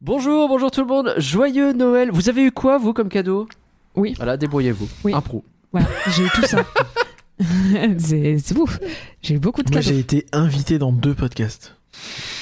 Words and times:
Bonjour, 0.00 0.48
bonjour 0.48 0.70
tout 0.70 0.80
le 0.80 0.86
monde, 0.86 1.14
joyeux 1.18 1.72
Noël. 1.72 2.10
Vous 2.12 2.28
avez 2.28 2.44
eu 2.44 2.52
quoi, 2.52 2.78
vous, 2.78 2.92
comme 2.92 3.08
cadeau? 3.08 3.48
Oui. 3.96 4.14
Voilà, 4.16 4.36
débrouillez-vous. 4.36 4.88
Oui. 5.02 5.12
Un 5.12 5.20
pro. 5.20 5.42
Voilà, 5.72 5.88
j'ai 6.06 6.22
eu 6.22 6.28
tout 6.34 6.42
ça. 6.46 6.64
c'est 7.98 8.56
ouf. 8.56 8.78
J'ai 9.22 9.34
eu 9.34 9.38
beaucoup 9.40 9.64
de 9.64 9.70
Moi, 9.72 9.80
cadeaux. 9.80 9.92
j'ai 9.92 9.98
été 9.98 10.26
invité 10.32 10.78
dans 10.78 10.92
deux 10.92 11.14
podcasts. 11.14 11.74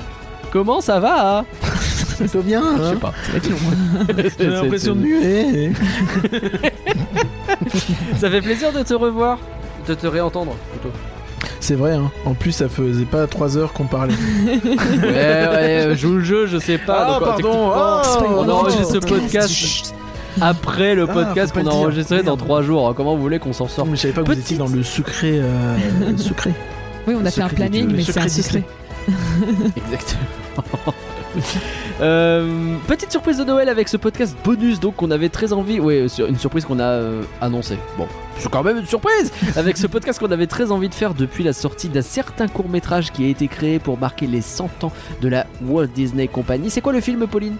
Comment 0.51 0.81
ça 0.81 0.99
va? 0.99 1.45
Plutôt 2.17 2.41
bien. 2.41 2.63
Je 2.77 2.83
sais 2.83 2.95
pas. 2.95 3.13
J'ai 4.39 4.47
l'impression 4.47 4.95
de 4.95 4.99
muer. 4.99 5.71
Ça 8.17 8.29
fait 8.29 8.41
plaisir 8.41 8.73
de 8.73 8.81
te 8.83 8.93
revoir, 8.93 9.37
de 9.87 9.93
te 9.93 10.07
réentendre 10.07 10.55
plutôt. 10.71 10.93
C'est 11.61 11.75
vrai, 11.75 11.93
hein. 11.93 12.09
En 12.25 12.33
plus, 12.33 12.51
ça 12.53 12.69
faisait 12.69 13.05
pas 13.05 13.27
trois 13.27 13.57
heures 13.57 13.73
qu'on 13.73 13.85
parlait. 13.85 14.13
Ouais, 15.01 15.87
ouais, 15.87 15.95
joue 15.97 16.13
le 16.15 16.23
jeu, 16.23 16.45
je 16.47 16.57
sais 16.57 16.77
pas. 16.77 17.05
Ah, 17.05 17.11
donc, 17.19 17.19
pardon. 17.27 17.35
techniquement, 17.37 17.73
Oh, 17.75 18.23
on 18.45 18.49
enregistre 18.49 18.93
ce 18.93 18.97
podcast 18.99 19.93
après 20.41 20.95
le 20.95 21.05
Ah, 21.09 21.13
podcast 21.13 21.53
pas 21.53 21.61
qu'on 21.61 21.67
a 21.67 21.69
le 21.71 21.75
dire. 21.75 21.85
enregistré 21.87 22.17
dans 22.19 22.23
Merde. 22.35 22.39
trois 22.39 22.61
jours. 22.61 22.93
Comment 22.95 23.15
vous 23.15 23.21
voulez 23.21 23.39
qu'on 23.39 23.51
s'en 23.53 23.67
sorte 23.67 23.89
mais 23.89 23.97
je 23.97 24.01
savais 24.03 24.13
pas 24.13 24.21
que 24.21 24.27
vous 24.27 24.31
Petite- 24.33 24.45
étiez 24.45 24.57
dans 24.57 24.67
le 24.67 24.83
secret. 24.83 25.33
euh, 25.35 25.75
secret. 26.17 26.51
Oui, 27.07 27.15
on 27.19 27.25
a 27.25 27.31
fait 27.31 27.41
un 27.41 27.49
planning, 27.49 27.91
mais 27.93 28.03
c'est 28.03 28.17
un 28.19 28.27
secret. 28.29 28.63
Exactement. 29.77 30.93
Euh, 32.01 32.75
petite 32.87 33.11
surprise 33.11 33.37
de 33.37 33.43
Noël 33.43 33.67
avec 33.69 33.87
ce 33.87 33.97
podcast 33.97 34.35
bonus 34.43 34.79
donc 34.79 34.95
qu'on 34.95 35.11
avait 35.11 35.29
très 35.29 35.51
envie, 35.53 35.79
ouais 35.79 36.07
une 36.27 36.37
surprise 36.37 36.65
qu'on 36.65 36.79
a 36.79 36.83
euh, 36.83 37.21
annoncée. 37.41 37.77
Bon, 37.97 38.07
c'est 38.39 38.49
quand 38.49 38.63
même 38.63 38.77
une 38.77 38.85
surprise 38.85 39.31
avec 39.55 39.77
ce 39.77 39.85
podcast 39.87 40.19
qu'on 40.19 40.31
avait 40.31 40.47
très 40.47 40.71
envie 40.71 40.89
de 40.89 40.93
faire 40.93 41.13
depuis 41.13 41.43
la 41.43 41.53
sortie 41.53 41.89
d'un 41.89 42.01
certain 42.01 42.47
court 42.47 42.69
métrage 42.69 43.11
qui 43.11 43.25
a 43.25 43.27
été 43.27 43.47
créé 43.47 43.79
pour 43.79 43.97
marquer 43.99 44.27
les 44.27 44.41
100 44.41 44.83
ans 44.85 44.91
de 45.21 45.27
la 45.27 45.45
Walt 45.61 45.87
Disney 45.87 46.27
Company. 46.27 46.69
C'est 46.69 46.81
quoi 46.81 46.93
le 46.93 47.01
film, 47.01 47.27
Pauline 47.27 47.55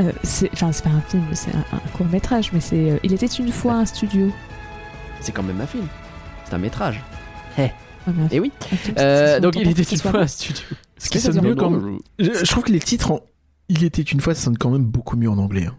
Euh, 0.00 0.10
c'est 0.24 0.50
enfin 0.52 0.72
c'est 0.72 0.82
pas 0.84 0.90
un 0.90 1.00
film, 1.02 1.22
c'est 1.32 1.54
un, 1.54 1.88
court 1.96 2.06
métrage, 2.06 2.50
mais 2.52 2.60
c'est 2.60 2.90
euh, 2.92 2.96
il 3.04 3.12
était 3.12 3.26
une 3.26 3.52
fois 3.52 3.74
un 3.74 3.86
studio. 3.86 4.30
C'est 5.20 5.32
quand 5.32 5.44
même 5.44 5.60
un 5.60 5.66
film. 5.66 5.86
C'est 6.44 6.54
un 6.54 6.58
métrage. 6.58 7.00
Ouais, 7.56 7.72
mais 8.08 8.24
un 8.24 8.28
Et 8.30 8.40
oui. 8.40 8.50
un 8.72 8.76
film, 8.76 8.96
Euh, 8.98 9.38
donc 9.40 9.54
il 9.56 9.68
était 9.68 9.82
une 9.82 9.98
fois 9.98 10.16
un 10.20 10.26
studio. 10.26 10.64
Ce 10.98 11.08
qui 11.08 11.20
Ça 11.20 11.32
sonne 11.32 11.42
mieux 11.44 11.54
dire 11.54 11.62
comme. 11.62 12.00
Je, 12.18 12.30
je 12.32 12.50
trouve 12.50 12.64
que 12.64 12.72
les 12.72 12.80
titres 12.80 13.12
en. 13.12 13.20
Il 13.68 13.84
était 13.84 14.02
une 14.02 14.20
fois, 14.20 14.34
ça 14.34 14.42
sonne 14.42 14.58
quand 14.58 14.70
même 14.70 14.84
beaucoup 14.84 15.16
mieux 15.16 15.30
en 15.30 15.38
anglais. 15.38 15.66
hein. 15.66 15.76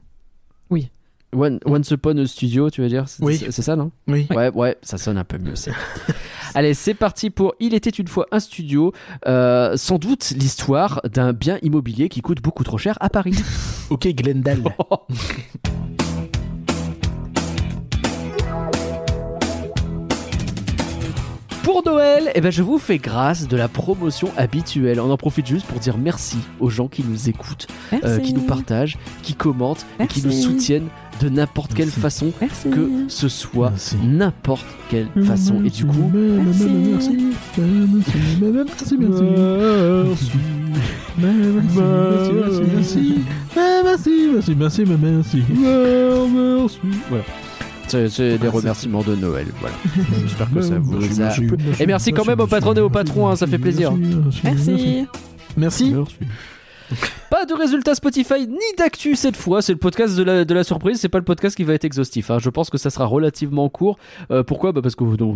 One, 1.36 1.60
Once 1.66 1.92
Upon 1.92 2.18
a 2.18 2.26
Studio, 2.26 2.70
tu 2.70 2.82
veux 2.82 2.88
dire? 2.88 3.08
C'est 3.08 3.24
Oui. 3.24 3.38
c'est 3.50 3.62
ça, 3.62 3.76
non? 3.76 3.92
Oui. 4.08 4.28
Ouais, 4.32 4.50
ouais, 4.54 4.78
ça 4.82 4.98
sonne 4.98 5.18
un 5.18 5.24
peu 5.24 5.38
mieux. 5.38 5.56
c'est. 5.56 5.72
Allez, 6.56 6.74
c'est 6.74 6.94
parti 6.94 7.30
pour 7.30 7.54
Il 7.60 7.74
était 7.74 7.90
une 7.90 8.08
fois 8.08 8.28
un 8.32 8.40
studio. 8.40 8.94
Euh, 9.28 9.76
sans 9.76 9.98
doute 9.98 10.32
l'histoire 10.38 11.02
d'un 11.04 11.34
bien 11.34 11.60
immobilier 11.62 12.08
qui 12.08 12.22
coûte 12.22 12.42
beaucoup 12.42 12.64
trop 12.64 12.78
cher 12.78 12.98
à 13.02 13.10
Paris. 13.10 13.36
Ok, 13.92 14.08
Glendale. 14.08 14.64
Pour 21.64 21.84
Noël, 21.84 22.32
eh 22.36 22.42
ben, 22.42 22.52
je 22.52 22.62
vous 22.62 22.78
fais 22.78 23.00
grâce 23.00 23.48
de 23.48 23.58
la 23.58 23.68
promotion 23.68 24.30
habituelle. 24.38 25.00
On 25.00 25.10
en 25.10 25.18
profite 25.18 25.48
juste 25.48 25.66
pour 25.66 25.80
dire 25.80 25.98
merci 25.98 26.38
aux 26.60 26.70
gens 26.70 26.88
qui 26.88 27.04
nous 27.04 27.28
écoutent, 27.28 27.68
euh, 28.04 28.20
qui 28.20 28.34
nous 28.34 28.42
partagent, 28.42 28.98
qui 29.24 29.34
commentent 29.34 29.86
et 30.00 30.06
qui 30.06 30.24
nous 30.24 30.32
soutiennent 30.32 30.88
de 31.22 31.30
n'importe 31.30 31.74
quelle 31.74 31.90
façon, 31.90 32.32
que 32.72 32.90
ce 33.08 33.30
soit 33.30 33.74
n'importe 34.04 34.66
quelle 34.90 35.08
façon. 35.24 35.64
Et 35.64 35.70
du 35.70 35.86
coup, 35.86 36.12
merci, 36.14 36.68
merci, 36.68 37.18
merci, 43.84 44.56
merci, 44.56 44.86
merci, 44.86 45.44
Voilà. 47.10 47.24
C'est 47.88 48.38
des 48.38 48.48
remerciements 48.48 49.04
de 49.04 49.16
Noël. 49.16 49.48
Voilà. 49.60 49.76
J'espère 50.22 50.52
que 50.52 50.62
ça 50.62 50.80
vous 50.80 51.22
a 51.22 51.30
plu. 51.30 51.52
Et 51.80 51.86
merci 51.86 52.12
quand 52.12 52.26
même 52.26 52.40
aux 52.40 52.48
patronnes 52.48 52.78
et 52.78 52.82
aux 52.82 52.90
patrons, 52.90 53.36
ça 53.36 53.48
fait 53.48 53.60
plaisir. 53.60 53.94
Merci. 54.44 55.08
Merci. 55.58 55.94
merci. 55.94 55.94
Pas 57.36 57.44
de 57.46 57.54
résultats 57.54 57.96
Spotify 57.96 58.48
ni 58.48 58.56
d'actu 58.78 59.18
cette 59.18 59.36
fois. 59.36 59.62
C'est 59.62 59.74
le 59.74 59.78
podcast 59.78 60.16
de 60.16 60.24
la, 60.24 60.46
de 60.46 60.54
la 60.54 60.64
surprise. 60.64 61.00
C'est 61.02 61.10
pas 61.10 61.18
le 61.18 61.26
podcast 61.26 61.54
qui 61.58 61.66
va 61.66 61.74
être 61.74 61.84
exhaustif. 61.84 62.32
hein. 62.32 62.38
Je 62.40 62.50
pense 62.50 62.70
que 62.70 62.78
ça 62.78 62.90
sera 62.90 63.04
relativement 63.08 63.68
court. 63.68 63.98
Euh, 64.32 64.42
pourquoi? 64.42 64.72
Bah 64.72 64.82
Parce 64.82 64.96
que 64.96 65.04
vous- 65.04 65.18
on 65.20 65.36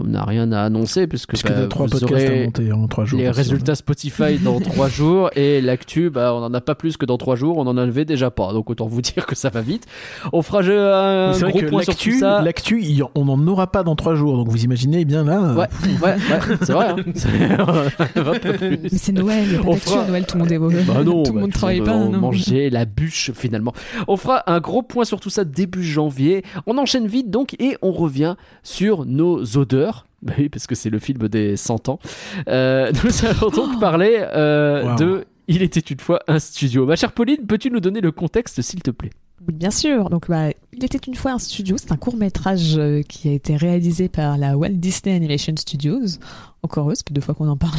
on 0.00 0.04
n'a 0.08 0.24
rien 0.24 0.50
à 0.50 0.62
annoncer. 0.62 1.06
Puisque, 1.06 1.28
Puisque 1.28 1.46
bah, 1.46 1.54
t'as 1.60 1.66
trois 1.68 1.86
vous 1.86 1.92
podcasts 2.00 2.26
à 2.26 2.28
aurez 2.28 2.44
monter 2.46 2.72
en 2.72 2.88
trois 2.88 3.04
jours. 3.04 3.20
les 3.20 3.30
résultats 3.30 3.76
Spotify 3.76 4.36
dans 4.42 4.58
trois 4.60 4.88
jours 4.88 5.30
et 5.36 5.60
l'actu, 5.60 6.10
bah, 6.10 6.34
on 6.34 6.38
en 6.42 6.52
a 6.52 6.60
pas 6.60 6.74
plus 6.74 6.96
que 6.96 7.06
dans 7.06 7.18
trois 7.18 7.36
jours. 7.36 7.56
On 7.58 7.68
en 7.68 7.76
avait 7.76 8.04
déjà 8.04 8.32
pas. 8.32 8.52
Donc 8.52 8.68
autant 8.68 8.88
vous 8.88 9.00
dire 9.00 9.24
que 9.24 9.36
ça 9.36 9.48
va 9.48 9.60
vite. 9.60 9.86
On 10.32 10.42
fera 10.42 10.58
un 10.62 11.30
vrai 11.30 11.50
gros 11.52 11.60
que 11.60 11.66
point 11.66 11.82
sur 11.82 11.94
tout 11.94 12.08
l'actu, 12.08 12.18
ça. 12.18 12.42
l'actu, 12.42 12.84
on 13.14 13.26
n'en 13.26 13.46
aura 13.46 13.68
pas 13.68 13.84
dans 13.84 13.94
trois 13.94 14.16
jours. 14.16 14.36
Donc 14.38 14.48
vous 14.48 14.64
imaginez 14.64 15.04
bien 15.04 15.22
là. 15.22 15.38
euh, 15.40 15.54
Ouais, 15.54 15.66
ouais, 16.02 16.14
ouais, 16.16 16.56
c'est 16.62 16.72
vrai. 16.72 16.88
Hein. 16.88 16.96
C'est- 18.92 19.12
Noël, 19.12 19.44
il 19.46 19.52
y 19.52 19.56
a 19.56 19.60
pas 19.60 19.68
On 19.68 19.74
fera- 19.76 20.02
à 20.02 20.06
Noël, 20.08 20.26
tout 20.26 20.36
le 20.36 20.42
monde 20.42 20.52
est 20.52 20.58
beau. 20.58 20.70
Bah 20.86 21.04
non, 21.04 21.22
tout 21.28 21.32
le 21.34 21.38
bah, 21.38 21.40
monde 21.42 21.52
travaille 21.52 21.80
pas. 21.82 21.94
on 21.94 22.10
non. 22.10 22.18
mangeait 22.18 22.70
la 22.70 22.84
bûche 22.84 23.30
finalement. 23.34 23.72
On 24.08 24.16
fera 24.16 24.42
un 24.50 24.60
gros 24.60 24.82
point 24.82 25.04
sur 25.04 25.20
tout 25.20 25.30
ça 25.30 25.44
début 25.44 25.84
janvier. 25.84 26.42
On 26.66 26.78
enchaîne 26.78 27.06
vite 27.06 27.30
donc 27.30 27.54
et 27.60 27.76
on 27.82 27.92
revient 27.92 28.36
sur 28.62 29.04
nos 29.06 29.42
odeurs. 29.56 30.04
Bah 30.20 30.32
oui, 30.36 30.48
parce 30.48 30.66
que 30.66 30.74
c'est 30.74 30.90
le 30.90 30.98
film 30.98 31.28
des 31.28 31.56
100 31.56 31.88
ans. 31.90 32.00
Euh, 32.48 32.90
nous 33.04 33.24
allons 33.24 33.50
donc 33.50 33.78
parler 33.78 34.16
euh, 34.20 34.82
Wow. 34.90 34.96
de 34.96 35.24
Il 35.46 35.62
était 35.62 35.78
une 35.78 36.00
fois 36.00 36.18
un 36.26 36.40
studio. 36.40 36.86
Ma 36.86 36.96
chère 36.96 37.12
Pauline, 37.12 37.46
peux-tu 37.46 37.70
nous 37.70 37.78
donner 37.78 38.00
le 38.00 38.10
contexte 38.10 38.60
s'il 38.60 38.82
te 38.82 38.90
plaît? 38.90 39.10
Oui, 39.46 39.54
bien 39.54 39.70
sûr. 39.70 40.10
Donc, 40.10 40.28
bah, 40.28 40.48
il 40.72 40.84
était 40.84 40.98
une 41.06 41.14
fois 41.14 41.30
un 41.30 41.38
studio. 41.38 41.76
C'est 41.78 41.92
un 41.92 41.96
court 41.96 42.16
métrage 42.16 42.80
qui 43.08 43.28
a 43.28 43.32
été 43.32 43.56
réalisé 43.56 44.08
par 44.08 44.36
la 44.38 44.56
Walt 44.58 44.70
Disney 44.70 45.14
Animation 45.14 45.54
Studios. 45.56 46.18
Encore 46.64 46.90
eux, 46.90 46.94
c'est 46.96 47.06
plus 47.06 47.14
deux 47.14 47.20
fois 47.20 47.36
qu'on 47.36 47.46
en 47.48 47.56
parle 47.56 47.78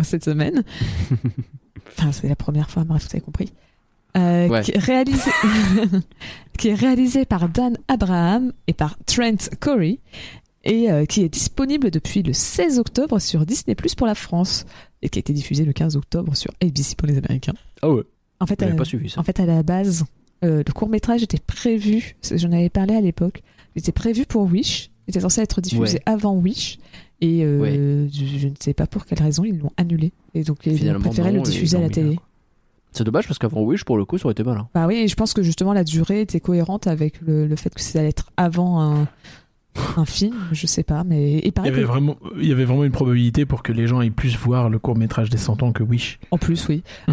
cette 0.02 0.24
semaine. 0.24 0.64
Enfin, 1.98 2.12
c'est 2.12 2.28
la 2.28 2.36
première 2.36 2.70
fois. 2.70 2.84
Bref, 2.84 3.02
vous 3.02 3.08
avez 3.12 3.20
compris. 3.20 3.52
Euh, 4.16 4.48
Ouais. 4.48 4.62
qui, 4.62 4.72
est 4.72 4.78
réalisé... 4.78 5.30
qui 6.58 6.68
est 6.68 6.74
réalisé 6.74 7.24
par 7.24 7.48
Dan 7.48 7.76
Abraham 7.88 8.52
et 8.66 8.72
par 8.72 8.96
Trent 9.04 9.50
Corey 9.60 9.98
et 10.64 10.90
euh, 10.90 11.04
qui 11.04 11.22
est 11.22 11.28
disponible 11.28 11.90
depuis 11.90 12.22
le 12.22 12.32
16 12.32 12.78
octobre 12.78 13.18
sur 13.20 13.44
Disney 13.46 13.74
Plus 13.74 13.94
pour 13.94 14.06
la 14.06 14.14
France 14.14 14.64
et 15.02 15.08
qui 15.08 15.18
a 15.18 15.20
été 15.20 15.32
diffusé 15.32 15.64
le 15.64 15.72
15 15.72 15.96
octobre 15.96 16.34
sur 16.34 16.50
ABC 16.62 16.96
pour 16.96 17.06
les 17.06 17.18
Américains. 17.18 17.54
Ah 17.82 17.90
ouais, 17.90 18.02
En 18.40 18.46
fait, 18.46 18.58
j'avais 18.58 18.72
euh, 18.72 18.76
pas 18.76 18.84
suivi 18.84 19.10
ça. 19.10 19.20
en 19.20 19.22
fait, 19.22 19.38
à 19.38 19.46
la 19.46 19.62
base, 19.62 20.04
euh, 20.44 20.62
le 20.66 20.72
court 20.72 20.88
métrage 20.88 21.22
était 21.22 21.38
prévu, 21.38 22.16
j'en 22.34 22.52
avais 22.52 22.70
parlé 22.70 22.94
à 22.96 23.00
l'époque, 23.00 23.42
il 23.74 23.80
était 23.80 23.92
prévu 23.92 24.26
pour 24.26 24.44
Wish, 24.44 24.90
était 25.08 25.20
censé 25.20 25.40
être 25.40 25.60
diffusé 25.60 25.94
Ouais. 25.96 26.02
avant 26.06 26.34
Wish, 26.34 26.78
et 27.20 27.44
euh, 27.44 27.60
Ouais. 27.60 28.08
je, 28.12 28.38
je 28.38 28.48
ne 28.48 28.54
sais 28.60 28.74
pas 28.74 28.86
pour 28.86 29.04
quelle 29.06 29.22
raison 29.22 29.44
ils 29.44 29.58
l'ont 29.58 29.72
annulé, 29.76 30.12
et 30.34 30.42
donc 30.42 30.58
ils 30.66 30.90
ont 30.90 31.00
préféré 31.00 31.30
non, 31.32 31.38
le 31.38 31.42
diffuser 31.42 31.76
à 31.76 31.80
la 31.80 31.88
télé. 31.88 32.16
quoi. 32.16 32.24
C'est 32.92 33.04
dommage 33.04 33.26
parce 33.26 33.38
qu'avant 33.38 33.60
Wish, 33.62 33.84
pour 33.84 33.98
le 33.98 34.04
coup, 34.06 34.16
ça 34.18 34.24
aurait 34.24 34.32
été 34.32 34.42
mal. 34.42 34.56
hein. 34.56 34.68
Bah 34.74 34.86
oui, 34.86 34.96
et 34.96 35.08
je 35.08 35.14
pense 35.16 35.34
que 35.34 35.42
justement 35.42 35.72
la 35.74 35.84
durée 35.84 36.22
était 36.22 36.40
cohérente 36.40 36.86
avec 36.86 37.20
le, 37.20 37.46
le 37.46 37.56
fait 37.56 37.74
que 37.74 37.80
ça 37.82 37.98
allait 37.98 38.08
être 38.08 38.30
avant 38.38 38.80
un, 38.80 39.08
un 39.98 40.06
film, 40.06 40.34
je 40.52 40.66
sais 40.66 40.82
pas, 40.82 41.04
mais 41.04 41.34
il 41.40 41.52
Il 41.58 41.64
y, 41.64 41.68
avait 41.68 41.82
que, 41.82 41.86
vraiment, 41.86 42.16
il 42.40 42.46
y 42.48 42.52
avait 42.52 42.64
vraiment 42.64 42.84
une 42.84 42.92
probabilité 42.92 43.44
pour 43.44 43.62
que 43.62 43.72
les 43.72 43.86
gens 43.86 44.00
aient 44.00 44.08
plus 44.10 44.34
voir 44.38 44.70
le 44.70 44.78
court 44.78 44.96
métrage 44.96 45.28
des 45.28 45.36
100 45.36 45.62
ans 45.62 45.72
que 45.72 45.82
Wish. 45.82 46.18
en 46.30 46.38
plus, 46.38 46.66
oui. 46.68 46.82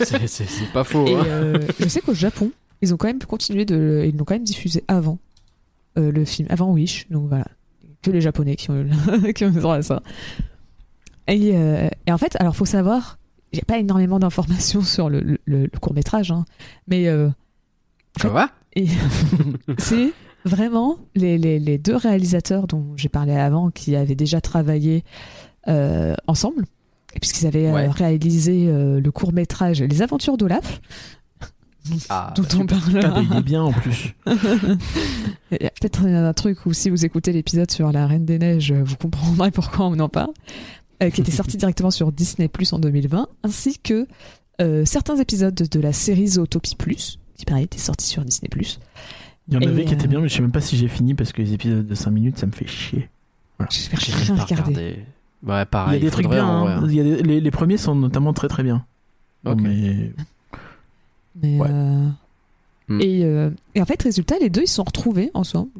C'est- 0.00 0.72
pas 0.72 0.84
faux. 0.84 1.06
Et 1.06 1.14
hein. 1.14 1.24
euh, 1.26 1.58
je 1.80 1.88
sais 1.88 2.00
qu'au 2.02 2.14
Japon, 2.14 2.50
ils 2.82 2.92
ont 2.92 2.96
quand 2.98 3.06
même 3.08 3.18
continué 3.20 3.64
de, 3.64 4.04
ils 4.06 4.16
l'ont 4.16 4.24
quand 4.24 4.34
même 4.34 4.44
diffusé 4.44 4.84
avant 4.88 5.18
euh, 5.98 6.10
le 6.12 6.24
film, 6.24 6.48
avant 6.50 6.72
Wish. 6.72 7.06
Donc 7.10 7.28
voilà, 7.28 7.46
que 8.02 8.10
les 8.10 8.20
Japonais 8.20 8.56
qui 8.56 8.70
ont, 8.70 8.86
qui 9.34 9.44
ont 9.44 9.50
droit 9.50 9.76
à 9.76 9.82
ça. 9.82 10.02
Et, 11.26 11.50
euh, 11.54 11.88
et 12.06 12.12
en 12.12 12.18
fait, 12.18 12.36
alors 12.40 12.56
faut 12.56 12.64
savoir, 12.64 13.18
j'ai 13.52 13.62
pas 13.62 13.78
énormément 13.78 14.18
d'informations 14.18 14.82
sur 14.94 15.10
le, 15.10 15.38
court 15.80 15.94
métrage, 15.94 16.32
mais 16.86 17.08
euh, 17.08 17.28
Ça 18.20 18.28
va 18.28 18.50
c'est 19.78 20.12
vraiment 20.44 20.98
les, 21.16 21.36
les- 21.36 21.58
les 21.58 21.78
deux 21.78 21.96
réalisateurs 21.96 22.66
dont 22.68 22.92
j'ai 22.96 23.08
parlé 23.08 23.32
avant 23.32 23.70
qui 23.70 23.96
avaient 23.96 24.14
déjà 24.14 24.40
travaillé 24.40 25.02
euh, 25.66 26.14
ensemble, 26.28 26.64
puisqu'ils 27.20 27.46
avaient 27.46 27.70
Ouais. 27.72 27.88
réalisé 27.88 28.66
euh, 28.68 29.00
le 29.00 29.10
court 29.10 29.32
métrage 29.32 29.82
Les 29.82 30.00
Aventures 30.02 30.36
d'Olaf, 30.36 30.80
Ah, 32.08 32.32
dont 32.36 32.44
on 32.60 32.64
bah, 32.64 32.76
parlera. 32.80 33.20
il 33.22 33.36
est 33.38 33.42
bien 33.42 33.62
en 33.62 33.72
plus. 33.72 34.14
Il 34.26 35.58
y 35.62 35.66
a 35.66 35.70
peut-être 35.70 36.04
un 36.04 36.32
truc 36.32 36.66
où 36.66 36.72
si 36.72 36.90
vous 36.90 37.04
écoutez 37.04 37.32
l'épisode 37.32 37.70
sur 37.70 37.90
la 37.92 38.06
Reine 38.06 38.24
des 38.24 38.38
Neiges, 38.38 38.72
vous 38.72 38.96
comprendrez 38.96 39.50
pourquoi 39.50 39.86
on 39.86 39.98
en 39.98 40.08
parle, 40.08 40.32
euh, 41.02 41.10
qui 41.10 41.20
était 41.20 41.30
sorti 41.32 41.56
directement 41.58 41.90
sur 41.90 42.12
Disney 42.12 42.48
Plus 42.48 42.72
en 42.72 42.78
2020, 42.78 43.28
ainsi 43.44 43.78
que 43.78 44.06
euh, 44.60 44.84
certains 44.84 45.16
épisodes 45.16 45.54
de 45.54 45.80
la 45.80 45.92
série 45.92 46.28
Zootopie 46.28 46.76
Plus, 46.76 47.18
qui 47.36 47.44
pareil 47.44 47.64
était 47.64 47.78
sorti 47.78 48.06
sur 48.06 48.24
Disney 48.24 48.48
Plus. 48.48 48.78
Il 49.48 49.54
y 49.54 49.56
en 49.56 49.60
Et, 49.60 49.66
avait 49.68 49.84
qui 49.84 49.94
étaient 49.94 50.04
euh, 50.04 50.08
bien, 50.08 50.20
mais 50.20 50.28
je 50.28 50.34
sais 50.34 50.42
même 50.42 50.52
pas 50.52 50.60
si 50.60 50.76
j'ai 50.76 50.88
fini 50.88 51.14
parce 51.14 51.32
que 51.32 51.40
les 51.40 51.54
épisodes 51.54 51.86
de 51.86 51.94
5 51.94 52.10
minutes, 52.10 52.38
ça 52.38 52.46
me 52.46 52.52
fait 52.52 52.66
chier. 52.66 53.08
J'ai 53.70 53.88
J'ai 53.98 54.12
rien 54.12 54.34
même 54.34 54.36
pas 54.36 54.44
regardé. 54.44 54.72
regardé. 54.72 54.98
Ouais, 55.46 55.62
Il 55.62 55.66
pareil. 55.66 55.98
y 56.00 56.02
a 56.02 56.04
des 56.04 56.10
trucs 56.10 56.28
bien. 56.28 56.44
en 56.46 56.66
hein. 56.66 56.80
vrai, 56.80 56.88
Il 56.90 56.94
y 56.96 57.00
a 57.00 57.04
des- 57.04 57.22
les, 57.22 57.40
les 57.40 57.50
premiers 57.50 57.76
sont 57.78 57.94
notamment 57.94 58.32
très 58.32 58.48
très 58.48 58.62
bien. 58.62 58.84
Ok. 59.46 59.58
Mais 59.60 60.12
Mais, 61.42 61.58
Ouais. 61.58 61.68
euh, 61.70 62.08
et, 63.00 63.24
euh, 63.24 63.50
et 63.74 63.82
en 63.82 63.84
fait, 63.84 64.02
résultat, 64.02 64.36
les 64.40 64.50
deux 64.50 64.62
ils 64.62 64.68
se 64.68 64.74
sont 64.76 64.84
retrouvés 64.84 65.30
ensemble, 65.34 65.70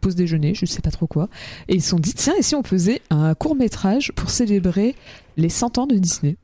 pause 0.00 0.14
déjeuner, 0.14 0.54
je 0.54 0.64
sais 0.66 0.80
pas 0.82 0.90
trop 0.90 1.06
quoi, 1.06 1.28
et 1.68 1.74
ils 1.74 1.82
se 1.82 1.90
sont 1.90 1.98
dit 1.98 2.14
tiens, 2.14 2.34
et 2.38 2.42
si 2.42 2.54
on 2.54 2.62
faisait 2.62 3.02
un 3.10 3.34
court 3.34 3.56
métrage 3.56 4.12
pour 4.12 4.30
célébrer 4.30 4.94
les 5.36 5.48
100 5.48 5.78
ans 5.78 5.86
de 5.86 5.96
Disney? 5.96 6.36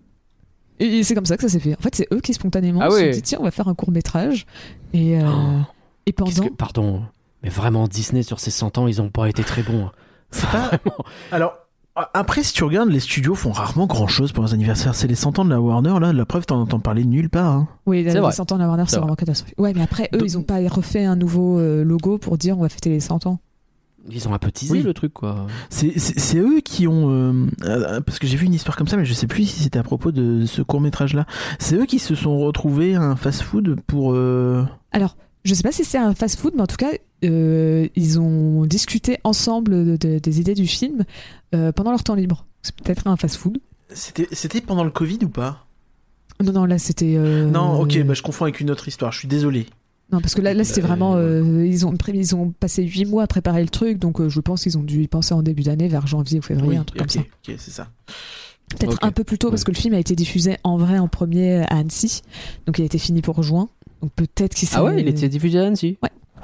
Et 0.80 1.04
c'est 1.04 1.14
comme 1.14 1.26
ça 1.26 1.36
que 1.36 1.42
ça 1.42 1.48
s'est 1.48 1.60
fait. 1.60 1.74
En 1.78 1.80
fait, 1.80 1.94
c'est 1.94 2.08
eux 2.12 2.20
qui 2.20 2.34
spontanément 2.34 2.80
Ah 2.82 2.90
se 2.90 2.98
sont 2.98 3.10
dit 3.10 3.22
tiens, 3.22 3.38
on 3.40 3.44
va 3.44 3.52
faire 3.52 3.68
un 3.68 3.74
court 3.74 3.92
métrage. 3.92 4.46
Et, 4.92 5.20
euh, 5.20 5.24
Oh. 5.28 5.60
et 6.06 6.12
pendant. 6.12 6.30
que- 6.32 6.52
Pardon, 6.54 7.02
mais 7.44 7.50
vraiment, 7.50 7.86
Disney 7.86 8.24
sur 8.24 8.40
ses 8.40 8.50
100 8.50 8.78
ans, 8.78 8.88
ils 8.88 9.00
ont 9.00 9.08
pas 9.10 9.28
été 9.28 9.44
très 9.44 9.62
bons. 9.62 9.86
hein. 9.86 9.92
c'est 10.32 10.48
pas. 10.50 10.70
Alors. 11.30 11.54
A- 11.94 12.10
Après, 12.14 12.42
si 12.42 12.52
tu 12.52 12.64
regardes, 12.64 12.88
les 12.90 13.00
studios 13.00 13.34
font 13.34 13.52
rarement 13.52 13.86
grand 13.86 14.06
chose 14.06 14.32
pour 14.32 14.42
leurs 14.42 14.54
anniversaires. 14.54 14.94
C'est 14.94 15.08
les 15.08 15.14
100 15.14 15.38
ans 15.38 15.44
de 15.44 15.50
la 15.50 15.60
Warner, 15.60 15.98
là. 16.00 16.12
La 16.12 16.24
preuve, 16.26 16.46
t'en 16.46 16.60
entends 16.60 16.80
parler 16.80 17.04
nulle 17.04 17.28
part. 17.30 17.52
hein. 17.52 17.68
Oui, 17.86 18.02
les 18.02 18.10
vrai. 18.18 18.32
100 18.32 18.52
ans 18.52 18.56
de 18.56 18.60
la 18.60 18.68
Warner, 18.68 18.84
C'est 18.88 18.96
vraiment 18.98 19.14
catastrophique. 19.14 19.58
Ouais, 19.58 19.72
mais 19.74 19.82
après, 19.82 20.08
eux, 20.14 20.18
Donc- 20.18 20.28
ils 20.28 20.38
ont 20.38 20.42
pas 20.42 20.58
refait 20.68 21.04
un 21.04 21.16
nouveau 21.16 21.58
euh, 21.58 21.84
logo 21.84 22.18
pour 22.18 22.38
dire 22.38 22.58
on 22.58 22.62
va 22.62 22.68
fêter 22.68 22.90
les 22.90 23.00
100 23.00 23.26
ans. 23.26 23.38
Ils 24.10 24.26
ont 24.26 24.34
un 24.34 24.38
peu 24.38 24.50
teasé 24.50 24.72
Oui. 24.72 24.82
le 24.82 24.94
truc, 24.94 25.12
quoi. 25.12 25.46
C'est- 25.70 26.36
eux 26.38 26.60
qui 26.64 26.88
ont. 26.88 27.08
euh, 27.10 27.46
euh, 27.64 28.00
parce 28.00 28.18
que 28.18 28.26
j'ai 28.26 28.36
vu 28.36 28.46
une 28.46 28.54
histoire 28.54 28.76
comme 28.76 28.88
ça, 28.88 28.96
mais 28.96 29.04
je 29.04 29.14
sais 29.14 29.28
plus 29.28 29.44
si 29.44 29.62
c'était 29.62 29.78
à 29.78 29.84
propos 29.84 30.10
de 30.10 30.44
ce 30.44 30.60
court-métrage-là. 30.60 31.24
C'est 31.60 31.76
eux 31.76 31.86
qui 31.86 32.00
se 32.00 32.16
sont 32.16 32.36
retrouvés 32.40 32.96
à 32.96 33.02
un 33.02 33.14
fast-food 33.14 33.80
pour. 33.86 34.12
euh, 34.14 34.64
Alors, 34.90 35.16
je 35.44 35.54
sais 35.54 35.62
pas 35.62 35.72
si 35.72 35.84
c'est 35.84 35.98
un 35.98 36.14
fast-food, 36.14 36.52
mais 36.56 36.62
en 36.62 36.66
tout 36.66 36.76
cas, 36.76 36.90
euh, 37.24 37.88
ils 37.96 38.18
ont 38.20 38.64
discuté 38.66 39.18
ensemble 39.24 39.84
de- 39.84 39.96
de- 39.96 40.18
des 40.18 40.40
idées 40.40 40.54
du 40.54 40.66
film 40.66 41.04
euh, 41.54 41.72
pendant 41.72 41.90
leur 41.90 42.02
temps 42.04 42.14
libre. 42.14 42.46
C'est 42.62 42.74
peut-être 42.76 43.06
un 43.06 43.16
fast-food. 43.16 43.58
C'était 43.94 44.60
pendant 44.60 44.84
le 44.84 44.90
Covid 44.90 45.18
ou 45.24 45.28
pas? 45.28 45.66
Non, 46.42 46.52
non, 46.52 46.64
là 46.64 46.78
c'était. 46.78 47.14
euh, 47.16 47.50
Non, 47.50 47.78
ok, 47.80 48.02
bah, 48.04 48.14
je 48.14 48.22
confonds 48.22 48.44
avec 48.46 48.60
une 48.60 48.70
autre 48.70 48.88
histoire, 48.88 49.12
je 49.12 49.18
suis 49.20 49.28
désolé. 49.28 49.66
Non, 50.12 50.20
parce 50.20 50.34
que 50.34 50.40
là, 50.42 50.52
là 50.54 50.62
c'était 50.64 50.80
vraiment. 50.80 51.16
ils, 51.18 51.86
ont, 51.86 51.94
ils 52.12 52.34
ont 52.36 52.50
passé 52.50 52.82
8 52.84 53.04
mois 53.06 53.22
à 53.22 53.26
préparer 53.26 53.62
le 53.62 53.68
truc, 53.68 53.98
donc 53.98 54.26
je 54.28 54.40
pense 54.40 54.62
qu'ils 54.62 54.76
ont 54.76 54.82
dû 54.82 55.02
y 55.02 55.08
penser 55.08 55.32
en 55.34 55.42
début 55.42 55.62
d'année, 55.62 55.88
vers 55.88 56.06
janvier 56.06 56.38
ou 56.38 56.42
février, 56.42 56.70
Oui, 56.70 56.76
un 56.76 56.84
truc 56.84 56.98
comme 57.00 57.08
ça. 57.08 57.20
ok, 57.20 57.54
c'est 57.58 57.70
ça. 57.70 57.88
Peut-être 58.78 58.98
un 59.02 59.12
peu 59.12 59.24
plus 59.24 59.38
tôt, 59.38 59.50
parce 59.50 59.64
que 59.64 59.70
le 59.70 59.76
film 59.76 59.92
a 59.94 59.98
été 59.98 60.14
diffusé 60.16 60.56
en 60.64 60.78
vrai 60.78 60.98
en 60.98 61.08
premier 61.08 61.58
à 61.64 61.76
Annecy, 61.76 62.22
donc 62.66 62.78
il 62.78 62.82
a 62.82 62.84
été 62.86 62.98
fini 62.98 63.20
pour 63.20 63.42
juin. 63.42 63.68
Donc 64.02 64.12
peut-être 64.14 64.54
qu'il 64.54 64.68
s'est. 64.68 64.76
Ah 64.76 64.84
ouais, 64.84 65.00
il 65.00 65.08
était 65.08 65.28
diffusé 65.28 65.58
à 65.60 65.66
Annecy. 65.66 65.96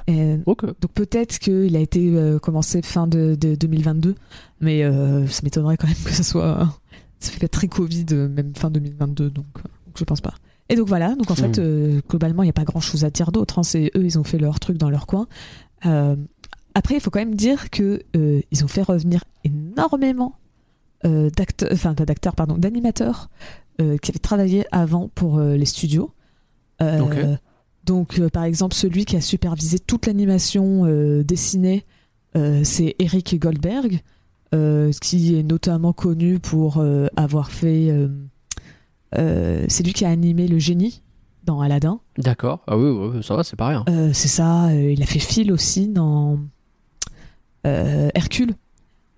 Et 0.06 0.36
Ok. 0.46 0.64
Donc 0.64 0.92
peut-être 0.94 1.38
qu'il 1.38 1.76
a 1.76 1.80
été 1.80 2.08
euh, 2.14 2.38
commencé 2.38 2.80
fin 2.82 3.06
de, 3.06 3.36
de 3.38 3.54
2022, 3.56 4.14
mais 4.60 4.82
euh, 4.84 5.26
ça 5.26 5.40
m'étonnerait 5.44 5.76
quand 5.76 5.86
même 5.88 5.96
que 6.04 6.12
ce 6.12 6.22
soit. 6.22 6.68
Ça 7.20 7.32
fait 7.32 7.40
pas 7.40 7.48
très 7.48 7.66
Covid, 7.66 8.06
euh, 8.12 8.28
même 8.28 8.52
fin 8.56 8.70
2022, 8.70 9.30
donc, 9.30 9.44
donc 9.54 9.64
je 9.98 10.04
pense 10.04 10.20
pas. 10.20 10.34
Et 10.68 10.76
donc 10.76 10.86
voilà, 10.86 11.16
donc 11.16 11.30
en 11.32 11.34
fait, 11.34 11.58
Mm. 11.58 11.62
euh, 11.62 12.00
globalement, 12.08 12.44
il 12.44 12.46
n'y 12.46 12.50
a 12.50 12.52
pas 12.54 12.62
grand 12.64 12.78
chose 12.78 13.04
à 13.04 13.10
dire 13.10 13.32
d'autre. 13.32 13.58
hein. 13.58 13.64
C'est 13.64 13.90
eux, 13.96 14.04
ils 14.04 14.18
ont 14.20 14.24
fait 14.24 14.38
leur 14.38 14.60
truc 14.60 14.78
dans 14.78 14.88
leur 14.88 15.06
coin. 15.08 15.26
Après, 15.82 16.94
il 16.94 17.00
faut 17.00 17.10
quand 17.10 17.18
même 17.18 17.34
dire 17.34 17.70
que 17.70 18.02
ils 18.14 18.64
ont 18.64 18.68
fait 18.68 18.82
revenir 18.82 19.24
énormément 19.42 20.36
d'acteurs, 21.02 21.70
enfin 21.72 21.94
pas 21.94 22.04
d'acteurs, 22.06 22.36
pardon, 22.36 22.56
d'animateurs 22.56 23.30
qui 23.78 24.10
avaient 24.10 24.18
travaillé 24.20 24.64
avant 24.70 25.08
pour 25.08 25.40
les 25.40 25.64
studios. 25.66 26.12
Donc, 27.88 28.18
euh, 28.18 28.28
par 28.28 28.44
exemple, 28.44 28.74
celui 28.74 29.06
qui 29.06 29.16
a 29.16 29.22
supervisé 29.22 29.78
toute 29.78 30.06
l'animation 30.06 30.84
euh, 30.84 31.24
dessinée, 31.24 31.86
euh, 32.36 32.60
c'est 32.62 32.94
Eric 32.98 33.38
Goldberg, 33.40 34.02
qui 35.00 35.36
est 35.36 35.42
notamment 35.42 35.92
connu 35.92 36.38
pour 36.38 36.82
avoir 37.16 37.50
fait. 37.50 37.92
c'est 39.12 39.82
lui 39.82 39.92
qui 39.92 40.04
a 40.06 40.08
animé 40.10 40.48
le 40.48 40.58
génie 40.58 41.02
dans 41.44 41.60
Aladdin. 41.60 42.00
D'accord. 42.16 42.60
Ah 42.66 42.78
oui, 42.78 42.90
ouais, 42.90 43.22
ça 43.22 43.36
va, 43.36 43.42
c'est 43.44 43.56
pas 43.56 43.68
rien. 43.68 43.84
Euh, 43.88 44.10
c'est 44.12 44.28
ça. 44.28 44.68
euh, 44.68 44.92
il 44.92 45.02
a 45.02 45.06
fait 45.06 45.18
Phil 45.18 45.52
aussi 45.52 45.88
dans 45.88 46.38
euh, 47.66 48.08
Hercule. 48.14 48.54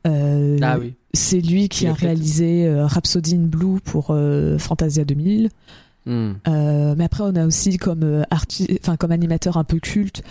Ah 0.04 0.78
oui. 0.78 0.94
C'est 1.12 1.40
lui 1.40 1.68
qui 1.68 1.85
Il 1.85 1.88
a 1.88 1.92
réalisé 1.92 2.73
Rhapsody 2.85 3.35
in 3.37 3.47
Blue 3.47 3.80
pour 3.80 4.16
Fantasia 4.59 5.04
2000. 5.04 5.50
Hmm. 6.07 6.33
Euh, 6.49 6.95
mais 6.97 7.04
après, 7.04 7.25
on 7.25 7.35
a 7.37 7.47
aussi 7.47 7.76
comme, 7.76 8.02
euh, 8.02 8.23
arti- 8.30 8.78
enfin, 8.83 8.97
comme 8.97 9.12
animateur 9.12 9.57
un 9.57 9.64
peu 9.64 9.78
culte, 9.78 10.23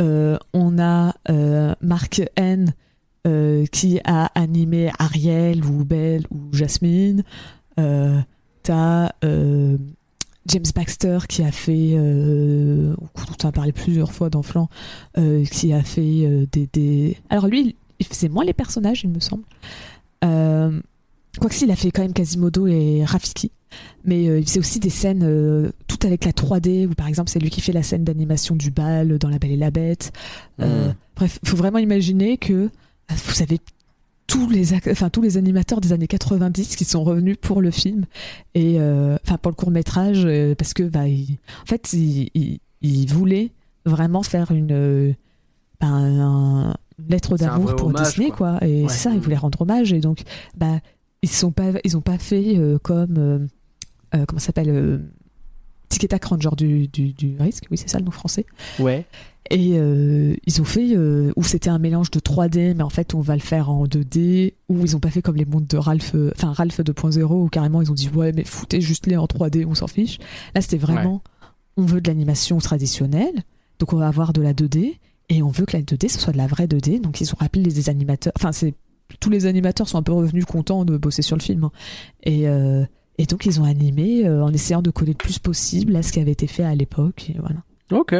euh, 0.00 0.38
on 0.52 0.78
a 0.78 1.14
euh, 1.30 1.74
Mark 1.80 2.22
N 2.36 2.72
qui 3.70 4.00
a 4.04 4.30
animé 4.34 4.90
Ariel 4.98 5.62
ou 5.62 5.84
Belle 5.84 6.24
ou 6.30 6.48
Jasmine. 6.52 7.24
T'as 7.76 9.10
James 9.20 10.64
Baxter 10.74 11.18
qui 11.28 11.42
a 11.42 11.52
fait, 11.52 11.94
on 11.98 12.94
a 13.46 13.52
parlé 13.52 13.72
plusieurs 13.72 14.12
fois 14.12 14.30
dans 14.30 14.42
Flan, 14.42 14.70
qui 15.50 15.74
a 15.74 15.82
fait 15.82 16.48
des. 16.72 17.18
Alors 17.28 17.48
lui, 17.48 17.76
il 17.98 18.06
faisait 18.06 18.30
moins 18.30 18.46
les 18.46 18.54
personnages, 18.54 19.04
il 19.04 19.10
me 19.10 19.20
semble. 19.20 19.44
Quoique 21.38 21.54
s'il 21.54 21.70
a 21.70 21.76
fait 21.76 21.90
quand 21.90 22.00
même 22.00 22.14
Quasimodo 22.14 22.66
et 22.66 23.04
Rafiki. 23.04 23.50
Mais 24.04 24.28
euh, 24.28 24.38
il 24.40 24.46
faisait 24.46 24.60
aussi 24.60 24.80
des 24.80 24.90
scènes 24.90 25.22
euh, 25.24 25.70
tout 25.86 25.98
avec 26.06 26.24
la 26.24 26.32
3D, 26.32 26.86
où 26.86 26.94
par 26.94 27.06
exemple 27.08 27.30
c'est 27.30 27.38
lui 27.38 27.50
qui 27.50 27.60
fait 27.60 27.72
la 27.72 27.82
scène 27.82 28.04
d'animation 28.04 28.54
du 28.56 28.70
bal 28.70 29.18
dans 29.18 29.28
La 29.28 29.38
Belle 29.38 29.52
et 29.52 29.56
la 29.56 29.70
Bête. 29.70 30.12
Euh, 30.60 30.88
Mm. 30.90 30.94
Bref, 31.16 31.38
faut 31.44 31.56
vraiment 31.56 31.78
imaginer 31.78 32.36
que 32.38 32.52
euh, 32.52 32.68
vous 33.10 33.32
savez 33.32 33.58
tous 34.28 34.48
les 34.50 34.74
enfin 34.74 35.08
tous 35.10 35.22
les 35.22 35.36
animateurs 35.38 35.80
des 35.80 35.92
années 35.92 36.06
90 36.06 36.76
qui 36.76 36.84
sont 36.84 37.02
revenus 37.02 37.36
pour 37.40 37.60
le 37.62 37.70
film 37.70 38.04
et 38.54 38.78
euh, 38.78 39.16
enfin 39.24 39.38
pour 39.38 39.50
le 39.50 39.56
court 39.56 39.70
métrage 39.70 40.28
parce 40.58 40.74
que 40.74 40.82
bah 40.82 41.08
il- 41.08 41.38
en 41.62 41.66
fait 41.66 41.92
il, 41.94 42.28
il, 42.34 42.60
il 42.82 43.06
voulait 43.10 43.50
vraiment 43.86 44.22
faire 44.22 44.50
une 44.52 45.14
ben, 45.80 45.86
un- 45.88 46.74
lettre 47.08 47.36
d'amour 47.38 47.74
pour 47.76 47.88
hommage, 47.88 48.08
Disney 48.08 48.28
quoi. 48.28 48.58
quoi, 48.58 48.68
et 48.68 48.82
Ouais. 48.82 48.88
c'est 48.90 48.98
ça 49.08 49.10
il 49.14 49.20
voulait 49.20 49.36
rendre 49.36 49.60
hommage 49.62 49.92
et 49.94 50.00
donc 50.00 50.22
bah 50.56 50.80
ils 51.22 51.28
sont 51.30 51.50
pas 51.52 51.72
ils 51.84 51.96
ont 51.96 52.00
pas 52.02 52.18
fait 52.18 52.58
euh, 52.58 52.78
comme 52.82 53.48
euh, 54.14 54.24
comment 54.26 54.40
ça 54.40 54.46
s'appelle 54.46 54.70
euh, 54.70 54.98
Tic 55.88 56.04
et 56.04 56.08
Tac 56.08 56.24
Ranger 56.24 56.50
du, 56.56 56.88
du, 56.88 57.12
du 57.12 57.36
risque 57.38 57.64
oui 57.70 57.78
c'est 57.78 57.88
ça 57.88 57.98
le 57.98 58.04
nom 58.04 58.10
français 58.10 58.46
Ouais. 58.78 59.06
Et 59.50 59.78
euh, 59.78 60.36
ils 60.46 60.60
ont 60.60 60.64
fait 60.64 60.94
euh, 60.94 61.32
où 61.36 61.42
c'était 61.42 61.70
un 61.70 61.78
mélange 61.78 62.10
de 62.10 62.20
3D, 62.20 62.74
mais 62.74 62.82
en 62.82 62.90
fait 62.90 63.14
on 63.14 63.20
va 63.20 63.34
le 63.34 63.40
faire 63.40 63.70
en 63.70 63.86
2D, 63.86 64.52
ou 64.68 64.80
ils 64.84 64.94
ont 64.94 65.00
pas 65.00 65.10
fait 65.10 65.22
comme 65.22 65.36
les 65.36 65.46
mondes 65.46 65.66
de 65.66 65.78
Ralph, 65.78 66.12
euh, 66.14 66.32
enfin 66.36 66.52
Ralph 66.52 66.78
2.0, 66.80 67.22
où 67.24 67.48
carrément 67.48 67.80
ils 67.80 67.90
ont 67.90 67.94
dit 67.94 68.10
ouais 68.10 68.32
mais 68.32 68.44
foutez 68.44 68.80
juste 68.80 69.06
les 69.06 69.16
en 69.16 69.24
3D, 69.24 69.64
on 69.66 69.74
s'en 69.74 69.86
fiche. 69.86 70.18
Là 70.54 70.60
c'était 70.60 70.76
vraiment, 70.76 71.22
on 71.78 71.86
veut 71.86 72.02
de 72.02 72.08
l'animation 72.08 72.58
traditionnelle, 72.58 73.42
donc 73.78 73.94
on 73.94 73.96
va 73.96 74.08
avoir 74.08 74.34
de 74.34 74.42
la 74.42 74.52
2D, 74.52 74.98
et 75.30 75.42
on 75.42 75.48
veut 75.48 75.64
que 75.64 75.76
la 75.76 75.82
2D 75.82 76.08
ce 76.08 76.18
soit 76.18 76.34
de 76.34 76.38
la 76.38 76.46
vraie 76.46 76.66
2D, 76.66 77.00
donc 77.00 77.22
ils 77.22 77.32
ont 77.32 77.38
rappelé 77.38 77.62
les 77.62 77.88
animateurs, 77.88 78.34
enfin 78.36 78.52
c'est 78.52 78.74
tous 79.18 79.30
les 79.30 79.46
animateurs 79.46 79.88
sont 79.88 79.96
un 79.96 80.02
peu 80.02 80.12
revenus 80.12 80.44
contents 80.44 80.84
de 80.84 80.98
bosser 80.98 81.22
sur 81.22 81.36
le 81.36 81.42
film, 81.42 81.64
hein. 81.64 81.72
et 82.22 82.46
euh, 82.48 82.84
et 83.18 83.26
donc 83.26 83.44
ils 83.46 83.60
ont 83.60 83.64
animé 83.64 84.26
euh, 84.26 84.42
en 84.42 84.52
essayant 84.52 84.80
de 84.82 84.90
coller 84.90 85.12
le 85.12 85.16
plus 85.16 85.38
possible 85.38 85.94
à 85.96 86.02
ce 86.02 86.12
qui 86.12 86.20
avait 86.20 86.32
été 86.32 86.46
fait 86.46 86.64
à 86.64 86.74
l'époque, 86.74 87.30
et 87.30 87.36
voilà. 87.38 87.60
Ok. 87.90 88.14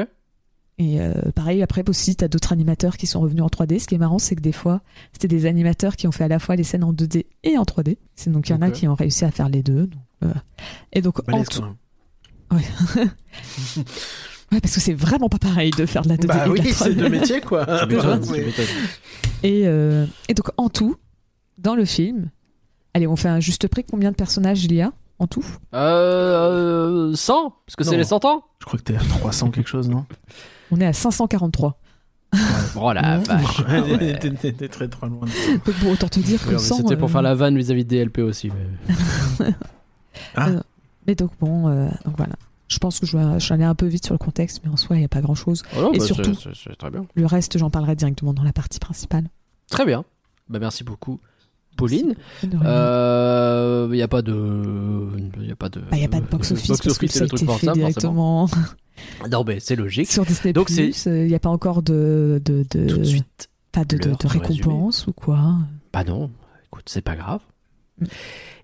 Et 0.81 1.01
euh, 1.01 1.13
pareil, 1.35 1.61
après 1.63 1.83
aussi, 1.89 2.15
t'as 2.15 2.29
d'autres 2.29 2.53
animateurs 2.53 2.97
qui 2.97 3.09
sont 3.09 3.19
revenus 3.21 3.43
en 3.43 3.49
3D. 3.49 3.81
Ce 3.81 3.89
qui 3.89 3.97
est 3.97 3.99
marrant, 3.99 4.21
c'est 4.21 4.37
que 4.37 4.41
des 4.41 4.53
fois, 4.53 4.81
c'était 5.13 5.27
des 5.27 5.45
animateurs 5.47 5.97
qui 5.97 6.07
ont 6.07 6.13
fait 6.13 6.23
à 6.23 6.29
la 6.29 6.39
fois 6.39 6.55
les 6.55 6.63
scènes 6.63 6.85
en 6.85 6.93
2D 6.93 7.27
et 7.43 7.59
en 7.59 7.65
3D. 7.65 7.97
C'est 8.15 8.31
donc 8.31 8.49
il 8.49 8.53
y 8.53 8.55
en 8.55 8.63
a 8.63 8.71
qui 8.71 8.87
ont 8.87 8.95
réussi 8.95 9.25
à 9.25 9.33
faire 9.33 9.49
les 9.49 9.65
deux. 9.65 9.89
Donc, 9.89 10.01
euh, 10.25 10.33
Et 10.93 11.01
donc, 11.03 11.19
en 11.33 11.43
tout- 11.43 11.63
ouais, 14.53 14.61
parce 14.61 14.75
que 14.75 14.81
c'est 14.81 14.95
vraiment 14.95 15.29
pas 15.29 15.39
pareil 15.39 15.71
de 15.73 15.85
faire 15.85 16.03
de 16.03 16.09
la 16.11 16.17
2D 16.17 16.27
Bah 16.27 16.45
et 16.47 16.49
de 16.49 16.53
oui, 16.53 16.73
c'est 16.73 16.91
3D. 16.91 16.95
deux 16.95 17.09
métiers 17.09 17.41
quoi. 17.41 17.67
Tu 17.89 17.97
tu 19.43 19.65
euh, 19.67 20.07
et 20.29 20.35
donc, 20.35 20.51
en 20.57 20.69
tout, 20.69 20.97
dans 21.59 21.75
le 21.75 21.85
film, 21.85 22.31
allez, 22.99 23.07
on 23.07 23.17
fait 23.17 23.29
un 23.29 23.41
juste 23.41 23.67
prix. 23.69 23.85
Combien 23.85 24.11
de 24.11 24.17
personnages 24.17 24.65
il 24.65 24.75
y 24.75 24.83
a 24.83 24.93
en 25.19 25.27
tout 25.27 25.45
Euh, 25.75 27.15
100 27.15 27.55
Parce 27.67 27.77
que 27.77 27.85
c'est 27.85 27.97
les 27.97 28.05
100 28.05 28.25
ans 28.25 28.45
Je 28.61 28.67
crois 28.67 28.79
que 28.79 28.85
t'es 28.85 28.97
à 28.97 29.01
300 29.01 29.51
quelque 29.51 29.69
chose, 29.69 29.89
non? 29.89 30.05
On 30.71 30.81
est 30.81 30.87
à 30.87 30.93
543. 30.93 31.79
Oh 32.77 32.93
la 32.93 33.19
vache 33.19 33.63
ah 33.67 33.81
ouais. 33.81 34.19
T'es- 34.19 34.69
très 34.69 34.87
très 34.89 35.09
loin. 35.09 35.21
Donc, 35.67 35.75
bon, 35.83 35.93
autant 35.93 36.09
te 36.09 36.21
dire 36.21 36.45
que 36.45 36.53
mais 36.53 36.59
100, 36.59 36.77
C'était 36.77 36.97
pour 36.97 37.09
euh, 37.09 37.13
faire 37.13 37.23
la 37.23 37.35
vanne 37.35 37.57
vis-à-vis 37.57 37.85
de 37.85 37.89
DLP 37.89 38.19
aussi. 38.19 38.51
mais- 39.39 39.47
Mais 41.07 41.15
donc, 41.15 41.31
bon, 41.41 41.69
euh, 41.69 41.89
donc 42.05 42.17
voilà. 42.17 42.35
Je 42.69 42.79
pense 42.79 43.01
que 43.01 43.07
je 43.07 43.17
vais, 43.17 43.41
je 43.41 43.49
vais 43.49 43.55
aller 43.55 43.65
un 43.65 43.75
peu 43.75 43.87
vite 43.87 44.05
sur 44.05 44.13
le 44.15 44.19
contexte, 44.19 44.61
mais 44.63 44.71
en 44.71 44.77
soi, 44.77 44.97
il 44.97 44.99
n'y 44.99 45.05
a 45.07 45.09
pas 45.09 45.23
grand 45.23 45.35
chose. 45.35 45.63
Oh 45.77 45.81
non, 45.81 45.93
Et 45.95 45.99
bah, 45.99 46.05
surtout- 46.05 46.35
très 46.35 46.91
bien. 46.91 47.07
Le 47.15 47.25
reste, 47.27 47.57
j'en 47.57 47.71
parlerai 47.71 47.97
directement 47.97 48.35
dans 48.35 48.43
la 48.43 48.53
partie 48.53 48.79
principale. 48.79 49.25
Très 49.71 49.87
bien. 49.87 50.05
Bah, 50.51 50.59
merci 50.59 50.85
beaucoup, 50.85 51.19
Pauline. 51.79 52.15
Il 52.43 52.51
n'y 52.51 54.03
a 54.03 54.09
pas 54.09 54.21
de. 54.21 55.09
Il 55.39 55.47
n'y 55.47 55.53
a 55.53 55.57
pas 55.57 55.71
de. 55.71 55.81
Bah, 55.81 55.87
il 55.93 55.99
n'y 56.01 56.05
a 56.05 56.09
pas 56.09 56.21
de 56.21 56.27
box-office 56.27 56.69
box 56.69 56.81
que 56.83 56.91
office, 56.91 57.13
c'est 57.13 57.21
le 57.21 57.29
truc 57.29 57.41
fait 57.41 57.47
ça, 57.47 57.53
forcément. 57.53 57.73
directement 57.75 58.49
Non, 59.31 59.45
mais 59.47 59.61
c'est 59.61 59.77
logique. 59.77 60.11
sur 60.11 60.27
Disney+. 60.27 60.53
Donc, 60.53 60.71
Il 60.71 60.93
n'y 61.27 61.35
a 61.35 61.39
pas 61.39 61.49
encore 61.49 61.83
de, 61.83 62.43
de, 62.45 62.67
de, 62.71 62.87
Tout 62.89 62.99
de 62.99 63.05
suite. 63.05 63.49
pas 63.73 63.85
de, 63.85 63.97
de, 63.97 64.11
de 64.11 64.27
récompense 64.27 65.07
ou 65.07 65.13
quoi. 65.13 65.55
Bah 65.93 66.05
non, 66.05 66.31
écoute, 66.67 66.85
c'est 66.87 67.01
pas 67.01 67.15
grave. 67.17 67.41
Mm. 68.01 68.07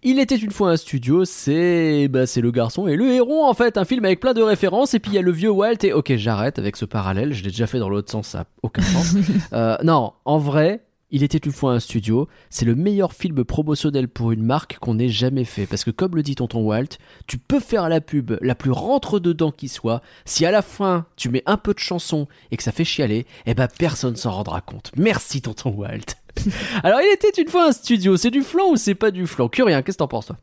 Il 0.07 0.19
était 0.19 0.37
une 0.37 0.51
fois 0.51 0.73
un 0.73 0.77
studio, 0.77 1.25
c'est 1.25 2.09
bah, 2.09 2.27
c'est 2.27 2.43
le 2.43 2.51
garçon 2.51 2.87
et 2.87 2.95
le 2.95 3.11
héros 3.11 3.43
en 3.47 3.55
fait, 3.55 3.79
un 3.79 3.87
film 3.87 4.05
avec 4.05 4.21
plein 4.21 4.35
de 4.35 4.43
références 4.43 4.93
et 4.93 4.99
puis 4.99 5.13
il 5.13 5.15
y 5.15 5.19
a 5.19 5.23
le 5.23 5.33
vieux 5.33 5.49
Walt 5.49 5.79
et 5.83 5.95
ok 5.95 6.15
j'arrête 6.17 6.59
avec 6.59 6.77
ce 6.77 6.85
parallèle, 6.85 7.33
je 7.33 7.43
l'ai 7.43 7.49
déjà 7.49 7.67
fait 7.67 7.79
dans 7.79 7.89
l'autre 7.89 8.11
sens, 8.11 8.29
ça 8.29 8.41
a 8.41 8.47
aucun 8.63 8.83
sens. 8.83 9.15
Euh, 9.55 9.77
non, 9.83 10.13
en 10.27 10.37
vrai, 10.39 10.85
il 11.15 11.23
était 11.23 11.39
une 11.39 11.53
fois 11.53 11.75
un 11.75 11.79
studio, 11.79 12.29
c'est 12.51 12.65
le 12.65 12.75
meilleur 12.75 13.13
film 13.13 13.45
promotionnel 13.45 14.09
pour 14.09 14.33
une 14.33 14.43
marque 14.43 14.79
qu'on 14.81 14.99
ait 14.99 15.09
jamais 15.09 15.45
fait 15.45 15.65
parce 15.65 15.85
que 15.85 15.93
comme 15.93 16.17
le 16.17 16.25
dit 16.25 16.35
tonton 16.35 16.63
Walt, 16.63 16.99
tu 17.29 17.39
peux 17.39 17.61
faire 17.61 17.89
la 17.89 18.01
pub 18.01 18.33
la 18.41 18.57
plus 18.57 18.73
rentre 18.73 19.21
dedans 19.21 19.53
qui 19.53 19.69
soit, 19.69 20.03
si 20.25 20.45
à 20.45 20.51
la 20.51 20.61
fin 20.61 21.07
tu 21.15 21.29
mets 21.29 21.45
un 21.47 21.57
peu 21.57 21.73
de 21.73 21.79
chanson 21.79 22.27
et 22.51 22.57
que 22.57 22.65
ça 22.65 22.73
fait 22.73 22.85
chialer, 22.85 23.27
eh 23.47 23.55
ben 23.55 23.69
personne 23.79 24.17
s'en 24.17 24.33
rendra 24.33 24.61
compte. 24.61 24.91
Merci 24.97 25.41
tonton 25.41 25.71
Walt. 25.71 26.17
Alors, 26.83 26.99
il 27.01 27.15
était 27.15 27.41
une 27.41 27.49
fois 27.49 27.69
un 27.69 27.73
studio. 27.73 28.17
C'est 28.17 28.33
du 28.33 28.43
flan 28.43 28.71
ou 28.73 28.77
c'est 28.77 28.97
pas 28.97 29.13
du 29.13 29.29
flan? 29.29 29.49
Curien, 29.49 29.83
qu'est-ce 29.83 29.99
que 29.99 30.01
t'en 30.01 30.09
penses, 30.09 30.27
toi? 30.27 30.37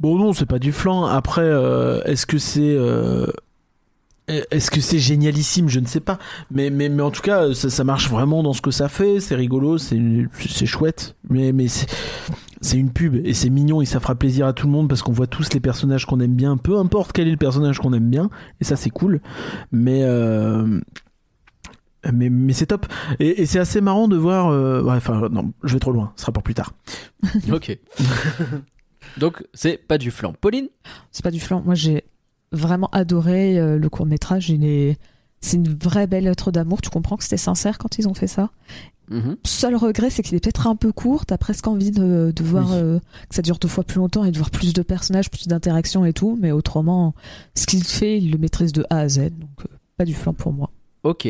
Bon 0.00 0.16
non, 0.16 0.32
c'est 0.32 0.46
pas 0.46 0.58
du 0.58 0.72
flan. 0.72 1.04
Après, 1.04 1.42
euh, 1.44 2.02
est-ce 2.04 2.24
que 2.24 2.38
c'est 2.38 2.62
euh, 2.62 3.26
est-ce 4.28 4.70
que 4.70 4.80
c'est 4.80 4.98
génialissime? 4.98 5.68
Je 5.68 5.80
ne 5.80 5.86
sais 5.86 6.00
pas. 6.00 6.18
Mais 6.50 6.70
mais 6.70 6.88
mais 6.88 7.02
en 7.02 7.10
tout 7.10 7.22
cas, 7.22 7.52
ça, 7.52 7.68
ça 7.70 7.84
marche 7.84 8.08
vraiment 8.08 8.42
dans 8.42 8.52
ce 8.52 8.62
que 8.62 8.70
ça 8.70 8.88
fait. 8.88 9.20
C'est 9.20 9.34
rigolo, 9.34 9.78
c'est 9.78 10.00
c'est 10.48 10.66
chouette. 10.66 11.16
Mais 11.28 11.52
mais 11.52 11.68
c'est 11.68 11.86
c'est 12.60 12.78
une 12.78 12.90
pub 12.90 13.14
et 13.26 13.34
c'est 13.34 13.50
mignon 13.50 13.82
et 13.82 13.84
ça 13.84 14.00
fera 14.00 14.14
plaisir 14.14 14.46
à 14.46 14.54
tout 14.54 14.66
le 14.66 14.72
monde 14.72 14.88
parce 14.88 15.02
qu'on 15.02 15.12
voit 15.12 15.26
tous 15.26 15.52
les 15.52 15.60
personnages 15.60 16.06
qu'on 16.06 16.20
aime 16.20 16.34
bien, 16.34 16.56
peu 16.56 16.78
importe 16.78 17.12
quel 17.12 17.28
est 17.28 17.32
le 17.32 17.36
personnage 17.36 17.78
qu'on 17.78 17.92
aime 17.92 18.08
bien. 18.08 18.30
Et 18.60 18.64
ça 18.64 18.76
c'est 18.76 18.90
cool. 18.90 19.20
Mais 19.70 20.00
euh, 20.04 20.80
mais, 22.12 22.30
mais 22.30 22.52
c'est 22.52 22.66
top 22.66 22.86
et, 23.18 23.42
et 23.42 23.46
c'est 23.46 23.58
assez 23.58 23.80
marrant 23.80 24.08
de 24.08 24.16
voir 24.16 24.48
euh, 24.48 24.82
ouais, 24.82 24.94
enfin 24.94 25.28
non 25.30 25.52
je 25.62 25.72
vais 25.72 25.80
trop 25.80 25.92
loin 25.92 26.12
ce 26.16 26.22
sera 26.22 26.32
pour 26.32 26.42
plus 26.42 26.54
tard 26.54 26.72
Ok. 27.52 27.78
Donc, 29.16 29.44
c'est 29.54 29.76
pas 29.76 29.98
du 29.98 30.10
flan. 30.10 30.32
Pauline? 30.32 30.68
C'est 31.12 31.22
pas 31.22 31.30
du 31.30 31.40
flan. 31.40 31.62
Moi, 31.64 31.74
j'ai 31.74 32.04
vraiment 32.54 32.88
adoré 32.92 33.58
euh, 33.58 33.78
le 33.78 33.88
court 33.88 34.06
métrage. 34.06 34.48
Il 34.50 34.64
est, 34.64 34.96
c'est 35.40 35.56
une 35.56 35.68
vraie 35.74 36.06
belle 36.06 36.24
lettre 36.24 36.50
d'amour. 36.50 36.80
Tu 36.82 36.90
comprends 36.90 37.16
que 37.16 37.22
c'était 37.24 37.36
sincère 37.36 37.78
quand 37.78 37.98
ils 37.98 38.08
ont 38.08 38.14
fait 38.14 38.26
ça? 38.26 38.50
Mhm. 39.10 39.36
Seul 39.44 39.76
regret, 39.76 40.08
c'est 40.08 40.22
qu'il 40.22 40.34
est 40.34 40.40
peut-être 40.40 40.66
un 40.66 40.76
peu 40.76 40.90
court. 40.90 41.26
T'as 41.26 41.36
presque 41.36 41.66
envie 41.66 41.90
de, 41.90 42.32
de 42.34 42.42
voir 42.42 42.70
Oui. 42.70 42.76
euh, 42.78 42.98
que 43.28 43.34
ça 43.34 43.42
dure 43.42 43.58
deux 43.58 43.68
fois 43.68 43.84
plus 43.84 43.98
longtemps 43.98 44.24
et 44.24 44.30
de 44.30 44.38
voir 44.38 44.50
plus 44.50 44.72
de 44.72 44.80
personnages, 44.82 45.30
plus 45.30 45.46
d'interactions 45.46 46.06
et 46.06 46.14
tout. 46.14 46.38
Mais 46.40 46.52
autrement, 46.52 47.14
ce 47.54 47.66
qu'il 47.66 47.84
fait, 47.84 48.16
il 48.18 48.30
le 48.30 48.38
maîtrise 48.38 48.72
de 48.72 48.84
A 48.88 49.00
à 49.00 49.08
Z. 49.08 49.24
Donc, 49.38 49.50
euh, 49.66 49.76
pas 49.98 50.04
du 50.06 50.14
flan 50.14 50.32
pour 50.32 50.52
moi. 50.54 50.70
Ok. 51.02 51.28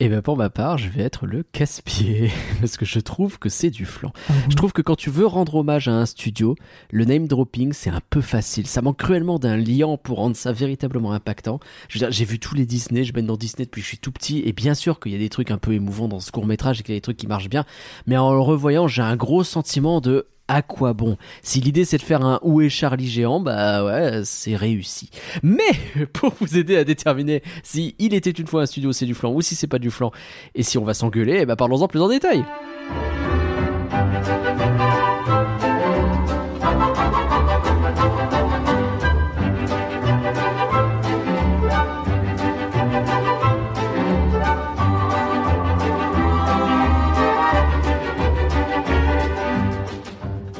Et 0.00 0.08
bien, 0.08 0.22
pour 0.22 0.36
ma 0.36 0.48
part, 0.48 0.78
je 0.78 0.88
vais 0.88 1.02
être 1.02 1.26
le 1.26 1.42
casse-pied. 1.42 2.30
Parce 2.60 2.76
que 2.76 2.84
je 2.84 3.00
trouve 3.00 3.40
que 3.40 3.48
c'est 3.48 3.70
du 3.70 3.84
flan. 3.84 4.12
Ah 4.28 4.32
oui. 4.32 4.42
Je 4.48 4.54
trouve 4.54 4.72
que 4.72 4.80
quand 4.80 4.94
tu 4.94 5.10
veux 5.10 5.26
rendre 5.26 5.56
hommage 5.56 5.88
à 5.88 5.92
un 5.92 6.06
studio, 6.06 6.54
le 6.92 7.04
name 7.04 7.26
dropping, 7.26 7.72
c'est 7.72 7.90
un 7.90 8.00
peu 8.08 8.20
facile. 8.20 8.68
Ça 8.68 8.80
manque 8.80 8.98
cruellement 8.98 9.40
d'un 9.40 9.56
lien 9.56 9.96
pour 9.96 10.18
rendre 10.18 10.36
ça 10.36 10.52
véritablement 10.52 11.10
impactant. 11.10 11.58
Je 11.88 11.98
veux 11.98 12.06
dire, 12.06 12.12
j'ai 12.12 12.24
vu 12.24 12.38
tous 12.38 12.54
les 12.54 12.64
Disney, 12.64 13.02
je 13.02 13.12
baigne 13.12 13.26
dans 13.26 13.36
Disney 13.36 13.64
depuis 13.64 13.80
que 13.80 13.86
je 13.86 13.88
suis 13.88 13.98
tout 13.98 14.12
petit, 14.12 14.40
et 14.46 14.52
bien 14.52 14.74
sûr 14.74 15.00
qu'il 15.00 15.10
y 15.10 15.16
a 15.16 15.18
des 15.18 15.30
trucs 15.30 15.50
un 15.50 15.58
peu 15.58 15.72
émouvants 15.72 16.06
dans 16.06 16.20
ce 16.20 16.30
court 16.30 16.46
métrage 16.46 16.78
et 16.78 16.84
qu'il 16.84 16.94
y 16.94 16.96
a 16.96 16.98
des 16.98 17.02
trucs 17.02 17.16
qui 17.16 17.26
marchent 17.26 17.50
bien, 17.50 17.64
mais 18.06 18.16
en 18.16 18.32
le 18.32 18.38
revoyant, 18.38 18.86
j'ai 18.86 19.02
un 19.02 19.16
gros 19.16 19.42
sentiment 19.42 20.00
de 20.00 20.28
à 20.48 20.62
quoi 20.62 20.94
bon? 20.94 21.16
Si 21.42 21.60
l'idée 21.60 21.84
c'est 21.84 21.98
de 21.98 22.02
faire 22.02 22.24
un 22.24 22.40
Où 22.42 22.60
est 22.60 22.68
Charlie 22.68 23.08
géant, 23.08 23.40
bah 23.40 23.84
ouais, 23.84 24.22
c'est 24.24 24.56
réussi. 24.56 25.10
Mais 25.42 25.62
pour 26.12 26.34
vous 26.40 26.56
aider 26.56 26.76
à 26.76 26.84
déterminer 26.84 27.42
si 27.62 27.94
il 27.98 28.14
était 28.14 28.30
une 28.30 28.46
fois 28.46 28.62
un 28.62 28.66
studio 28.66 28.92
c'est 28.92 29.06
du 29.06 29.14
flan 29.14 29.32
ou 29.32 29.42
si 29.42 29.54
c'est 29.54 29.66
pas 29.66 29.78
du 29.78 29.90
flan, 29.90 30.10
et 30.54 30.62
si 30.62 30.78
on 30.78 30.84
va 30.84 30.94
s'engueuler, 30.94 31.46
ben 31.46 31.56
parlons-en 31.56 31.88
plus 31.88 32.00
en 32.00 32.08
détail. 32.08 32.44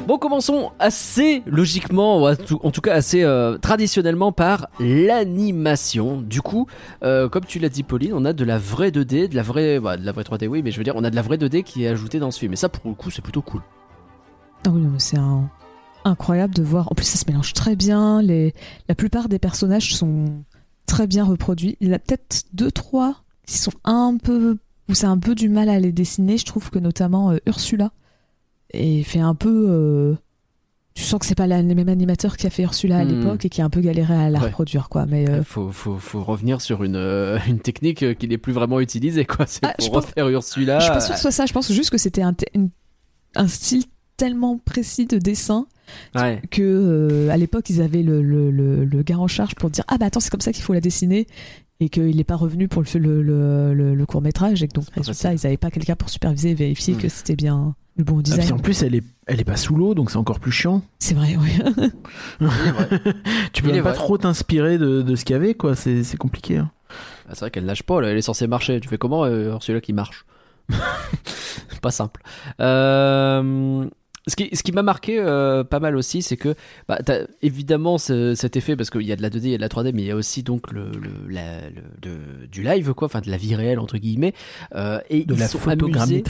Bon, 0.09 0.17
commençons 0.17 0.71
assez 0.79 1.43
logiquement, 1.45 2.23
en 2.23 2.71
tout 2.71 2.81
cas 2.81 2.95
assez 2.95 3.21
euh, 3.21 3.59
traditionnellement 3.59 4.31
par 4.31 4.67
l'animation. 4.79 6.19
Du 6.19 6.41
coup, 6.41 6.65
euh, 7.03 7.29
comme 7.29 7.45
tu 7.45 7.59
l'as 7.59 7.69
dit, 7.69 7.83
Pauline, 7.83 8.13
on 8.15 8.25
a 8.25 8.33
de 8.33 8.43
la 8.43 8.57
vraie 8.57 8.89
2D, 8.89 9.29
de 9.29 9.35
la 9.35 9.43
vraie, 9.43 9.79
bah, 9.79 9.97
de 9.97 10.03
la 10.03 10.11
vraie 10.11 10.23
3D, 10.23 10.47
oui, 10.47 10.63
mais 10.63 10.71
je 10.71 10.79
veux 10.79 10.83
dire, 10.83 10.95
on 10.95 11.03
a 11.03 11.11
de 11.11 11.15
la 11.15 11.21
vraie 11.21 11.37
2D 11.37 11.61
qui 11.61 11.83
est 11.83 11.89
ajoutée 11.89 12.17
dans 12.17 12.31
ce 12.31 12.39
film. 12.39 12.53
Et 12.53 12.55
ça, 12.55 12.69
pour 12.69 12.89
le 12.89 12.95
coup, 12.95 13.11
c'est 13.11 13.21
plutôt 13.21 13.43
cool. 13.43 13.61
Ah 14.65 14.71
oui, 14.71 14.81
c'est 14.97 15.19
incroyable 16.03 16.55
de 16.55 16.63
voir. 16.63 16.91
En 16.91 16.95
plus, 16.95 17.05
ça 17.05 17.19
se 17.19 17.25
mélange 17.27 17.53
très 17.53 17.75
bien. 17.75 18.23
La 18.23 18.95
plupart 18.95 19.29
des 19.29 19.37
personnages 19.37 19.93
sont 19.93 20.25
très 20.87 21.05
bien 21.05 21.23
reproduits. 21.23 21.77
Il 21.81 21.89
y 21.89 21.91
en 21.91 21.95
a 21.95 21.99
peut-être 21.99 22.45
deux, 22.53 22.71
trois 22.71 23.21
qui 23.45 23.59
sont 23.59 23.73
un 23.83 24.17
peu. 24.17 24.57
où 24.89 24.95
c'est 24.95 25.05
un 25.05 25.19
peu 25.19 25.35
du 25.35 25.49
mal 25.49 25.69
à 25.69 25.79
les 25.79 25.91
dessiner. 25.91 26.39
Je 26.39 26.45
trouve 26.45 26.71
que 26.71 26.79
notamment 26.79 27.29
euh, 27.29 27.37
Ursula 27.45 27.91
et 28.73 29.03
fait 29.03 29.19
un 29.19 29.35
peu. 29.35 29.65
euh, 29.69 30.15
Tu 30.95 31.03
sens 31.05 31.19
que 31.19 31.25
c'est 31.25 31.35
pas 31.35 31.47
la- 31.47 31.61
le 31.61 31.75
même 31.75 31.87
animateur 31.87 32.35
qui 32.35 32.45
a 32.45 32.49
fait 32.49 32.63
Ursula 32.63 32.97
à 32.97 33.05
Hmm. 33.05 33.07
l'époque 33.07 33.45
et 33.45 33.49
qui 33.49 33.61
a 33.61 33.65
un 33.65 33.69
peu 33.69 33.79
galéré 33.79 34.13
à 34.13 34.29
la 34.29 34.39
Ouais. 34.39 34.45
reproduire, 34.47 34.89
quoi. 34.89 35.05
Mais 35.05 35.29
euh, 35.29 35.43
faut, 35.43 35.71
faut, 35.71 35.97
faut 35.97 36.21
revenir 36.23 36.59
sur 36.59 36.83
une, 36.83 36.97
euh, 36.97 37.37
une 37.47 37.59
technique 37.59 38.17
qui 38.17 38.27
n'est 38.27 38.37
plus 38.37 38.51
vraiment 38.51 38.81
utilisée, 38.81 39.23
quoi. 39.23 39.45
C'est 39.47 39.61
Ah, 39.63 39.73
pour 39.77 39.91
pense- 39.91 40.05
refaire 40.07 40.27
Ursula. 40.27 40.79
je 40.79 40.83
suis 40.85 40.91
pas 40.93 40.99
sûre 40.99 41.11
que 41.11 41.15
ce 41.15 41.21
soit 41.21 41.31
ça. 41.31 41.45
Je 41.45 41.53
pense 41.53 41.71
juste 41.71 41.89
que 41.89 41.97
c'était 41.97 42.21
un, 42.23 42.35
une- 42.53 42.69
un 43.35 43.47
style 43.47 43.83
tellement 44.17 44.57
précis 44.57 45.05
de 45.05 45.19
dessin 45.19 45.67
Ouais. 46.15 46.41
que 46.51 46.61
euh, 46.61 47.29
à 47.29 47.37
l'époque 47.37 47.69
ils 47.69 47.81
avaient 47.81 48.03
le, 48.03 48.21
le, 48.21 48.51
le, 48.51 48.83
le 48.83 49.01
gars 49.03 49.17
en 49.19 49.27
charge 49.27 49.55
pour 49.55 49.69
dire 49.69 49.85
ah 49.87 49.97
bah 49.97 50.07
attends 50.07 50.19
c'est 50.19 50.29
comme 50.29 50.41
ça 50.41 50.51
qu'il 50.51 50.63
faut 50.63 50.73
la 50.73 50.81
dessiner 50.81 51.27
et 51.81 51.89
qu'il 51.89 52.15
n'est 52.15 52.23
pas 52.23 52.35
revenu 52.35 52.67
pour 52.67 52.81
le, 52.81 52.99
le, 52.99 53.21
le, 53.21 53.73
le- 53.73 53.95
le 53.95 54.05
court 54.05 54.21
métrage 54.21 54.61
et 54.63 54.67
que 54.67 54.73
donc 54.73 54.85
résultat 54.93 55.33
ils 55.33 55.39
n'avaient 55.43 55.57
pas 55.57 55.71
quelqu'un 55.71 55.95
pour 55.95 56.09
superviser 56.09 56.51
et 56.51 56.55
vérifier 56.55 56.95
Mm. 56.95 56.97
que 56.97 57.09
c'était 57.09 57.35
bien 57.35 57.75
le 57.97 58.03
bon 58.03 58.19
Ah, 58.19 58.21
puis 58.23 58.31
design 58.33 58.53
en 58.53 58.59
plus 58.59 58.83
elle 58.83 58.95
est 58.95 59.03
elle 59.27 59.39
est 59.39 59.45
pas 59.45 59.55
sous 59.57 59.75
l'eau 59.75 59.93
donc 59.95 60.11
c'est 60.11 60.17
encore 60.17 60.39
plus 60.39 60.51
chiant 60.51 60.81
c'est 60.99 61.13
vrai 61.13 61.35
oui 61.39 61.51
tu 63.53 63.61
peux 63.63 63.71
même 63.71 63.83
pas 63.83 63.89
vrai. 63.91 63.97
trop 63.97 64.17
t'inspirer 64.17 64.77
de, 64.77 65.01
de 65.01 65.15
ce 65.15 65.25
qu'il 65.25 65.33
y 65.33 65.37
avait 65.37 65.53
quoi 65.53 65.75
c'est 65.75 66.03
c'est 66.03 66.17
compliqué 66.17 66.57
hein. 66.57 66.71
Ah, 67.27 67.33
c'est 67.33 67.41
vrai 67.41 67.51
qu'elle 67.51 67.65
nage 67.65 67.83
pas, 67.83 68.01
là, 68.01 68.07
elle 68.07 68.17
est 68.17 68.23
censée 68.23 68.47
marcher. 68.47 68.79
Tu 68.79 68.89
fais 68.89 68.97
comment 68.97 69.23
euh, 69.23 69.49
alors 69.49 69.61
celui-là 69.61 69.81
qui 69.81 69.93
marche? 69.93 70.25
Pas 71.83 71.91
simple. 71.91 72.23
Euh, 72.59 73.85
ce 74.27 74.35
qui, 74.35 74.49
ce 74.55 74.63
qui 74.63 74.71
m'a 74.71 74.83
marqué 74.83 75.17
euh, 75.19 75.63
pas 75.63 75.79
mal 75.79 75.95
aussi, 75.95 76.21
c'est 76.21 76.37
que 76.37 76.55
bah, 76.87 76.99
évidemment 77.41 77.97
ce- 77.97 78.35
cet 78.35 78.55
effet 78.57 78.75
parce 78.75 78.89
qu'il 78.89 79.01
y 79.03 79.11
a 79.11 79.15
de 79.15 79.21
la 79.21 79.29
2D, 79.29 79.45
il 79.45 79.51
y 79.51 79.53
a 79.55 79.57
de 79.57 79.61
la 79.61 79.69
3D, 79.69 79.91
mais 79.93 80.03
il 80.03 80.07
y 80.07 80.11
a 80.11 80.15
aussi 80.15 80.43
donc 80.43 80.71
le, 80.71 80.91
le- 80.91 81.31
la- 81.33 81.69
le- 81.69 81.83
de- 82.01 82.45
du 82.47 82.61
live 82.63 82.93
quoi, 82.93 83.05
enfin 83.07 83.21
de 83.21 83.29
la 83.29 83.37
vie 83.37 83.55
réelle 83.55 83.79
entre 83.79 83.97
guillemets. 83.97 84.33
Euh, 84.75 84.99
et 85.09 85.25
De 85.25 85.33
ils 85.33 85.39
la 85.39 85.47
sont 85.47 85.59
amusés. 85.85 86.21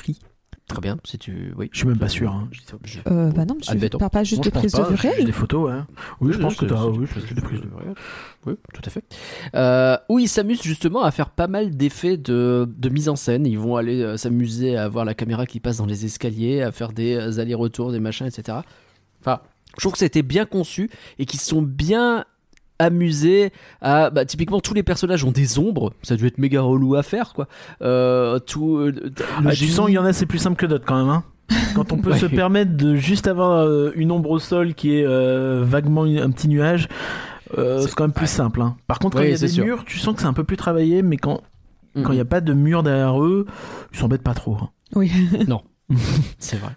Très 0.70 0.82
bien, 0.82 0.98
si 1.04 1.18
tu, 1.18 1.52
oui. 1.58 1.68
Je 1.74 1.80
suis 1.80 1.88
même 1.88 1.98
pas 1.98 2.08
sûr, 2.08 2.32
hein. 2.32 2.48
Je- 2.86 3.00
Euh, 3.08 3.32
bah 3.32 3.44
non, 3.44 3.56
tu 3.60 3.72
Admettons. 3.72 3.98
parles 3.98 4.12
pas 4.12 4.24
juste 4.24 4.38
Moi, 4.38 4.44
de 4.44 4.46
je 4.46 4.52
pense 4.52 4.62
prise 4.62 4.72
de 4.72 4.78
pas, 4.78 4.90
vue 4.90 4.98
j'ai 5.02 5.10
réelle 5.10 5.26
des 5.26 5.32
photos, 5.32 5.68
ouais. 5.72 5.80
Oui, 6.22 6.32
je 6.32 6.38
pense 6.38 6.56
que 6.56 6.66
t'as. 6.66 6.78
c'est- 6.78 6.88
Oui, 6.90 7.08
c'est 7.12 7.20
des 7.28 7.34
des 7.34 7.42
prises 7.42 7.44
prises 7.44 7.62
de 7.62 7.66
vue 7.68 7.76
réelle. 7.76 7.96
Oui, 8.46 8.54
tout 8.74 8.82
à 8.86 8.90
fait. 8.92 9.04
Euh, 9.56 9.98
où 10.10 10.20
ils 10.20 10.30
s'amusent 10.30 10.62
justement 10.62 11.04
à 11.04 11.10
faire 11.12 11.32
pas 11.32 11.48
mal 11.48 11.76
d'effets 11.76 12.18
de, 12.18 12.70
de 12.78 12.90
mise 12.90 13.10
en 13.10 13.16
scène. 13.16 13.48
Ils 13.48 13.58
vont 13.58 13.76
aller 13.78 14.02
euh, 14.02 14.16
s'amuser 14.16 14.78
à 14.78 14.88
voir 14.88 15.06
la 15.06 15.16
caméra 15.16 15.48
qui 15.48 15.60
passe 15.60 15.78
dans 15.78 15.88
les 15.88 16.06
escaliers, 16.06 16.62
à 16.62 16.72
faire 16.72 16.92
des 16.92 17.16
euh, 17.16 17.40
allers-retours, 17.42 17.92
des 17.92 18.00
machins, 18.00 18.28
etc. 18.28 18.60
Enfin, 19.22 19.40
je 19.76 19.82
trouve 19.82 19.94
que 19.94 20.00
c'était 20.00 20.22
bien 20.22 20.46
conçu 20.46 20.92
et 21.18 21.26
qu'ils 21.26 21.40
sont 21.42 21.64
bien 21.64 22.26
amusés 22.80 23.52
à 23.82 24.10
bah, 24.10 24.26
typiquement 24.26 24.60
tous 24.62 24.74
les 24.74 24.84
personnages 24.84 25.24
ont 25.26 25.32
des 25.32 25.60
ombres 25.60 25.94
ça 26.02 26.14
a 26.14 26.18
dû 26.18 26.26
être 26.28 26.38
méga 26.38 26.62
relou 26.62 26.96
à 26.96 27.04
faire 27.04 27.34
quoi 27.34 27.48
euh, 27.82 28.40
tout 28.40 28.78
euh, 28.78 28.92
le 28.92 29.12
Ah, 29.46 29.52
tu 29.54 29.68
sens, 29.68 29.90
il 29.90 29.94
y 29.94 29.98
en 29.98 30.06
a, 30.06 30.14
c'est 30.14 30.26
plus 30.26 30.40
simple 30.40 30.56
que 30.58 30.66
d'autres 30.66 30.86
quand 30.86 30.98
même. 30.98 31.10
Hein. 31.10 31.24
Quand 31.76 31.92
on 31.92 31.98
peut 31.98 32.12
Ouais. 32.12 32.18
se 32.20 32.26
permettre 32.28 32.78
de 32.78 32.96
juste 32.96 33.28
avoir 33.28 33.52
euh, 33.66 33.92
une 33.96 34.12
ombre 34.12 34.30
au 34.32 34.40
sol 34.40 34.74
qui 34.76 34.96
est 34.96 35.06
euh, 35.06 35.62
vaguement 35.66 36.06
une- 36.06 36.20
un 36.20 36.30
petit 36.32 36.48
nuage, 36.48 36.88
euh, 37.58 37.82
C'est- 37.82 37.94
quand 37.96 38.04
même 38.04 38.14
plus 38.14 38.24
ouais. 38.24 38.28
simple. 38.28 38.62
hein. 38.62 38.76
Par 38.88 39.00
contre, 39.00 39.18
quand 39.18 39.24
il 39.24 39.32
y 39.32 39.34
a 39.34 39.38
des 39.38 39.48
sûr. 39.48 39.66
murs, 39.66 39.84
tu 39.86 39.98
sens 40.00 40.14
que 40.16 40.22
c'est 40.22 40.28
un 40.28 40.34
peu 40.34 40.44
plus 40.44 40.58
travaillé, 40.58 41.02
mais 41.02 41.18
quand 41.18 41.42
Mhm. 41.96 42.04
quand 42.04 42.12
il 42.12 42.16
n'y 42.16 42.22
a 42.22 42.26
pas 42.26 42.40
de 42.42 42.54
mur 42.54 42.84
derrière 42.84 43.22
eux, 43.24 43.46
ils 43.92 43.98
s'embêtent 44.00 44.22
pas 44.24 44.34
trop. 44.36 44.56
hein. 44.62 44.70
Oui. 44.96 45.12
C'est 46.40 46.58
vrai. 46.58 46.72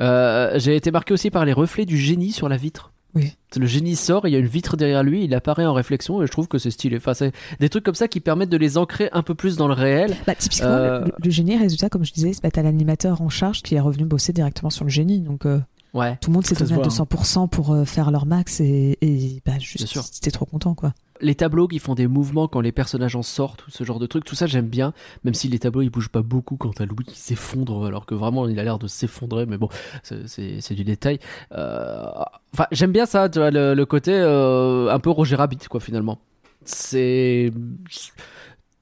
Euh, 0.00 0.52
J'ai 0.58 0.76
été 0.76 0.90
marqué 0.90 1.14
aussi 1.14 1.30
par 1.30 1.44
les 1.44 1.52
reflets 1.52 1.86
du 1.86 1.96
génie 1.96 2.30
sur 2.32 2.48
la 2.48 2.56
vitre. 2.56 2.92
Oui. 3.14 3.32
Le 3.56 3.66
génie 3.66 3.94
sort, 3.94 4.26
il 4.26 4.32
y 4.32 4.36
a 4.36 4.38
une 4.40 4.46
vitre 4.46 4.76
derrière 4.76 5.02
lui, 5.04 5.24
il 5.24 5.34
apparaît 5.34 5.64
en 5.66 5.72
réflexion 5.74 6.22
et 6.22 6.26
je 6.26 6.32
trouve 6.32 6.48
que 6.48 6.58
c'est 6.58 6.70
stylé. 6.72 6.96
Enfin, 6.96 7.14
c'est 7.14 7.32
des 7.60 7.68
trucs 7.68 7.84
comme 7.84 7.94
ça 7.94 8.08
qui 8.08 8.18
permettent 8.20 8.48
de 8.50 8.56
les 8.56 8.76
ancrer 8.76 9.08
un 9.12 9.22
peu 9.22 9.34
plus 9.34 9.56
dans 9.56 9.68
le 9.68 9.74
réel. 9.74 10.16
Bah, 10.26 10.34
typiquement, 10.34 10.68
Euh, 10.68 11.04
le, 11.04 11.12
le 11.22 11.30
génie, 11.30 11.56
résultat, 11.56 11.88
comme 11.88 12.04
je 12.04 12.12
disais, 12.12 12.32
c'est 12.32 12.42
bah, 12.42 12.50
t'as 12.50 12.62
l'animateur 12.62 13.22
en 13.22 13.28
charge 13.28 13.62
qui 13.62 13.76
est 13.76 13.80
revenu 13.80 14.04
bosser 14.04 14.32
directement 14.32 14.70
sur 14.70 14.84
le 14.84 14.90
génie. 14.90 15.20
Donc, 15.20 15.46
euh, 15.46 15.60
Ouais. 15.92 16.16
tout 16.20 16.30
le 16.30 16.34
monde 16.34 16.44
s'est 16.44 16.56
donné 16.56 16.72
à 16.72 16.74
voit, 16.74 16.84
hein. 16.86 16.88
200% 16.88 17.46
pour 17.48 17.72
euh, 17.72 17.84
faire 17.84 18.10
leur 18.10 18.26
max 18.26 18.60
et, 18.60 18.98
et 19.00 19.40
bah, 19.46 19.52
juste, 19.60 19.86
c'était 20.12 20.32
trop 20.32 20.44
content, 20.44 20.74
quoi. 20.74 20.92
Les 21.24 21.34
tableaux 21.34 21.66
qui 21.66 21.78
font 21.78 21.94
des 21.94 22.06
mouvements 22.06 22.46
quand 22.48 22.60
les 22.60 22.70
personnages 22.70 23.16
en 23.16 23.22
sortent, 23.22 23.64
ce 23.68 23.82
genre 23.82 23.98
de 23.98 24.06
trucs, 24.06 24.24
tout 24.24 24.34
ça 24.34 24.46
j'aime 24.46 24.68
bien. 24.68 24.92
Même 25.24 25.34
si 25.34 25.48
les 25.48 25.58
tableaux 25.58 25.82
ils 25.82 25.90
bougent 25.90 26.10
pas 26.10 26.22
beaucoup 26.22 26.56
quand 26.56 26.72
t'as 26.74 26.84
Louis 26.84 27.04
qui 27.06 27.18
s'effondre, 27.18 27.86
alors 27.86 28.04
que 28.06 28.14
vraiment 28.14 28.46
il 28.46 28.58
a 28.60 28.62
l'air 28.64 28.78
de 28.78 28.86
s'effondrer, 28.86 29.46
mais 29.46 29.56
bon, 29.56 29.68
c'est- 30.02 30.74
du 30.74 30.84
détail. 30.84 31.18
Euh, 31.52 32.04
Enfin, 32.52 32.66
j'aime 32.70 32.92
bien 32.92 33.06
ça, 33.06 33.28
le, 33.34 33.84
côté 33.84 34.12
euh, 34.14 34.88
un 34.92 34.98
peu 35.00 35.10
Roger 35.10 35.34
Rabbit, 35.36 35.58
quoi, 35.68 35.80
finalement. 35.80 36.18
C'est. 36.64 37.50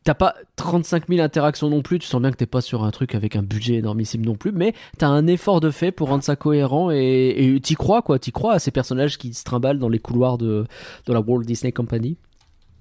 T'as 0.05 0.15
pas 0.15 0.35
35 0.57 1.07
000 1.09 1.21
interactions 1.21 1.71
non 1.71 1.81
plus, 1.81 2.01
tu 2.01 2.09
sens 2.09 2.21
bien 2.21 2.33
que 2.33 2.37
t'es 2.37 2.45
pas 2.47 2.61
sur 2.61 2.83
un 2.83 2.91
truc 2.91 3.15
avec 3.15 3.37
un 3.37 3.43
budget 3.45 3.75
énormissime 3.77 4.25
non 4.27 4.35
plus, 4.35 4.51
mais 4.51 4.75
t'as 4.99 5.07
un 5.07 5.29
effort 5.29 5.61
de 5.61 5.71
fait 5.71 5.93
pour 5.93 6.09
rendre 6.09 6.25
ça 6.25 6.35
cohérent 6.35 6.91
et 6.91 7.29
et 7.55 7.61
t'y 7.61 7.77
crois 7.77 8.03
quoi, 8.03 8.19
t'y 8.19 8.33
crois 8.33 8.55
à 8.55 8.59
ces 8.59 8.73
personnages 8.73 9.17
qui 9.17 9.33
se 9.33 9.45
trimballent 9.45 9.79
dans 9.79 9.89
les 9.89 10.01
couloirs 10.01 10.39
de, 10.39 10.67
de 11.07 11.13
la 11.13 11.21
Walt 11.21 11.45
Disney 11.45 11.71
Company. 11.71 12.17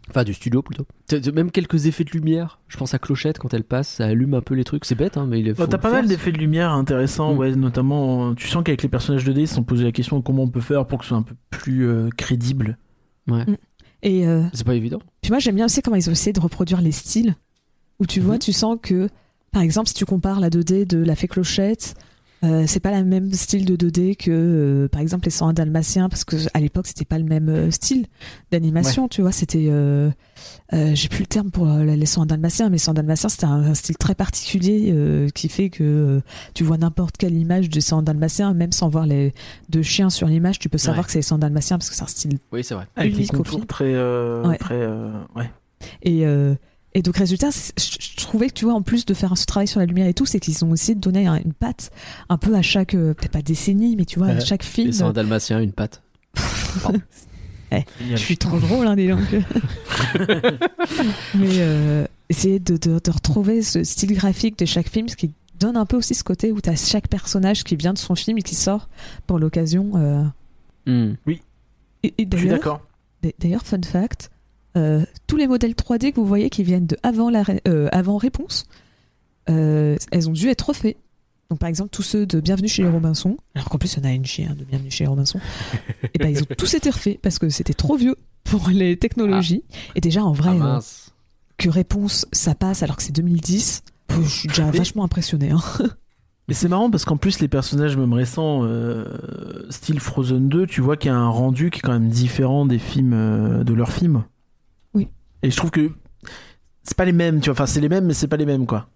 Enfin, 0.09 0.23
du 0.23 0.33
studio 0.33 0.61
plutôt. 0.61 0.85
T'as- 1.07 1.31
Même 1.31 1.51
quelques 1.51 1.85
effets 1.85 2.03
de 2.03 2.09
lumière. 2.11 2.59
Je 2.67 2.75
pense 2.77 2.93
à 2.93 2.99
Clochette 2.99 3.37
quand 3.39 3.53
elle 3.53 3.63
passe, 3.63 3.87
ça 3.87 4.05
allume 4.07 4.33
un 4.33 4.41
peu 4.41 4.55
les 4.55 4.63
trucs. 4.65 4.83
C'est 4.85 4.95
bête, 4.95 5.15
hein, 5.15 5.25
mais 5.29 5.39
il 5.39 5.47
est. 5.47 5.53
Bah, 5.53 5.67
T'as 5.69 5.77
pas 5.77 5.91
mal 5.91 6.07
d'effets 6.07 6.31
de 6.33 6.37
lumière 6.37 6.71
intéressants, 6.71 7.33
Mm. 7.33 7.37
ouais, 7.37 7.55
notamment. 7.55 8.33
Tu 8.35 8.47
sens 8.49 8.63
qu'avec 8.63 8.81
les 8.83 8.89
personnages 8.89 9.23
2D, 9.23 9.41
ils 9.41 9.47
se 9.47 9.55
sont 9.55 9.63
posé 9.63 9.83
la 9.85 9.91
question 9.93 10.17
de 10.17 10.23
comment 10.23 10.43
on 10.43 10.49
peut 10.49 10.59
faire 10.59 10.85
pour 10.85 10.97
que 10.99 11.05
ce 11.05 11.09
soit 11.09 11.17
un 11.17 11.21
peu 11.23 11.35
plus 11.49 11.87
euh, 11.87 12.09
crédible. 12.17 12.77
Et 14.03 14.27
euh, 14.27 14.43
C'est 14.53 14.65
pas 14.65 14.75
évident. 14.75 14.99
puis 15.21 15.31
moi, 15.31 15.39
j'aime 15.39 15.55
bien 15.55 15.65
aussi 15.65 15.81
comment 15.81 15.95
ils 15.95 16.09
ont 16.09 16.13
essayé 16.13 16.33
de 16.33 16.39
reproduire 16.39 16.81
les 16.81 16.91
styles. 16.91 17.35
Où 17.99 18.05
tu 18.07 18.19
vois, 18.19 18.33
Mhm. 18.35 18.39
tu 18.39 18.51
sens 18.53 18.77
que, 18.81 19.07
par 19.51 19.61
exemple, 19.61 19.87
si 19.87 19.93
tu 19.93 20.05
compares 20.05 20.39
la 20.39 20.49
2D 20.49 20.85
de 20.85 20.97
La 20.97 21.15
Fée 21.15 21.27
Clochette, 21.27 21.93
euh, 22.43 22.63
c'est 22.67 22.79
pas 22.79 22.97
le 22.97 23.05
même 23.05 23.31
style 23.33 23.65
de 23.65 23.75
2D 23.75 24.15
que, 24.15 24.31
euh, 24.31 24.87
par 24.87 25.01
exemple, 25.01 25.25
les 25.25 25.31
101 25.31 25.53
Dalmatiens, 25.53 26.09
parce 26.09 26.23
que 26.23 26.35
à 26.53 26.59
l'époque, 26.59 26.87
c'était 26.87 27.05
pas 27.05 27.17
le 27.19 27.23
même 27.25 27.49
euh, 27.49 27.69
style 27.71 28.07
d'animation, 28.51 29.07
tu 29.07 29.21
vois. 29.21 29.31
C'était. 29.31 29.67
euh, 29.69 30.09
euh, 30.73 30.91
J'ai 30.95 31.07
plus 31.09 31.19
le 31.21 31.27
terme 31.27 31.51
pour 31.51 31.67
euh, 31.69 31.83
les 31.83 32.05
101 32.05 32.25
Dalmatiens, 32.25 32.69
mais 32.69 32.77
101 32.79 32.93
Dalmatiens, 32.95 33.29
c'était 33.29 33.45
un, 33.45 33.63
un 33.63 33.73
style 33.75 33.97
très 33.97 34.15
particulier 34.15 34.89
euh, 34.91 35.29
qui 35.29 35.49
fait 35.49 35.69
que 35.69 35.83
euh, 35.83 36.21
tu 36.53 36.63
vois 36.63 36.77
n'importe 36.77 37.17
quelle 37.17 37.35
image 37.35 37.69
de 37.69 37.79
101 37.79 38.01
Dalmatiens, 38.03 38.53
même 38.53 38.71
sans 38.71 38.89
voir 38.89 39.05
les 39.05 39.33
deux 39.69 39.83
chiens 39.83 40.09
sur 40.09 40.27
l'image, 40.27 40.57
tu 40.59 40.69
peux 40.69 40.77
savoir 40.79 40.99
Ouais. 40.99 41.05
que 41.05 41.11
c'est 41.11 41.19
les 41.19 41.23
101 41.23 41.37
Dalmatiens 41.39 41.77
parce 41.77 41.89
que 41.89 41.95
c'est 41.95 42.03
un 42.03 42.07
style 42.07 42.39
Oui, 42.51 42.63
c'est 42.63 42.73
vrai. 42.73 42.87
Avec 42.95 43.13
Unique 43.13 43.33
au 43.33 43.37
contours 43.37 43.67
très. 43.67 43.93
euh, 43.93 44.43
Ouais. 44.47 44.57
très 44.57 44.75
euh, 44.81 45.11
ouais. 45.35 45.49
Et, 46.03 46.25
euh, 46.25 46.55
et 46.93 47.01
donc, 47.01 47.17
résultat, 47.17 47.49
je, 47.51 48.15
trouvais 48.17 48.47
que, 48.49 48.53
tu 48.53 48.65
vois, 48.65 48.73
en 48.73 48.81
plus 48.81 49.05
de 49.05 49.13
faire 49.13 49.37
ce 49.37 49.45
travail 49.45 49.67
sur 49.67 49.79
la 49.79 49.85
lumière 49.85 50.07
et 50.07 50.13
tout, 50.13 50.25
c'est 50.25 50.39
qu'ils 50.39 50.63
ont 50.65 50.73
essayé 50.73 50.93
de 50.95 50.99
donner 50.99 51.25
un- 51.27 51.37
une 51.43 51.53
patte 51.53 51.91
un 52.29 52.37
peu 52.37 52.53
à 52.55 52.61
chaque, 52.61 52.95
euh, 52.95 53.13
peut-être 53.13 53.31
pas 53.31 53.41
décennie, 53.41 53.95
mais 53.95 54.05
tu 54.05 54.19
vois, 54.19 54.27
à 54.29 54.39
chaque 54.39 54.63
film. 54.63 54.91
C'est 54.91 55.03
un 55.03 55.13
dalmatien, 55.13 55.59
une 55.61 55.71
patte. 55.73 56.01
Je 58.09 58.15
suis 58.17 58.37
trop 58.37 58.59
drôle, 58.59 58.85
hein, 58.87 58.95
dis 58.97 59.07
donc. 59.07 59.19
mais 61.35 61.49
euh, 61.59 62.05
essayer 62.29 62.59
de, 62.59 62.75
de, 62.77 62.99
de 62.99 63.11
retrouver 63.11 63.61
ce 63.61 63.83
style 63.83 64.13
graphique 64.13 64.57
de 64.59 64.65
chaque 64.65 64.89
film, 64.89 65.07
ce 65.07 65.15
qui 65.15 65.31
donne 65.59 65.77
un 65.77 65.85
peu 65.85 65.95
aussi 65.97 66.15
ce 66.15 66.23
côté 66.23 66.51
où 66.51 66.59
tu 66.59 66.69
as 66.69 66.75
chaque 66.75 67.07
personnage 67.07 67.63
qui 67.63 67.75
vient 67.75 67.93
de 67.93 67.97
son 67.97 68.15
film 68.15 68.37
et 68.37 68.41
qui 68.41 68.55
sort 68.55 68.89
pour 69.27 69.39
l'occasion. 69.39 69.91
euh. 69.95 70.23
Hmm. 70.85 71.13
Et, 72.03 72.13
et 72.17 72.27
Je 72.31 72.37
suis 72.37 72.49
d'accord. 72.49 72.81
d'ailleurs, 73.39 73.61
fun 73.63 73.81
fact, 73.83 74.30
euh, 74.77 75.03
tous 75.27 75.37
les 75.37 75.47
modèles 75.47 75.73
3D 75.73 76.11
que 76.11 76.19
vous 76.19 76.25
voyez 76.25 76.49
qui 76.49 76.63
viennent 76.63 76.87
de 76.87 76.97
avant, 77.03 77.29
la 77.29 77.43
euh, 77.67 77.89
avant 77.91 78.17
réponse, 78.17 78.65
euh, 79.49 79.97
elles 80.11 80.29
ont 80.29 80.33
dû 80.33 80.49
être 80.49 80.69
refaits. 80.69 80.97
Donc 81.49 81.59
par 81.59 81.67
exemple 81.67 81.89
tous 81.89 82.03
ceux 82.03 82.25
de 82.25 82.39
Bienvenue 82.39 82.69
chez 82.69 82.83
les 82.83 82.89
Robinson, 82.89 83.35
alors 83.55 83.67
qu'en 83.67 83.77
plus 83.77 83.93
il 83.95 83.99
y 83.99 84.01
en 84.05 84.09
a 84.09 84.13
une 84.13 84.25
chez 84.25 84.45
hein, 84.45 84.55
de 84.57 84.63
Bienvenue 84.63 84.89
chez 84.89 85.03
les 85.03 85.09
Robinson, 85.09 85.39
et 86.13 86.17
ben 86.17 86.29
ils 86.29 86.41
ont 86.43 86.47
tous 86.57 86.73
été 86.75 86.89
refaits 86.89 87.19
parce 87.21 87.39
que 87.39 87.49
c'était 87.49 87.73
trop 87.73 87.97
vieux 87.97 88.15
pour 88.45 88.69
les 88.69 88.95
technologies. 88.97 89.63
Et 89.95 90.01
déjà 90.01 90.23
en 90.23 90.31
vrai 90.31 90.51
Ah 90.61 90.79
que 91.57 91.69
réponse 91.69 92.25
ça 92.31 92.55
passe 92.55 92.81
alors 92.81 92.95
que 92.95 93.03
c'est 93.03 93.11
2010, 93.11 93.83
euh, 94.11 94.23
je 94.23 94.29
suis 94.29 94.47
déjà 94.47 94.69
vachement 94.71 95.03
impressionné. 95.03 95.51
Hein. 95.51 95.61
Mais 96.47 96.53
c'est 96.53 96.67
marrant 96.67 96.89
parce 96.89 97.05
qu'en 97.05 97.17
plus, 97.17 97.39
les 97.39 97.47
personnages, 97.47 97.95
même 97.95 98.13
récents, 98.13 98.61
euh, 98.63 99.05
style 99.69 99.99
Frozen 99.99 100.49
2, 100.49 100.67
tu 100.67 100.81
vois 100.81 100.97
qu'il 100.97 101.09
y 101.09 101.13
a 101.13 101.17
un 101.17 101.29
rendu 101.29 101.69
qui 101.69 101.79
est 101.79 101.81
quand 101.81 101.93
même 101.93 102.09
différent 102.09 102.65
des 102.65 102.79
films, 102.79 103.13
euh, 103.13 103.63
de 103.63 103.73
leurs 103.73 103.91
films. 103.91 104.23
Et 105.43 105.51
je 105.51 105.57
trouve 105.57 105.71
que 105.71 105.91
c'est 106.83 106.97
pas 106.97 107.05
les 107.05 107.11
mêmes, 107.13 107.39
tu 107.39 107.45
vois. 107.49 107.53
Enfin, 107.53 107.65
c'est 107.65 107.81
les 107.81 107.89
mêmes, 107.89 108.05
mais 108.05 108.13
c'est 108.13 108.27
pas 108.27 108.37
les 108.37 108.45
mêmes, 108.45 108.65
quoi. 108.65 108.87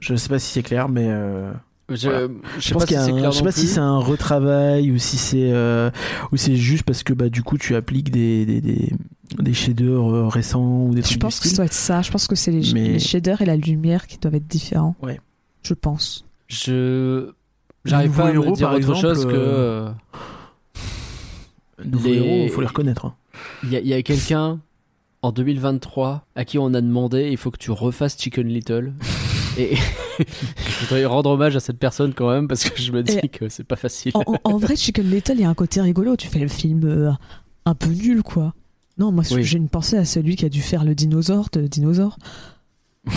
Je 0.00 0.14
sais 0.16 0.28
pas 0.28 0.38
si 0.38 0.50
c'est 0.52 0.62
clair, 0.62 0.88
mais. 0.88 1.06
euh, 1.08 1.52
Je, 1.90 2.08
Voilà. 2.08 2.26
je 2.56 2.60
Je 2.60 2.66
sais 2.68 2.72
pense 2.74 2.82
pas 2.82 2.86
qu'il 2.86 2.96
si 2.96 3.00
y 3.00 3.02
a 3.02 3.04
c'est 3.06 3.12
un- 3.12 3.18
clair 3.18 3.32
je 3.32 3.36
sais 3.38 3.44
pas 3.44 3.52
si 3.52 3.66
c'est 3.66 3.78
un 3.80 3.98
retravail 3.98 4.90
ou 4.90 4.98
si 4.98 5.16
c'est 5.18 5.50
euh, 5.52 5.90
ou 6.32 6.36
c'est 6.38 6.56
juste 6.56 6.82
parce 6.84 7.02
que 7.02 7.12
bah 7.12 7.28
du 7.28 7.42
coup 7.42 7.58
tu 7.58 7.74
appliques 7.76 8.10
des 8.10 8.46
des, 8.46 8.60
des, 8.62 8.90
des 9.38 9.52
shaders 9.52 10.10
euh, 10.10 10.26
récents 10.28 10.84
ou 10.86 10.94
des 10.94 11.02
Je 11.02 11.08
trucs 11.08 11.20
pense 11.20 11.36
du 11.36 11.42
que 11.42 11.48
ça 11.48 11.56
doit 11.56 11.64
être 11.66 11.72
ça. 11.74 12.00
Je 12.02 12.10
pense 12.10 12.26
que 12.26 12.34
c'est 12.36 12.50
les, 12.52 12.72
Mais- 12.72 12.88
les 12.88 12.98
shaders 12.98 13.42
et 13.42 13.44
la 13.44 13.56
lumière 13.56 14.06
qui 14.06 14.16
doivent 14.18 14.34
être 14.36 14.46
différents. 14.48 14.96
Ouais. 15.02 15.20
Je 15.62 15.74
pense. 15.74 16.24
Je. 16.48 17.30
J'arrive 17.84 18.12
pas 18.16 18.24
à 18.28 18.32
me 18.32 18.34
héros, 18.34 18.52
dire 18.54 18.68
par 18.68 18.76
autre 18.76 18.78
exemple, 18.78 19.00
chose 19.00 19.26
que. 19.26 19.30
euh, 19.34 19.88
euh, 21.80 21.84
Nouveaux 21.84 22.08
les- 22.08 22.14
héros, 22.16 22.48
faut 22.52 22.60
les 22.60 22.66
reconnaître. 22.66 23.04
hein. 23.06 23.14
Il 23.62 23.70
y 23.70 23.76
a, 23.76 23.80
il 23.80 23.86
y 23.88 23.92
a 23.94 24.02
quelqu'un 24.02 24.58
en 25.24 25.32
2023 25.32 26.26
à 26.36 26.44
qui 26.44 26.58
on 26.58 26.74
a 26.74 26.80
demandé 26.80 27.30
il 27.30 27.36
faut 27.38 27.50
que 27.50 27.56
tu 27.58 27.70
refasses 27.70 28.16
Chicken 28.20 28.46
Little. 28.46 28.92
Et 29.58 29.76
je 29.76 30.80
voudrais 30.80 31.04
rendre 31.06 31.30
hommage 31.30 31.56
à 31.56 31.60
cette 31.60 31.78
personne 31.78 32.12
quand 32.12 32.28
même 32.30 32.46
parce 32.48 32.68
que 32.68 32.80
je 32.80 32.92
me 32.92 33.02
dis 33.02 33.18
Et- 33.22 33.28
que 33.28 33.48
c'est 33.48 33.64
pas 33.64 33.76
facile. 33.76 34.12
En, 34.44 34.58
vrai, 34.58 34.76
Chicken 34.76 35.08
Little, 35.08 35.36
il 35.36 35.40
y 35.40 35.44
a 35.44 35.48
un 35.48 35.54
côté 35.54 35.80
rigolo. 35.80 36.16
Tu 36.16 36.28
fais 36.28 36.40
le 36.40 36.48
film 36.48 36.82
euh, 36.84 37.10
un 37.64 37.74
peu 37.74 37.88
nul, 37.90 38.22
quoi. 38.22 38.52
Non, 38.98 39.12
moi, 39.12 39.24
Oui. 39.30 39.42
j'ai 39.44 39.56
une 39.58 39.68
pensée 39.68 39.96
à 39.96 40.04
celui 40.04 40.36
qui 40.36 40.44
a 40.44 40.48
dû 40.48 40.60
faire 40.60 40.84
le 40.84 40.94
dinosaure 40.94 41.48
de 41.52 41.66
dinosaure. 41.66 42.18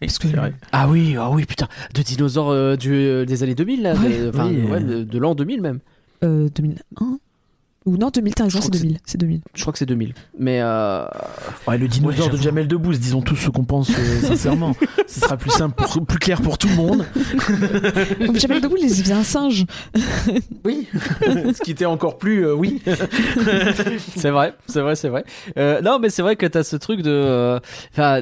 Parce 0.00 0.18
que- 0.18 0.28
vrai. 0.28 0.54
Ah 0.72 0.88
oui, 0.88 1.16
ah 1.18 1.30
oui, 1.30 1.44
putain, 1.44 1.66
de 1.94 2.02
dinosaures 2.02 2.50
euh, 2.50 2.76
du, 2.76 2.92
euh, 2.92 3.24
des 3.24 3.42
années 3.42 3.54
2000 3.56 3.82
là, 3.82 3.94
Ouais. 3.96 4.18
de, 4.20 4.28
enfin, 4.28 4.48
Oui, 4.48 4.62
ouais, 4.62 4.80
de, 4.80 5.02
de 5.02 5.18
l'an 5.18 5.34
2000 5.34 5.60
même. 5.62 5.80
Euh, 6.22 6.48
2001 6.54 7.18
Ou 7.88 7.96
non, 7.96 8.10
2000, 8.10 8.34
t'as 8.34 8.44
raison, 8.44 8.58
Je 8.58 8.64
c'est 8.64 8.68
crois 8.68 8.78
que 8.78 8.82
2000. 8.84 8.98
C'est 9.06 9.18
2000. 9.18 9.40
Je 9.54 9.60
crois 9.62 9.72
que 9.72 9.78
c'est 9.78 9.86
2000. 9.86 10.14
Mais 10.38 10.60
euh, 10.60 11.04
Ouais, 11.66 11.78
le 11.78 11.88
dinosaure 11.88 12.26
Ouais, 12.26 12.32
de. 12.32 12.36
Jamel 12.42 12.68
Debbouze, 12.68 13.00
disons 13.00 13.22
tous 13.22 13.36
ce 13.36 13.48
qu'on 13.50 13.64
pense 13.64 13.90
euh, 13.90 14.20
sincèrement. 14.22 14.76
Ce 15.06 15.20
sera 15.20 15.36
plus 15.36 15.50
simple, 15.50 15.74
pour- 15.82 16.04
plus 16.06 16.18
clair 16.18 16.40
pour 16.42 16.58
tout 16.58 16.68
le 16.68 16.74
monde. 16.76 17.06
Jamel 18.34 18.60
Debbouze, 18.60 18.80
il 18.82 19.02
faisait 19.02 19.12
un 19.14 19.24
singe. 19.24 19.64
Oui. 20.64 20.86
Ce 21.22 21.62
qui 21.62 21.70
était 21.70 21.86
encore 21.86 22.18
plus, 22.18 22.44
euh, 22.46 22.54
oui. 22.54 22.82
c'est 24.16 24.30
vrai, 24.30 24.54
c'est 24.66 24.80
vrai, 24.80 24.96
c'est 24.96 25.08
vrai. 25.08 25.24
Euh, 25.56 25.80
non, 25.80 25.98
mais 25.98 26.10
c'est 26.10 26.22
vrai 26.22 26.36
que 26.36 26.46
t'as 26.46 26.62
ce 26.64 26.76
truc 26.76 27.00
de. 27.02 27.10
euh, 27.10 27.58
Enfin. 27.92 28.20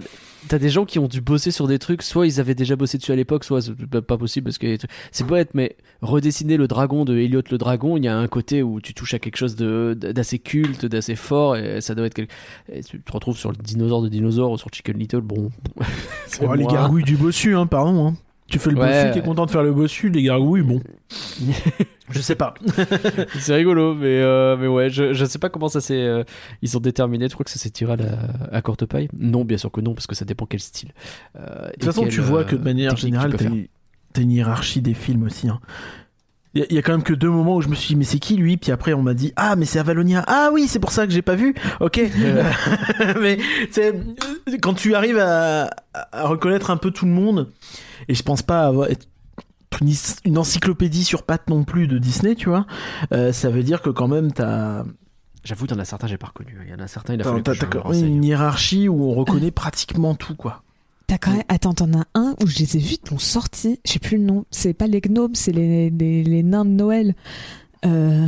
T'as 0.48 0.58
des 0.58 0.68
gens 0.68 0.84
qui 0.84 0.98
ont 0.98 1.08
dû 1.08 1.20
bosser 1.20 1.50
sur 1.50 1.66
des 1.66 1.78
trucs, 1.78 2.02
soit 2.02 2.26
ils 2.26 2.40
avaient 2.40 2.54
déjà 2.54 2.76
bossé 2.76 2.98
dessus 2.98 3.12
à 3.12 3.16
l'époque, 3.16 3.44
soit 3.44 3.60
c'est 3.62 3.74
pas- 3.86 4.02
pas 4.02 4.16
possible 4.18 4.44
parce 4.44 4.58
que 4.58 4.76
c'est 5.10 5.26
bête, 5.26 5.50
mais 5.54 5.76
redessiner 6.02 6.56
le 6.56 6.68
dragon 6.68 7.04
de 7.04 7.16
Elliot 7.16 7.42
le 7.50 7.58
dragon, 7.58 7.96
il 7.96 8.04
y 8.04 8.08
a 8.08 8.16
un 8.16 8.28
côté 8.28 8.62
où 8.62 8.80
tu 8.80 8.94
touches 8.94 9.14
à 9.14 9.18
quelque 9.18 9.36
chose 9.36 9.56
de 9.56 9.94
d'assez 9.98 10.38
culte, 10.38 10.86
d'assez 10.86 11.16
fort, 11.16 11.56
et 11.56 11.80
ça 11.80 11.94
doit 11.94 12.06
être 12.06 12.14
quelque... 12.14 12.32
et 12.72 12.82
tu 12.82 13.00
te 13.00 13.12
retrouves 13.12 13.36
sur 13.36 13.50
le 13.50 13.56
dinosaure 13.56 14.02
de 14.02 14.08
dinosaure 14.08 14.52
ou 14.52 14.58
sur 14.58 14.68
Chicken 14.72 14.98
Little, 14.98 15.20
bon. 15.20 15.50
c'est 16.26 16.46
Oh, 16.46 16.54
les 16.54 16.64
gargouilles 16.66 17.04
du 17.04 17.16
bossu, 17.16 17.54
hein, 17.56 17.66
pardon. 17.66 18.08
Hein. 18.08 18.14
Tu 18.48 18.58
fais 18.60 18.70
le 18.70 18.78
Ouais. 18.78 19.02
bossu, 19.04 19.14
t'es 19.20 19.26
content 19.26 19.44
de 19.46 19.50
faire 19.50 19.62
le 19.64 19.72
bossu, 19.72 20.08
les 20.08 20.22
gargouilles, 20.22 20.62
bon. 20.62 20.80
Je 22.10 22.20
sais 22.20 22.36
pas. 22.36 22.54
C'est 23.40 23.54
rigolo, 23.56 23.94
mais, 23.96 24.06
euh, 24.22 24.56
mais 24.56 24.68
ouais, 24.68 24.88
je, 24.90 25.12
je 25.12 25.24
sais 25.24 25.40
pas 25.40 25.48
comment 25.48 25.68
ça 25.68 25.80
s'est. 25.80 25.94
euh, 26.00 26.22
ils 26.62 26.76
ont 26.76 26.80
déterminé, 26.80 27.28
tu 27.28 27.34
crois 27.34 27.42
que 27.44 27.50
ça 27.50 27.58
s'est 27.58 27.70
tiré 27.70 27.94
à, 27.94 27.96
la, 27.96 28.06
à 28.52 28.62
courte 28.62 28.86
paille? 28.86 29.08
Non, 29.18 29.44
bien 29.44 29.58
sûr 29.58 29.72
que 29.72 29.80
non, 29.80 29.92
parce 29.94 30.06
que 30.06 30.14
ça 30.14 30.24
dépend 30.24 30.46
quel 30.46 30.60
style. 30.60 30.92
Euh, 31.36 31.66
De 31.66 31.72
toute 31.72 31.84
façon, 31.84 32.06
tu 32.06 32.20
vois 32.20 32.44
que 32.44 32.54
de 32.54 32.62
manière 32.62 32.96
générale, 32.96 33.34
t'as 33.36 33.44
une, 33.46 33.66
t'as 34.12 34.22
une 34.22 34.30
hiérarchie 34.30 34.80
des 34.80 34.94
films 34.94 35.24
aussi. 35.24 35.48
hein. 35.48 35.58
Il 36.56 36.60
y, 36.60 36.62
a- 36.62 36.66
il 36.70 36.74
y 36.74 36.78
a 36.78 36.82
quand 36.82 36.92
même 36.92 37.02
que 37.02 37.12
deux 37.12 37.28
moments 37.28 37.56
où 37.56 37.60
je 37.60 37.68
me 37.68 37.74
suis 37.74 37.88
dit, 37.88 37.96
mais 37.96 38.04
c'est 38.04 38.18
qui 38.18 38.36
lui? 38.36 38.56
Puis 38.56 38.72
après, 38.72 38.94
on 38.94 39.02
m'a 39.02 39.12
dit, 39.12 39.32
ah, 39.36 39.56
mais 39.56 39.66
c'est 39.66 39.78
Avalonia. 39.78 40.24
Ah 40.26 40.48
oui, 40.52 40.68
c'est 40.68 40.78
pour 40.78 40.90
ça 40.90 41.06
que 41.06 41.12
j'ai 41.12 41.20
pas 41.22 41.34
vu. 41.34 41.54
Ok. 41.80 42.00
mais 43.20 43.38
quand 44.62 44.74
tu 44.74 44.94
arrives 44.94 45.18
à, 45.18 45.68
à 46.12 46.26
reconnaître 46.26 46.70
un 46.70 46.76
peu 46.78 46.90
tout 46.90 47.04
le 47.04 47.12
monde, 47.12 47.52
et 48.08 48.14
je 48.14 48.22
pense 48.22 48.40
pas 48.42 48.66
avoir 48.66 48.88
être 48.90 49.06
une, 50.24 50.38
encyclopédie 50.38 51.04
sur 51.04 51.24
pattes 51.24 51.50
non 51.50 51.64
plus 51.64 51.86
de 51.86 51.98
Disney, 51.98 52.34
tu 52.34 52.48
vois, 52.48 52.66
euh, 53.12 53.32
ça 53.32 53.50
veut 53.50 53.62
dire 53.62 53.82
que 53.82 53.90
quand 53.90 54.08
même 54.08 54.32
t'as 54.32 54.84
J'avoue, 55.44 55.68
t'en 55.68 55.78
as 55.78 55.84
certains, 55.84 56.08
j'ai 56.08 56.18
pas 56.18 56.26
reconnu. 56.26 56.58
Il 56.64 56.70
y 56.72 56.74
en 56.74 56.82
a 56.82 56.88
certains, 56.88 57.14
il 57.14 57.20
a 57.20 57.24
fallu 57.30 57.42
une 58.08 58.24
hiérarchie 58.24 58.88
où 58.88 59.04
on 59.04 59.14
reconnaît 59.14 59.52
pratiquement 59.52 60.16
tout, 60.16 60.34
quoi. 60.34 60.62
T'as 61.06 61.18
quand 61.18 61.32
même... 61.32 61.42
Attends, 61.48 61.72
t'en 61.74 61.92
as 61.94 62.04
un 62.14 62.34
où 62.42 62.46
je 62.46 62.58
les 62.58 62.76
ai 62.76 62.80
vus, 62.80 62.96
ils 63.04 63.10
l'ont 63.10 63.18
sorti. 63.18 63.78
Je 63.86 63.92
sais 63.92 63.98
plus 64.00 64.16
le 64.18 64.24
nom. 64.24 64.44
C'est 64.50 64.74
pas 64.74 64.86
les 64.88 65.00
gnomes, 65.00 65.34
c'est 65.34 65.52
les, 65.52 65.90
les, 65.90 66.24
les 66.24 66.42
nains 66.42 66.64
de 66.64 66.70
Noël. 66.70 67.14
Euh... 67.84 68.26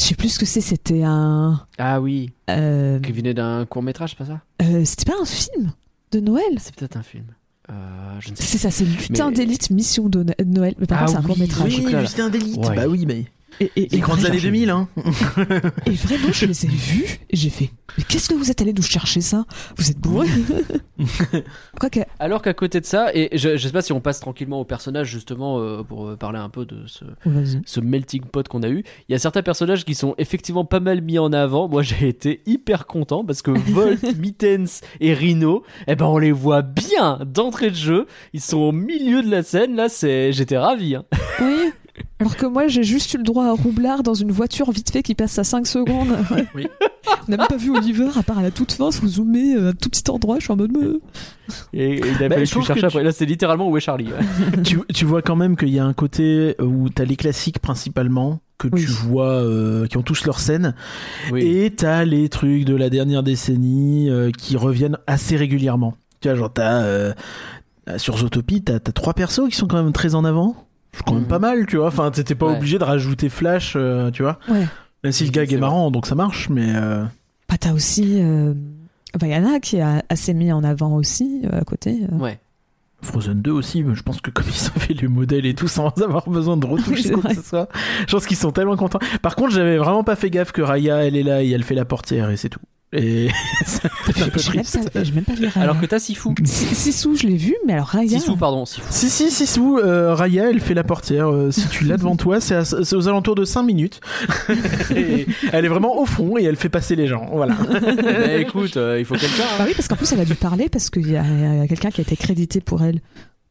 Je 0.00 0.04
sais 0.04 0.14
plus 0.14 0.28
ce 0.28 0.38
que 0.38 0.46
c'est. 0.46 0.60
C'était 0.60 1.02
un. 1.02 1.60
Ah 1.76 2.00
oui, 2.00 2.30
euh, 2.50 3.00
qui 3.00 3.10
venait 3.10 3.34
d'un 3.34 3.66
court 3.66 3.82
métrage, 3.82 4.10
c'est 4.10 4.18
pas 4.18 4.26
ça? 4.26 4.40
euh, 4.62 4.84
C'était 4.84 5.10
pas 5.10 5.16
un 5.20 5.24
film 5.24 5.72
de 6.12 6.20
Noël? 6.20 6.44
C'est 6.58 6.72
peut-être 6.76 6.96
un 6.96 7.02
film. 7.02 7.24
Euh, 7.70 7.72
je 8.20 8.30
ne 8.30 8.36
sais 8.36 8.42
C'est 8.44 8.58
ça, 8.58 8.70
c'est 8.70 8.84
Lutin 8.84 9.30
Mais- 9.30 9.36
d'élite 9.36 9.70
mission 9.70 10.08
de 10.08 10.22
No- 10.22 10.32
Noël. 10.46 10.74
Mais 10.78 10.86
par 10.86 11.02
Ah 11.02 11.06
contre, 11.06 11.10
c'est 11.10 11.16
un 11.18 11.20
oui, 11.22 11.26
court 11.26 11.38
métrage. 11.38 11.78
oui. 11.84 12.00
Justin 12.00 12.28
d'élite. 12.30 12.58
Ouais. 12.58 12.76
Bah 12.76 12.86
oui, 12.86 13.06
mais 13.06 13.24
Et, 13.60 13.70
et, 13.76 13.88
les 13.88 13.96
et 13.96 14.00
grandes 14.00 14.24
années 14.24 14.40
2000, 14.40 14.70
hein. 14.70 14.88
Et 15.86 15.90
vraiment, 15.92 16.32
je 16.32 16.46
les 16.46 16.64
ai 16.64 16.68
vus 16.68 17.18
et 17.30 17.36
j'ai 17.36 17.50
fait. 17.50 17.70
Mais 17.96 18.04
qu'est-ce 18.04 18.28
que 18.28 18.34
vous 18.34 18.50
êtes 18.50 18.60
allé 18.62 18.72
nous 18.72 18.82
chercher 18.82 19.20
ça? 19.20 19.46
Vous 19.76 19.90
êtes 19.90 19.98
bourrés 19.98 20.28
Quoique, 21.80 22.00
Alors 22.18 22.42
qu'à 22.42 22.54
côté 22.54 22.80
de 22.80 22.86
ça, 22.86 23.12
et 23.14 23.30
je, 23.36 23.56
je 23.56 23.66
sais 23.66 23.72
pas 23.72 23.82
si 23.82 23.92
on 23.92 24.00
passe 24.00 24.20
tranquillement 24.20 24.60
au 24.60 24.64
personnage 24.64 25.08
justement 25.08 25.58
euh, 25.60 25.82
pour 25.82 26.08
euh, 26.08 26.16
parler 26.16 26.38
un 26.38 26.48
peu 26.48 26.64
de 26.66 26.84
ce 26.86 27.80
melting 27.80 28.22
pot 28.22 28.46
qu'on 28.46 28.62
a 28.62 28.68
eu. 28.68 28.84
Il 29.08 29.12
y 29.12 29.14
a 29.14 29.18
certains 29.18 29.42
personnages 29.42 29.84
qui 29.84 29.94
sont 29.94 30.14
effectivement 30.18 30.64
pas 30.64 30.80
mal 30.80 31.00
mis 31.00 31.18
en 31.18 31.32
avant. 31.32 31.68
Moi, 31.68 31.82
j'ai 31.82 32.08
été 32.08 32.42
hyper 32.46 32.86
content 32.86 33.24
parce 33.24 33.42
que 33.42 33.50
Volt, 33.50 34.02
Mittens 34.18 34.80
et 35.00 35.14
Rhino, 35.14 35.64
eh 35.86 35.96
ben, 35.96 36.06
on 36.06 36.18
les 36.18 36.32
voit 36.32 36.62
bien 36.62 37.18
d'entrée 37.26 37.70
de 37.70 37.76
jeu. 37.76 38.06
Ils 38.32 38.40
sont 38.40 38.58
au 38.58 38.72
milieu 38.72 39.22
de 39.22 39.30
la 39.30 39.42
scène. 39.42 39.74
Là, 39.74 39.88
c'est, 39.88 40.32
j'étais 40.32 40.58
ravi. 40.58 40.94
hein. 40.94 41.04
Oui. 41.40 41.72
Alors 42.20 42.36
que 42.36 42.46
moi, 42.46 42.66
j'ai 42.68 42.82
juste 42.82 43.12
eu 43.14 43.18
le 43.18 43.22
droit 43.22 43.46
à 43.46 43.52
Roublard 43.52 44.02
dans 44.02 44.14
une 44.14 44.32
voiture 44.32 44.70
vite 44.70 44.90
fait 44.90 45.02
qui 45.02 45.14
passe 45.14 45.38
à 45.38 45.44
5 45.44 45.66
secondes. 45.66 46.16
Oui. 46.54 46.66
On 47.26 47.30
n'a 47.30 47.36
même 47.38 47.46
pas 47.46 47.56
vu 47.56 47.70
Oliver, 47.74 48.08
à 48.16 48.22
part 48.22 48.38
à 48.38 48.42
la 48.42 48.50
toute 48.50 48.72
fin, 48.72 48.90
se 48.90 49.00
vous 49.00 49.08
zoomez 49.08 49.54
à 49.56 49.68
un 49.68 49.72
tout 49.72 49.88
petit 49.88 50.10
endroit. 50.10 50.36
Je 50.38 50.44
suis 50.44 50.52
en 50.52 50.56
mode. 50.56 50.76
euh, 50.76 51.00
Et, 51.72 51.94
et 51.94 51.98
il 51.98 52.22
a 52.24 52.28
Bah, 52.28 52.34
fallu 52.36 52.46
je 52.46 52.72
après. 52.86 53.02
Là, 53.02 53.12
c'est 53.12 53.24
littéralement 53.26 53.68
où 53.68 53.76
est 53.76 53.80
Charlie. 53.80 54.06
ouais. 54.06 54.62
tu, 54.64 54.80
tu 54.94 55.04
vois 55.04 55.22
quand 55.22 55.36
même 55.36 55.56
qu'il 55.56 55.68
y 55.70 55.78
a 55.78 55.84
un 55.84 55.92
côté 55.94 56.54
où 56.60 56.88
t'as 56.88 57.04
les 57.04 57.16
classiques 57.16 57.58
principalement 57.60 58.40
que 58.58 58.68
Oui. 58.72 58.80
tu 58.82 58.86
vois 58.90 59.28
euh, 59.30 59.86
qui 59.86 59.96
ont 59.98 60.02
tous 60.02 60.24
leur 60.26 60.40
scène 60.40 60.74
Oui. 61.32 61.42
et 61.46 61.70
t'as 61.70 62.04
les 62.04 62.28
trucs 62.28 62.64
de 62.64 62.74
la 62.74 62.90
dernière 62.90 63.22
décennie 63.22 64.10
euh, 64.10 64.30
qui 64.36 64.56
reviennent 64.56 64.98
assez 65.06 65.36
régulièrement 65.36 65.94
tu 66.20 66.28
vois 66.28 66.36
genre 66.36 66.52
t'as 66.52 66.82
euh, 66.82 67.12
sur 67.98 68.18
Zootopie 68.18 68.62
t'as 68.62 68.74
as 68.76 68.80
trois 68.80 69.14
persos 69.14 69.48
qui 69.48 69.54
sont 69.56 69.68
quand 69.68 69.80
même 69.82 69.92
très 69.92 70.16
en 70.16 70.24
avant 70.24 70.56
quand 71.06 71.14
même 71.14 71.26
pas 71.26 71.38
mal 71.38 71.66
tu 71.66 71.76
vois 71.76 71.88
enfin 71.88 72.10
t'étais 72.10 72.34
pas 72.34 72.46
Ouais. 72.46 72.56
obligé 72.56 72.78
de 72.78 72.84
rajouter 72.84 73.28
Flash 73.28 73.74
euh, 73.76 74.10
tu 74.10 74.22
vois 74.22 74.38
Ouais. 74.48 74.66
même 75.04 75.12
si 75.12 75.24
le 75.24 75.30
gag 75.30 75.50
est 75.52 75.56
vrai. 75.56 75.60
marrant 75.60 75.90
donc 75.90 76.06
ça 76.06 76.14
marche 76.14 76.48
mais 76.48 76.72
euh, 76.74 77.04
Bah, 77.48 77.56
t'as 77.58 77.72
aussi. 77.72 78.16
Euh... 78.20 78.54
Vaiana 79.18 79.58
qui 79.58 79.80
a 79.80 80.02
assez 80.10 80.34
mis 80.34 80.52
en 80.52 80.62
avant 80.64 80.94
aussi 80.94 81.42
euh, 81.46 81.60
à 81.60 81.64
côté. 81.64 82.00
euh. 82.12 82.16
Ouais. 82.16 82.38
Frozen 83.00 83.40
2 83.40 83.50
aussi, 83.52 83.82
mais 83.84 83.94
je 83.94 84.02
pense 84.02 84.20
que 84.20 84.30
comme 84.30 84.44
ils 84.48 84.68
ont 84.68 84.80
fait 84.80 84.92
les 84.92 85.08
modèles 85.08 85.46
et 85.46 85.54
tout 85.54 85.68
sans 85.68 85.88
avoir 86.02 86.28
besoin 86.28 86.56
de 86.56 86.66
retoucher 86.70 87.12
quoi 87.12 87.30
que 87.30 87.36
ce 87.36 87.42
soit, 87.42 87.68
je 88.06 88.12
pense 88.12 88.26
qu'ils 88.26 88.36
sont 88.36 88.50
tellement 88.50 88.76
contents. 88.76 88.98
Par 89.22 89.34
contre, 89.36 89.52
j'avais 89.52 89.78
vraiment 89.78 90.02
pas 90.04 90.16
fait 90.16 90.30
gaffe 90.30 90.52
que 90.52 90.60
Raya, 90.62 91.06
elle 91.06 91.16
est 91.16 91.22
là 91.22 91.42
et 91.42 91.50
elle 91.50 91.62
fait 91.62 91.74
la 91.76 91.84
portière 91.84 92.28
et 92.30 92.36
c'est 92.36 92.48
tout. 92.50 92.60
Et 92.94 93.28
un 93.84 94.28
peu 94.28 94.38
J'ai 94.38 94.52
même 94.54 94.64
pas, 94.64 95.00
même 95.14 95.24
pas 95.24 95.34
vu 95.34 95.46
Raya. 95.46 95.62
Alors 95.62 95.78
que 95.78 95.84
t'as 95.84 95.98
Sifu. 95.98 96.30
Si- 96.44 96.74
Sissou, 96.74 97.14
je 97.16 97.26
l'ai 97.26 97.36
vu, 97.36 97.54
mais 97.66 97.74
alors 97.74 97.88
Raya. 97.88 98.18
Sifu, 98.18 98.36
pardon. 98.38 98.64
Sifu. 98.64 98.86
Si, 98.90 99.10
si, 99.10 99.30
si, 99.30 99.46
sous, 99.46 99.76
euh, 99.78 100.14
Raya, 100.14 100.48
elle 100.48 100.60
fait 100.60 100.72
la 100.72 100.84
portière. 100.84 101.28
euh, 101.28 101.50
si 101.50 101.68
tu 101.68 101.84
l'as 101.84 101.98
devant 101.98 102.16
toi, 102.16 102.40
c'est 102.40 102.54
à- 102.54 102.64
c'est 102.64 102.96
aux 102.96 103.06
alentours 103.06 103.34
de 103.34 103.44
5 103.44 103.62
minutes. 103.62 104.00
Et 104.96 105.26
elle 105.52 105.66
est 105.66 105.68
vraiment 105.68 105.98
au 106.00 106.06
fond 106.06 106.38
et 106.38 106.44
elle 106.44 106.56
fait 106.56 106.70
passer 106.70 106.96
les 106.96 107.06
gens. 107.06 107.26
Voilà. 107.30 107.54
Bah, 107.56 108.34
écoute, 108.38 108.76
euh, 108.78 108.98
il 108.98 109.04
faut 109.04 109.16
quelqu'un. 109.16 109.42
hein. 109.42 109.56
Bah 109.58 109.64
oui, 109.66 109.74
parce 109.76 109.86
qu'en 109.88 109.96
plus, 109.96 110.10
elle 110.12 110.20
a 110.20 110.24
dû 110.24 110.34
parler 110.34 110.68
parce 110.70 110.88
qu'il 110.88 111.10
y 111.10 111.16
a, 111.16 111.24
il 111.24 111.58
y 111.58 111.60
a 111.60 111.68
quelqu'un 111.68 111.90
qui 111.90 112.00
a 112.00 112.02
été 112.02 112.16
crédité 112.16 112.60
pour 112.62 112.82
elle. 112.82 113.00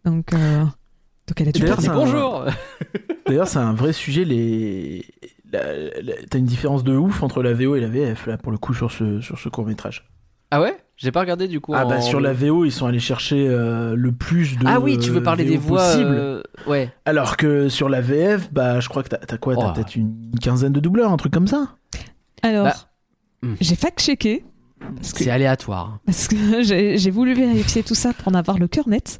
Donc, 0.03 0.33
euh, 0.33 0.63
donc 0.63 1.41
elle 1.41 1.49
a 1.49 1.51
dû 1.51 1.59
D'ailleurs, 1.61 1.77
parler. 1.77 1.89
Bonjour. 1.93 2.45
D'ailleurs, 3.27 3.47
c'est 3.47 3.59
un 3.59 3.73
vrai 3.73 3.93
sujet. 3.93 4.23
Les... 4.25 5.05
T'as 5.51 6.37
une 6.39 6.45
différence 6.45 6.83
de 6.83 6.95
ouf 6.95 7.23
entre 7.23 7.41
la 7.41 7.53
VO 7.53 7.75
et 7.75 7.79
la 7.81 7.87
VF, 7.87 8.27
là, 8.27 8.37
pour 8.37 8.51
le 8.51 8.57
coup, 8.57 8.73
sur 8.73 8.91
ce, 8.91 9.21
sur 9.21 9.39
ce 9.39 9.49
court 9.49 9.65
métrage. 9.65 10.07
Ah 10.51 10.61
ouais? 10.61 10.77
J'ai 10.95 11.11
pas 11.11 11.19
regardé 11.19 11.47
du 11.47 11.59
coup. 11.59 11.73
Ah 11.75 11.83
bah 11.85 11.99
sur 12.01 12.19
la 12.21 12.31
VO 12.33 12.63
ils 12.65 12.71
sont 12.71 12.87
allés 12.87 12.99
chercher 13.01 13.47
euh, 13.49 13.95
le 13.95 14.11
plus 14.13 14.57
de 14.57 14.63
Ah 14.65 14.79
oui, 14.79 14.97
tu 14.97 15.11
veux 15.11 15.21
parler 15.21 15.43
VO 15.43 15.49
des 15.51 15.57
voix. 15.57 15.83
possible. 15.85 16.15
euh, 16.17 16.41
Ouais. 16.65 16.89
Alors 17.05 17.35
que 17.37 17.67
sur 17.69 17.87
la 17.89 17.99
VF 18.01 18.51
bah 18.53 18.79
je 18.79 18.87
crois 18.89 19.03
que 19.03 19.09
t'as 19.09 19.37
quoi? 19.37 19.55
T'as 19.57 19.69
Oh. 19.69 19.73
peut-être 19.73 19.95
une 19.95 20.31
quinzaine 20.41 20.71
de 20.73 20.79
doubleurs 20.79 21.11
un 21.11 21.17
truc 21.17 21.33
comme 21.33 21.47
ça? 21.47 21.75
Alors, 22.41 22.63
Bah, 22.65 22.75
hmm. 23.43 23.55
j'ai 23.59 23.75
fact-checké. 23.75 24.45
C'est 25.01 25.29
aléatoire. 25.29 25.99
parce 26.05 26.27
que 26.29 26.35
j'ai 26.63 26.97
j'ai 26.97 27.11
voulu 27.11 27.33
vérifier 27.35 27.83
tout 27.83 27.93
ça 27.95 28.13
pour 28.13 28.29
en 28.29 28.33
avoir 28.33 28.57
le 28.57 28.67
cœur 28.67 28.87
net. 28.87 29.19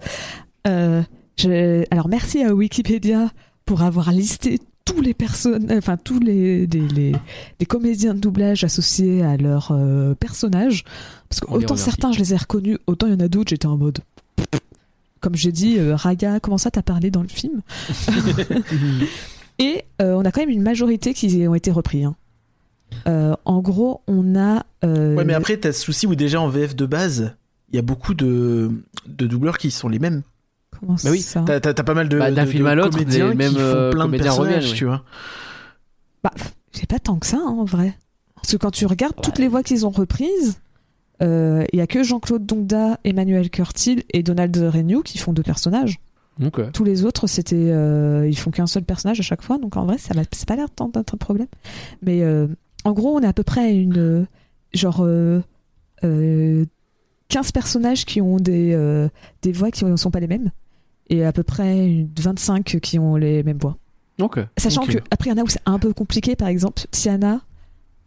Euh, 0.66 1.04
je- 1.38 1.84
alors, 1.92 2.08
merci 2.08 2.42
à 2.44 2.54
Wikipédia 2.56 3.28
pour 3.66 3.82
avoir 3.84 4.12
listé 4.12 4.60
tous 4.88 5.02
les 5.02 5.14
personnes, 5.14 5.68
enfin 5.72 5.98
tous 5.98 6.20
les, 6.20 6.66
les, 6.68 6.88
les- 6.88 7.16
les 7.60 7.66
comédiens 7.66 8.14
de 8.14 8.20
doublage 8.20 8.64
associés 8.64 9.22
à 9.24 9.38
leur 9.38 9.70
euh, 9.72 10.14
personnage. 10.16 10.84
Parce 11.30 11.42
que 11.42 11.46
On 11.50 11.56
autant 11.56 11.76
certains 11.76 12.12
je 12.14 12.20
les 12.20 12.34
ai 12.34 12.38
reconnus, 12.38 12.78
autant 12.88 13.08
il 13.08 13.14
y 13.14 13.16
en 13.16 13.20
a 13.20 13.28
d'autres, 13.28 13.50
j'étais 13.50 13.66
en 13.68 13.78
mode. 13.78 14.00
Comme 15.20 15.36
j'ai 15.36 15.52
dit, 15.52 15.78
euh, 15.80 15.96
Raya, 15.96 16.40
comment 16.40 16.58
ça 16.58 16.72
t'as 16.72 16.82
parlé 16.84 17.10
dans 17.12 17.22
le 17.22 17.28
film 17.28 17.62
Et 19.60 19.84
euh, 20.02 20.14
on 20.14 20.24
a 20.26 20.32
quand 20.32 20.42
même 20.42 20.50
une 20.50 20.62
majorité 20.62 21.14
qui 21.14 21.48
ont 21.48 21.56
été 21.56 21.72
repris. 21.72 22.04
hein. 22.04 22.16
Euh, 23.08 23.36
en 23.46 23.60
gros, 23.62 24.02
on 24.08 24.36
a. 24.36 24.66
euh, 24.86 25.16
Ouais 25.16 25.26
mais 25.26 25.34
après 25.34 25.58
t'as 25.58 25.74
ce 25.74 25.82
souci 25.82 26.08
où 26.08 26.16
déjà 26.16 26.40
en 26.40 26.48
VF 26.48 26.76
de 26.76 26.86
base 26.86 27.34
il 27.70 27.76
y 27.76 27.80
a 27.80 27.82
beaucoup 27.82 28.14
de, 28.14 28.72
de 29.08 29.28
doubleurs 29.28 29.58
qui 29.58 29.72
sont 29.72 29.90
les 29.90 30.00
mêmes. 30.00 30.22
Comment 30.80 30.96
Bah 31.04 31.10
oui, 31.12 31.22
ça 31.22 31.44
T'as 31.46 31.60
t'as- 31.60 31.74
t'as 31.74 31.84
pas 31.84 31.94
mal 31.94 32.10
de, 32.10 32.18
Bah, 32.20 32.32
d'un 32.32 32.46
de- 32.46 32.50
film 32.50 32.64
de 32.66 32.70
à 32.70 32.76
l'autre, 32.76 32.98
comédiens 32.98 33.30
des 33.30 33.36
mêmes, 33.36 33.50
qui 33.54 33.56
font 33.58 33.62
euh, 33.64 33.90
plein 33.92 34.00
de 34.00 34.06
comédiens 34.06 34.24
personnages, 34.26 34.54
reviennent, 34.56 34.72
oui. 34.72 34.78
tu 34.78 34.86
vois. 34.86 35.04
Bah, 36.24 36.32
c'est 36.72 36.88
pas 36.88 37.00
tant 37.00 37.18
que 37.18 37.26
ça, 37.26 37.38
hein, 37.38 37.56
en 37.60 37.64
vrai. 37.66 37.94
Parce 38.36 38.52
que 38.52 38.58
quand 38.58 38.72
tu 38.72 38.86
regardes 38.86 39.16
toutes 39.22 39.40
les 39.40 39.48
voix 39.48 39.64
qu'ils 39.64 39.86
ont 39.86 39.90
reprises, 39.90 40.60
euh, 41.22 41.64
il 41.74 41.80
y 41.80 41.82
a 41.82 41.88
que 41.88 42.04
Jean-Claude 42.04 42.46
Dongda, 42.46 43.00
Emmanuel 43.04 43.50
Curtil 43.50 44.04
et 44.14 44.24
Donald 44.24 44.56
Renew 44.56 45.02
qui 45.04 45.18
font 45.18 45.34
deux 45.34 45.44
personnages. 45.44 46.00
Donc, 46.40 46.60
euh, 46.60 46.70
Tous 46.72 46.84
les 46.84 47.04
autres, 47.04 47.26
c'était, 47.26 47.56
euh, 47.56 48.28
ils 48.30 48.38
font 48.38 48.52
qu'un 48.52 48.68
seul 48.68 48.84
personnage 48.84 49.20
à 49.20 49.24
chaque 49.24 49.42
fois. 49.42 49.58
Donc 49.58 49.76
en 49.76 49.86
vrai, 49.88 49.98
ça 49.98 50.14
va, 50.14 50.22
c'est 50.32 50.48
pas 50.48 50.56
l'air 50.56 50.70
tant 50.70 50.88
d'être 50.88 51.16
un 51.16 51.18
problème. 51.18 51.48
Mais 52.04 52.22
euh, 52.22 52.46
en 52.84 52.92
gros, 52.94 53.18
on 53.18 53.22
est 53.22 53.26
à 53.28 53.34
peu 53.34 53.42
près 53.42 53.62
à 53.62 53.70
une 53.70 53.98
euh, 53.98 54.26
genre 54.72 55.00
euh, 55.02 55.42
euh, 56.04 56.66
15 57.30 57.52
personnages 57.52 58.06
qui 58.06 58.22
ont 58.22 58.38
des 58.38 58.74
euh, 58.74 59.10
des 59.42 59.52
voix 59.52 59.72
qui 59.72 59.84
ne 59.84 59.96
sont 59.96 60.12
pas 60.12 60.20
les 60.20 60.28
mêmes 60.28 60.52
et 61.10 61.26
à 61.26 61.32
peu 61.32 61.44
près 61.44 61.86
une 61.88 62.10
25 62.20 62.64
qui 62.82 63.00
ont 63.00 63.16
les 63.16 63.44
mêmes 63.44 63.58
voix. 63.60 63.78
donc, 64.18 64.38
euh, 64.38 64.46
Sachant 64.58 64.84
Ok. 64.84 64.94
que 64.94 64.98
après 65.12 65.30
il 65.30 65.34
y 65.36 65.40
en 65.40 65.42
a 65.42 65.46
où 65.46 65.50
c'est 65.50 65.62
un 65.66 65.80
peu 65.80 65.94
compliqué, 65.94 66.36
par 66.36 66.48
exemple 66.48 66.84
Tiana, 66.92 67.42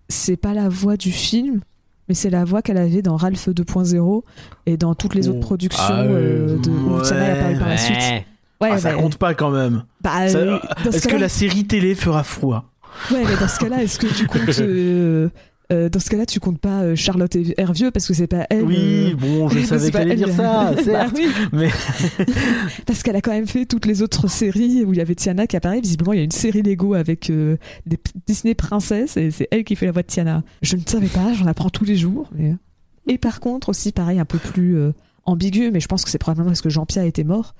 c'est 0.09 0.37
pas 0.37 0.55
la 0.55 0.69
voix 0.69 0.97
du 0.97 1.13
film, 1.13 1.61
mais 2.09 2.15
c'est 2.15 2.31
la 2.31 2.45
voix 2.45 2.63
qu'elle 2.63 2.77
avait 2.79 3.03
dans 3.03 3.17
Ralph 3.17 3.49
2.0 3.49 4.23
et 4.67 4.77
dans 4.77 4.95
toutes 4.95 5.15
les 5.15 5.29
Oh. 5.29 5.33
autres 5.33 5.41
productions 5.41 5.83
Ah, 5.89 6.03
euh, 6.03 6.59
de 6.59 6.71
où 6.71 6.97
ouais. 6.97 7.03
Tiana 7.03 7.27
est 7.29 7.39
apparue 7.39 7.59
par 7.59 7.69
la 7.69 7.77
suite. 7.77 7.97
Ouais, 8.61 8.71
Ah, 8.73 8.79
ça 8.79 8.93
bah, 8.93 8.99
compte 9.01 9.17
pas 9.17 9.33
quand 9.35 9.51
même. 9.51 9.85
bah, 10.03 10.23
euh, 10.29 10.59
Est-ce 10.93 11.09
que 11.09 11.17
la 11.17 11.29
série 11.31 11.65
télé 11.67 11.95
fera 11.95 12.23
froid 12.25 12.65
Ouais, 13.11 13.23
mais 13.25 13.37
dans 13.41 13.49
ce 13.49 13.59
cas-là, 13.61 13.83
est-ce 13.83 13.99
que 13.99 14.09
tu 14.09 14.27
comptes. 14.27 14.41
euh, 14.61 15.29
euh, 15.73 15.89
dans 15.89 16.01
ce 16.01 16.11
cas-là, 16.11 16.27
tu 16.27 16.41
comptes 16.41 16.59
pas 16.61 16.83
euh, 16.83 16.97
Charlotte 16.97 17.37
Hervieux 17.57 17.91
parce 17.91 18.07
que 18.07 18.15
c'est 18.15 18.27
pas 18.27 18.47
elle. 18.51 18.65
Oui, 18.65 19.13
euh, 19.13 19.17
bon, 19.17 19.49
je 19.49 19.61
savais 19.65 19.91
pas 19.91 19.99
qu'elle 20.01 20.11
allait 20.13 20.17
dire 20.25 20.35
ça, 20.35 20.73
Bah 20.77 20.83
certes. 20.83 21.15
oui, 21.17 21.27
Mais 21.53 21.69
parce 22.87 23.03
qu'elle 23.03 23.17
a 23.17 23.21
quand 23.21 23.33
même 23.33 23.47
fait 23.47 23.67
toutes 23.67 23.87
les 23.87 24.03
autres 24.03 24.29
séries 24.29 24.85
où 24.85 24.93
il 24.93 24.99
y 24.99 25.01
avait 25.03 25.15
Tiana 25.15 25.47
qui 25.47 25.57
apparaît. 25.57 25.81
Visiblement, 25.81 26.13
il 26.13 26.19
y 26.19 26.21
a 26.21 26.25
une 26.25 26.31
série 26.31 26.63
Lego 26.63 26.95
avec 26.95 27.31
euh, 27.31 27.57
des 27.87 27.99
Disney 28.27 28.55
princesses 28.55 29.17
et 29.17 29.31
c'est 29.31 29.49
elle 29.51 29.65
qui 29.65 29.77
fait 29.77 29.87
la 29.87 29.93
voix 29.93 30.03
de 30.03 30.09
Tiana. 30.09 30.43
Je 30.63 30.77
ne 30.77 30.83
savais 30.87 31.07
pas, 31.09 31.33
j'en 31.35 31.47
apprends 31.47 31.71
tous 31.71 31.85
les 31.85 31.97
jours. 31.97 32.29
mais- 32.35 32.55
Et 33.07 33.19
par 33.19 33.41
contre, 33.41 33.69
aussi 33.71 33.93
pareil, 33.93 34.19
un 34.19 34.25
peu 34.25 34.39
plus 34.39 34.77
euh, 34.77 34.93
ambigu, 35.25 35.71
mais 35.73 35.81
je 35.81 35.89
pense 35.89 36.05
que 36.05 36.11
c'est 36.11 36.19
probablement 36.19 36.51
parce 36.51 36.61
que 36.63 36.71
Jean-Pierre 36.71 37.05
était 37.05 37.25
mort. 37.25 37.55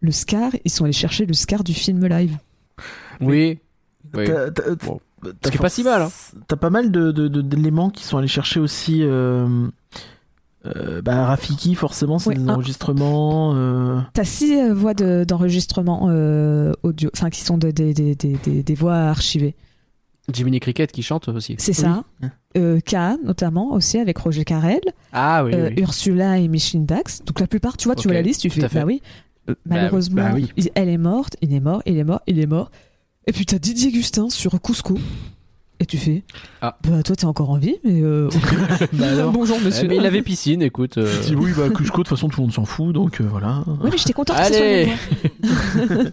Le 0.00 0.10
Scar, 0.10 0.50
ils 0.64 0.70
sont 0.70 0.84
allés 0.84 0.92
chercher 0.92 1.24
le 1.26 1.32
Scar 1.34 1.64
du 1.64 1.72
film 1.74 2.04
live. 2.06 2.36
Oui. 3.20 3.58
Oui. 4.14 4.24
t'as- 4.26 4.50
t'as- 4.50 4.74
Bon. 4.84 5.00
T'as 5.32 5.48
Ce 5.48 5.50
qui 5.52 5.58
est 5.58 5.60
pas 5.60 5.68
si 5.68 5.82
mal, 5.82 6.02
hein. 6.02 6.10
T'as 6.48 6.56
pas 6.56 6.70
mal 6.70 6.90
de- 6.90 7.10
de- 7.12 7.28
de- 7.28 7.40
d'éléments 7.42 7.90
qui 7.90 8.04
sont 8.04 8.18
allés 8.18 8.28
chercher 8.28 8.60
aussi. 8.60 9.00
Euh, 9.02 9.66
euh, 10.66 11.02
bah, 11.02 11.26
Rafiki, 11.26 11.74
forcément, 11.74 12.18
c'est 12.18 12.30
Ouais, 12.30 12.34
des 12.36 12.48
un- 12.48 12.54
enregistrements. 12.54 13.52
euh, 13.54 14.00
T'as 14.14 14.24
six 14.24 14.54
euh, 14.56 14.72
voix 14.72 14.94
de- 14.94 15.24
d'enregistrement 15.28 16.08
euh, 16.10 16.72
audio, 16.82 17.10
enfin 17.14 17.28
qui 17.30 17.42
sont 17.42 17.58
de- 17.58 17.70
des- 17.70 17.92
des- 17.92 18.14
des- 18.14 18.38
des- 18.42 18.62
des 18.62 18.74
voix 18.74 18.94
archivées. 18.96 19.54
Jiminy 20.32 20.58
Cricket 20.60 20.90
qui 20.90 21.02
chante 21.02 21.28
aussi. 21.28 21.54
C'est 21.58 21.74
ça. 21.74 22.02
Oui. 22.22 22.28
Euh, 22.56 22.80
K, 22.80 22.96
notamment, 23.24 23.72
aussi 23.74 23.98
avec 23.98 24.16
Roger 24.16 24.44
Carrel, 24.44 24.80
Ah 25.12 25.44
oui. 25.44 25.52
euh, 25.54 25.68
oui. 25.68 25.82
Ursula 25.82 26.38
et 26.38 26.48
Micheline 26.48 26.86
Dax. 26.86 27.22
Donc 27.26 27.40
la 27.40 27.46
plupart, 27.46 27.76
tu 27.76 27.88
vois, 27.88 27.94
tu 27.94 28.08
vois 28.08 28.14
la 28.14 28.22
liste, 28.22 28.40
tu 28.40 28.48
tout 28.48 28.54
fais, 28.60 28.68
bah 28.68 28.84
oui. 28.86 29.02
Euh, 29.50 29.54
Bah, 29.66 29.76
malheureusement, 29.76 30.22
bah 30.22 30.30
oui. 30.34 30.48
il- 30.56 30.70
elle 30.74 30.88
est 30.88 30.96
morte, 30.96 31.36
il 31.42 31.52
est 31.52 31.60
mort, 31.60 31.82
il 31.84 31.98
est 31.98 32.04
mort, 32.04 32.22
il 32.26 32.38
est 32.38 32.46
mort. 32.46 32.70
Et 33.26 33.32
puis 33.32 33.46
t'as 33.46 33.58
Didier 33.58 33.90
Gustin 33.92 34.28
sur 34.30 34.60
Cusco. 34.60 34.98
Et 35.80 35.86
tu 35.86 35.98
fais, 35.98 36.22
Ah. 36.62 36.78
bah 36.84 37.02
toi 37.02 37.16
t'es 37.16 37.24
encore 37.24 37.50
en 37.50 37.58
vie, 37.58 37.76
mais 37.82 38.00
euh, 38.00 38.28
ok. 38.28 38.88
Bah 38.92 39.08
alors 39.10 39.32
bonjour 39.32 39.56
Eh, 39.60 39.64
monsieur. 39.64 39.88
mais 39.88 39.96
il 39.96 40.06
avait 40.06 40.22
piscine, 40.22 40.62
écoute. 40.62 40.98
euh, 40.98 41.20
Je 41.22 41.28
dis 41.28 41.34
oui, 41.34 41.50
bah, 41.56 41.68
Cusco, 41.68 41.98
de 41.98 42.02
toute 42.04 42.08
façon, 42.08 42.28
tout 42.28 42.40
le 42.40 42.44
monde 42.46 42.52
s'en 42.54 42.64
fout, 42.64 42.92
donc 42.94 43.20
euh, 43.20 43.24
voilà. 43.28 43.64
Ouais, 43.82 43.90
mais 43.90 43.98
j'étais 43.98 44.12
contente 44.12 44.36
que 44.36 44.44
ce 44.44 44.52
soit 44.52 44.62
Allez. 44.62 44.92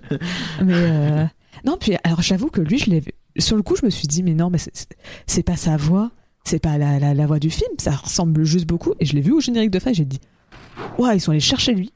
mais 0.64 0.74
euh, 0.74 1.26
non, 1.64 1.78
puis 1.80 1.94
alors 2.04 2.22
j'avoue 2.24 2.50
que 2.50 2.60
lui, 2.62 2.80
je 2.80 2.90
l'ai 2.90 3.00
vu. 3.02 3.12
Sur 3.38 3.56
le 3.56 3.62
coup, 3.62 3.76
je 3.76 3.86
me 3.86 3.92
suis 3.92 4.08
dit, 4.08 4.24
mais 4.24 4.34
non, 4.34 4.50
mais 4.50 4.58
c'est- 4.58 4.72
c'est- 4.76 4.98
c'est 5.28 5.44
pas 5.44 5.56
sa 5.58 5.78
voix, 5.78 6.10
c'est 6.44 6.60
pas 6.60 6.78
la, 6.80 6.98
la, 7.00 7.14
la 7.14 7.28
voix 7.28 7.40
du 7.40 7.52
film, 7.52 7.70
ça 7.78 7.92
ressemble 7.92 8.44
juste 8.44 8.66
beaucoup. 8.66 8.94
Et 9.00 9.06
je 9.06 9.14
l'ai 9.14 9.22
vu 9.22 9.32
au 9.32 9.40
générique 9.40 9.70
de 9.72 9.80
fin, 9.80 9.92
et 9.92 9.94
j'ai 9.94 10.06
dit, 10.06 10.20
ouais, 10.98 11.16
ils 11.18 11.22
sont 11.22 11.32
allés 11.32 11.40
chercher 11.40 11.74
lui. 11.74 11.94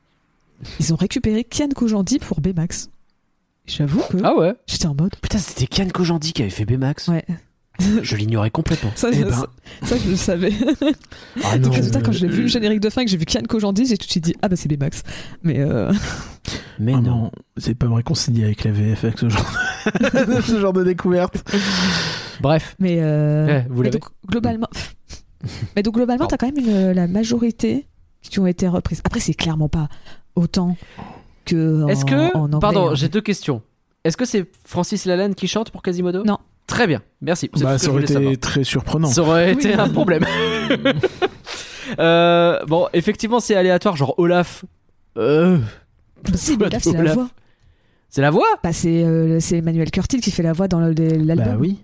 Ils 0.79 0.93
ont 0.93 0.97
récupéré 0.97 1.43
Kian 1.43 1.69
Kojandi 1.75 2.19
pour 2.19 2.39
Baymax. 2.41 2.89
J'avoue 3.67 4.01
que 4.09 4.17
Ah 4.23 4.35
ouais. 4.37 4.53
j'étais 4.67 4.85
en 4.87 4.95
mode, 4.95 5.15
Putain, 5.21 5.37
c'était 5.39 5.67
Kian 5.67 5.89
Kojandi 5.89 6.33
qui 6.33 6.41
avait 6.41 6.51
fait 6.51 6.65
Baymax. 6.65 7.07
ouais, 7.07 7.25
Je 8.01 8.15
l'ignorais 8.15 8.51
complètement. 8.51 8.91
ça, 8.95 9.09
Eh 9.11 9.15
je, 9.17 9.23
ben. 9.23 9.31
ça, 9.31 9.47
ça, 9.83 9.95
je 9.97 10.09
le 10.09 10.15
savais. 10.15 10.53
Ah 11.43 11.57
Donc, 11.57 11.71
non. 11.71 11.77
résultat, 11.77 12.01
quand 12.01 12.11
j'ai 12.11 12.27
vu 12.27 12.43
le 12.43 12.47
générique 12.47 12.79
de 12.79 12.89
fin 12.89 13.01
et 13.01 13.05
que 13.05 13.11
j'ai 13.11 13.17
vu 13.17 13.25
Kian 13.25 13.41
Kojandi, 13.47 13.85
j'ai 13.85 13.97
tout 13.97 14.05
de 14.05 14.11
suite 14.11 14.23
dit, 14.23 14.35
ah 14.41 14.47
bah 14.49 14.55
c'est 14.55 14.67
Baymax. 14.69 15.03
Mais 15.43 15.59
euh, 15.59 15.91
Mais 16.79 16.93
Ah 16.95 17.01
non. 17.01 17.23
non, 17.23 17.31
c'est 17.57 17.73
pas 17.75 17.87
me 17.87 17.93
réconcilier 17.95 18.43
avec 18.45 18.63
la 18.65 18.71
VF 18.71 19.03
avec 19.03 19.17
ce 19.19 19.29
genre 19.29 19.51
de, 19.99 20.41
ce 20.45 20.59
genre 20.59 20.73
de 20.73 20.83
découverte. 20.83 21.43
Bref. 22.41 22.75
Mais, 22.79 22.97
euh, 22.99 23.61
Eh, 23.65 23.67
vous 23.69 23.77
mais 23.81 23.85
l'avez 23.89 23.99
donc, 23.99 24.09
globalement, 24.29 24.67
mais 25.75 25.81
donc 25.83 25.93
globalement, 25.95 26.27
t'as 26.27 26.37
quand 26.37 26.51
même 26.51 26.57
une- 26.63 26.91
la 26.91 27.07
majorité 27.07 27.87
qui 28.21 28.39
ont 28.39 28.47
été 28.47 28.67
reprises. 28.67 29.01
Après, 29.05 29.19
c'est 29.19 29.33
clairement 29.33 29.69
pas 29.69 29.87
autant 30.35 30.75
que. 31.45 31.87
Est-ce 31.89 32.03
que. 32.05 32.35
en 32.35 32.43
anglais, 32.45 32.59
Pardon, 32.59 32.89
hein. 32.89 32.95
j'ai 32.95 33.07
deux 33.09 33.21
questions. 33.21 33.61
Est-ce 34.03 34.17
que 34.17 34.25
c'est 34.25 34.45
Francis 34.65 35.05
Lalanne 35.05 35.33
qui 35.35 35.47
chante 35.47 35.71
pour 35.71 35.81
Quasimodo? 35.81 36.23
Non. 36.23 36.37
Très 36.67 36.87
bien, 36.87 37.01
merci. 37.21 37.49
C'est 37.53 37.63
Bah, 37.63 37.77
ça 37.77 37.89
aurait 37.91 38.01
été 38.01 38.13
savoir. 38.13 38.33
très 38.39 38.63
surprenant. 38.63 39.07
Ça 39.07 39.21
aurait 39.21 39.53
Oui. 39.53 39.53
été 39.53 39.73
un 39.75 39.87
problème. 39.89 40.25
Euh, 41.99 42.59
bon, 42.67 42.87
effectivement, 42.93 43.39
c'est 43.39 43.55
aléatoire, 43.55 43.95
genre 43.95 44.15
Olaf. 44.17 44.65
Euh, 45.17 45.57
Bah, 46.23 46.31
si, 46.33 46.57
là, 46.57 46.67
c'est 46.79 46.91
la 46.93 46.99
Olaf. 47.01 47.13
voix. 47.13 47.29
c'est 48.09 48.21
la 48.21 48.31
voix? 48.31 48.47
Bah, 48.63 48.73
c'est 48.73 49.03
euh, 49.03 49.39
c'est 49.39 49.57
Emmanuel 49.57 49.91
Curtil 49.91 50.19
qui 50.19 50.31
fait 50.31 50.41
la 50.41 50.53
voix 50.53 50.67
dans 50.67 50.79
l'album. 50.79 51.35
Bah 51.35 51.55
oui. 51.59 51.77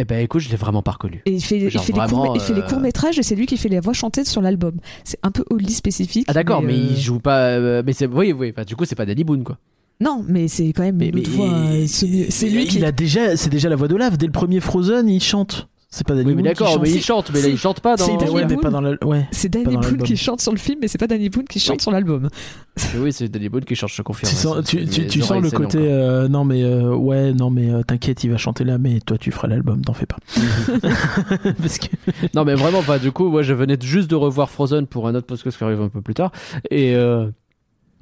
Eh 0.00 0.04
ben 0.04 0.18
écoute, 0.24 0.40
je 0.40 0.48
l'ai 0.48 0.56
vraiment 0.56 0.80
pas 0.82 0.92
reconnu. 0.92 1.20
Et 1.26 1.32
il 1.32 1.40
fait, 1.42 1.58
il 1.58 1.70
fait, 1.70 1.88
les, 1.88 1.92
vraiment, 1.92 2.24
courts, 2.24 2.32
il 2.36 2.40
fait 2.40 2.54
les 2.54 2.62
euh, 2.62 2.66
courts-métrages 2.66 3.18
et 3.18 3.22
c'est 3.22 3.34
lui 3.34 3.44
qui 3.44 3.58
fait 3.58 3.68
les 3.68 3.80
voix 3.80 3.92
chantées 3.92 4.24
sur 4.24 4.40
l'album. 4.40 4.72
C'est 5.04 5.18
un 5.22 5.30
peu 5.30 5.44
oldie 5.50 5.74
spécifique. 5.74 6.24
Ah 6.28 6.32
d'accord, 6.32 6.62
mais, 6.62 6.72
euh, 6.72 6.86
il 6.92 6.96
joue 6.98 7.18
pas. 7.20 7.40
euh, 7.50 7.82
mais 7.84 7.92
c'est. 7.92 8.06
Oui, 8.06 8.32
oui. 8.32 8.50
Enfin, 8.56 8.64
du 8.64 8.76
coup, 8.76 8.86
c'est 8.86 8.94
pas 8.94 9.04
Danny 9.04 9.24
Boone, 9.24 9.44
quoi. 9.44 9.58
Non, 10.00 10.24
mais 10.26 10.48
c'est 10.48 10.72
quand 10.72 10.82
même 10.84 10.96
Mais, 10.96 11.08
une 11.08 11.16
mais- 11.16 11.22
voix. 11.24 11.52
euh, 11.52 11.84
C'est 11.86 12.06
lui 12.48 12.62
il 12.62 12.68
qui. 12.68 12.82
a 12.82 12.92
déjà, 12.92 13.36
c'est 13.36 13.50
déjà 13.50 13.68
la 13.68 13.76
voix 13.76 13.86
d'Olaf. 13.88 14.16
Dès 14.16 14.24
le 14.24 14.32
premier 14.32 14.60
Frozen, 14.60 15.06
il 15.10 15.22
chante. 15.22 15.68
C'est 15.92 16.06
pas 16.06 16.14
Danny 16.14 16.28
Oui, 16.28 16.34
mais 16.36 16.42
Boone 16.42 16.52
qui 16.52 16.58
d'accord, 16.60 16.72
chante. 16.74 16.82
mais 16.82 16.90
il 16.92 17.02
chante, 17.02 17.30
mais 17.34 17.42
là, 17.42 17.48
il 17.48 17.58
chante 17.58 17.80
pas 17.80 17.96
dans. 17.96 18.04
C'est 18.06 18.16
Danny 18.16 18.30
Ouais, 18.30 18.44
Boone. 18.44 18.98
la. 19.00 19.06
Ouais. 19.08 19.26
Danny 19.48 19.76
Boone 19.76 20.02
qui 20.04 20.16
chante 20.16 20.40
sur 20.40 20.52
le 20.52 20.58
film, 20.58 20.78
mais 20.80 20.86
c'est 20.86 20.98
pas 20.98 21.08
Danny 21.08 21.28
Boone 21.30 21.46
qui 21.46 21.58
chante 21.58 21.78
Oui. 21.78 21.82
sur 21.82 21.90
l'album. 21.90 22.28
Oui, 22.98 23.12
c'est 23.12 23.28
Danny 23.28 23.48
Boone 23.48 23.64
qui 23.64 23.74
chante, 23.74 23.90
je 23.90 24.00
confirme. 24.02 24.30
Tu 24.30 24.36
sens, 24.36 24.64
tu 24.64 25.20
sens 25.20 25.42
le 25.42 25.50
côté. 25.50 25.78
encore. 25.78 25.90
euh, 25.90 26.28
non, 26.28 26.44
mais 26.44 26.62
euh, 26.62 26.94
ouais, 26.94 27.32
non, 27.32 27.50
mais 27.50 27.70
euh, 27.72 27.82
t'inquiète, 27.82 28.22
il 28.22 28.30
va 28.30 28.36
chanter 28.36 28.62
là, 28.62 28.78
mais 28.78 29.00
toi, 29.00 29.18
tu 29.18 29.32
feras 29.32 29.48
l'album, 29.48 29.82
t'en 29.84 29.92
fais 29.92 30.06
pas. 30.06 30.18
Parce 31.58 31.78
que. 31.78 31.86
Non, 32.34 32.44
mais 32.44 32.54
vraiment, 32.54 32.78
enfin, 32.78 32.98
du 32.98 33.10
coup, 33.10 33.28
moi, 33.28 33.42
je 33.42 33.52
venais 33.52 33.76
juste 33.80 34.08
de 34.08 34.14
revoir 34.14 34.48
Frozen 34.48 34.86
pour 34.86 35.08
un 35.08 35.14
autre 35.16 35.26
podcast 35.26 35.58
qui 35.58 35.64
arrive 35.64 35.80
un 35.80 35.88
peu 35.88 36.02
plus 36.02 36.14
tard. 36.14 36.30
Et. 36.70 36.94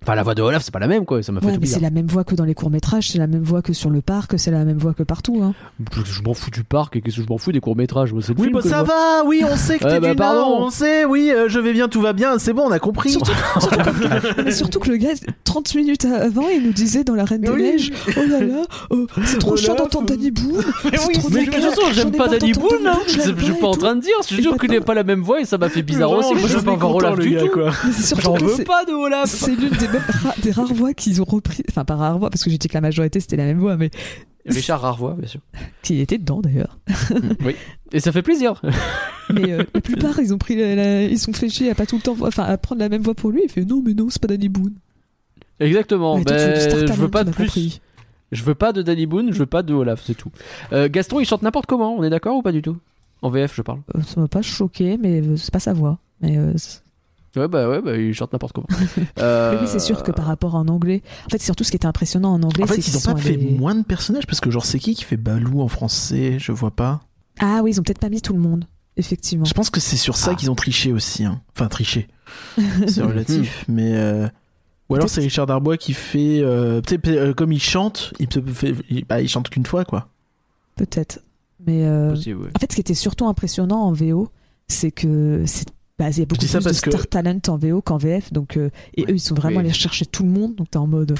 Euh, 0.01 0.05
Enfin, 0.05 0.15
la 0.15 0.23
voix 0.23 0.35
de 0.35 0.43
Olaf, 0.43 0.63
c'est 0.63 0.73
pas 0.73 0.79
la 0.79 0.87
même, 0.87 1.05
quoi. 1.05 1.23
Ça 1.23 1.33
m'a 1.33 1.41
fait 1.41 1.47
Ouais, 1.47 1.53
tout 1.55 1.61
mais 1.61 1.67
c'est 1.67 1.81
la 1.81 1.91
même 1.91 2.07
voix 2.07 2.25
que 2.25 2.35
dans 2.35 2.45
les 2.45 2.55
courts-métrages, 2.55 3.11
c'est 3.11 3.19
la 3.19 3.27
même 3.27 3.43
voix 3.43 3.63
que 3.63 3.73
sur 3.73 3.91
le 3.91 4.01
parc, 4.01 4.39
c'est 4.39 4.51
la 4.51 4.65
même 4.65 4.79
voix 4.79 4.95
que 4.95 5.03
partout. 5.03 5.41
Hein. 5.43 5.55
Je, 5.93 6.05
je 6.05 6.23
m'en 6.23 6.35
fous 6.35 6.51
du 6.51 6.65
parc 6.65 6.97
et 6.97 7.01
qu'est-ce 7.03 7.17
que 7.17 7.23
je 7.23 7.27
m'en 7.29 7.37
fous 7.39 7.53
des 7.53 7.61
courts-métrages. 7.61 8.13
Moi, 8.13 8.23
c'est 8.23 8.33
le 8.33 8.39
Oui, 8.39 8.45
film 8.47 8.57
bah 8.57 8.63
que 8.63 8.69
ça 8.69 8.83
va, 8.83 9.23
oui, 9.27 9.43
on 9.51 9.57
sait 9.57 9.79
que 9.79 9.85
t'es 9.89 10.01
bah, 10.01 10.11
du 10.11 10.17
pardon. 10.17 10.41
Nord, 10.41 10.61
on 10.63 10.71
sait, 10.71 11.05
oui, 11.05 11.31
euh, 11.31 11.49
je 11.49 11.59
vais 11.61 11.73
bien, 11.73 11.89
tout 11.89 12.01
va 12.01 12.13
bien, 12.13 12.39
c'est 12.39 12.53
bon, 12.53 12.63
on 12.67 12.71
a 12.71 12.79
compris. 12.79 13.11
Surtout, 13.11 13.33
surtout 13.61 13.81
que, 13.81 14.43
mais 14.43 14.53
surtout 14.53 14.79
que 14.81 14.91
le 14.91 14.97
gars, 14.97 15.11
30 15.45 15.75
minutes 15.75 16.05
avant, 16.05 16.49
il 16.49 16.63
nous 16.63 16.73
disait 16.73 17.05
dans 17.05 17.15
La 17.15 17.25
Reine 17.25 17.43
des 17.43 17.51
Oui. 17.51 17.63
Neiges 17.63 17.93
Oh 18.17 18.21
là 18.29 18.41
là, 18.41 18.63
oh, 18.91 19.07
c'est 19.25 19.39
trop 19.39 19.53
Oh 19.53 19.57
chiant 19.57 19.75
d'entendre 19.75 20.07
Danny 20.07 20.31
Boone. 20.31 20.63
oui, 20.85 20.91
c'est 20.93 21.13
trop 21.13 21.29
Mais 21.31 21.45
de 21.47 21.51
toute 21.51 21.95
j'aime 21.95 22.09
ai 22.09 22.11
pas 22.17 22.29
marre 22.29 22.39
Danny 22.39 22.53
Boone, 22.53 22.87
hein. 22.87 22.99
je 23.07 23.21
suis 23.21 23.53
pas 23.55 23.67
en 23.67 23.73
train 23.73 23.97
de 23.97 24.01
dire. 24.01 24.15
Je 24.29 24.37
Et 24.39 24.43
jure 24.43 24.57
qu'il 24.57 24.71
n'est 24.71 24.81
pas 24.81 24.95
la 24.95 25.03
même 25.05 25.23
voix 25.23 25.41
et 25.41 25.45
ça 25.45 25.59
m'a 25.59 25.69
fait 25.69 25.83
bizarre 25.83 26.13
aussi. 26.13 26.35
Moi, 26.35 26.49
je 26.49 26.57
veux 26.59 26.63
pas 26.65 26.75
voir 26.77 26.95
Olaf 26.95 27.19
du 27.19 27.37
tout. 27.37 27.49
quoi. 27.49 27.73
Mais 27.85 27.93
c'est 27.93 28.03
surtout 28.03 28.25
J'en 28.25 28.35
veux 28.35 28.65
pas 28.65 28.85
de 28.85 28.93
Olaf. 28.93 29.29
C'est 29.31 29.55
l'une 29.55 29.71
des, 29.71 29.88
ra- 29.97 30.35
des 30.43 30.51
rares 30.51 30.75
voix 30.75 30.93
qu'ils 30.95 31.21
ont 31.23 31.25
repris, 31.25 31.63
enfin 31.71 31.85
pas 31.85 31.97
rares 31.97 32.19
voix 32.19 32.31
parce 32.31 32.45
que 32.45 32.51
j'ai 32.51 32.59
dit 32.59 32.69
que 32.69 32.75
la 32.75 32.81
majorité 32.81 33.21
c'était 33.21 33.37
la 33.37 33.45
même 33.45 33.59
voix, 33.59 33.77
mais 33.77 33.91
Richard 34.47 34.81
Rarvois, 34.81 35.15
bien 35.19 35.29
sûr. 35.29 35.41
qui 35.83 36.01
était 36.01 36.17
dedans 36.17 36.41
d'ailleurs. 36.41 36.79
Et 37.93 38.01
ça 38.01 38.13
fait 38.13 38.23
plaisir. 38.23 38.63
Mais 39.35 39.53
euh, 39.53 39.63
la 39.75 39.81
plupart 39.83 40.19
ils 40.21 40.33
ont 40.33 40.39
pris, 40.39 40.57
la- 40.57 40.75
la- 40.75 41.03
ils 41.03 41.19
sont 41.19 41.35
fait 41.35 41.51
chier 41.51 41.71
à 41.71 41.75
pas 41.75 41.85
tout 41.85 41.97
le 41.97 42.03
temps, 42.03 42.17
enfin 42.23 42.45
à 42.45 42.57
prendre 42.57 42.81
la 42.81 42.89
même 42.89 43.03
voix 43.03 43.15
pour 43.15 43.31
lui. 43.31 43.43
Il 43.45 43.51
fait 43.51 43.65
non 43.67 43.83
mais 43.85 43.93
non 43.93 44.07
c'est 44.09 44.21
pas 44.23 44.29
Danny 44.29 44.49
Boone. 44.49 44.75
Exactement. 45.61 46.17
Ouais, 46.17 46.25
toi, 46.25 46.37
Ben, 46.37 46.87
je 46.87 46.93
veux 46.95 47.11
pas 47.11 47.25
de 47.25 47.31
plus. 47.31 47.45
compris. 47.45 47.81
Je 48.33 48.43
veux 48.43 48.55
pas 48.55 48.73
de 48.73 48.81
Danny 48.83 49.07
Boone, 49.07 49.33
je 49.33 49.39
veux 49.39 49.47
pas 49.47 49.63
de 49.63 49.75
Olaf, 49.75 50.03
c'est 50.07 50.15
tout. 50.15 50.31
Euh, 50.73 50.89
Gaston, 50.91 51.21
il 51.21 51.27
chante 51.27 51.43
n'importe 51.43 51.67
comment, 51.67 51.95
on 51.97 52.03
est 52.03 52.11
d'accord 52.11 52.37
ou 52.37 52.43
pas 52.43 52.53
du 52.53 52.63
tout? 52.63 52.77
En 53.23 53.29
VF, 53.31 53.55
je 53.55 53.63
parle. 53.63 53.81
Euh, 53.97 54.01
ça 54.03 54.21
m'a 54.21 54.29
pas 54.29 54.43
choqué, 54.43 54.97
mais 54.97 55.21
euh, 55.21 55.37
c'est 55.37 55.53
pas 55.53 55.59
sa 55.61 55.73
voix. 55.73 55.99
Mais, 56.21 56.37
euh, 56.39 56.53
Ouais, 57.39 57.49
bah 57.49 57.69
ouais, 57.69 57.81
bah, 57.81 57.97
il 57.97 58.13
chante 58.15 58.33
n'importe 58.33 58.53
comment. 58.55 58.67
mais 58.71 59.05
Euh, 59.19 59.59
oui, 59.61 59.67
c'est 59.69 59.79
sûr 59.79 60.03
que 60.03 60.11
par 60.11 60.27
rapport 60.27 60.55
en 60.55 60.67
anglais, 60.69 61.03
en 61.27 61.29
fait, 61.31 61.39
c'est 61.39 61.45
surtout 61.47 61.65
ce 61.65 61.71
qui 61.71 61.77
était 61.77 61.87
impressionnant 61.87 62.33
en 62.35 62.43
anglais. 62.43 62.65
En 62.65 62.67
fait, 62.67 62.75
c'est 62.81 62.81
ils 62.81 62.85
qu'ils 62.99 63.09
ont 63.11 63.15
pas 63.15 63.21
fait 63.21 63.37
moins 63.37 63.75
de 63.75 63.83
personnages 63.85 64.27
parce 64.27 64.41
que 64.41 64.51
genre 64.51 64.65
c'est 64.65 64.79
qui 64.79 64.95
qui 64.95 65.05
fait 65.05 65.17
Balou 65.17 65.61
en 65.61 65.69
français 65.69 66.37
Je 66.39 66.53
vois 66.53 66.71
pas. 66.71 67.01
Ah 67.41 67.61
oui, 67.63 67.71
ils 67.73 67.81
ont 67.81 67.83
peut-être 67.83 68.01
pas 68.01 68.09
mis 68.09 68.21
tout 68.21 68.33
le 68.33 68.41
monde, 68.41 68.65
effectivement. 68.97 69.45
Je 69.45 69.55
pense 69.55 69.71
que 69.71 69.81
c'est 69.81 69.97
sur 69.97 70.17
ça 70.17 70.31
Ah. 70.33 70.35
qu'ils 70.35 70.51
ont 70.51 70.55
triché 70.57 70.93
aussi. 70.93 71.25
hein. 71.25 71.41
Enfin 71.55 71.69
triché, 71.69 72.09
c'est 72.87 73.03
relatif, 73.03 73.65
mais 73.69 73.95
euh, 73.97 74.29
ou 74.89 74.95
alors 74.97 75.09
c'est 75.09 75.21
Richard 75.21 75.47
Darbois 75.47 75.77
qui 75.77 75.93
fait 75.93 76.41
euh, 76.43 76.81
euh, 77.07 77.35
comme 77.35 77.53
il 77.53 77.61
chante, 77.63 78.13
il 78.19 78.29
fait, 78.53 78.75
il, 78.91 79.05
bah, 79.05 79.21
il 79.21 79.29
chante 79.29 79.49
qu'une 79.51 79.67
fois 79.67 79.85
quoi. 79.85 80.09
Peut-être. 80.77 81.21
Mais 81.67 81.85
euh, 81.85 82.11
possible, 82.11 82.41
ouais. 82.43 82.51
en 82.55 82.59
fait, 82.61 82.71
ce 82.71 82.77
qui 82.77 82.81
était 82.81 82.95
surtout 82.95 83.27
impressionnant 83.27 83.81
en 83.83 83.93
VO, 83.93 84.29
c'est 84.69 84.91
que 84.93 85.43
c'est 85.47 85.67
bah, 85.99 86.11
il 86.11 86.19
y 86.19 86.23
a 86.23 86.27
beaucoup 86.27 86.45
ça 86.47 86.61
plus 86.61 86.77
de 86.77 86.81
que- 86.81 86.91
star 86.91 87.07
talent 87.09 87.41
en 87.49 87.57
VO 87.57 87.83
qu'en 87.83 87.97
VF, 87.99 88.33
donc 88.33 88.57
euh, 88.57 88.71
et 88.95 89.03
eux 89.03 89.15
ils 89.15 89.21
sont 89.21 89.35
vraiment 89.35 89.57
Oui. 89.59 89.65
allés 89.67 89.73
chercher 89.73 90.07
tout 90.07 90.23
le 90.23 90.31
monde, 90.31 90.55
donc 90.55 90.71
t'es 90.71 90.77
en 90.79 90.87
mode. 90.87 91.19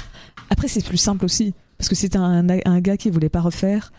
Après 0.49 0.67
c'est 0.67 0.83
plus 0.85 0.97
simple 0.97 1.25
aussi 1.25 1.53
parce 1.77 1.89
que 1.89 1.95
si 1.95 2.09
t'es 2.09 2.17
un, 2.17 2.47
un 2.49 2.79
gars 2.81 2.97
qui 2.97 3.09
voulait 3.09 3.29
pas 3.29 3.41
refaire, 3.41 3.91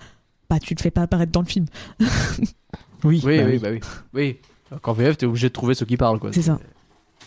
bah 0.48 0.58
tu 0.58 0.74
te 0.74 0.82
fais 0.82 0.90
pas 0.90 1.02
apparaître 1.02 1.32
dans 1.32 1.40
le 1.42 1.46
film. 1.46 1.66
Oui, 3.04 3.20
Oui, 3.24 3.38
bah 3.38 3.44
oui, 3.46 3.52
oui. 3.52 3.58
bah 3.58 3.68
oui. 3.72 3.80
Oui. 4.12 4.38
VF, 4.94 5.16
t'es 5.18 5.26
obligé 5.26 5.48
de 5.48 5.52
trouver 5.52 5.74
ceux 5.74 5.86
qui 5.86 5.96
parlent, 5.96 6.18
quoi. 6.18 6.30
C'est 6.32 6.42
ça. 6.42 6.58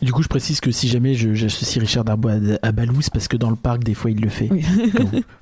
Du 0.01 0.11
coup, 0.11 0.21
je 0.21 0.27
précise 0.27 0.59
que 0.59 0.71
si 0.71 0.89
jamais 0.89 1.13
je- 1.13 1.33
j'associe 1.33 1.79
Richard 1.81 2.03
Darbois 2.03 2.33
à, 2.61 2.67
à 2.67 2.71
Balou, 2.73 3.01
c'est 3.01 3.13
parce 3.13 3.27
que 3.29 3.37
dans 3.37 3.49
le 3.49 3.55
parc, 3.55 3.83
des 3.83 3.93
fois, 3.93 4.11
il 4.11 4.19
le 4.19 4.29
fait. 4.29 4.49
Oui. 4.51 4.61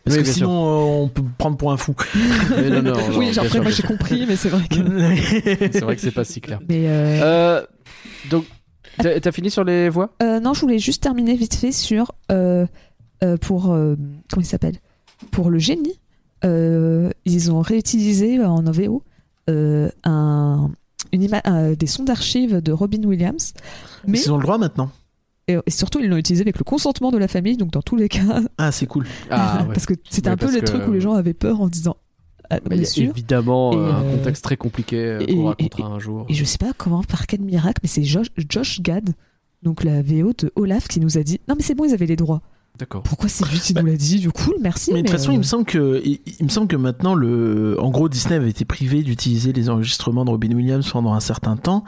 Parce 0.03 0.17
Oui, 0.17 0.23
que 0.23 0.29
sinon, 0.29 0.49
euh, 0.51 1.03
on 1.03 1.07
peut 1.07 1.21
me 1.23 1.29
prendre 1.37 1.57
pour 1.57 1.71
un 1.71 1.77
fou. 1.77 1.95
Mais 2.55 2.69
non, 2.69 2.81
non, 2.83 2.91
non, 2.95 3.17
oui, 3.17 3.33
genre, 3.33 3.45
après, 3.45 3.49
sûr, 3.55 3.61
moi 3.63 3.71
j'ai 3.71 3.83
compris, 3.83 4.25
mais 4.27 4.35
c'est 4.35 4.49
vrai 4.49 4.67
que. 4.67 4.75
C'est 5.71 5.81
vrai 5.81 5.95
que 5.95 6.01
c'est 6.01 6.11
pas 6.11 6.23
si 6.25 6.41
clair. 6.41 6.59
Mais 6.69 6.87
euh, 6.87 7.21
Euh, 7.23 7.65
donc, 8.29 8.45
t'as 8.99 9.31
fini 9.31 9.49
sur 9.49 9.63
les 9.63 9.89
voix? 9.89 10.13
Euh, 10.21 10.39
non, 10.39 10.53
je 10.53 10.61
voulais 10.61 10.79
juste 10.79 11.01
terminer 11.01 11.35
vite 11.35 11.55
fait 11.55 11.71
sur. 11.71 12.11
euh, 12.31 12.67
euh, 13.23 13.37
pour. 13.37 13.71
euh, 13.71 13.95
comment 14.31 14.43
il 14.43 14.45
s'appelle? 14.45 14.75
Pour 15.31 15.49
le 15.49 15.57
génie, 15.59 15.99
euh, 16.45 17.09
ils 17.25 17.51
ont 17.51 17.61
réutilisé 17.61 18.37
euh, 18.39 18.47
en 18.47 18.65
OVO 18.67 19.01
euh, 19.49 19.89
un, 20.03 20.69
une 21.13 21.27
euh, 21.47 21.75
des 21.75 21.87
sons 21.87 22.03
d'archives 22.03 22.61
de 22.61 22.71
Robin 22.71 23.03
Williams. 23.03 23.53
Mais 24.07 24.19
Ils 24.19 24.31
ont 24.31 24.37
le 24.37 24.43
droit 24.43 24.57
maintenant. 24.57 24.91
et, 25.47 25.57
et 25.65 25.71
surtout, 25.71 25.99
ils 25.99 26.09
l'ont 26.09 26.17
utilisé 26.17 26.41
avec 26.41 26.57
le 26.57 26.63
consentement 26.63 27.11
de 27.11 27.17
la 27.17 27.27
famille, 27.27 27.57
donc 27.57 27.71
dans 27.71 27.81
tous 27.81 27.95
les 27.95 28.09
cas. 28.09 28.41
Ah, 28.57 28.71
c'est 28.71 28.85
cool. 28.87 29.05
Ah, 29.29 29.63
ouais. 29.67 29.73
parce 29.73 29.85
que 29.85 29.93
c'était 30.09 30.29
un 30.29 30.37
peu 30.37 30.51
le 30.53 30.59
que- 30.61 30.65
truc 30.65 30.87
où 30.87 30.91
les 30.91 31.01
gens 31.01 31.13
avaient 31.13 31.33
peur 31.33 31.61
en 31.61 31.67
disant. 31.67 31.97
Ah, 32.49 32.57
Bah, 32.59 32.61
il 32.71 32.73
y 32.73 32.79
bien 32.79 32.87
a 32.87 32.91
sûr. 32.91 33.09
évidemment 33.11 33.71
Et, 33.73 33.77
euh, 33.77 33.91
un 33.93 34.03
euh, 34.03 34.17
contexte 34.17 34.43
très 34.43 34.57
compliqué 34.57 34.97
euh, 34.97 35.19
et- 35.25 35.35
qu'on 35.35 35.45
racontera 35.45 35.87
un 35.87 35.99
jour. 35.99 36.25
Et 36.29 36.33
je 36.33 36.43
sais 36.43 36.57
pas 36.57 36.73
comment, 36.77 37.01
par 37.03 37.25
quel 37.27 37.41
miracle, 37.41 37.79
mais 37.83 37.87
c'est 37.89 38.03
Josh, 38.03 38.27
Josh 38.49 38.81
Gad, 38.81 39.11
donc 39.63 39.83
la 39.83 40.01
VO 40.01 40.33
de 40.37 40.51
Olaf, 40.55 40.87
qui 40.89 40.99
nous 40.99 41.17
a 41.17 41.23
dit 41.23 41.39
Non, 41.47 41.55
mais 41.57 41.63
c'est 41.63 41.75
bon, 41.75 41.85
ils 41.85 41.93
avaient 41.93 42.05
les 42.07 42.15
droits. 42.17 42.41
D'accord. 42.79 43.03
Pourquoi 43.03 43.29
c'est 43.29 43.45
lui 43.47 43.59
qui 43.59 43.75
nous 43.75 43.85
l'a 43.85 43.95
dit 43.95 44.19
Du 44.19 44.31
coup, 44.31 44.53
merci. 44.59 44.91
Mais 44.91 45.03
de 45.03 45.07
toute 45.07 45.15
façon, 45.17 45.29
euh, 45.29 45.33
il 45.35 45.37
me 45.37 45.43
semble 45.43 45.65
que, 45.65 46.01
il, 46.03 46.19
il 46.39 46.45
me 46.45 46.49
semble 46.49 46.67
que 46.67 46.75
maintenant, 46.75 47.13
le, 47.13 47.75
en 47.79 47.91
gros, 47.91 48.09
Disney 48.09 48.35
avait 48.35 48.49
été 48.49 48.65
privé 48.65 49.03
d'utiliser 49.03 49.53
les 49.53 49.69
enregistrements 49.69 50.25
de 50.25 50.31
Robin 50.31 50.51
Williams 50.55 50.89
pendant 50.89 51.13
un 51.13 51.19
certain 51.19 51.57
temps. 51.57 51.83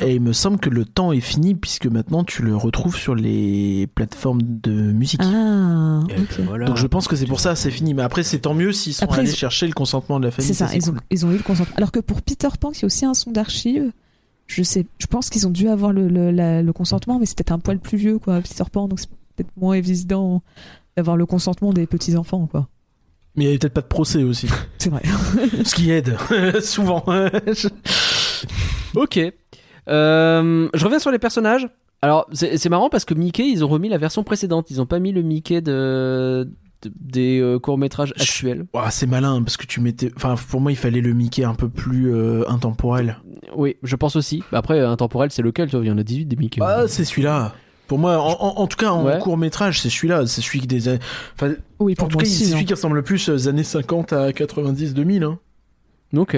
Et 0.00 0.14
il 0.14 0.22
me 0.22 0.32
semble 0.32 0.58
que 0.58 0.70
le 0.70 0.86
temps 0.86 1.12
est 1.12 1.20
fini 1.20 1.54
puisque 1.54 1.86
maintenant 1.86 2.24
tu 2.24 2.42
le 2.42 2.56
retrouves 2.56 2.96
sur 2.96 3.14
les 3.14 3.88
plateformes 3.94 4.40
de 4.42 4.72
musique. 4.72 5.20
Ah, 5.22 6.00
Et 6.08 6.20
ok. 6.20 6.40
voilà. 6.46 6.64
Donc 6.66 6.76
je 6.78 6.86
pense 6.86 7.08
que 7.08 7.16
c'est 7.16 7.26
pour 7.26 7.40
ça, 7.40 7.54
c'est 7.54 7.70
fini. 7.70 7.92
Mais 7.92 8.02
après, 8.02 8.22
c'est 8.22 8.38
tant 8.38 8.54
mieux 8.54 8.72
s'ils 8.72 8.94
sont 8.94 9.04
Après, 9.04 9.20
allés 9.20 9.30
ils- 9.30 9.36
chercher 9.36 9.66
le 9.66 9.74
consentement 9.74 10.18
de 10.18 10.24
la 10.26 10.30
famille. 10.30 10.46
C'est 10.48 10.54
ça, 10.54 10.74
ils, 10.74 10.82
cool. 10.82 10.94
ont, 10.94 11.00
ils 11.10 11.26
ont 11.26 11.30
eu 11.32 11.36
le 11.36 11.42
consentement. 11.42 11.74
Alors 11.76 11.92
que 11.92 12.00
pour 12.00 12.22
Peter 12.22 12.48
Pan, 12.58 12.70
qui 12.70 12.82
est 12.82 12.86
aussi 12.86 13.04
un 13.04 13.12
son 13.12 13.32
d'archive, 13.32 13.92
je 14.46 14.62
sais, 14.62 14.86
je 14.98 15.06
pense 15.06 15.28
qu'ils 15.28 15.46
ont 15.46 15.50
dû 15.50 15.68
avoir 15.68 15.92
le, 15.92 16.08
le, 16.08 16.30
la- 16.30 16.62
le 16.62 16.72
consentement, 16.72 17.18
mais 17.18 17.26
c'est 17.26 17.36
peut-être 17.36 17.52
un 17.52 17.58
poil 17.58 17.78
plus 17.78 17.98
vieux, 17.98 18.18
quoi, 18.18 18.40
Peter 18.40 18.64
Pan, 18.72 18.88
donc 18.88 18.98
c'est 19.00 19.08
peut-être 19.38 19.56
moins 19.56 19.74
évident 19.74 20.42
d'avoir 20.96 21.16
le 21.16 21.26
consentement 21.26 21.72
des 21.72 21.86
petits-enfants, 21.86 22.46
quoi. 22.50 22.68
Mais 23.36 23.44
il 23.44 23.46
n'y 23.46 23.52
avait 23.52 23.58
peut-être 23.58 23.74
pas 23.74 23.82
de 23.82 23.86
procès 23.86 24.22
aussi. 24.24 24.48
C'est 24.78 24.90
vrai. 24.90 25.02
Ce 25.64 25.74
qui 25.74 25.90
aide, 25.90 26.16
souvent. 26.60 27.04
Ok. 28.96 29.18
Euh, 29.88 30.68
je 30.74 30.84
reviens 30.84 30.98
sur 30.98 31.10
les 31.10 31.18
personnages. 31.18 31.68
Alors, 32.00 32.28
c'est 32.32 32.68
marrant 32.68 32.90
parce 32.90 33.04
que 33.04 33.14
Mickey, 33.14 33.48
ils 33.48 33.64
ont 33.64 33.68
remis 33.68 33.88
la 33.88 33.98
version 33.98 34.22
précédente. 34.22 34.70
Ils 34.70 34.80
ont 34.80 34.86
pas 34.86 35.00
mis 35.00 35.10
le 35.10 35.22
Mickey 35.22 35.60
de, 35.60 36.48
de- 36.82 36.92
des 37.00 37.40
euh, 37.40 37.58
courts-métrages 37.58 38.12
Je- 38.16 38.22
actuels. 38.22 38.66
Ouah, 38.72 38.90
c'est 38.92 39.06
malin 39.08 39.42
parce 39.42 39.56
que 39.56 39.66
tu 39.66 39.80
mettais. 39.80 40.12
Enfin, 40.14 40.36
pour 40.48 40.60
moi, 40.60 40.70
il 40.70 40.76
fallait 40.76 41.00
le 41.00 41.12
Mickey 41.12 41.42
un 41.42 41.54
peu 41.54 41.68
plus 41.68 42.14
euh, 42.14 42.48
intemporel. 42.48 43.18
Oui, 43.56 43.76
je 43.82 43.96
pense 43.96 44.14
aussi. 44.14 44.44
Après, 44.52 44.78
intemporel, 44.80 45.32
c'est 45.32 45.42
lequel 45.42 45.70
tu 45.70 45.76
vois? 45.76 45.84
Il 45.84 45.88
y 45.88 45.90
en 45.92 45.98
a 45.98 46.04
18 46.04 46.26
des 46.26 46.36
Mickey. 46.36 46.60
Ah, 46.62 46.86
c'est 46.86 47.04
celui-là. 47.04 47.52
Pour 47.88 47.98
moi, 47.98 48.18
en, 48.18 48.30
en- 48.40 48.60
en 48.60 48.66
tout 48.68 48.76
cas, 48.76 48.90
en 48.90 49.04
Ouais. 49.04 49.18
court 49.18 49.36
métrage, 49.36 49.80
c'est 49.80 49.90
celui-là. 49.90 50.26
C'est 50.26 50.40
celui 50.42 50.60
qui 50.60 50.66
des. 50.68 50.88
Enfin, 51.34 51.54
Oui, 51.80 51.94
en 51.94 52.02
pour 52.02 52.08
tout 52.08 52.18
cas, 52.18 52.24
c'est 52.26 52.44
hein. 52.44 52.48
celui 52.52 52.64
qui 52.66 52.74
ressemble 52.74 52.94
le 52.96 53.02
plus 53.02 53.28
aux 53.28 53.48
années 53.48 53.64
50 53.64 54.12
à 54.12 54.32
90, 54.32 54.94
2000. 54.94 55.24
Hein. 55.24 55.38
Ok. 56.16 56.36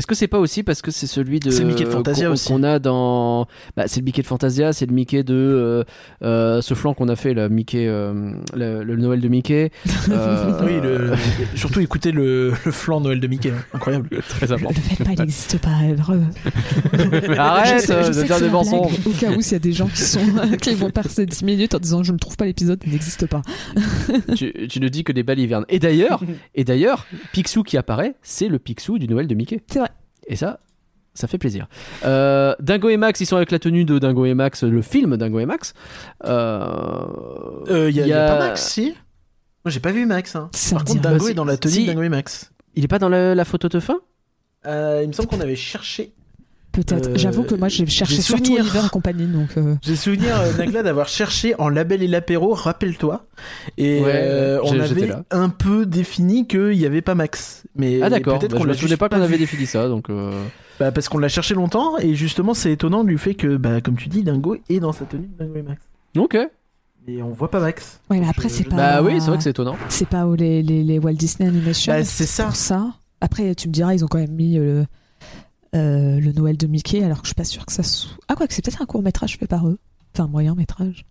Est-ce 0.00 0.06
que 0.06 0.14
c'est 0.14 0.28
pas 0.28 0.38
aussi 0.38 0.62
parce 0.62 0.80
que 0.80 0.90
c'est 0.90 1.06
celui 1.06 1.40
de 1.40 1.50
C'est 1.50 1.60
le 1.60 1.68
Mickey 1.68 1.84
de 1.84 1.90
Fantasia 1.90 2.26
qu'on- 2.28 2.32
aussi. 2.32 2.48
qu'on 2.48 2.62
a 2.62 2.78
dans 2.78 3.46
bah, 3.76 3.84
c'est 3.86 4.00
le 4.00 4.04
Mickey 4.06 4.22
de 4.22 4.26
Fantasia, 4.26 4.72
c'est 4.72 4.86
le 4.86 4.94
Mickey 4.94 5.22
de 5.22 5.34
euh, 5.34 5.84
euh, 6.22 6.62
ce 6.62 6.72
flanc 6.72 6.94
qu'on 6.94 7.10
a 7.10 7.16
fait 7.16 7.34
là, 7.34 7.50
Mickey 7.50 7.86
euh, 7.86 8.32
le, 8.54 8.82
le 8.82 8.96
Noël 8.96 9.20
de 9.20 9.28
Mickey. 9.28 9.70
Euh, 10.10 10.52
Oui, 10.64 10.80
le, 10.82 11.12
surtout 11.54 11.80
écoutez 11.80 12.10
le, 12.12 12.52
le 12.64 12.72
flanc 12.72 13.00
Noël 13.00 13.20
de 13.20 13.26
Mickey. 13.26 13.50
hein. 13.50 13.62
Incroyable. 13.74 14.08
très 14.28 14.46
Le 14.46 14.54
important. 14.54 14.80
faites 14.80 15.04
pas, 15.06 15.12
il 15.12 15.18
n'existe 15.20 15.58
pas. 15.58 15.68
Arrête 17.38 17.82
je 17.86 18.12
je 18.12 18.20
de 18.20 18.26
dire 18.26 18.40
des 18.40 18.48
mensonges. 18.48 18.92
Au 19.06 19.10
cas 19.10 19.30
où, 19.32 19.40
s'il 19.42 19.52
y 19.52 19.56
a 19.56 19.58
des 19.58 19.72
gens 19.72 19.86
qui, 19.88 20.02
sont, 20.02 20.20
qui 20.60 20.74
vont 20.74 20.90
passer 20.90 21.26
10 21.26 21.44
minutes 21.44 21.74
en 21.74 21.78
disant 21.78 22.02
je 22.02 22.12
ne 22.12 22.18
trouve 22.18 22.36
pas 22.36 22.46
l'épisode, 22.46 22.80
il 22.86 22.92
n'existe 22.92 23.26
pas. 23.26 23.42
tu, 24.36 24.52
tu 24.68 24.80
ne 24.80 24.88
dis 24.88 25.04
que 25.04 25.12
des 25.12 25.22
balivernes. 25.22 25.64
Et 25.68 25.78
d'ailleurs, 25.78 26.22
et 26.54 26.64
d'ailleurs, 26.64 27.06
Picsou 27.32 27.62
qui 27.62 27.76
apparaît, 27.76 28.14
c'est 28.22 28.48
le 28.48 28.58
Picsou 28.58 28.98
du 28.98 29.06
Noël 29.08 29.26
de 29.26 29.34
Mickey. 29.34 29.60
C'est 29.70 29.78
vrai. 29.80 29.89
Et 30.30 30.36
ça, 30.36 30.60
ça 31.12 31.26
fait 31.26 31.36
plaisir. 31.38 31.66
Euh, 32.04 32.54
Dingo 32.60 32.88
et 32.88 32.96
Max, 32.96 33.20
ils 33.20 33.26
sont 33.26 33.36
avec 33.36 33.50
la 33.50 33.58
tenue 33.58 33.84
de 33.84 33.98
Dingo 33.98 34.24
et 34.24 34.32
Max, 34.34 34.62
le 34.62 34.80
film 34.80 35.16
Dingo 35.18 35.40
et 35.40 35.44
Max. 35.46 35.74
Euh, 36.24 37.86
Il 37.90 37.96
y, 37.96 38.00
a- 38.00 38.06
il 38.06 38.08
y 38.08 38.12
a 38.12 38.26
pas 38.28 38.38
Max, 38.38 38.62
si 38.66 38.94
Moi, 39.64 39.70
j'ai 39.72 39.80
pas 39.80 39.92
vu 39.92 40.06
Max. 40.06 40.36
hein. 40.36 40.48
Par 40.70 40.84
contre, 40.84 41.00
Dingo 41.00 41.28
est 41.28 41.34
dans 41.34 41.44
la 41.44 41.56
tenue 41.56 41.74
Si. 41.74 41.80
de 41.82 41.86
Dingo 41.90 42.02
et 42.02 42.08
Max. 42.08 42.52
Il 42.76 42.84
est 42.84 42.88
pas 42.88 42.98
dans 42.98 43.08
la, 43.08 43.34
la 43.34 43.44
photo 43.44 43.68
de 43.68 43.80
fin? 43.80 44.00
Euh, 44.66 45.00
il 45.02 45.08
me 45.08 45.12
semble 45.12 45.28
qu'on 45.28 45.40
avait 45.40 45.56
cherché. 45.56 46.12
Peut-être. 46.72 47.08
Euh, 47.10 47.12
J'avoue 47.16 47.42
que 47.42 47.54
moi 47.56 47.68
j'ai 47.68 47.84
cherché 47.86 48.22
surtout 48.22 48.44
souvenir. 48.44 48.60
Oliver 48.62 48.86
et 48.86 48.90
compagnie, 48.90 49.26
donc. 49.26 49.48
euh, 49.56 49.74
J'ai 49.82 49.96
souvenir, 49.96 50.40
euh, 50.40 50.52
Nagla, 50.56 50.82
d'avoir 50.84 51.08
cherché 51.08 51.54
en 51.58 51.68
label 51.68 52.02
et 52.02 52.06
l'apéro, 52.06 52.54
rappelle-toi. 52.54 53.26
Et 53.76 54.00
Ouais, 54.00 54.12
euh, 54.14 54.60
on 54.62 54.78
avait 54.78 55.12
un 55.30 55.48
peu 55.48 55.84
défini 55.86 56.46
qu'il 56.46 56.70
n'y 56.78 56.86
avait 56.86 57.02
pas 57.02 57.14
Max. 57.16 57.64
Mais 57.74 58.00
Ah 58.02 58.08
d'accord, 58.10 58.38
peut-être 58.38 58.52
bah, 58.52 58.58
qu'on 58.58 58.64
l'a 58.64 58.74
souvenais 58.74 58.96
pas 58.96 59.08
qu'on 59.08 59.20
avait 59.20 59.38
défini 59.38 59.66
ça, 59.66 59.88
donc... 59.88 60.10
euh, 60.10 60.30
Bah, 60.78 60.92
parce 60.92 61.08
qu'on 61.08 61.18
l'a 61.18 61.28
cherché 61.28 61.54
longtemps, 61.54 61.98
et 61.98 62.14
justement, 62.14 62.54
c'est 62.54 62.70
étonnant 62.72 63.02
du 63.04 63.18
fait 63.18 63.34
que, 63.34 63.56
bah, 63.56 63.80
comme 63.80 63.96
tu 63.96 64.08
dis, 64.08 64.22
Dingo 64.22 64.56
est 64.68 64.78
dans 64.80 64.92
sa 64.92 65.04
tenue 65.06 65.26
de 65.28 65.44
Dingo 65.44 65.56
et 65.58 65.62
Max. 65.62 65.82
Ok. 66.16 66.36
Et 67.08 67.22
on 67.22 67.30
voit 67.30 67.50
pas 67.50 67.60
Max. 67.60 67.98
Ouais, 68.10 68.20
mais 68.20 68.28
après, 68.28 68.48
c'est 68.48 68.62
je- 68.64 68.68
pas. 68.68 68.76
Bah 68.76 69.02
oui, 69.02 69.14
c'est 69.20 69.26
vrai 69.28 69.38
que 69.38 69.42
c'est 69.42 69.50
étonnant. 69.50 69.76
C'est 69.88 70.06
pas 70.08 70.26
où 70.26 70.34
les, 70.36 70.62
les, 70.62 70.84
les 70.84 70.98
Walt 70.98 71.14
Disney 71.14 71.48
Animation. 71.48 71.92
Bah, 71.92 72.04
c'est 72.04 72.26
ça. 72.26 72.44
Pour 72.44 72.54
ça. 72.56 72.92
Après, 73.20 73.54
tu 73.54 73.68
me 73.68 73.72
diras, 73.72 73.94
ils 73.94 74.04
ont 74.04 74.08
quand 74.08 74.18
même 74.18 74.30
mis 74.32 74.58
euh, 74.58 74.84
euh, 75.74 76.18
le 76.20 76.32
Noël 76.32 76.56
de 76.56 76.66
Mickey, 76.66 77.02
alors 77.04 77.18
que 77.22 77.24
je 77.26 77.28
suis 77.28 77.34
pas 77.34 77.44
sûre 77.44 77.64
que 77.66 77.72
ça 77.72 77.82
soit. 77.82 78.10
Ah, 78.28 78.34
quoi 78.34 78.46
que 78.46 78.54
c'est 78.54 78.62
peut-être 78.64 78.82
un 78.82 78.86
court 78.86 79.02
métrage 79.02 79.36
fait 79.38 79.46
par 79.46 79.68
eux. 79.68 79.78
Enfin, 80.14 80.24
un 80.24 80.28
moyen 80.28 80.54
métrage. 80.54 81.06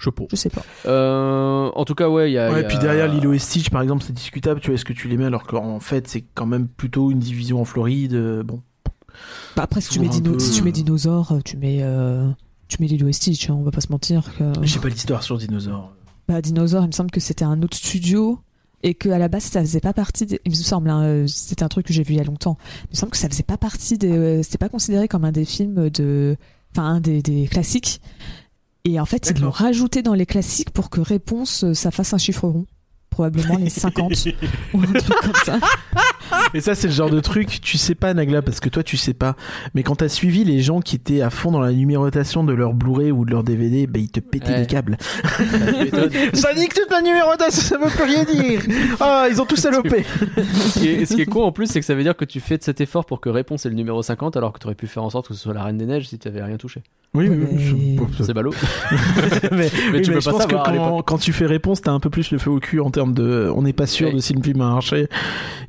Je 0.00 0.04
sais 0.06 0.10
pas. 0.10 0.24
Je 0.30 0.36
sais 0.36 0.50
pas. 0.50 0.62
Euh, 0.86 1.70
en 1.74 1.84
tout 1.84 1.94
cas, 1.94 2.08
ouais, 2.08 2.30
il 2.30 2.34
y 2.34 2.38
a... 2.38 2.50
Ouais, 2.50 2.62
y 2.62 2.64
a- 2.64 2.68
puis 2.68 2.78
derrière 2.78 3.06
Lilo 3.06 3.32
et 3.32 3.38
Stitch, 3.38 3.70
par 3.70 3.82
exemple, 3.82 4.02
c'est 4.04 4.12
discutable, 4.12 4.60
tu 4.60 4.66
vois, 4.70 4.74
est-ce 4.74 4.84
que 4.84 4.92
tu 4.92 5.06
les 5.06 5.16
mets 5.16 5.26
alors 5.26 5.44
qu'en 5.44 5.78
fait, 5.78 6.08
c'est 6.08 6.24
quand 6.34 6.46
même 6.46 6.66
plutôt 6.66 7.10
une 7.12 7.20
division 7.20 7.60
en 7.60 7.64
Floride, 7.64 8.14
euh, 8.14 8.42
bon. 8.42 8.62
Bah, 9.54 9.62
après, 9.62 9.80
si 9.80 9.90
tu, 9.90 10.00
mets 10.00 10.08
dino- 10.08 10.32
peu- 10.32 10.38
si 10.40 10.52
tu 10.52 10.62
mets 10.64 10.72
dinosaures, 10.72 11.32
euh, 11.32 11.40
tu 11.44 11.56
mets. 11.56 11.78
euh, 11.82 12.28
Tu 12.68 12.78
mets 12.80 12.86
Lilo 12.88 13.06
et 13.08 13.12
Stitch, 13.12 13.48
hein, 13.50 13.54
on 13.58 13.62
va 13.62 13.70
pas 13.70 13.80
se 13.80 13.90
mentir. 13.92 14.22
Que... 14.36 14.44
J'ai 14.62 14.78
pas 14.80 14.88
l'histoire 14.88 15.22
sur 15.22 15.38
dinosaures. 15.38 15.92
Bah, 16.28 16.40
Dinosaure, 16.40 16.84
il 16.84 16.88
me 16.88 16.92
semble 16.92 17.10
que 17.10 17.18
c'était 17.20 17.44
un 17.44 17.60
autre 17.62 17.76
studio 17.76 18.38
et 18.82 18.94
que 18.94 19.08
à 19.08 19.18
la 19.18 19.28
base 19.28 19.44
ça 19.44 19.60
faisait 19.60 19.80
pas 19.80 19.92
partie. 19.92 20.26
Des... 20.26 20.40
Il 20.44 20.50
me 20.50 20.56
semble, 20.56 20.90
hein, 20.90 21.02
euh, 21.02 21.26
c'était 21.26 21.62
un 21.62 21.68
truc 21.68 21.86
que 21.86 21.92
j'ai 21.92 22.02
vu 22.02 22.14
il 22.14 22.16
y 22.16 22.20
a 22.20 22.24
longtemps. 22.24 22.56
Il 22.84 22.90
me 22.92 22.96
semble 22.96 23.12
que 23.12 23.18
ça 23.18 23.28
faisait 23.28 23.42
pas 23.42 23.56
partie 23.58 23.98
des. 23.98 24.10
euh, 24.10 24.42
C'était 24.42 24.58
pas 24.58 24.68
considéré 24.68 25.08
comme 25.08 25.24
un 25.24 25.32
des 25.32 25.44
films 25.44 25.90
de. 25.90 26.36
Enfin, 26.72 26.84
un 26.84 27.00
des, 27.00 27.22
des 27.22 27.46
classiques. 27.48 28.00
Et 28.84 28.98
en 28.98 29.04
fait, 29.04 29.30
ils 29.34 29.40
l'ont 29.42 29.50
rajouté 29.50 30.02
dans 30.02 30.14
les 30.14 30.24
classiques 30.26 30.70
pour 30.70 30.88
que 30.88 31.00
Réponse 31.00 31.64
euh, 31.64 31.74
ça 31.74 31.90
fasse 31.90 32.14
un 32.14 32.18
chiffre 32.18 32.48
rond. 32.48 32.66
Probablement 33.10 33.56
les 33.58 33.70
50 33.70 34.12
ou 34.74 34.80
un 34.82 34.86
truc 34.92 35.18
comme 35.20 35.32
ça. 35.44 35.58
Et 36.54 36.60
ça, 36.60 36.74
c'est 36.76 36.86
le 36.86 36.92
genre 36.94 37.10
de 37.10 37.18
truc, 37.20 37.60
tu 37.60 37.76
sais 37.76 37.94
pas, 37.96 38.14
Nagla, 38.14 38.40
parce 38.40 38.60
que 38.60 38.68
toi, 38.68 38.82
tu 38.84 38.96
sais 38.96 39.14
pas. 39.14 39.34
Mais 39.74 39.82
quand 39.82 39.96
t'as 39.96 40.08
suivi 40.08 40.44
les 40.44 40.60
gens 40.60 40.80
qui 40.80 40.94
étaient 40.96 41.20
à 41.20 41.28
fond 41.30 41.50
dans 41.50 41.60
la 41.60 41.72
numérotation 41.72 42.44
de 42.44 42.52
leur 42.52 42.72
Blu-ray 42.72 43.10
ou 43.10 43.24
de 43.24 43.30
leur 43.32 43.42
DVD, 43.42 43.86
bah, 43.88 43.98
ils 43.98 44.10
te 44.10 44.20
pétaient 44.20 44.50
Ouais. 44.52 44.60
les 44.60 44.66
câbles. 44.66 44.96
ça 46.34 46.54
nique 46.54 46.74
toute 46.74 46.90
ma 46.90 47.02
numérotation, 47.02 47.60
ça 47.62 47.78
veut 47.78 47.90
plus 47.90 48.04
rien 48.04 48.24
dire. 48.24 48.60
Ah, 49.00 49.26
ils 49.30 49.40
ont 49.42 49.46
tous 49.46 49.56
salopé. 49.56 50.04
ce, 50.04 50.78
qui 50.78 50.88
est, 50.88 51.04
ce 51.04 51.14
qui 51.14 51.22
est 51.22 51.26
con 51.26 51.42
en 51.44 51.52
plus, 51.52 51.66
c'est 51.66 51.80
que 51.80 51.86
ça 51.86 51.94
veut 51.94 52.02
dire 52.02 52.16
que 52.16 52.24
tu 52.24 52.40
fais 52.40 52.58
de 52.58 52.62
cet 52.62 52.80
effort 52.80 53.04
pour 53.04 53.20
que 53.20 53.28
Réponse 53.28 53.66
est 53.66 53.68
le 53.70 53.74
numéro 53.74 54.02
50, 54.02 54.36
alors 54.36 54.52
que 54.52 54.58
tu 54.58 54.66
aurais 54.66 54.74
pu 54.76 54.86
faire 54.86 55.02
en 55.02 55.10
sorte 55.10 55.28
que 55.28 55.34
ce 55.34 55.40
soit 55.40 55.54
la 55.54 55.64
Reine 55.64 55.78
des 55.78 55.86
Neiges 55.86 56.08
si 56.08 56.18
tu 56.18 56.28
avais 56.28 56.42
rien 56.42 56.56
touché. 56.56 56.82
Oui, 57.12 57.28
oui, 57.28 57.44
oui, 57.50 57.58
je- 58.18 58.22
C'est 58.24 58.32
ballot. 58.34 58.52
mais, 59.50 59.68
Mais 59.92 60.00
tu 60.00 60.10
mais 60.10 60.14
peux 60.16 60.20
je 60.20 60.24
pas 60.26 60.30
pense 60.32 60.42
savoir 60.42 60.62
que 60.64 61.02
quand 61.02 61.18
tu 61.18 61.32
fais 61.32 61.46
réponse, 61.46 61.80
t'as 61.82 61.90
un 61.90 61.98
peu 62.00 62.08
plus 62.10 62.30
le 62.30 62.38
feu 62.38 62.50
au 62.50 62.60
cul 62.60 62.78
en 62.80 62.90
termes 63.00 63.14
de. 63.14 63.50
On 63.54 63.62
n'est 63.62 63.72
pas 63.72 63.86
sûr 63.86 64.12
de 64.12 64.18
si 64.18 64.32
le 64.34 64.42
film 64.42 64.60
a 64.60 64.68
marché 64.70 65.08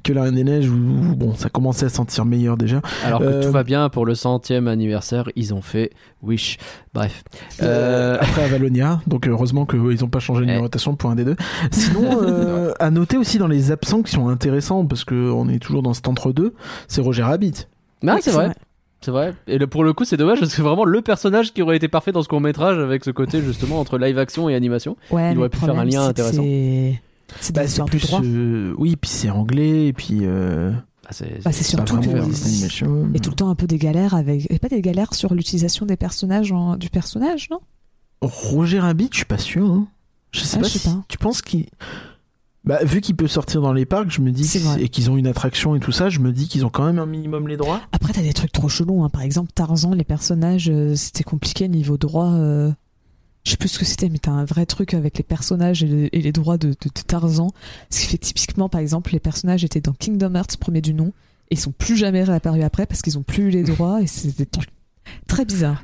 que 0.04 0.14
La 0.14 0.24
Reine 0.24 0.36
des 0.36 0.44
Neiges, 0.44 0.68
où, 0.70 0.74
où, 0.74 1.16
bon, 1.16 1.36
ça 1.36 1.50
commençait 1.50 1.86
à 1.86 1.90
sentir 1.90 2.26
meilleur 2.26 2.58
déjà. 2.58 2.82
Alors 3.06 3.20
que 3.20 3.26
Euh, 3.26 3.44
tout 3.44 3.52
va 3.52 3.64
bien 3.64 3.88
pour 3.90 4.06
le 4.06 4.16
centième 4.16 4.68
anniversaire, 4.68 5.30
ils 5.36 5.54
ont 5.54 5.62
fait 5.62 5.92
Wish. 6.24 6.58
Bref. 6.94 7.24
Euh, 7.62 8.16
Euh, 8.16 8.18
après 8.22 8.44
Avalonia, 8.46 9.00
donc 9.08 9.28
heureusement 9.28 9.66
qu'ils 9.66 9.80
n'ont 10.02 10.08
pas 10.10 10.20
changé 10.20 10.40
de 10.42 10.46
Eh. 10.46 10.48
numérotation 10.54 10.96
pour 10.96 11.10
un 11.12 11.16
des 11.16 11.24
deux. 11.24 11.36
Sinon, 11.72 12.02
euh, 12.24 12.74
à 12.80 12.90
noter 12.90 13.18
aussi 13.18 13.38
dans 13.38 13.48
les 13.48 13.72
absents 13.72 14.02
qui 14.02 14.12
sont 14.12 14.28
intéressants, 14.28 14.86
parce 14.86 15.04
qu'on 15.06 15.48
est 15.50 15.60
toujours 15.60 15.84
dans 15.84 15.94
cet 15.94 16.08
entre-deux, 16.08 16.54
c'est 16.88 17.02
Roger 17.02 17.24
Rabbit. 17.24 17.68
Oui, 18.04 18.12
c'est 18.22 18.32
vrai. 18.32 18.52
C'est 19.04 19.12
vrai. 19.12 19.34
Et 19.48 19.58
le- 19.58 19.66
pour 19.68 19.84
le 19.84 19.94
coup, 19.94 20.04
c'est 20.06 20.18
dommage 20.18 20.40
parce 20.40 20.52
que 20.52 20.56
c'est 20.56 20.62
vraiment 20.62 20.86
le 20.86 21.02
personnage 21.02 21.54
qui 21.54 21.62
aurait 21.64 21.76
été 21.78 21.88
parfait 21.88 22.12
dans 22.12 22.22
ce 22.22 22.28
court 22.28 22.42
métrage 22.42 22.78
avec 22.78 23.04
ce 23.04 23.10
côté 23.12 23.42
justement 23.42 23.80
entre 23.80 23.98
live 23.98 24.18
action 24.20 24.48
et 24.50 24.54
animation. 24.56 24.96
Ouais, 25.12 25.32
Il 25.32 25.40
aurait 25.40 25.50
pu 25.50 25.58
faire 25.58 25.78
un 25.80 25.86
lien 25.86 26.06
intéressant. 26.06 26.44
C'est- 27.40 27.54
Bah, 27.56 27.66
de 27.66 27.84
plus, 27.90 28.02
droit. 28.08 28.22
euh, 28.24 28.74
oui, 28.78 28.96
puis 28.96 29.10
c'est 29.10 29.30
anglais, 29.30 29.88
et 29.88 29.94
puis. 29.94 30.20
euh, 30.24 30.72
c'est 31.12 31.44
Bah, 31.44 31.52
c'est 31.52 31.76
pas 31.78 31.86
surtout. 31.86 33.08
Et 33.14 33.20
tout 33.20 33.30
le 33.32 33.36
temps 33.36 33.50
un 33.50 33.56
peu 33.56 33.68
des 33.68 33.78
galères 33.78 34.14
avec. 34.14 34.48
Et 34.52 34.60
pas 34.60 34.70
des 34.70 34.82
galères 34.82 35.14
sur 35.14 35.34
l'utilisation 35.34 35.86
des 35.86 35.98
personnages 35.98 36.52
en- 36.52 36.78
du 36.78 36.90
personnage, 36.90 37.50
non? 37.52 37.60
Roger 38.22 38.80
Rabbit, 38.80 39.10
je 39.12 39.18
suis 39.18 39.26
pas 39.26 39.38
sûr. 39.38 39.70
hein. 39.70 39.88
Je 40.32 40.42
sais 40.42 40.58
Ah, 40.58 40.62
pas 40.62 40.68
je 40.68 40.74
sais 40.74 40.80
si 40.80 40.88
pas. 40.90 41.04
tu 41.10 41.18
penses 41.18 41.42
qu'il. 41.42 41.66
Bah, 42.64 42.78
vu 42.84 43.02
qu'il 43.02 43.16
peut 43.16 43.28
sortir 43.28 43.60
dans 43.62 43.74
les 43.74 43.86
parcs, 43.86 44.12
je 44.12 44.22
me 44.22 44.32
dis 44.32 44.46
C'est 44.46 44.60
que- 44.60 44.64
vrai. 44.66 44.84
et 44.84 44.88
qu'ils 44.90 45.10
ont 45.10 45.18
une 45.18 45.26
attraction 45.26 45.76
et 45.76 45.80
tout 45.80 45.92
ça, 45.92 46.10
je 46.10 46.20
me 46.20 46.32
dis 46.32 46.48
qu'ils 46.48 46.64
ont 46.64 46.70
quand 46.70 46.86
même 46.86 47.00
un 47.00 47.08
minimum 47.08 47.48
les 47.48 47.58
droits. 47.58 47.82
Après, 47.92 48.14
t'as 48.14 48.22
des 48.22 48.34
trucs 48.34 48.52
trop 48.52 48.70
chelous. 48.70 49.04
Hein. 49.04 49.10
Par 49.10 49.24
exemple, 49.24 49.52
Tarzan, 49.54 49.94
les 49.96 50.04
personnages, 50.04 50.70
euh, 50.70 50.94
c'était 50.96 51.24
compliqué 51.24 51.68
niveau 51.68 51.98
droit. 51.98 52.30
euh, 52.34 52.72
Je 53.44 53.52
sais 53.52 53.58
plus 53.58 53.70
ce 53.70 53.80
que 53.80 53.86
c'était, 53.86 54.08
mais 54.10 54.20
t'as 54.20 54.32
un 54.32 54.46
vrai 54.46 54.66
truc 54.68 54.94
avec 54.94 55.18
les 55.18 55.24
personnages 55.24 55.84
et 55.84 55.88
les, 55.88 56.10
et 56.12 56.22
les 56.22 56.32
droits 56.32 56.58
de, 56.58 56.70
de- 56.70 56.74
de 56.94 57.02
Tarzan. 57.08 57.50
Ce 57.90 58.02
qui 58.02 58.06
fait 58.08 58.18
que 58.20 58.26
typiquement, 58.26 58.70
par 58.70 58.82
exemple, 58.82 59.12
les 59.14 59.20
personnages 59.20 59.64
étaient 59.64 59.82
dans 59.82 59.94
Kingdom 59.94 60.36
Hearts 60.36 60.58
premier 60.60 60.82
du 60.82 60.94
nom 60.94 61.08
et 61.50 61.56
ils 61.56 61.60
sont 61.60 61.72
plus 61.72 61.98
jamais 61.98 62.24
réapparus 62.24 62.64
après 62.64 62.86
parce 62.86 63.02
qu'ils 63.02 63.18
ont 63.18 63.24
plus 63.24 63.46
eu 63.46 63.50
les 63.50 63.64
droits 63.64 64.02
et 64.02 64.08
c'est 64.08 64.38
des 64.38 64.46
trucs 64.46 64.70
très 65.28 65.44
bizarres. 65.46 65.84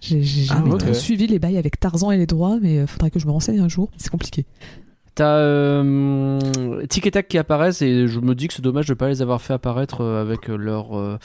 J'ai 0.00 0.20
Ah, 0.50 0.56
jamais 0.62 0.76
trop 0.78 0.94
suivi 0.94 1.26
les 1.26 1.38
bails 1.38 1.56
avec 1.56 1.80
Tarzan 1.80 2.10
et 2.12 2.18
les 2.18 2.26
droits, 2.26 2.58
mais 2.60 2.78
euh, 2.78 2.86
faudrait 2.86 3.10
que 3.10 3.18
je 3.18 3.26
me 3.26 3.32
renseigne 3.32 3.58
un 3.60 3.68
jour. 3.68 3.90
C'est 3.96 4.10
compliqué. 4.10 4.44
T'as 5.16 5.38
euh, 5.38 6.86
Tic 6.86 7.06
et 7.06 7.10
Tac 7.10 7.26
qui 7.26 7.38
apparaissent 7.38 7.82
et 7.82 8.06
je 8.06 8.20
me 8.20 8.34
dis 8.36 8.46
que 8.46 8.54
c'est 8.54 8.62
dommage 8.62 8.86
de 8.86 8.94
pas 8.94 9.08
les 9.08 9.22
avoir 9.22 9.40
fait 9.42 9.54
apparaître 9.54 10.02
euh, 10.02 10.20
avec 10.22 10.46
leur 10.46 10.96
euh, 10.96 11.18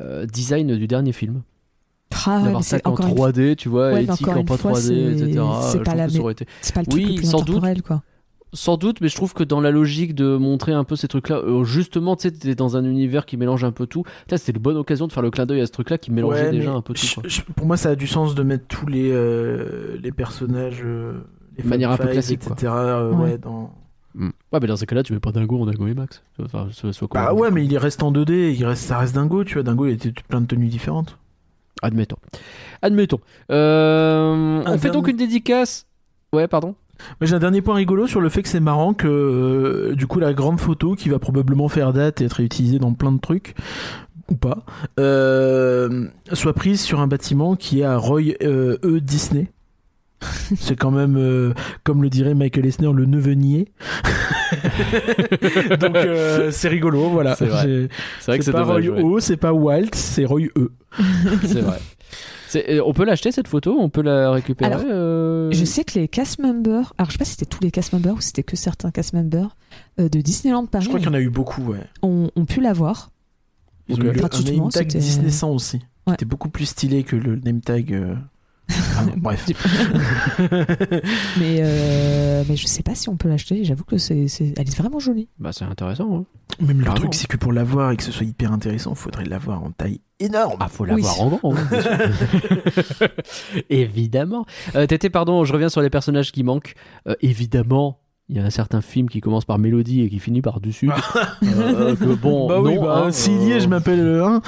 euh, 0.00 0.24
design 0.24 0.76
du 0.76 0.86
dernier 0.86 1.12
film. 1.12 1.42
Ah, 2.28 2.42
ouais, 2.42 2.62
ça 2.62 2.78
en 2.84 2.90
encore 2.92 3.06
une 3.06 3.14
3D, 3.14 3.56
tu 3.56 3.68
vois, 3.68 3.92
Ouais, 3.92 4.08
encore 4.10 4.36
en 4.38 4.44
pas 4.44 4.56
fois, 4.56 4.72
3D, 4.72 4.80
c'est- 4.80 5.24
etc. 5.24 5.40
c'est 5.62 5.82
pas 5.84 5.94
la 5.94 6.06
été- 6.06 6.46
C'est 6.60 6.74
pas 6.74 6.80
le 6.80 6.86
truc 6.86 7.02
Oui, 7.04 7.10
le 7.10 7.14
plus 7.16 7.26
sans 7.30 7.42
doute. 7.42 7.82
quoi. 7.82 8.02
Sans 8.52 8.76
doute, 8.76 9.00
mais 9.00 9.08
je 9.08 9.16
trouve 9.16 9.34
que 9.34 9.44
dans 9.44 9.60
la 9.60 9.70
logique 9.70 10.14
de 10.14 10.36
montrer 10.36 10.72
un 10.72 10.84
peu 10.84 10.96
ces 10.96 11.08
trucs-là, 11.08 11.36
euh, 11.38 11.64
justement, 11.64 12.16
tu 12.16 12.22
sais, 12.22 12.30
t'es 12.32 12.54
dans 12.54 12.76
un 12.76 12.84
univers 12.84 13.26
qui 13.26 13.36
mélange 13.36 13.64
un 13.64 13.72
peu 13.72 13.86
tout. 13.86 14.04
C'était 14.30 14.52
une 14.52 14.62
bonne 14.62 14.76
occasion 14.76 15.06
de 15.06 15.12
faire 15.12 15.22
le 15.22 15.30
clin 15.30 15.46
d'œil 15.46 15.60
à 15.60 15.66
ce 15.66 15.72
truc-là 15.72 15.98
qui 15.98 16.10
mélangeait 16.10 16.44
Ouais, 16.46 16.50
déjà 16.52 16.72
un 16.72 16.80
peu 16.80 16.94
tout. 16.94 17.04
je- 17.06 17.14
quoi. 17.16 17.22
je- 17.26 17.42
pour 17.42 17.66
moi, 17.66 17.76
ça 17.76 17.90
a 17.90 17.94
du 17.96 18.06
sens 18.06 18.34
de 18.34 18.42
mettre 18.42 18.66
tous 18.66 18.86
les, 18.86 19.10
euh, 19.12 19.96
les 20.02 20.12
personnages. 20.12 20.82
euh, 20.84 21.20
les 21.58 21.64
De 21.64 21.68
manière 21.68 21.90
un 21.90 21.96
peu 21.96 22.06
classique, 22.08 22.40
quoi. 22.44 22.52
etc. 22.52 22.72
euh, 22.74 23.10
Ouais. 23.12 23.24
ouais, 23.32 23.38
dans... 23.38 23.70
Mm. 24.14 24.28
Ouais, 24.52 24.58
mais 24.60 24.66
dans 24.68 24.76
ces 24.76 24.86
cas-là, 24.86 25.02
tu 25.02 25.12
mets 25.12 25.20
pas 25.20 25.32
Dingo 25.32 25.60
en 25.60 25.66
Dingo 25.66 25.86
et 25.86 25.94
Max. 25.94 26.22
Enfin, 26.42 26.68
soit, 26.70 26.92
soit 26.92 27.08
Bah 27.12 27.34
ouais, 27.34 27.50
mais 27.50 27.64
il 27.64 27.76
reste 27.78 28.02
en 28.02 28.10
2D, 28.12 28.54
il 28.56 28.64
reste, 28.64 28.84
ça 28.84 28.98
reste 28.98 29.14
Dingo, 29.14 29.44
tu 29.44 29.54
vois. 29.54 29.62
Dingo, 29.62 29.86
il 29.86 29.92
était 29.92 30.12
plein 30.28 30.40
de 30.40 30.46
tenues 30.46 30.68
différentes. 30.68 31.18
Admettons. 31.82 32.16
Admettons. 32.82 33.20
Euh, 33.50 34.62
on 34.66 34.78
fait 34.78 34.90
donc 34.90 35.08
une 35.08 35.16
dédicace. 35.16 35.86
Ouais, 36.32 36.48
pardon. 36.48 36.74
J'ai 37.20 37.34
un 37.34 37.38
dernier 37.38 37.60
point 37.60 37.74
rigolo 37.74 38.06
sur 38.06 38.22
le 38.22 38.30
fait 38.30 38.42
que 38.42 38.48
c'est 38.48 38.60
marrant 38.60 38.94
que 38.94 39.06
euh, 39.06 39.94
du 39.94 40.06
coup 40.06 40.18
la 40.18 40.32
grande 40.32 40.58
photo 40.58 40.94
qui 40.94 41.10
va 41.10 41.18
probablement 41.18 41.68
faire 41.68 41.92
date 41.92 42.22
et 42.22 42.24
être 42.24 42.34
réutilisée 42.34 42.78
dans 42.78 42.94
plein 42.94 43.12
de 43.12 43.20
trucs 43.20 43.54
ou 44.30 44.34
pas 44.34 44.64
euh, 44.98 46.08
soit 46.32 46.54
prise 46.54 46.80
sur 46.80 47.00
un 47.00 47.06
bâtiment 47.06 47.54
qui 47.54 47.80
est 47.80 47.84
à 47.84 47.98
Roy 47.98 48.32
E 48.42 49.00
Disney. 49.00 49.50
C'est 50.56 50.76
quand 50.76 50.90
même 50.90 51.16
euh, 51.16 51.52
comme 51.84 52.02
le 52.02 52.10
dirait 52.10 52.34
Michael 52.34 52.66
Eisner 52.66 52.92
le 52.92 53.06
nevenier. 53.06 53.68
Donc 55.80 55.96
euh, 55.96 56.50
c'est 56.50 56.68
rigolo 56.68 57.08
voilà. 57.10 57.34
C'est 57.36 57.46
vrai. 57.46 57.88
C'est 58.20 58.26
vrai 58.32 58.38
que 58.38 58.44
C'est 58.44 58.52
pas. 58.52 58.64
Roy. 58.64 58.88
O, 59.02 59.20
c'est 59.20 59.36
pas 59.36 59.52
Walt, 59.52 59.90
c'est 59.94 60.24
Roy 60.24 60.46
E. 60.56 60.72
C'est 61.44 61.60
vrai. 61.60 61.78
Euh, 62.54 62.80
on 62.86 62.94
peut 62.94 63.04
l'acheter 63.04 63.32
cette 63.32 63.48
photo? 63.48 63.76
On 63.78 63.90
peut 63.90 64.00
la 64.02 64.30
récupérer 64.30 64.72
Alors, 64.72 64.86
euh, 64.88 65.50
Je 65.52 65.64
sais 65.64 65.84
que 65.84 65.98
les 65.98 66.08
cast 66.08 66.38
members, 66.38 66.94
alors 66.96 67.08
je 67.10 67.12
sais 67.12 67.18
pas 67.18 67.24
si 67.26 67.32
c'était 67.32 67.44
tous 67.44 67.62
les 67.62 67.70
cast 67.70 67.92
members 67.92 68.14
ou 68.14 68.20
si 68.20 68.28
c'était 68.28 68.44
que 68.44 68.56
certains 68.56 68.90
cast 68.90 69.12
members 69.12 69.56
euh, 70.00 70.08
de 70.08 70.20
Disneyland 70.20 70.64
Paris 70.64 70.84
Je 70.84 70.88
crois 70.88 71.00
qu'il 71.00 71.08
y 71.08 71.10
en 71.10 71.14
a 71.14 71.20
eu 71.20 71.28
beaucoup 71.28 71.62
ouais. 71.62 71.80
ont, 72.02 72.30
ont 72.34 72.44
pu 72.46 72.60
l'avoir. 72.60 73.10
Ils 73.88 73.96
ont 73.96 73.98
eu 73.98 74.12
le- 74.12 74.24
un 74.24 74.42
name 74.56 74.70
tag 74.70 74.86
Disney 74.86 75.30
100 75.30 75.50
aussi. 75.50 75.76
Ouais. 76.06 76.12
C'était 76.12 76.24
beaucoup 76.24 76.48
plus 76.48 76.66
stylé 76.66 77.02
que 77.02 77.16
le 77.16 77.36
name 77.36 77.60
tag. 77.60 77.92
euh, 77.92 78.14
bref. 79.16 79.46
mais, 81.38 81.58
euh, 81.60 82.42
mais 82.48 82.56
je 82.56 82.66
sais 82.66 82.82
pas 82.82 82.94
si 82.94 83.08
on 83.08 83.16
peut 83.16 83.28
l'acheter. 83.28 83.64
J'avoue 83.64 83.84
que 83.84 83.98
c'est, 83.98 84.28
c'est- 84.28 84.54
elle 84.56 84.68
est 84.68 84.76
vraiment 84.76 84.98
jolie. 84.98 85.28
Bah, 85.38 85.50
c'est 85.52 85.64
intéressant. 85.64 86.16
hein. 86.16 86.24
Même 86.60 86.78
le 86.78 86.84
Carrément. 86.84 87.00
truc, 87.00 87.14
c'est 87.14 87.26
que 87.26 87.36
pour 87.36 87.52
l'avoir 87.52 87.90
et 87.90 87.96
que 87.96 88.02
ce 88.02 88.12
soit 88.12 88.26
hyper 88.26 88.52
intéressant, 88.52 88.92
il 88.92 88.96
faudrait 88.96 89.24
l'avoir 89.24 89.62
en 89.62 89.70
taille 89.72 90.00
énorme. 90.20 90.56
Ah, 90.60 90.68
faut 90.68 90.84
Oui. 90.84 90.90
l'avoir 91.02 91.20
en 91.20 91.28
grand. 91.28 91.54
hein, 91.56 91.66
bien 91.70 91.80
sûr. 91.82 93.08
évidemment. 93.70 94.46
Euh, 94.74 94.86
Tété, 94.86 95.10
pardon, 95.10 95.44
je 95.44 95.52
reviens 95.52 95.68
sur 95.68 95.82
les 95.82 95.90
personnages 95.90 96.32
qui 96.32 96.42
manquent. 96.44 96.74
Euh, 97.08 97.14
évidemment, 97.20 97.98
il 98.28 98.36
y 98.36 98.40
a 98.40 98.44
un 98.44 98.50
certain 98.50 98.80
film 98.80 99.08
qui 99.08 99.20
commence 99.20 99.44
par 99.44 99.58
Mélodie 99.58 100.02
et 100.02 100.08
qui 100.08 100.18
finit 100.18 100.40
par 100.42 100.60
Dessus. 100.60 100.90
Euh, 101.44 101.94
que 101.94 102.14
bon, 102.14 102.48
bah 102.48 102.60
oui, 102.60 102.74
non, 102.76 102.82
bah, 102.82 103.02
hein, 103.06 103.10
s'il 103.12 103.42
y 103.42 103.52
euh, 103.52 103.56
est, 103.56 103.60
je 103.60 103.68
m'appelle 103.68 104.02
le 104.02 104.22
1. 104.24 104.42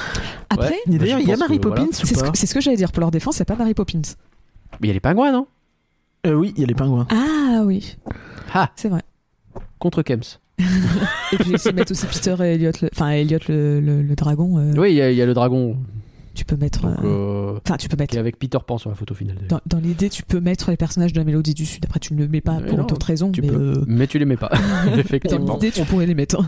Après. 0.51 0.75
Et 0.87 0.93
Bah, 0.93 0.99
d'ailleurs, 0.99 1.19
je 1.19 1.23
il 1.25 1.29
y 1.29 1.33
a 1.33 1.37
pense 1.37 1.41
Mary 1.49 1.59
que, 1.61 1.69
voilà. 1.69 1.83
Poppins 1.83 1.93
c'est, 1.93 2.07
ce 2.15 2.21
pas 2.25 2.31
que, 2.31 2.39
c'est 2.39 2.47
ce 2.47 2.55
que 2.55 2.61
j'allais 2.61 2.77
dire. 2.77 2.91
Pour 2.93 3.01
leur 3.01 3.11
défense, 3.11 3.37
c'est 3.37 3.45
pas 3.45 3.55
Mary 3.57 3.75
Poppins. 3.75 4.01
Mais 4.81 4.87
il 4.87 4.87
y 4.89 4.91
a 4.91 4.95
les 4.95 5.01
pingouins, 5.01 5.33
non? 5.33 5.47
Euh, 6.27 6.35
Oui, 6.35 6.53
il 6.57 6.61
y 6.61 6.65
a 6.65 6.67
les 6.67 6.75
pingouins. 6.75 7.07
Ah 7.11 7.63
oui, 7.65 7.97
Ah, 8.55 8.71
c'est 8.77 8.89
vrai. 8.89 9.03
contre 9.79 10.03
Kems. 10.03 10.39
Et 11.33 11.37
puis 11.37 11.53
ils 11.65 11.75
mettent 11.75 11.91
aussi 11.93 12.07
Peter 12.07 12.35
et 12.41 12.55
Elliot, 12.55 12.73
le- 12.83 12.89
enfin 12.93 13.11
Elliot 13.11 13.39
le, 13.49 13.81
le- 13.81 14.03
le 14.03 14.15
dragon. 14.17 14.59
euh, 14.59 14.73
Oui, 14.77 14.91
il 14.91 14.97
y, 14.97 15.01
a- 15.03 15.11
il 15.13 15.17
y 15.17 15.23
a 15.23 15.27
le 15.27 15.35
dragon 15.35 15.77
Tu 16.35 16.45
peux 16.45 16.57
mettre. 16.57 16.81
donc, 16.83 16.97
euh, 17.05 17.53
euh, 17.55 17.59
Enfin, 17.65 17.77
tu 17.77 17.89
peux 17.89 17.95
qui 17.97 18.03
mettre. 18.03 18.15
est 18.17 18.19
avec 18.19 18.39
Peter 18.41 18.59
Pan 18.67 18.77
sur 18.79 18.91
la 18.91 18.97
photo 18.97 19.15
finale. 19.15 19.37
d'ailleurs. 19.37 19.61
Dans, 19.67 19.79
dans 19.79 19.83
l'idée, 19.83 20.09
tu 20.11 20.25
peux 20.25 20.41
mettre 20.41 20.71
les 20.71 20.77
personnages 20.77 21.13
de 21.13 21.19
la 21.19 21.25
mélodie 21.25 21.55
du 21.55 21.65
sud. 21.65 21.85
Après, 21.85 22.01
tu 22.01 22.13
ne 22.15 22.19
le 22.19 22.29
mets 22.29 22.41
pas 22.41 22.59
Mais 22.59 22.67
pour 22.69 22.79
non, 22.79 22.85
d'autres 22.87 23.07
raisons. 23.07 23.31
tu 23.31 23.41
mais 23.43 23.49
peux. 23.49 23.55
euh, 23.79 23.85
Mais 23.87 24.09
tu 24.09 24.19
les 24.19 24.25
mets 24.25 24.37
pas, 24.37 24.51
dans 24.87 24.97
effectivement. 24.97 25.55
l'idée, 25.55 25.71
tu 25.71 25.83
pourrais 25.85 26.07
les 26.07 26.15
mettre. 26.15 26.41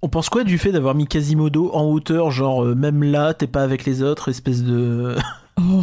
On 0.00 0.08
pense 0.08 0.30
quoi 0.30 0.42
du 0.44 0.56
fait 0.56 0.72
d'avoir 0.72 0.94
mis 0.94 1.06
Quasimodo 1.06 1.70
en 1.74 1.84
hauteur, 1.84 2.30
genre 2.30 2.64
euh, 2.64 2.74
même 2.74 3.02
là, 3.02 3.34
t'es 3.34 3.46
pas 3.46 3.62
avec 3.62 3.84
les 3.84 4.00
autres, 4.02 4.30
espèce 4.30 4.62
de. 4.62 5.16
Oh. 5.56 5.82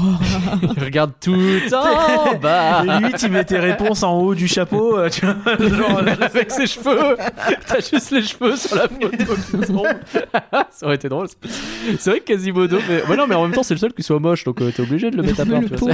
Il 0.78 0.84
regarde 0.84 1.14
tout 1.20 1.34
en 1.74 2.36
bas. 2.42 2.84
Et 2.84 2.88
limite, 2.88 3.24
il 3.24 3.32
met 3.32 3.46
tes 3.46 3.58
réponses 3.58 4.04
en 4.04 4.20
haut 4.20 4.36
du 4.36 4.48
chapeau, 4.48 4.98
euh, 4.98 5.10
tu 5.10 5.26
vois. 5.26 5.36
genre, 5.70 6.00
avec 6.00 6.52
ses 6.52 6.68
cheveux. 6.68 7.16
T'as 7.66 7.80
juste 7.80 8.12
les 8.12 8.22
cheveux 8.22 8.56
sur 8.58 8.76
la 8.76 8.88
photo 8.90 9.36
qui 9.36 9.74
ça 10.72 10.86
aurait 10.86 10.96
été 10.96 11.10
drôle. 11.10 11.28
C'est 12.00 12.10
vrai 12.10 12.20
que 12.20 12.26
Quasimodo, 12.26 12.80
mais 12.88 13.04
ouais, 13.04 13.16
non, 13.16 13.28
mais 13.28 13.36
en 13.36 13.44
même 13.44 13.54
temps, 13.54 13.64
c'est 13.64 13.74
le 13.74 13.80
seul 13.80 13.94
qui 13.94 14.04
soit 14.04 14.20
moche, 14.20 14.44
donc 14.44 14.62
euh, 14.62 14.72
t'es 14.72 14.82
obligé 14.82 15.10
de 15.10 15.18
le 15.18 15.24
mettre 15.24 15.42
à 15.42 15.46
part. 15.46 15.62
le 15.62 15.70
tu 15.70 15.76
vois, 15.76 15.94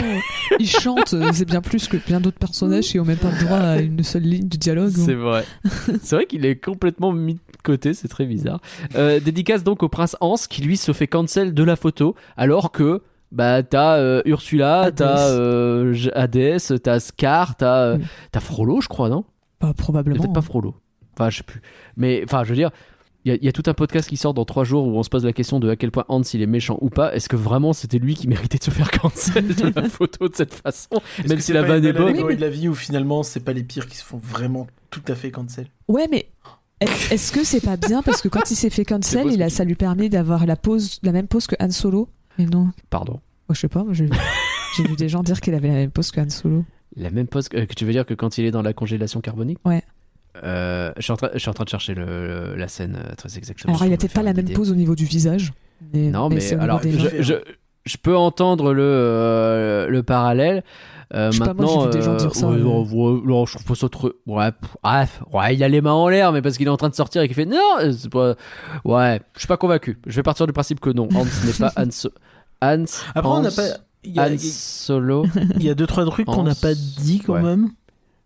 il 0.60 0.68
chante, 0.70 1.14
euh, 1.14 1.30
c'est 1.34 1.46
bien 1.46 1.62
plus 1.62 1.88
que 1.88 1.98
plein 1.98 2.20
d'autres 2.20 2.40
personnages 2.40 2.86
qui 2.86 3.00
ont 3.00 3.06
même 3.06 3.18
pas 3.18 3.30
le 3.32 3.46
droit 3.46 3.58
à 3.58 3.78
une 3.78 4.04
seule 4.04 4.24
ligne 4.24 4.48
de 4.48 4.58
dialogue. 4.58 4.94
C'est 4.96 5.14
vrai. 5.14 5.46
C'est 6.02 6.16
vrai 6.16 6.26
qu'il 6.26 6.46
est 6.46 6.56
complètement 6.56 7.12
mis 7.12 7.36
de 7.36 7.62
côté, 7.64 7.94
c'est 7.94 8.08
très 8.08 8.26
bizarre. 8.26 8.60
Euh, 8.96 9.20
dédicace 9.20 9.64
donc 9.64 9.84
au 9.84 9.90
prince 9.90 10.16
Hans 10.22 10.36
qui 10.50 10.62
lui 10.62 10.78
se 10.78 10.94
fait 10.94 11.08
cancel 11.08 11.54
de 11.54 11.64
la 11.64 11.76
photo 11.76 12.16
alors 12.38 12.72
que 12.72 13.02
bah 13.32 13.64
t'as 13.64 13.98
euh, 13.98 14.22
Ursula, 14.26 14.92
t'as 14.96 15.30
euh, 15.32 15.94
Hadès, 16.16 16.58
t'as 16.82 17.00
Scar, 17.00 17.56
t'as 17.56 17.80
euh, 17.82 17.98
Oui. 17.98 18.06
t'as 18.32 18.40
Frollo 18.40 18.82
je 18.82 18.88
crois 18.88 19.10
non? 19.10 19.26
Pas 19.60 19.74
probablement. 19.74 20.20
Peut-être 20.22 20.34
pas 20.34 20.42
Frollo. 20.42 20.76
Enfin 21.14 21.30
je 21.30 21.38
sais 21.38 21.44
plus. 21.44 21.62
Mais 21.96 22.22
enfin 22.24 22.44
je 22.44 22.50
veux 22.50 22.56
dire. 22.56 22.72
Il 23.26 23.32
y, 23.32 23.34
a- 23.34 23.38
il 23.42 23.44
y 23.44 23.50
a 23.50 23.52
tout 23.52 23.64
un 23.66 23.74
podcast 23.74 24.08
qui 24.08 24.16
sort 24.16 24.34
dans 24.34 24.46
trois 24.46 24.64
jours 24.64 24.88
où 24.88 24.92
on 24.98 25.04
se 25.04 25.10
pose 25.10 25.26
la 25.26 25.34
question 25.34 25.60
de 25.60 25.70
à 25.70 25.76
quel 25.76 25.92
point 25.92 26.06
Hans 26.08 26.22
il 26.22 26.42
est 26.42 26.46
méchant 26.46 26.78
ou 26.80 26.90
pas. 26.90 27.14
Est-ce 27.14 27.28
que 27.28 27.36
vraiment 27.36 27.74
c'était 27.74 27.98
lui 28.00 28.16
qui 28.16 28.26
méritait 28.30 28.58
de 28.58 28.64
se 28.64 28.72
faire 28.72 28.90
cancel 28.90 29.54
de 29.54 29.74
la 29.76 29.90
photo 29.90 30.30
de 30.30 30.36
cette 30.36 30.54
façon? 30.54 31.02
Même 31.28 31.40
si 31.42 31.52
la 31.52 31.62
vanne 31.64 31.84
une 31.84 31.90
est 31.90 31.94
bonne. 31.94 32.14
de 32.36 32.40
la 32.40 32.50
vie 32.50 32.70
où 32.70 32.76
finalement 32.76 33.24
c'est 33.24 33.42
pas 33.42 33.52
les 33.52 33.64
pires 33.64 33.88
qui 33.88 33.98
se 33.98 34.04
font 34.06 34.18
vraiment 34.24 34.68
tout 34.92 35.02
à 35.10 35.16
fait 35.16 35.30
cancel? 35.32 35.68
Ouais, 35.90 36.08
mais 36.10 36.30
est- 36.80 37.12
est-ce 37.12 37.34
que 37.34 37.44
c'est 37.44 37.60
pas 37.60 37.76
bien? 37.76 38.02
Parce 38.02 38.22
que 38.22 38.30
quand 38.30 38.50
il 38.50 38.56
s'est 38.56 38.70
fait 38.70 38.86
cancel, 38.86 39.28
il 39.30 39.44
a, 39.44 39.50
ça 39.50 39.66
lui 39.66 39.76
permet 39.76 40.08
d'avoir 40.08 40.46
la 40.46 40.56
pose, 40.56 41.00
la 41.04 41.12
même 41.12 41.28
pose 41.28 41.48
que 41.48 41.56
Han 41.60 41.72
Solo. 41.72 42.08
Mais 42.38 42.46
non, 42.46 42.70
Pardon. 42.90 43.14
moi 43.48 43.54
je 43.54 43.60
sais 43.60 43.68
pas, 43.68 43.86
j'ai 43.92 44.06
vu 44.84 44.96
des 44.96 45.10
gens 45.10 45.24
dire 45.24 45.42
qu'il 45.42 45.54
avait 45.54 45.68
la 45.68 45.74
même 45.76 45.92
pose 45.92 46.12
que 46.12 46.20
Han 46.22 46.30
Solo. 46.30 46.66
La 46.96 47.10
même 47.12 47.28
pose 47.28 47.50
que, 47.50 47.64
que 47.66 47.74
tu 47.74 47.86
veux 47.86 47.92
dire 47.92 48.06
que 48.06 48.14
quand 48.14 48.38
il 48.38 48.46
est 48.46 48.52
dans 48.52 48.62
la 48.62 48.74
congélation 48.74 49.22
carbonique? 49.22 49.60
Ouais. 49.66 49.84
Euh, 50.44 50.92
je, 50.98 51.02
suis 51.02 51.12
en 51.12 51.18
train, 51.18 51.30
je 51.34 51.40
suis 51.40 51.50
en 51.50 51.54
train 51.54 51.64
de 51.64 51.70
chercher 51.70 51.96
le, 51.96 52.56
la 52.56 52.68
scène 52.68 52.98
euh, 53.04 53.16
très 53.16 53.38
exactement. 53.38 53.74
Alors 53.74 53.86
il 53.86 53.94
a 53.94 53.98
pour 53.98 53.98
me 53.98 53.98
peut-être 53.98 54.14
pas 54.14 54.24
la 54.24 54.34
même 54.34 54.46
idée. 54.46 54.54
pose 54.54 54.72
au 54.72 54.76
niveau 54.76 54.96
du 54.96 55.06
visage. 55.06 55.54
Mais, 55.94 56.10
Non, 56.10 56.30
mais, 56.30 56.54
alors, 56.54 56.82
je, 56.84 56.90
mains. 56.90 57.10
je, 57.20 57.34
je 57.86 57.98
peux 57.98 58.16
entendre 58.16 58.74
le, 58.74 58.84
euh, 58.84 59.88
le 59.88 60.04
parallèle. 60.04 60.64
Euh, 61.14 61.32
Je 61.32 61.38
sais 61.38 61.46
pas, 61.46 61.54
moi, 61.54 61.66
maintenant, 61.66 61.86
des 61.90 62.02
gens 62.02 62.14
euh, 62.14 62.18
dire 62.18 62.36
ça, 62.36 62.48
ouais, 62.50 62.58
euh. 62.58 62.62
ouais, 62.62 63.46
je 63.46 63.52
trouve 63.54 63.66
pas 63.66 63.76
ça 63.76 63.88
trop. 63.90 64.12
Ouais, 64.26 64.52
pff, 64.52 64.76
bref, 64.84 65.24
ouais, 65.32 65.56
il 65.56 65.64
a 65.64 65.70
les 65.70 65.80
mains 65.82 65.94
en 65.94 66.10
l'air, 66.10 66.32
mais 66.34 66.42
parce 66.42 66.58
qu'il 66.58 66.68
est 66.68 66.70
en 66.72 66.76
train 66.78 66.90
de 66.90 66.96
sortir 66.96 67.22
et 67.22 67.28
qu'il 67.28 67.36
fait 67.36 67.46
non, 67.46 67.62
c'est 67.98 68.10
pas. 68.12 68.36
Ouais, 68.84 69.22
je 69.36 69.40
suis 69.40 69.48
pas 69.48 69.56
convaincu. 69.58 70.00
Je 70.06 70.16
vais 70.18 70.24
partir 70.24 70.48
du 70.48 70.54
principe 70.54 70.80
que 70.82 70.90
non. 70.90 71.08
Hans 71.16 71.24
n'est 71.46 71.54
pas 71.58 71.72
Hans. 71.78 72.10
Hans. 72.62 72.84
Après, 73.16 73.32
on 73.32 73.40
n'a 73.42 73.52
pas. 73.52 73.68
Il 74.04 74.16
y, 74.16 74.20
a, 74.20 74.28
Han 74.30 74.38
Solo. 74.38 75.26
il 75.56 75.64
y 75.64 75.70
a 75.70 75.76
deux 75.76 75.88
trois 75.88 76.06
trucs 76.06 76.26
qu'on 76.28 76.44
n'a 76.44 76.56
pas 76.56 76.74
dit 76.74 77.20
quand 77.26 77.34
Ouais. 77.34 77.42
même. 77.42 77.70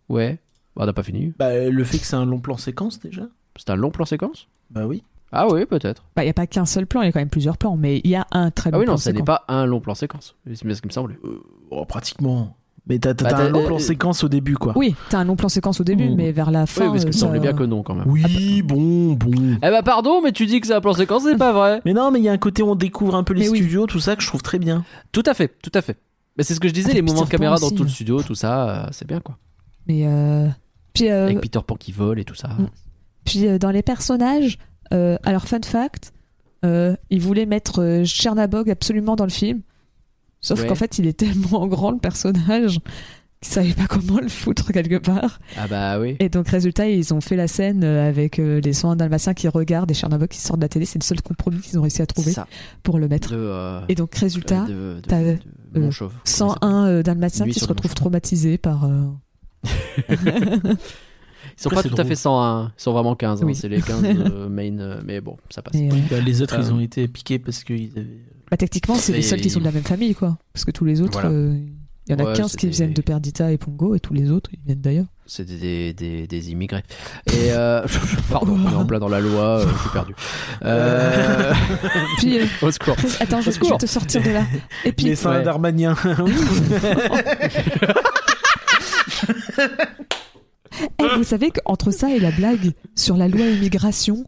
Ouais. 0.09 0.39
Bah, 0.75 0.83
on 0.83 0.85
n'a 0.85 0.93
pas 0.93 1.03
fini. 1.03 1.33
Bah, 1.37 1.69
le 1.69 1.83
fait 1.83 1.97
que 1.99 2.05
c'est 2.05 2.15
un 2.15 2.25
long 2.25 2.39
plan 2.39 2.57
séquence 2.57 2.99
déjà. 2.99 3.23
C'est 3.57 3.69
un 3.69 3.75
long 3.75 3.91
plan 3.91 4.05
séquence? 4.05 4.47
Bah 4.69 4.85
oui. 4.87 5.03
Ah 5.31 5.47
oui, 5.47 5.65
peut-être. 5.65 6.03
Bah, 6.15 6.23
il 6.23 6.25
n'y 6.25 6.31
a 6.31 6.33
pas 6.33 6.47
qu'un 6.47 6.65
seul 6.65 6.85
plan, 6.87 7.01
il 7.01 7.05
y 7.05 7.09
a 7.09 7.11
quand 7.11 7.19
même 7.19 7.29
plusieurs 7.29 7.57
plans, 7.57 7.77
mais 7.77 7.99
il 8.03 8.09
y 8.09 8.15
a 8.15 8.27
un 8.31 8.51
très 8.51 8.69
Ah 8.69 8.71
bon 8.71 8.79
oui, 8.79 8.85
non, 8.85 8.93
plan 8.93 8.97
ça 8.97 9.11
n'est 9.11 9.19
séquence. 9.19 9.25
pas 9.25 9.45
un 9.47 9.65
long 9.65 9.79
plan 9.79 9.95
séquence. 9.95 10.35
C'est 10.45 10.65
bien 10.65 10.75
ce 10.75 10.81
qui 10.81 10.87
me 10.87 10.93
semblait. 10.93 11.17
Euh, 11.23 11.41
oh, 11.71 11.85
pratiquement. 11.85 12.57
Mais 12.87 12.97
t'as 12.97 13.13
t'as 13.13 13.29
Bah, 13.29 13.37
un 13.37 13.49
long 13.49 13.65
plan 13.65 13.75
euh, 13.75 13.79
séquence 13.79 14.23
au 14.23 14.27
début, 14.29 14.55
quoi. 14.55 14.73
Oui, 14.75 14.95
t'as 15.09 15.19
un 15.19 15.23
long 15.23 15.35
plan 15.35 15.49
séquence 15.49 15.79
au 15.79 15.83
début, 15.83 16.09
Mm. 16.09 16.15
mais 16.15 16.31
vers 16.31 16.49
la 16.49 16.65
fin. 16.65 16.85
Oui, 16.85 16.91
parce 16.93 17.03
que 17.05 17.09
euh, 17.09 17.11
ça 17.11 17.19
semblait 17.19 17.37
ça- 17.39 17.43
bien 17.43 17.53
que 17.53 17.63
non 17.63 17.83
quand 17.83 17.93
même. 17.93 18.07
Oui, 18.09 18.63
bon, 18.63 19.13
bon. 19.13 19.31
Eh 19.57 19.69
bah 19.69 19.83
pardon, 19.83 20.21
mais 20.23 20.31
tu 20.31 20.45
dis 20.47 20.59
que 20.59 20.65
c'est 20.67 20.73
un 20.73 20.81
plan 20.81 20.93
séquence, 20.93 21.23
c'est 21.23 21.37
pas 21.37 21.53
vrai. 21.53 21.81
Mais 21.85 21.93
non, 21.93 22.09
mais 22.11 22.19
il 22.19 22.25
y 22.25 22.29
a 22.29 22.31
un 22.31 22.37
côté 22.39 22.63
où 22.63 22.69
on 22.71 22.75
découvre 22.75 23.15
un 23.15 23.23
peu 23.23 23.33
les 23.35 23.41
Mais 23.43 23.49
oui. 23.49 23.57
studios, 23.59 23.85
tout 23.85 23.99
ça 23.99 24.15
que 24.15 24.23
je 24.23 24.27
trouve 24.27 24.41
très 24.41 24.57
bien. 24.57 24.83
Tout 25.11 25.23
à 25.27 25.33
fait, 25.35 25.49
tout 25.61 25.71
à 25.75 25.81
fait. 25.81 25.97
Mais 26.37 26.43
c'est 26.43 26.55
ce 26.55 26.59
que 26.59 26.67
je 26.67 26.73
disais, 26.73 26.87
Avec 26.87 26.95
les 26.95 27.01
mouvements 27.03 27.21
de 27.21 27.25
Pan 27.25 27.31
caméra 27.31 27.57
dans 27.57 27.67
aussi, 27.67 27.75
tout 27.75 27.83
le 27.83 27.89
hein. 27.89 27.93
studio, 27.93 28.23
tout 28.23 28.35
ça, 28.35 28.69
euh, 28.69 28.87
c'est 28.91 29.07
bien 29.07 29.19
quoi. 29.19 29.37
Mais 29.87 30.03
euh, 30.07 30.47
puis, 30.93 31.09
euh, 31.11 31.25
Avec 31.25 31.41
Peter 31.41 31.59
Pan 31.65 31.75
qui 31.75 31.91
vole 31.91 32.19
et 32.19 32.23
tout 32.25 32.35
ça. 32.35 32.47
Mm. 32.49 32.67
puis 33.25 33.47
euh, 33.47 33.57
dans 33.59 33.69
les 33.71 33.83
personnages, 33.83 34.57
euh, 34.93 35.17
alors 35.23 35.43
fun 35.47 35.59
fact, 35.63 36.13
euh, 36.65 36.95
ils 37.11 37.21
voulaient 37.21 37.45
mettre 37.45 37.81
euh, 37.81 38.03
Chernabog 38.05 38.69
absolument 38.71 39.15
dans 39.15 39.23
le 39.25 39.29
film, 39.31 39.61
sauf 40.41 40.61
Ouais. 40.61 40.67
qu'en 40.67 40.75
fait 40.75 40.97
il 40.99 41.07
est 41.07 41.13
tellement 41.17 41.67
grand 41.67 41.91
le 41.91 41.97
personnage 41.99 42.79
qu'ils 43.41 43.53
savaient 43.53 43.73
pas 43.73 43.87
comment 43.87 44.19
le 44.19 44.27
foutre 44.29 44.71
quelque 44.71 44.97
part. 44.97 45.39
Ah 45.57 45.67
bah 45.67 45.99
oui. 45.99 46.15
Et 46.19 46.29
donc 46.29 46.47
résultat 46.47 46.87
ils 46.89 47.13
ont 47.13 47.21
fait 47.21 47.35
la 47.35 47.47
scène 47.47 47.83
euh, 47.83 48.07
avec 48.07 48.37
euh, 48.37 48.59
les 48.61 48.73
soins 48.73 48.95
dalmatiens 48.95 49.33
qui 49.33 49.47
regardent 49.47 49.89
et 49.89 49.95
Chernabog 49.95 50.27
qui 50.27 50.39
sort 50.39 50.57
de 50.57 50.61
la 50.61 50.69
télé. 50.69 50.85
C'est 50.85 50.99
le 50.99 51.03
seul 51.03 51.21
compromis 51.21 51.59
qu'ils 51.59 51.79
ont 51.79 51.81
réussi 51.81 52.01
à 52.03 52.05
trouver 52.05 52.31
ça. 52.33 52.47
pour 52.83 52.99
le 52.99 53.07
mettre. 53.07 53.31
De, 53.31 53.37
euh, 53.37 53.81
Et 53.89 53.95
donc 53.95 54.13
résultat, 54.15 54.65
de, 54.65 54.67
de, 54.95 55.01
t'as, 55.07 55.19
de- 55.21 55.25
de 55.25 55.39
euh, 55.77 55.79
Montchauve. 55.79 56.11
Comment 56.11 56.53
il 56.53 56.59
101 56.61 56.85
euh, 56.87 57.03
dalmatiens 57.03 57.47
qui 57.47 57.59
se 57.59 57.65
retrouvent 57.65 57.95
traumatisés 57.95 58.57
par. 58.59 58.83
euh, 58.85 59.05
Ils 61.57 61.63
sont 61.63 61.69
Après, 61.69 61.83
pas 61.83 61.89
tout 61.95 61.99
à 62.01 62.05
fait 62.05 62.15
101, 62.15 62.71
ils 62.77 62.81
sont 62.81 62.93
vraiment 62.93 63.15
15. 63.15 63.43
hein. 63.43 63.47
C'est 63.53 63.69
les 63.69 63.81
15 63.81 64.03
euh, 64.03 64.49
main, 64.49 64.77
euh, 64.79 65.01
mais 65.03 65.19
bon, 65.21 65.37
ça 65.49 65.61
passe. 65.61 65.73
euh, 65.75 65.89
Bah, 66.09 66.19
les 66.19 66.41
autres, 66.41 66.55
Euh. 66.55 66.61
ils 66.61 66.71
ont 66.73 66.79
été 66.79 67.07
piqués 67.07 67.39
parce 67.39 67.63
qu'ils 67.63 67.91
avaient. 67.97 68.07
Bah, 68.51 68.57
techniquement, 68.57 68.95
c'est 68.95 69.13
les 69.13 69.21
seuls 69.21 69.39
qui 69.41 69.49
sont 69.49 69.59
de 69.61 69.65
la 69.65 69.71
même 69.71 69.81
famille, 69.83 70.13
quoi. 70.13 70.37
Parce 70.53 70.65
que 70.65 70.71
tous 70.71 70.83
les 70.85 70.99
autres, 71.01 71.21
Voilà. 71.21 71.29
euh, 71.29 71.57
il 72.07 72.11
y 72.11 72.15
en 72.15 72.19
a 72.19 72.27
Ouais, 72.27 72.33
15 72.35 72.51
c'est 72.51 72.57
qui 72.57 72.65
des- 72.65 72.71
viennent 72.73 72.91
de 72.93 73.01
Perdita 73.01 73.49
et 73.51 73.57
Pongo, 73.57 73.95
et 73.95 73.99
tous 74.01 74.13
les 74.13 74.29
autres, 74.29 74.49
ils 74.53 74.59
viennent 74.65 74.81
d'ailleurs. 74.81 75.05
C'est 75.25 75.45
des, 75.45 75.93
des, 75.93 76.27
des 76.27 76.51
immigrés. 76.51 76.83
Et 77.27 77.51
euh, 77.53 77.85
pardon, 78.29 78.59
on 78.65 78.69
est 78.71 78.75
en 78.75 78.85
plein 78.85 78.99
dans 78.99 79.07
la 79.07 79.21
loi, 79.21 79.59
euh, 79.61 79.65
je 79.73 79.79
suis 79.79 79.89
perdu. 79.91 80.13
Euh... 80.65 81.53
Puis, 82.17 82.39
euh, 82.39 82.45
Au 82.61 82.71
secours. 82.71 82.97
attends, 83.21 83.39
je, 83.39 83.51
vais 83.51 83.77
te 83.77 83.85
sortir 83.85 84.21
de 84.21 84.31
là. 84.31 84.43
Et 84.83 84.91
puis, 84.91 85.05
les 85.05 85.15
saints 85.15 85.37
ouais. 85.37 85.43
d'Armagnin. 85.43 85.95
eh, 90.99 91.15
vous 91.17 91.23
savez 91.23 91.51
qu'entre 91.51 91.91
ça 91.91 92.09
et 92.09 92.19
la 92.19 92.31
blague 92.31 92.71
sur 92.95 93.17
la 93.17 93.27
loi 93.27 93.45
immigration, 93.45 94.25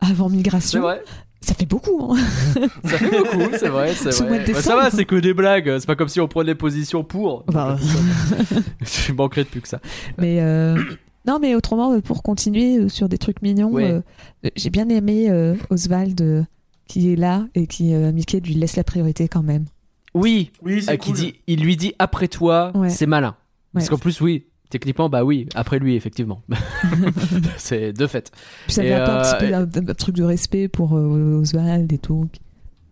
avant 0.00 0.28
C'est 0.28 0.36
migration, 0.36 0.80
vrai, 0.82 1.02
ça 1.46 1.54
fait 1.54 1.66
beaucoup, 1.66 2.12
hein. 2.12 2.16
ça 2.84 2.98
fait 2.98 3.10
beaucoup, 3.18 3.48
c'est 3.58 3.68
vrai, 3.68 3.94
c'est 3.94 4.12
Ce 4.12 4.22
vrai. 4.22 4.36
mois 4.36 4.44
de 4.46 4.52
Bah, 4.52 4.60
ça 4.62 4.76
va, 4.76 4.90
c'est 4.90 5.04
que 5.04 5.16
des 5.16 5.32
blagues, 5.34 5.78
c'est 5.78 5.86
pas 5.86 5.96
comme 5.96 6.08
si 6.08 6.20
on 6.20 6.28
prenait 6.28 6.54
position 6.54 7.04
pour. 7.04 7.44
Bah, 7.44 7.76
Je 8.82 9.12
manquerais 9.12 9.44
de 9.44 9.48
plus 9.48 9.60
que 9.60 9.68
ça. 9.68 9.80
mais 10.18 10.40
euh, 10.40 10.76
non, 11.26 11.38
mais 11.40 11.54
autrement, 11.54 11.92
euh, 11.94 12.00
pour 12.00 12.22
continuer 12.22 12.78
euh, 12.78 12.88
sur 12.88 13.08
des 13.08 13.18
trucs 13.18 13.42
mignons, 13.42 13.70
Ouais. 13.72 13.90
euh, 13.90 14.00
j'ai 14.56 14.70
bien 14.70 14.88
aimé 14.88 15.30
euh, 15.30 15.54
Oswald 15.70 16.20
euh, 16.20 16.42
qui 16.88 17.12
est 17.12 17.16
là 17.16 17.46
et 17.54 17.66
qui 17.66 17.94
euh, 17.94 18.12
Mickey 18.12 18.40
lui 18.40 18.54
laisse 18.54 18.76
la 18.76 18.84
priorité 18.84 19.26
quand 19.28 19.42
même. 19.42 19.64
Oui, 20.14 20.50
Oui, 20.62 20.84
euh, 20.88 20.96
qui 20.96 21.12
dit, 21.12 21.34
il 21.46 21.60
lui 21.60 21.76
dit 21.76 21.94
après 21.98 22.28
toi, 22.28 22.72
Ouais. 22.74 22.88
c'est 22.90 23.06
malin. 23.06 23.34
Parce 23.74 23.88
qu'en 23.90 23.98
plus, 23.98 24.20
oui, 24.22 24.46
techniquement, 24.70 25.08
bah 25.08 25.24
oui, 25.24 25.48
après 25.54 25.78
lui, 25.78 25.94
effectivement. 25.96 26.42
c'est 27.56 27.92
de 27.92 28.06
fait. 28.06 28.32
Puis 28.64 28.74
ça 28.74 28.82
Et, 28.84 28.86
lui 28.86 28.92
apporte 28.94 29.26
un, 29.26 29.34
euh, 29.34 29.38
petit 29.38 29.46
peu 29.46 29.54
un, 29.54 29.90
un 29.90 29.94
truc 29.94 30.16
de 30.16 30.24
respect 30.24 30.68
pour 30.68 30.96
euh, 30.96 31.40
Oswald 31.40 31.92
et 31.92 31.98
tout. 31.98 32.28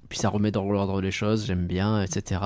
Puis 0.08 0.18
ça 0.18 0.28
remet 0.28 0.50
dans 0.50 0.64
l'ordre 0.70 1.00
les 1.00 1.10
choses, 1.10 1.46
j'aime 1.46 1.66
bien, 1.66 2.02
etc. 2.02 2.40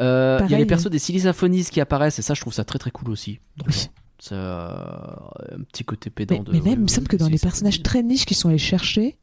Euh, 0.00 0.38
Il 0.44 0.50
y 0.50 0.54
a 0.54 0.58
les 0.58 0.66
persos 0.66 0.90
des 0.90 0.98
Silly 0.98 1.20
Symphonies 1.20 1.64
qui 1.64 1.80
apparaissent, 1.80 2.18
et 2.18 2.22
ça, 2.22 2.34
je 2.34 2.40
trouve 2.40 2.52
ça 2.52 2.64
très 2.64 2.78
très 2.78 2.90
cool 2.90 3.10
aussi. 3.10 3.40
jeu. 3.66 3.88
C'est 4.18 4.34
euh, 4.34 4.68
un 4.68 5.62
petit 5.70 5.84
côté 5.84 6.10
pédant 6.10 6.36
Mais, 6.38 6.44
de. 6.44 6.52
mais 6.52 6.60
même, 6.60 6.72
il 6.72 6.78
me 6.78 6.82
oui, 6.84 6.88
semble 6.90 7.06
oui, 7.10 7.16
que 7.16 7.22
dans 7.22 7.28
les 7.28 7.38
personnages 7.38 7.82
très 7.82 8.02
niches 8.02 8.24
qui 8.26 8.34
sont 8.34 8.48
allés 8.48 8.58
chercher, 8.58 9.16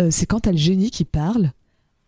euh, 0.00 0.08
c'est 0.10 0.26
quand 0.26 0.40
t'as 0.40 0.50
le 0.52 0.56
génie 0.58 0.90
qui 0.90 1.04
parle, 1.04 1.52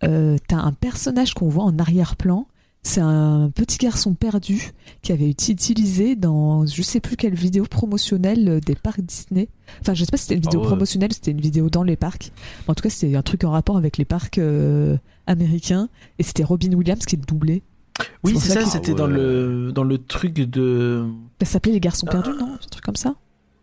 t'as 0.00 0.56
un 0.56 0.72
personnage 0.72 1.32
qu'on 1.34 1.48
voit 1.48 1.64
en 1.64 1.78
arrière-plan. 1.78 2.46
C'est 2.84 3.00
un 3.00 3.50
petit 3.54 3.78
garçon 3.78 4.14
perdu 4.14 4.72
qui 5.02 5.12
avait 5.12 5.30
été 5.30 5.52
utilisé 5.52 6.16
dans 6.16 6.66
je 6.66 6.82
sais 6.82 6.98
plus 6.98 7.16
quelle 7.16 7.34
vidéo 7.34 7.64
promotionnelle 7.64 8.48
euh, 8.48 8.60
des 8.60 8.74
parcs 8.74 9.00
Disney. 9.00 9.48
Enfin, 9.80 9.94
je 9.94 10.04
sais 10.04 10.10
pas 10.10 10.16
si 10.16 10.24
c'était 10.24 10.34
une 10.34 10.40
vidéo 10.42 10.58
Ah 10.60 10.62
ouais. 10.64 10.68
promotionnelle 10.68 11.12
c'était 11.12 11.30
une 11.30 11.40
vidéo 11.40 11.70
dans 11.70 11.84
les 11.84 11.94
parcs. 11.94 12.32
En 12.66 12.74
tout 12.74 12.82
cas, 12.82 12.90
c'était 12.90 13.14
un 13.14 13.22
truc 13.22 13.44
en 13.44 13.52
rapport 13.52 13.76
avec 13.76 13.98
les 13.98 14.04
parcs 14.04 14.38
euh, 14.38 14.96
américains. 15.28 15.88
Et 16.18 16.24
c'était 16.24 16.42
Robin 16.42 16.72
Williams 16.72 17.04
qui 17.06 17.16
le 17.16 17.22
doublait. 17.22 17.62
Oui, 18.24 18.34
C'est 18.38 18.52
ça 18.52 18.66
c'était 18.66 18.92
Ah 18.92 18.96
dans 18.96 19.06
le 19.06 19.70
dans 19.72 19.84
le 19.84 19.98
truc 19.98 20.34
de 20.34 21.04
Ça 21.40 21.46
s'appelait 21.46 21.72
Les 21.72 21.80
Garçons 21.80 22.06
Perdus, 22.06 22.30
non? 22.30 22.54
Un 22.54 22.68
truc 22.68 22.82
comme 22.82 22.96
ça? 22.96 23.14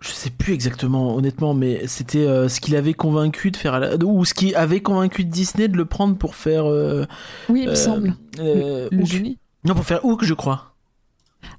Je 0.01 0.09
sais 0.09 0.29
plus 0.29 0.53
exactement 0.53 1.15
honnêtement 1.15 1.53
mais 1.53 1.85
c'était 1.87 2.25
euh, 2.25 2.47
ce 2.49 2.61
qu'il 2.61 2.75
avait 2.75 2.93
convaincu 2.93 3.51
de 3.51 3.57
faire 3.57 3.73
à 3.73 3.79
la- 3.79 3.95
ou 3.97 4.23
ce 4.25 4.33
qui 4.33 4.55
avait 4.55 4.79
convaincu 4.81 5.25
Disney 5.25 5.67
de 5.67 5.75
le 5.77 5.85
prendre 5.85 6.15
pour 6.15 6.35
faire 6.35 6.65
euh, 6.69 7.05
Oui, 7.49 7.61
il 7.63 7.67
me 7.67 7.71
euh, 7.71 7.75
semble. 7.75 8.15
euh, 8.39 8.87
le 8.91 8.99
Hook. 8.99 9.05
génie. 9.05 9.37
non 9.65 9.73
pour 9.75 9.83
faire 9.85 10.05
Hook 10.05 10.23
je 10.23 10.33
crois 10.33 10.73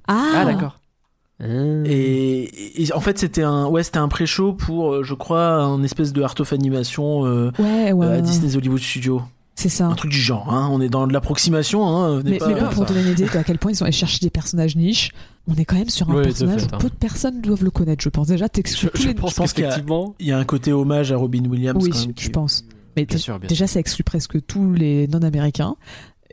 Ah, 0.07 0.31
Ah, 0.37 0.45
d'accord. 0.45 0.77
Et, 1.85 2.81
et 2.83 2.93
en 2.93 2.99
fait 2.99 3.17
c'était 3.17 3.41
un 3.43 3.65
ouais 3.67 3.81
c'était 3.83 3.97
un 3.97 4.07
pré-show 4.07 4.53
pour 4.53 5.03
je 5.03 5.13
crois 5.15 5.55
un 5.55 5.81
espèce 5.83 6.13
de 6.13 6.21
art 6.21 6.35
of 6.39 6.53
animation 6.53 7.25
euh, 7.25 7.51
Ouais, 7.57 7.91
ouais. 7.91 8.05
à 8.05 8.09
ouais. 8.11 8.21
Disney's 8.21 8.55
Hollywood 8.55 8.79
Studio 8.79 9.23
C'est 9.61 9.69
ça. 9.69 9.87
un 9.87 9.95
truc 9.95 10.11
du 10.11 10.17
genre 10.19 10.53
hein. 10.53 10.69
on 10.71 10.81
est 10.81 10.89
dans 10.89 11.05
de 11.07 11.13
l'approximation 11.13 11.85
hein. 11.87 12.21
Mais, 12.25 12.37
pas- 12.37 12.47
mais 12.47 12.55
bon, 12.61 12.67
pour 12.69 12.87
ça. 12.87 12.93
donner 12.93 13.01
une 13.05 13.11
idée 13.11 13.25
de 13.25 13.37
à 13.37 13.43
quel 13.43 13.57
point 13.59 13.71
ils 13.71 13.81
ont 13.81 13.85
allé 13.85 13.91
chercher 13.91 14.19
des 14.19 14.29
personnages 14.29 14.75
niches, 14.75 15.11
on 15.47 15.55
est 15.55 15.65
quand 15.65 15.75
même 15.77 15.89
sur 15.89 16.09
un 16.09 16.15
de 16.15 16.21
personnage 16.23 16.61
fait, 16.61 16.71
où 16.71 16.75
hein. 16.75 16.79
peu 16.79 16.89
de 16.89 16.95
personnes 16.95 17.41
doivent 17.41 17.63
le 17.63 17.71
connaître, 17.71 18.03
je 18.03 18.09
pense. 18.09 18.27
Déjà, 18.27 18.45
Je, 18.45 18.49
t'exclus 18.49 18.89
tous 18.93 19.01
je 19.03 19.07
les 19.09 19.13
pense, 19.13 19.31
je 19.31 19.35
pense 19.35 19.53
qu'il 19.53 19.63
y 19.63 19.65
a- 19.65 19.69
qu'effectivement. 19.69 20.15
il 20.19 20.27
y 20.27 20.31
a 20.31 20.37
un 20.37 20.45
côté 20.45 20.71
hommage 20.73 21.11
à 21.11 21.17
Robin 21.17 21.43
Williams 21.49 21.81
Oui, 21.83 21.89
quand 21.91 21.99
même, 21.99 22.13
je 22.17 22.23
qui- 22.25 22.29
pense. 22.29 22.65
Mais 22.97 23.05
Bien 23.05 23.17
sûr, 23.17 23.39
bien 23.39 23.47
déjà, 23.47 23.67
ça 23.67 23.79
exclut 23.79 24.03
presque 24.03 24.45
tous 24.45 24.73
les 24.73 25.07
non-américains. 25.07 25.75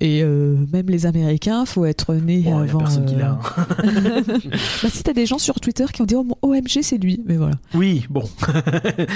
Et 0.01 0.23
euh, 0.23 0.55
même 0.73 0.87
les 0.89 1.07
Américains, 1.07 1.65
faut 1.67 1.85
être 1.85 2.15
né 2.15 2.39
Bon, 2.39 2.43
il 2.43 2.47
y 2.49 2.51
a 2.53 2.59
avant. 2.71 2.79
personne 2.79 3.05
qui 3.07 3.15
euh, 3.17 3.19
l'a 3.19 3.31
hein. 3.33 3.67
bah, 4.83 4.89
si 4.91 5.03
t'as 5.03 5.13
des 5.13 5.27
gens 5.27 5.39
sur 5.39 5.59
Twitter 5.61 5.85
qui 5.93 6.03
ont 6.03 6.05
dit 6.05 6.15
oh, 6.15 6.23
mon 6.25 6.37
OMG, 6.43 6.83
c'est 6.83 6.99
lui. 6.99 7.21
Mais 7.27 7.37
voilà. 7.37 7.57
oui 7.75 8.07
bon 8.09 8.23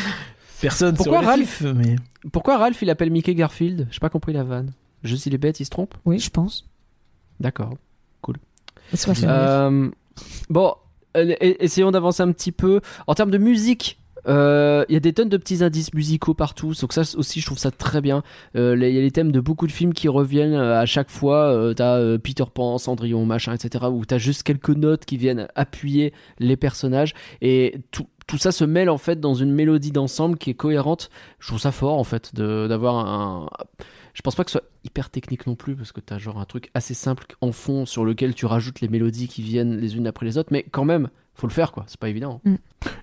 personne 0.62 0.96
c'est 0.96 1.04
Pourquoi 1.04 1.20
relatif, 1.20 1.62
mais 1.62 1.96
Pourquoi 2.32 2.56
Ralph 2.56 2.80
il 2.80 2.88
appelle 2.88 3.10
Mickey 3.10 3.34
Garfield 3.34 3.88
J'ai 3.90 4.00
pas 4.00 4.08
compris 4.08 4.32
la 4.32 4.44
vanne. 4.44 4.72
Juste 5.04 5.26
il 5.26 5.34
est 5.34 5.38
bête, 5.38 5.60
il 5.60 5.64
se 5.64 5.70
trompe 5.70 5.94
Oui, 6.06 6.18
je 6.18 6.30
pense. 6.30 6.66
D'accord. 7.40 7.74
Rire. 9.04 9.28
Euh, 9.30 9.90
bon, 10.50 10.74
euh, 11.16 11.34
essayons 11.40 11.90
d'avancer 11.90 12.22
un 12.22 12.32
petit 12.32 12.52
peu. 12.52 12.80
En 13.06 13.14
termes 13.14 13.30
de 13.30 13.38
musique, 13.38 13.98
euh, 14.28 14.84
il 14.88 14.92
y 14.92 14.96
a 14.96 15.00
des 15.00 15.12
tonnes 15.12 15.28
de 15.28 15.36
petits 15.36 15.64
indices 15.64 15.92
musicaux 15.94 16.34
partout. 16.34 16.72
Donc 16.80 16.92
ça 16.92 17.02
aussi, 17.16 17.40
je 17.40 17.46
trouve 17.46 17.58
ça 17.58 17.70
très 17.70 18.00
bien. 18.00 18.22
Euh, 18.56 18.76
Il 18.76 18.94
y 18.94 18.98
a 18.98 19.00
les 19.00 19.10
thèmes 19.10 19.32
de 19.32 19.40
beaucoup 19.40 19.66
de 19.66 19.72
films 19.72 19.92
qui 19.94 20.08
reviennent 20.08 20.54
à 20.54 20.86
chaque 20.86 21.10
fois. 21.10 21.52
Euh, 21.52 21.74
t'as 21.74 21.98
euh, 21.98 22.18
Peter 22.18 22.44
Pan, 22.52 22.78
Cendrillon, 22.78 23.24
machin, 23.26 23.54
etc. 23.54 23.86
Où 23.90 24.04
t'as 24.04 24.18
juste 24.18 24.42
quelques 24.42 24.70
notes 24.70 25.04
qui 25.04 25.16
viennent 25.16 25.48
appuyer 25.54 26.12
les 26.38 26.56
personnages 26.56 27.14
et 27.40 27.80
tout. 27.90 28.06
Tout 28.26 28.38
ça 28.38 28.52
se 28.52 28.64
mêle 28.64 28.88
en 28.88 28.98
fait 28.98 29.20
dans 29.20 29.34
une 29.34 29.52
mélodie 29.52 29.90
d'ensemble 29.92 30.38
qui 30.38 30.50
est 30.50 30.54
cohérente. 30.54 31.10
Je 31.38 31.48
trouve 31.48 31.58
ça 31.60 31.72
fort 31.72 31.98
en 31.98 32.04
fait 32.04 32.34
de- 32.34 32.66
d'avoir 32.68 32.96
un. 33.06 33.50
Je 34.14 34.22
pense 34.22 34.34
pas 34.34 34.44
que 34.44 34.50
ce 34.50 34.58
soit 34.58 34.68
hyper 34.84 35.10
technique 35.10 35.46
non 35.46 35.54
plus 35.54 35.74
parce 35.74 35.90
que 35.92 36.00
t'as 36.00 36.18
genre 36.18 36.38
un 36.38 36.44
truc 36.44 36.70
assez 36.74 36.94
simple 36.94 37.26
en 37.40 37.50
fond 37.52 37.86
sur 37.86 38.04
lequel 38.04 38.34
tu 38.34 38.46
rajoutes 38.46 38.80
les 38.80 38.88
mélodies 38.88 39.26
qui 39.28 39.42
viennent 39.42 39.76
les 39.76 39.96
unes 39.96 40.06
après 40.06 40.26
les 40.26 40.38
autres, 40.38 40.50
mais 40.52 40.62
quand 40.70 40.84
même, 40.84 41.08
faut 41.34 41.46
le 41.46 41.52
faire 41.52 41.72
quoi. 41.72 41.84
C'est 41.88 41.98
pas 41.98 42.08
évident. 42.10 42.40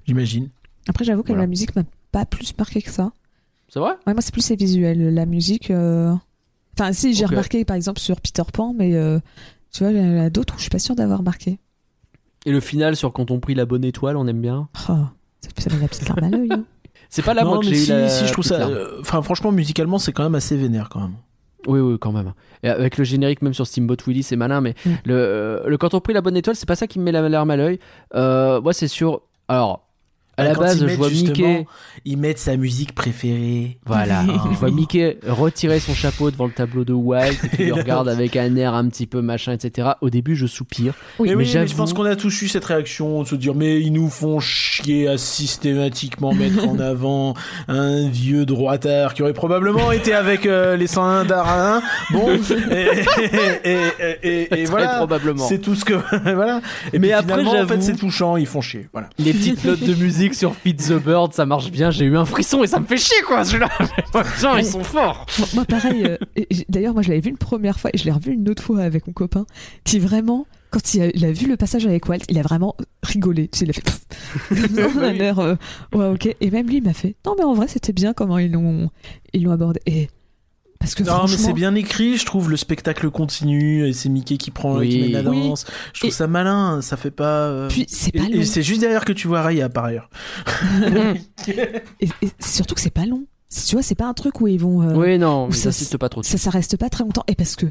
j'imagine 0.05 0.49
Après, 0.87 1.03
j'avoue 1.05 1.23
que 1.23 1.27
voilà. 1.29 1.43
la 1.43 1.47
musique 1.47 1.75
m'a 1.75 1.83
pas 2.11 2.25
plus 2.25 2.55
marqué 2.57 2.81
que 2.81 2.91
ça. 2.91 3.11
C'est 3.67 3.79
vrai? 3.79 3.91
Ouais, 4.07 4.13
moi, 4.13 4.21
c'est 4.21 4.31
plus 4.33 4.49
les 4.49 4.55
visuels. 4.55 5.13
La 5.13 5.25
musique. 5.25 5.69
euh, 5.71 6.13
Enfin, 6.77 6.93
si, 6.93 7.13
j'ai 7.13 7.25
remarqué 7.25 7.65
par 7.65 7.75
exemple 7.75 7.99
sur 7.99 8.21
Peter 8.21 8.43
Pan, 8.53 8.73
mais 8.77 8.95
euh, 8.95 9.19
tu 9.71 9.83
vois, 9.83 9.91
il 9.91 9.97
y 9.97 10.01
en 10.01 10.17
a 10.17 10.29
d'autres 10.29 10.53
où 10.55 10.57
je 10.57 10.61
suis 10.61 10.69
pas 10.69 10.79
sûre 10.79 10.95
d'avoir 10.95 11.23
marqué. 11.23 11.59
Et 12.45 12.51
le 12.51 12.59
final 12.59 12.95
sur 12.95 13.11
quand 13.13 13.31
on 13.31 13.39
prit 13.39 13.55
la 13.55 13.65
bonne 13.65 13.83
étoile, 13.83 14.17
on 14.17 14.27
aime 14.27 14.41
bien. 14.41 14.69
Oh, 14.89 14.93
ça 15.57 15.73
met 15.73 15.81
la 15.81 15.87
petite 15.87 16.07
larme 16.07 16.23
à 16.23 16.29
l'œil. 16.29 16.49
hein. 16.51 16.63
C'est 17.09 17.23
pas 17.23 17.33
là 17.33 17.43
non 17.43 17.55
moi 17.55 17.59
que 17.59 17.67
eu 17.67 17.75
si, 17.75 17.89
la 17.89 18.07
si 18.07 18.27
je 18.27 18.31
trouve 18.31 18.43
ça 18.45 18.67
euh, 18.67 18.97
enfin 19.01 19.21
franchement 19.23 19.51
musicalement 19.51 19.97
c'est 19.97 20.11
quand 20.11 20.21
même 20.21 20.35
assez 20.35 20.55
vénère 20.55 20.89
quand 20.89 20.99
même 20.99 21.13
Oui, 21.65 21.79
oui, 21.79 21.97
quand 21.99 22.11
même. 22.11 22.33
Et 22.61 22.69
avec 22.69 22.97
le 22.99 23.03
générique, 23.03 23.41
même 23.41 23.53
sur 23.55 23.65
Steamboat 23.65 23.97
Willie, 24.05 24.21
c'est 24.23 24.35
malin, 24.35 24.61
mais 24.61 24.75
Mm. 24.85 24.89
le, 25.05 25.63
le 25.65 25.77
quand 25.77 25.93
on 25.95 26.01
prit 26.01 26.13
la 26.13 26.21
bonne 26.21 26.37
étoile, 26.37 26.55
c'est 26.55 26.67
pas 26.67 26.75
ça 26.75 26.85
qui 26.87 26.99
me 26.99 27.03
met 27.05 27.11
la 27.11 27.27
larme 27.27 27.49
à 27.51 27.57
l'œil. 27.57 27.79
Euh, 28.15 28.61
moi, 28.61 28.73
c'est 28.73 28.87
sur. 28.87 29.21
Alors, 29.47 29.88
À 30.39 30.43
la 30.43 30.55
Quand 30.55 30.61
base, 30.61 30.79
je 30.87 30.95
vois 30.95 31.09
Mickey. 31.09 31.65
Ils 32.05 32.17
mettent 32.17 32.39
sa 32.39 32.55
musique 32.57 32.93
préférée. 32.95 33.77
Voilà, 33.85 34.23
je 34.51 34.57
vois 34.57 34.71
Mickey 34.71 35.17
retirer 35.27 35.79
son 35.79 35.93
chapeau 35.93 36.31
devant 36.31 36.45
le 36.45 36.51
tableau 36.53 36.85
de 36.85 36.93
Walt 36.93 37.31
et 37.43 37.47
puis 37.49 37.63
il 37.63 37.67
le 37.67 37.73
regarde 37.75 38.07
avec 38.09 38.35
un 38.35 38.55
air 38.55 38.73
un 38.73 38.87
petit 38.87 39.05
peu 39.05 39.21
machin, 39.21 39.53
etc. 39.53 39.89
Au 40.01 40.09
début, 40.09 40.35
je 40.35 40.45
soupire. 40.47 40.93
Oui, 41.19 41.29
mais, 41.29 41.35
mais 41.35 41.43
oui, 41.45 41.51
mais 41.55 41.67
je 41.67 41.75
pense 41.75 41.93
qu'on 41.93 42.05
a 42.05 42.15
tous 42.15 42.41
eu 42.41 42.47
cette 42.47 42.65
réaction 42.65 43.23
de 43.23 43.27
se 43.27 43.35
dire 43.35 43.53
mais 43.55 43.79
ils 43.81 43.91
nous 43.91 44.09
font 44.09 44.39
chier 44.39 45.07
à 45.07 45.17
systématiquement 45.17 46.33
mettre 46.33 46.67
en 46.67 46.79
avant 46.79 47.33
un 47.67 48.07
vieux 48.07 48.45
droitard 48.45 49.13
qui 49.13 49.21
aurait 49.23 49.33
probablement 49.33 49.91
été 49.91 50.13
avec 50.13 50.45
euh, 50.45 50.77
les 50.77 50.87
101 50.87 51.25
d'Arain. 51.25 51.81
Bon, 52.11 52.29
et, 52.71 53.69
et, 53.69 53.71
et, 53.71 54.17
et- 54.23 54.41
et 54.43 54.47
Très 54.47 54.65
voilà. 54.65 54.95
probablement. 54.97 55.45
C'est 55.47 55.59
tout 55.59 55.75
ce 55.75 55.83
que 55.85 55.93
voilà. 56.23 56.61
Et 56.93 56.99
Mais 56.99 57.11
après, 57.11 57.45
en 57.45 57.51
fait, 57.51 57.57
j'avoue- 57.67 57.81
c'est 57.81 57.95
touchant. 57.97 58.37
Ils 58.37 58.45
font 58.45 58.61
chier. 58.61 58.87
Voilà. 58.93 59.09
Les 59.17 59.33
petites 59.33 59.63
notes 59.65 59.83
de 59.83 59.93
musique 59.95 60.28
sur 60.33 60.55
Feed 60.55 60.77
the 60.81 60.93
Bird, 61.03 61.33
ça 61.33 61.45
marche 61.45 61.71
bien. 61.71 61.91
J'ai 61.91 62.05
eu 62.05 62.17
un 62.17 62.25
frisson 62.25 62.63
et 62.63 62.67
ça 62.67 62.79
me 62.79 62.85
fait 62.85 62.97
chier 62.97 63.21
quoi. 63.27 63.43
Je 63.43 63.49
suis 63.49 63.59
là. 63.59 63.69
Putain, 64.13 64.59
ils 64.59 64.65
sont 64.65 64.83
forts. 64.83 65.25
Moi, 65.53 65.65
pareil. 65.65 66.03
euh, 66.05 66.17
D'ailleurs, 66.69 66.93
moi, 66.93 67.01
je 67.03 67.09
l'avais 67.09 67.21
vu 67.21 67.29
une 67.29 67.37
première 67.37 67.79
fois 67.79 67.89
et 67.93 67.97
je 67.97 68.05
l'ai 68.05 68.11
revu 68.11 68.33
une 68.33 68.47
autre 68.49 68.63
fois 68.63 68.81
avec 68.81 69.07
mon 69.07 69.13
copain 69.13 69.45
qui 69.83 69.99
vraiment, 69.99 70.45
quand 70.71 70.93
il 70.93 71.01
a, 71.01 71.07
il 71.13 71.25
a 71.25 71.31
vu 71.31 71.47
le 71.47 71.57
passage 71.57 71.85
avec 71.85 72.07
Walt, 72.07 72.19
il 72.29 72.37
a 72.39 72.41
vraiment 72.41 72.75
rigolé. 73.03 73.47
Tu 73.47 73.59
sais, 73.59 73.65
il 73.65 73.71
a 73.71 73.73
fait 73.73 74.99
un 74.99 75.13
air, 75.15 75.39
euh, 75.39 75.55
ouais, 75.93 76.05
ok. 76.07 76.35
Et 76.41 76.51
même 76.51 76.67
lui, 76.67 76.77
il 76.77 76.83
m'a 76.83 76.93
fait 76.93 77.15
non, 77.25 77.35
mais 77.37 77.43
en 77.43 77.53
vrai, 77.53 77.67
c'était 77.67 77.93
bien 77.93 78.13
comment 78.13 78.37
ils 78.37 78.51
l'ont, 78.51 78.89
ils 79.33 79.43
l'ont 79.43 79.51
abordé. 79.51 79.79
Et 79.85 80.09
parce 80.79 80.95
que 80.95 81.03
Non, 81.03 81.23
mais 81.29 81.37
c'est 81.37 81.53
bien 81.53 81.75
écrit. 81.75 82.17
Je 82.17 82.25
trouve 82.25 82.49
le 82.49 82.57
spectacle 82.57 83.09
continue 83.11 83.85
et 83.87 83.93
c'est 83.93 84.09
Mickey 84.09 84.37
qui 84.37 84.49
prend 84.51 84.77
Oui. 84.77 84.89
qui 84.89 85.01
met 85.01 85.07
la 85.21 85.29
Oui. 85.29 85.49
danse. 85.49 85.65
Je 85.93 85.99
trouve 85.99 86.09
Et- 86.09 86.13
ça 86.13 86.27
malin. 86.27 86.81
Ça 86.81 86.97
fait 86.97 87.11
pas. 87.11 87.47
euh, 87.47 87.67
puis 87.67 87.85
c'est 87.89 88.15
Et, 88.15 88.19
pas 88.19 88.25
et 88.25 88.29
long. 88.37 88.43
c'est 88.45 88.63
juste 88.63 88.81
derrière 88.81 89.05
que 89.05 89.13
tu 89.13 89.27
vois 89.27 89.41
Raya 89.41 89.69
par 89.69 89.85
ailleurs. 89.85 90.09
Et, 92.01 92.09
et 92.21 92.29
surtout 92.39 92.75
que 92.75 92.81
c'est 92.81 92.89
pas 92.93 93.05
long. 93.05 93.25
Tu 93.67 93.75
vois, 93.75 93.81
c'est 93.83 93.95
pas 93.95 94.05
un 94.05 94.13
truc 94.13 94.41
où 94.41 94.47
ils 94.47 94.59
vont. 94.59 94.81
euh, 94.83 94.93
Oui, 94.93 95.17
non, 95.17 95.47
ils 95.49 95.55
ça- 95.55 95.69
insistent 95.69 95.97
pas 95.97 96.09
trop. 96.09 96.21
ça, 96.23 96.37
ça 96.37 96.49
reste 96.51 96.77
pas 96.77 96.89
très 96.89 97.03
longtemps. 97.03 97.23
Et 97.27 97.35
parce 97.35 97.55
que 97.55 97.65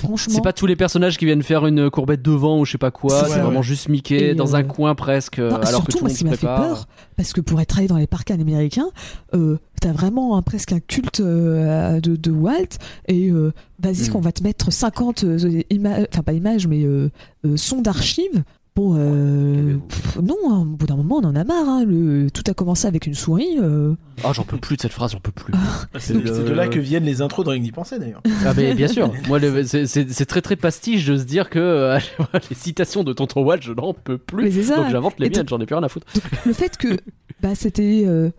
franchement, 0.00 0.34
C'est 0.34 0.42
pas 0.42 0.52
tous 0.52 0.66
les 0.66 0.76
personnages 0.76 1.16
qui 1.18 1.24
viennent 1.24 1.42
faire 1.42 1.66
une 1.66 1.90
courbette 1.90 2.22
devant 2.22 2.58
ou 2.58 2.64
je 2.64 2.72
sais 2.72 2.78
pas 2.78 2.90
quoi. 2.90 3.24
C'est 3.24 3.40
vraiment 3.40 3.62
juste 3.62 3.88
Mickey 3.88 4.34
dans 4.34 4.54
euh, 4.54 4.58
un 4.58 4.62
coin 4.62 4.94
presque, 4.94 5.38
alors 5.38 5.60
que 5.60 5.68
surtout, 5.68 6.00
moi, 6.00 6.08
ce 6.10 6.18
qui 6.18 6.24
m'a 6.24 6.36
fait 6.36 6.46
peur, 6.46 6.86
parce 7.16 7.32
que 7.32 7.40
pour 7.40 7.60
être 7.60 7.68
travaillé 7.68 7.88
dans 7.88 7.96
les 7.96 8.06
parcs 8.06 8.30
américains, 8.30 8.90
euh, 9.34 9.58
t'as 9.80 9.92
vraiment 9.92 10.40
presque 10.42 10.72
un 10.72 10.80
culte 10.80 11.20
euh, 11.20 12.00
de, 12.00 12.30
Walt, 12.30 12.78
et 13.08 13.30
euh, 13.30 13.52
vas-y, 13.82 14.08
Mm. 14.08 14.12
qu'on 14.12 14.20
va 14.20 14.32
te 14.32 14.42
mettre 14.42 14.72
50 14.72 15.24
euh, 15.24 15.62
images, 15.70 16.06
enfin 16.12 16.22
pas 16.22 16.32
images, 16.32 16.66
mais 16.66 16.84
euh, 16.84 17.10
euh, 17.44 17.56
sons 17.56 17.80
d'archives. 17.82 18.42
Bon, 18.76 18.94
euh, 18.96 19.78
pff, 19.88 20.16
non, 20.22 20.36
hein, 20.48 20.60
au 20.60 20.76
bout 20.76 20.86
d'un 20.86 20.96
moment, 20.96 21.16
on 21.16 21.24
en 21.24 21.34
a 21.36 21.42
marre. 21.44 21.68
hein, 21.68 21.84
le, 21.84 22.30
tout 22.30 22.44
a 22.46 22.54
commencé 22.54 22.86
avec 22.86 23.06
une 23.06 23.14
souris. 23.14 23.58
euh. 23.58 23.94
Oh, 24.24 24.28
j'en 24.32 24.44
peux 24.44 24.56
plus 24.58 24.76
de 24.76 24.82
cette 24.82 24.92
phrase, 24.92 25.10
j'en 25.12 25.18
peux 25.20 25.32
plus. 25.32 25.52
C'est 25.98 26.14
de 26.14 26.52
là 26.52 26.68
que 26.68 26.78
viennent 26.78 27.04
les 27.04 27.20
intros 27.20 27.44
que 27.44 27.56
d'y 27.58 27.72
penser 27.72 27.98
d'ailleurs. 27.98 28.22
Ah 28.46 28.52
mais 28.56 28.72
bien 28.74 28.86
sûr, 28.88 29.12
moi 29.28 29.38
le- 29.38 29.64
c'est- 29.64 29.86
c'est 29.86 30.10
c'est 30.10 30.24
très 30.26 30.40
très 30.40 30.56
pastiche 30.56 31.04
de 31.06 31.16
se 31.16 31.24
dire 31.24 31.50
que 31.50 31.58
euh, 31.58 31.98
les 32.50 32.56
citations 32.56 33.02
de 33.02 33.12
Tonton 33.12 33.42
Walt, 33.42 33.58
je 33.60 33.72
n'en 33.72 33.92
peux 33.92 34.18
plus. 34.18 34.44
Mais 34.44 34.50
c'est 34.52 34.62
ça. 34.62 34.76
Donc 34.76 34.90
j'invente 34.90 35.18
les 35.18 35.26
Et 35.26 35.30
miennes, 35.30 35.48
j'en 35.48 35.58
ai 35.60 35.66
plus 35.66 35.74
rien 35.74 35.84
à 35.84 35.88
foutre. 35.88 36.06
Le 36.46 36.52
fait 36.52 36.76
que 36.76 36.96
bah, 37.42 37.54
c'était 37.54 38.04
euh, 38.06 38.30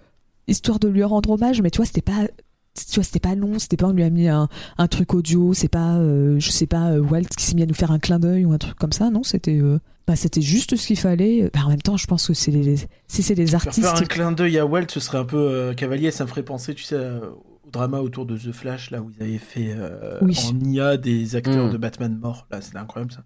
histoire 0.47 0.79
de 0.79 0.87
lui 0.87 1.03
rendre 1.03 1.31
hommage, 1.31 1.61
mais 1.61 1.69
tu 1.71 1.77
vois, 1.77 1.85
c'était 1.85 2.01
pas. 2.01 2.27
Tu 2.73 2.95
vois, 2.95 3.03
c'était 3.03 3.19
pas 3.19 3.35
long, 3.35 3.59
c'était 3.59 3.77
pas 3.77 3.87
on 3.87 3.91
lui 3.91 4.03
a 4.03 4.09
mis 4.09 4.27
un, 4.29 4.47
un 4.77 4.87
truc 4.87 5.13
audio, 5.13 5.53
c'est 5.53 5.67
pas, 5.67 5.95
euh, 5.97 6.39
je 6.39 6.51
sais 6.51 6.67
pas, 6.67 6.91
euh, 6.91 6.99
Walt 7.01 7.23
qui 7.37 7.43
s'est 7.45 7.53
mis 7.55 7.63
à 7.63 7.65
nous 7.65 7.73
faire 7.73 7.91
un 7.91 7.99
clin 7.99 8.17
d'œil 8.17 8.45
ou 8.45 8.53
un 8.53 8.57
truc 8.57 8.75
comme 8.75 8.93
ça, 8.93 9.09
non, 9.09 9.23
c'était 9.23 9.59
euh, 9.59 9.79
bah, 10.07 10.15
c'était 10.15 10.41
juste 10.41 10.75
ce 10.77 10.87
qu'il 10.87 10.97
fallait. 10.97 11.49
Bah, 11.53 11.61
en 11.65 11.69
même 11.69 11.81
temps, 11.81 11.97
je 11.97 12.07
pense 12.07 12.27
que 12.27 12.33
c'est 12.33 12.51
les, 12.51 12.77
si 13.07 13.23
c'est 13.23 13.35
les 13.35 13.55
artistes. 13.55 13.81
faire 13.85 13.95
un 13.95 14.05
clin 14.05 14.31
d'œil 14.31 14.57
à 14.57 14.65
Walt, 14.65 14.85
ce 14.89 14.99
serait 15.01 15.17
un 15.17 15.25
peu 15.25 15.37
euh, 15.37 15.73
cavalier. 15.73 16.11
Ça 16.11 16.23
me 16.23 16.29
ferait 16.29 16.43
penser, 16.43 16.73
tu 16.73 16.83
sais, 16.83 16.95
euh, 16.95 17.19
au 17.65 17.69
drama 17.71 17.99
autour 17.99 18.25
de 18.25 18.37
The 18.37 18.51
Flash, 18.53 18.89
là 18.89 19.01
où 19.01 19.11
ils 19.17 19.21
avaient 19.21 19.37
fait 19.37 19.73
euh, 19.75 20.17
Oui. 20.21 20.37
en 20.49 20.59
IA 20.69 20.95
des 20.97 21.35
acteurs 21.35 21.67
Mm. 21.67 21.71
de 21.73 21.77
Batman 21.77 22.17
morts. 22.21 22.47
Là, 22.51 22.61
c'était 22.61 22.77
incroyable 22.77 23.11
ça. 23.11 23.23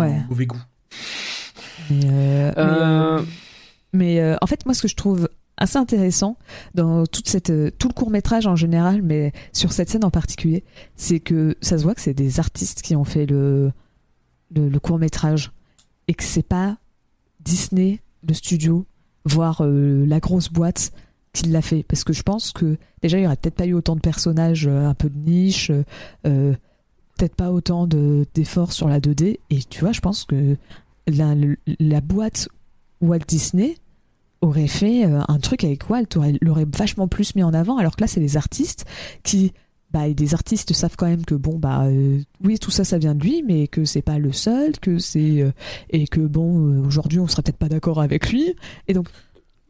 Ouais. 0.00 0.10
En 0.10 0.28
mauvais 0.28 0.46
goût. 0.46 0.62
Mais, 1.90 2.00
euh, 2.06 2.52
mais, 2.56 2.62
Euh, 2.62 3.18
euh, 3.18 3.22
mais, 3.92 4.20
euh, 4.20 4.36
en 4.42 4.46
fait, 4.46 4.64
moi, 4.66 4.74
ce 4.74 4.82
que 4.82 4.88
je 4.88 4.94
trouve 4.96 5.28
assez 5.56 5.78
intéressant 5.78 6.36
dans 6.74 7.06
toute 7.06 7.28
cette, 7.28 7.50
euh, 7.50 7.70
tout 7.78 7.88
le 7.88 7.94
court 7.94 8.10
métrage 8.10 8.46
en 8.46 8.56
général, 8.56 9.02
mais 9.02 9.32
sur 9.52 9.72
cette 9.72 9.88
scène 9.88 10.04
en 10.04 10.10
particulier, 10.10 10.64
c'est 10.96 11.20
que 11.20 11.56
ça 11.60 11.78
se 11.78 11.84
voit 11.84 11.94
que 11.94 12.00
c'est 12.00 12.14
des 12.14 12.40
artistes 12.40 12.82
qui 12.82 12.96
ont 12.96 13.04
fait 13.04 13.26
le, 13.26 13.72
le, 14.54 14.78
court 14.78 14.98
métrage 14.98 15.52
et 16.08 16.14
que 16.14 16.24
c'est 16.24 16.42
pas 16.42 16.76
Disney, 17.40 18.00
le 18.26 18.34
studio, 18.34 18.86
voire 19.24 19.62
euh, 19.62 20.04
la 20.06 20.20
grosse 20.20 20.50
boîte 20.50 20.92
qui 21.32 21.48
l'a 21.48 21.62
fait. 21.62 21.84
Parce 21.84 22.04
que 22.04 22.12
je 22.12 22.22
pense 22.22 22.52
que 22.52 22.76
déjà, 23.02 23.18
il 23.18 23.22
y 23.22 23.26
aurait 23.26 23.36
peut-être 23.36 23.56
pas 23.56 23.66
eu 23.66 23.74
autant 23.74 23.96
de 23.96 24.00
personnages 24.00 24.66
euh, 24.66 24.86
un 24.86 24.94
peu 24.94 25.08
de 25.08 25.18
niche, 25.18 25.70
peut-être 26.22 27.34
pas 27.36 27.52
autant 27.52 27.86
de- 27.86 28.26
d'efforts 28.34 28.72
sur 28.72 28.88
la 28.88 29.00
2D. 29.00 29.38
Et 29.50 29.62
tu 29.62 29.80
vois, 29.80 29.92
je 29.92 30.00
pense 30.00 30.24
que 30.24 30.56
la, 31.06 31.34
la 31.78 32.00
boîte 32.00 32.48
Walt 33.00 33.20
Disney 33.28 33.76
aurait 34.44 34.66
fait 34.68 35.04
euh, 35.06 35.20
un 35.28 35.38
truc 35.38 35.64
avec 35.64 35.88
Walt, 35.90 36.06
aurait- 36.16 36.38
l'aurait 36.40 36.66
vachement 36.76 37.08
plus 37.08 37.34
mis 37.34 37.42
en 37.42 37.52
avant, 37.54 37.76
alors 37.78 37.96
que 37.96 38.02
là, 38.02 38.06
c'est 38.06 38.20
les 38.20 38.36
artistes 38.36 38.84
qui. 39.22 39.52
Bah, 39.92 40.08
et 40.08 40.14
des 40.14 40.34
artistes 40.34 40.72
savent 40.72 40.96
quand 40.96 41.06
même 41.06 41.24
que 41.24 41.36
bon 41.36 41.56
bah 41.56 41.84
euh, 41.84 42.18
oui 42.42 42.58
tout 42.58 42.72
ça 42.72 42.82
ça 42.82 42.98
vient 42.98 43.14
de 43.14 43.22
lui 43.22 43.44
mais 43.46 43.68
que 43.68 43.84
c'est 43.84 44.02
pas 44.02 44.18
le 44.18 44.32
seul 44.32 44.72
que 44.80 44.98
c'est 44.98 45.40
euh, 45.40 45.52
et 45.88 46.08
que 46.08 46.18
bon 46.18 46.66
euh, 46.82 46.84
aujourd'hui 46.84 47.20
on 47.20 47.28
serait 47.28 47.42
peut-être 47.42 47.58
pas 47.58 47.68
d'accord 47.68 48.00
avec 48.02 48.28
lui 48.32 48.56
et 48.88 48.92
donc 48.92 49.06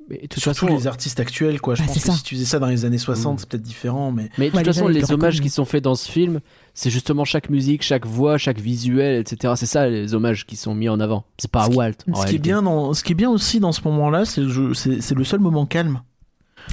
mais 0.08 0.16
de 0.16 0.26
toute 0.26 0.40
Surtout 0.42 0.66
façon, 0.66 0.74
les 0.78 0.86
artistes 0.86 1.20
actuels, 1.20 1.60
quoi. 1.60 1.74
Je 1.74 1.80
Bah, 1.82 1.86
pense 1.88 1.94
c'est 1.96 2.00
que 2.00 2.06
ça. 2.06 2.12
si 2.16 2.22
tu 2.22 2.34
faisais 2.36 2.46
ça 2.46 2.58
dans 2.58 2.66
les 2.68 2.84
années 2.86 2.96
60, 2.98 3.34
Mm. 3.34 3.38
c'est 3.38 3.48
peut-être 3.50 3.62
différent, 3.62 4.12
mais 4.12 4.30
mais 4.38 4.46
de 4.46 4.50
toute 4.50 4.58
Ouais, 4.60 4.64
façon, 4.64 4.88
les 4.88 5.00
le 5.00 5.12
hommages 5.12 5.40
qui 5.42 5.48
sont 5.50 5.64
faits 5.66 5.84
dans 5.84 5.94
ce 5.94 6.10
film, 6.10 6.40
c'est 6.74 6.90
justement 6.90 7.24
chaque 7.24 7.50
musique, 7.50 7.82
chaque 7.82 8.04
voix, 8.04 8.36
chaque 8.36 8.58
visuel, 8.58 9.20
etc. 9.20 9.54
C'est 9.56 9.66
ça 9.66 9.88
les 9.88 10.12
hommages 10.14 10.44
qui 10.44 10.56
sont 10.56 10.74
mis 10.74 10.88
en 10.88 10.98
avant. 11.00 11.24
C'est 11.38 11.50
pas 11.50 11.62
à 11.64 11.68
Walt. 11.68 11.92
en 12.12 12.20
ce 12.22 12.26
qui, 12.26 12.34
est 12.36 12.38
bien 12.38 12.62
dans, 12.62 12.92
ce 12.94 13.04
qui 13.04 13.12
est 13.12 13.14
bien 13.14 13.30
aussi 13.30 13.60
dans 13.60 13.72
ce 13.72 13.80
moment-là, 13.84 14.24
c'est 14.24 14.40
le, 14.40 14.48
jeu- 14.48 14.74
c'est 14.74 15.00
c'est 15.00 15.14
le 15.14 15.24
seul 15.24 15.40
moment 15.40 15.66
calme. 15.66 16.00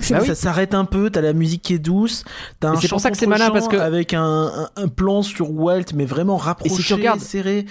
Bah 0.10 0.20
oui. 0.22 0.28
Ça 0.28 0.36
s'arrête 0.36 0.74
un 0.74 0.86
peu, 0.86 1.10
t'as 1.10 1.20
la 1.22 1.34
musique 1.34 1.62
qui 1.64 1.74
est 1.74 1.80
douce, 1.80 2.24
t'as 2.62 2.70
un 2.70 2.76
c'est 2.78 2.88
pour 2.88 3.02
ça 3.02 3.12
que 3.12 3.18
c'est 3.18 3.28
malin, 3.28 3.52
parce 3.52 3.68
que- 3.68 3.76
avec 3.76 4.14
un, 4.14 4.24
un, 4.56 4.70
un 4.78 4.88
plan 4.88 5.22
sur 5.22 5.52
Walt, 5.52 5.84
mais 5.94 6.06
vraiment 6.06 6.38
rapproché, 6.38 6.94
regardes- 6.94 7.20
serré. 7.20 7.66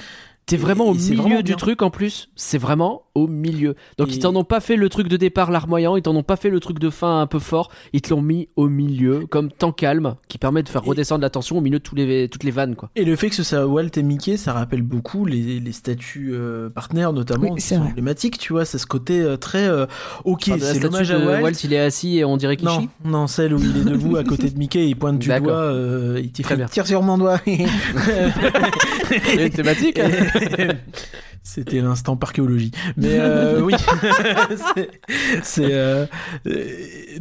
T'es 0.46 0.56
vraiment 0.56 0.86
Et 0.86 0.88
au 0.90 0.94
milieu 0.94 1.16
vraiment 1.16 1.42
du 1.42 1.54
truc 1.54 1.80
en 1.82 1.90
plus. 1.90 2.28
C'est 2.34 2.58
vraiment 2.58 3.02
au 3.14 3.28
milieu. 3.28 3.76
Donc 3.98 4.08
Et- 4.08 4.14
ils 4.14 4.18
t'en 4.18 4.34
ont 4.34 4.42
pas 4.42 4.58
fait 4.58 4.74
le 4.74 4.88
truc 4.88 5.06
de 5.06 5.16
départ 5.16 5.52
larmoyant, 5.52 5.94
ils 5.96 6.02
t'en 6.02 6.16
ont 6.16 6.24
pas 6.24 6.34
fait 6.34 6.50
le 6.50 6.58
truc 6.58 6.80
de 6.80 6.90
fin 6.90 7.20
un 7.20 7.26
peu 7.28 7.38
fort. 7.38 7.70
Ils 7.92 8.00
te 8.02 8.10
l'ont 8.12 8.20
mis 8.22 8.48
au 8.56 8.68
milieu, 8.68 9.26
comme 9.28 9.52
temps 9.52 9.70
calme, 9.70 10.16
qui 10.26 10.38
permet 10.38 10.64
de 10.64 10.68
faire 10.68 10.82
Et- 10.84 10.88
redescendre 10.88 11.22
la 11.22 11.30
tension 11.30 11.58
au 11.58 11.60
milieu 11.60 11.78
de 11.78 11.84
tous 11.84 11.94
les, 11.94 12.28
toutes 12.28 12.42
les 12.42 12.50
vannes 12.50 12.74
quoi. 12.74 12.90
Et 12.96 13.04
le 13.04 13.14
fait 13.14 13.28
que 13.28 13.36
ce 13.36 13.44
soit 13.44 13.64
Walt 13.64 13.90
et 13.96 14.02
Mickey, 14.02 14.36
ça 14.36 14.52
rappelle 14.52 14.82
beaucoup 14.82 15.24
les, 15.24 15.60
les 15.60 15.72
statuts 15.72 16.30
euh, 16.32 16.68
partenaires, 16.68 17.12
notamment, 17.12 17.50
Oui, 17.50 17.54
qui 17.60 17.60
c'est 17.62 17.76
emblématiques, 17.76 18.38
tu 18.38 18.52
vois, 18.52 18.64
c'est 18.64 18.78
ce 18.78 18.86
côté 18.86 19.20
euh, 19.20 19.36
très 19.36 19.68
euh, 19.68 19.86
ok, 20.24 20.48
Enfin, 20.48 20.56
c'est 20.58 20.64
statue 20.74 20.82
l'hommage 20.82 21.08
de 21.10 21.14
à 21.14 21.18
Walt. 21.26 21.42
Walt, 21.42 21.52
il 21.62 21.72
est 21.74 21.78
assis 21.78 22.18
et 22.18 22.24
on 22.24 22.36
dirait 22.36 22.56
qu'il 22.56 22.66
Non, 22.66 22.80
chie. 22.80 22.88
non, 23.04 23.26
celle 23.28 23.54
où 23.54 23.60
il 23.60 23.76
est 23.76 23.84
debout 23.84 24.16
à 24.16 24.24
côté 24.24 24.50
de 24.50 24.58
Mickey, 24.58 24.88
il 24.88 24.96
pointe 24.96 25.18
du 25.20 25.28
doigt, 25.28 25.52
euh, 25.52 26.20
il 26.20 26.32
tire 26.32 26.86
sur 26.88 27.02
mon 27.02 27.18
doigt. 27.18 27.38
Il 29.10 29.34
y 29.40 29.42
a 29.42 29.46
une 29.46 29.52
thématique. 29.52 29.98
hein. 29.98 30.10
C'était 31.42 31.80
l'instant 31.80 32.16
parchéologie. 32.16 32.70
Mais 32.98 33.16
euh, 33.18 33.60
oui, 33.64 33.74
c'est- 35.42 35.72
euh, 35.72 36.06
euh, 36.46 36.66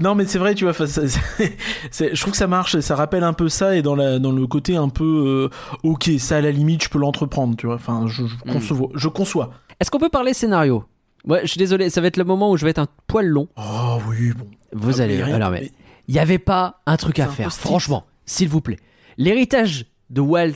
non, 0.01 0.13
mais 0.15 0.25
c'est 0.25 0.37
vrai, 0.39 0.55
tu 0.55 0.65
vois. 0.65 0.73
je 0.73 2.19
trouve 2.21 2.31
que 2.31 2.37
ça 2.37 2.47
marche. 2.47 2.79
Ça 2.79 2.95
rappelle 2.95 3.23
un 3.23 3.33
peu 3.33 3.49
ça 3.49 3.75
et 3.75 3.81
dans 3.81 3.95
la 3.95 4.19
dans 4.19 4.31
le 4.31 4.45
côté 4.45 4.75
un 4.75 4.89
peu. 4.89 5.49
euh, 5.53 5.87
ok, 5.89 6.09
ça 6.19 6.37
à 6.37 6.41
la 6.41 6.51
limite, 6.51 6.83
je 6.83 6.89
peux 6.89 6.99
l'entreprendre, 6.99 7.55
tu 7.55 7.65
vois. 7.65 7.75
Enfin, 7.75 8.05
je, 8.07 8.25
je 8.25 8.35
Mm. 8.45 8.51
conçois. 8.53 8.89
Je 8.93 9.07
conçois. 9.07 9.51
Est-ce 9.79 9.89
qu'on 9.89 9.99
peut 9.99 10.09
parler 10.09 10.33
scénario? 10.33 10.83
Ouais, 11.25 11.39
je 11.43 11.47
suis 11.47 11.57
désolé, 11.59 11.89
ça 11.89 12.01
va 12.01 12.07
être 12.07 12.17
le 12.17 12.23
moment 12.25 12.51
où 12.51 12.57
je 12.57 12.65
vais 12.65 12.71
être 12.71 12.79
un 12.79 12.87
poil 13.07 13.25
long. 13.25 13.47
Oh 13.57 13.99
oui, 14.09 14.31
bon. 14.37 14.47
Vous 14.73 14.99
Ah, 14.99 15.03
allez. 15.03 15.17
mais 15.17 15.23
rien- 15.23 15.35
alors, 15.35 15.51
mais 15.51 15.71
il 16.07 16.13
n'y 16.13 16.19
avait 16.19 16.39
pas 16.39 16.81
un 16.85 16.97
truc 16.97 17.19
à 17.19 17.27
faire. 17.27 17.53
Franchement, 17.53 18.05
s'il 18.25 18.49
vous 18.49 18.61
plaît. 18.61 18.77
L'héritage 19.17 19.85
de 20.09 20.21
Walt. 20.21 20.53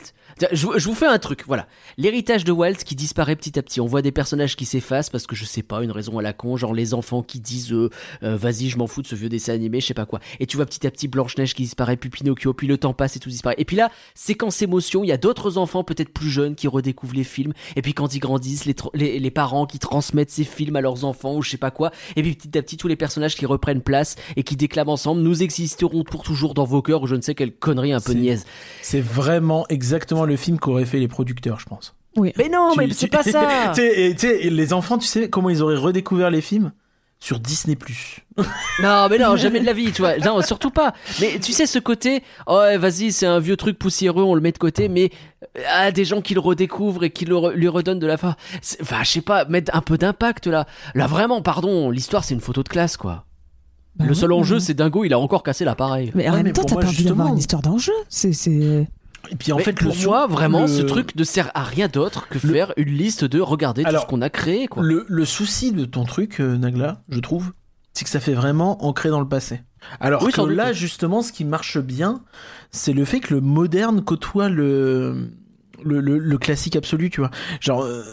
Je, 0.52 0.68
je 0.78 0.86
vous 0.88 0.96
fais 0.96 1.06
un 1.06 1.20
truc, 1.20 1.44
voilà. 1.48 1.68
L'héritage 1.98 2.44
de 2.44 2.52
Walt 2.52 2.76
qui 2.86 2.96
disparaît 2.96 3.36
petit 3.36 3.58
à 3.58 3.62
petit. 3.62 3.82
On 3.82 3.86
voit 3.86 4.02
des 4.02 4.12
personnages 4.12 4.56
qui 4.56 4.66
s'effacent 4.66 5.10
parce 5.10 5.28
que 5.28 5.36
je 5.36 5.46
sais 5.46 5.64
pas, 5.64 5.84
une 5.84 5.92
raison 5.92 6.18
à 6.18 6.22
la 6.22 6.34
con, 6.34 6.58
genre 6.58 6.74
les 6.74 6.94
enfants 6.94 7.22
qui 7.24 7.40
disent 7.40 7.72
euh, 7.72 7.90
euh, 8.24 8.36
vas-y, 8.36 8.70
je 8.70 8.78
m'en 8.78 8.88
fous 8.88 9.02
de 9.02 9.08
ce 9.08 9.16
vieux 9.16 9.30
dessin 9.30 9.54
animé, 9.54 9.80
je 9.80 9.88
sais 9.88 9.94
pas 9.94 10.06
quoi. 10.06 10.20
Et 10.40 10.46
tu 10.46 10.58
vois 10.58 10.66
petit 10.66 10.86
à 10.88 10.92
petit 10.92 11.08
Blanche-Neige 11.08 11.54
qui 11.54 11.64
disparaît, 11.64 11.98
puis 11.98 12.10
Pinocchio, 12.10 12.54
puis 12.54 12.68
le 12.68 12.78
temps 12.78 12.94
passe 12.94 13.16
et 13.16 13.20
tout 13.20 13.30
disparaît. 13.30 13.56
Et 13.58 13.66
puis 13.66 13.76
là, 13.76 13.92
séquence 14.16 14.62
émotion, 14.62 15.04
il 15.04 15.08
y 15.08 15.12
a 15.12 15.18
d'autres 15.18 15.58
enfants 15.58 15.84
peut-être 15.84 16.10
plus 16.10 16.30
jeunes 16.30 16.56
qui 16.56 16.68
redécouvrent 16.68 17.16
les 17.16 17.24
films. 17.24 17.54
Et 17.76 17.82
puis 17.82 17.94
quand 17.94 18.14
ils 18.16 18.20
grandissent, 18.20 18.66
les, 18.66 18.76
les, 18.94 19.20
les 19.20 19.32
parents 19.32 19.66
qui 19.66 19.80
transmettent 19.80 20.32
ces 20.32 20.44
films 20.44 20.76
à 20.76 20.82
leurs 20.82 21.06
enfants 21.06 21.36
ou 21.36 21.42
je 21.42 21.50
sais 21.50 21.58
pas 21.58 21.72
quoi. 21.72 21.92
Et 22.16 22.22
puis 22.22 22.36
petit 22.36 22.58
à 22.58 22.62
petit, 22.62 22.78
tous 22.78 22.88
les 22.88 22.96
personnages 22.96 23.36
qui 23.36 23.46
reprennent 23.46 23.82
place 23.82 24.16
et 24.36 24.44
qui 24.44 24.56
déclament 24.56 24.90
ensemble, 24.90 25.22
nous 25.22 25.44
existerons 25.44 26.04
pour 26.04 26.24
toujours 26.24 26.54
dans 26.54 26.66
vos 26.66 26.82
cœurs 26.82 27.04
ou 27.04 27.08
je 27.08 27.16
ne 27.16 27.22
sais 27.22 27.36
quelle 27.36 27.54
connerie 27.54 27.94
un 27.94 28.02
peu 28.02 28.14
niaise. 28.14 28.46
C'est 28.82 29.02
vraiment 29.02 29.66
exactement 29.70 30.23
le 30.26 30.36
film 30.36 30.60
qu'auraient 30.60 30.86
fait 30.86 31.00
les 31.00 31.08
producteurs, 31.08 31.60
je 31.60 31.66
pense. 31.66 31.96
oui 32.18 32.34
Mais 32.38 32.50
non, 32.50 32.72
Tu- 32.74 32.80
mais 32.80 32.88
tu- 32.88 32.94
c'est 32.94 33.08
pas 33.08 33.24
ça 33.24 33.72
Tu 33.76 33.82
sais, 34.18 34.50
les 34.50 34.74
enfants, 34.74 34.98
tu 34.98 35.08
sais 35.08 35.30
comment 35.30 35.50
ils 35.50 35.62
auraient 35.62 35.76
redécouvert 35.78 36.30
les 36.30 36.42
films? 36.42 36.72
Sur 37.20 37.40
Disney+. 37.40 37.78
Non, 38.82 39.08
mais 39.10 39.18
non, 39.18 39.38
jamais 39.38 39.62
de 39.62 39.66
la 39.66 39.72
vie, 39.72 39.94
tu 39.94 40.02
vois. 40.02 40.18
Non, 40.18 40.42
surtout 40.42 40.72
pas. 40.72 40.94
Mais 41.22 41.40
tu 41.40 41.54
sais, 41.54 41.66
ce 41.66 41.80
côté, 41.80 42.22
oh, 42.48 42.58
ouais, 42.58 42.78
vas-y, 42.78 43.14
c'est 43.14 43.26
un 43.28 43.40
vieux 43.40 43.56
truc 43.56 43.80
poussiéreux, 43.80 44.24
on 44.24 44.36
le 44.36 44.42
met 44.42 44.52
de 44.52 44.58
côté, 44.58 44.90
mais 44.90 45.10
à 45.72 45.92
des 45.94 46.04
gens 46.04 46.20
qui 46.22 46.34
le 46.34 46.42
redécouvrent 46.42 47.06
et 47.06 47.12
qui 47.12 47.24
le 47.24 47.54
lui 47.54 47.70
redonnent 47.70 48.00
de 48.00 48.08
la 48.08 48.18
fin. 48.18 48.36
Enfin, 48.82 49.04
je 49.04 49.10
sais 49.10 49.22
pas, 49.22 49.46
mettre 49.46 49.74
un 49.74 49.80
peu 49.82 49.98
d'impact 49.98 50.48
là. 50.48 50.66
Là, 50.96 51.08
vraiment, 51.08 51.42
pardon, 51.42 51.90
l'histoire, 51.92 52.24
c'est 52.26 52.34
une 52.34 52.42
photo 52.42 52.62
de 52.64 52.68
classe, 52.70 52.98
quoi. 52.98 53.24
Bah 53.96 54.06
le 54.06 54.14
seul 54.16 54.34
enjeu, 54.34 54.60
c'est 54.60 54.74
Dingo, 54.74 55.06
il 55.06 55.14
a 55.14 55.20
encore 55.20 55.44
cassé 55.44 55.64
l'appareil. 55.64 56.12
Mais 56.16 56.28
en 56.28 56.34
Ouais, 56.34 56.44
même 56.44 56.52
temps, 56.52 56.64
t'as 56.64 56.74
moi, 56.74 56.82
pas 56.82 56.88
envie 56.90 57.04
d'avoir 57.04 57.28
justement- 57.28 57.34
une 57.34 57.38
histoire 57.40 57.62
d'enjeu. 57.62 57.94
C'est, 58.10 58.34
c'est. 58.34 58.88
Et 59.32 59.36
puis 59.36 59.52
en 59.52 59.58
Mais 59.58 59.64
fait, 59.64 59.74
pour 59.74 59.94
le 59.96 60.04
moi, 60.06 60.28
vraiment, 60.28 60.62
le- 60.62 60.68
ce 60.68 60.82
truc 60.82 61.16
ne 61.16 61.24
sert 61.24 61.50
à 61.54 61.64
rien 61.64 61.88
d'autre 61.88 62.28
que 62.28 62.40
Le- 62.46 62.54
faire 62.54 62.74
une 62.78 62.90
liste 62.90 63.24
de 63.24 63.40
regarder 63.40 63.84
Alors, 63.86 64.02
tout 64.04 64.08
ce 64.08 64.10
qu'on 64.16 64.22
a 64.22 64.30
créé, 64.30 64.68
quoi. 64.68 64.84
Le, 64.84 65.06
le 65.08 65.26
souci 65.26 65.72
de 65.72 65.86
ton 65.86 66.04
truc, 66.04 66.40
euh, 66.42 66.58
Nagla, 66.58 67.02
je 67.10 67.20
trouve, 67.20 67.54
c'est 67.94 68.04
que 68.04 68.10
ça 68.12 68.20
fait 68.20 68.34
vraiment 68.34 68.84
ancré 68.86 69.10
dans 69.10 69.22
le 69.22 69.28
passé. 69.28 69.62
Alors 70.00 70.24
Oui, 70.24 70.32
que 70.32 70.42
doute. 70.42 70.52
là, 70.52 70.74
justement, 70.74 71.22
ce 71.22 71.32
qui 71.32 71.46
marche 71.46 71.78
bien, 71.78 72.22
c'est 72.72 72.94
le 72.94 73.06
fait 73.06 73.20
que 73.22 73.34
le 73.34 73.42
moderne 73.42 74.02
côtoie 74.04 74.50
le, 74.50 75.30
le, 75.84 76.00
le, 76.02 76.18
le 76.18 76.38
classique 76.38 76.76
absolu, 76.76 77.10
tu 77.10 77.22
vois. 77.22 77.32
Genre, 77.62 77.84
euh, 77.84 78.04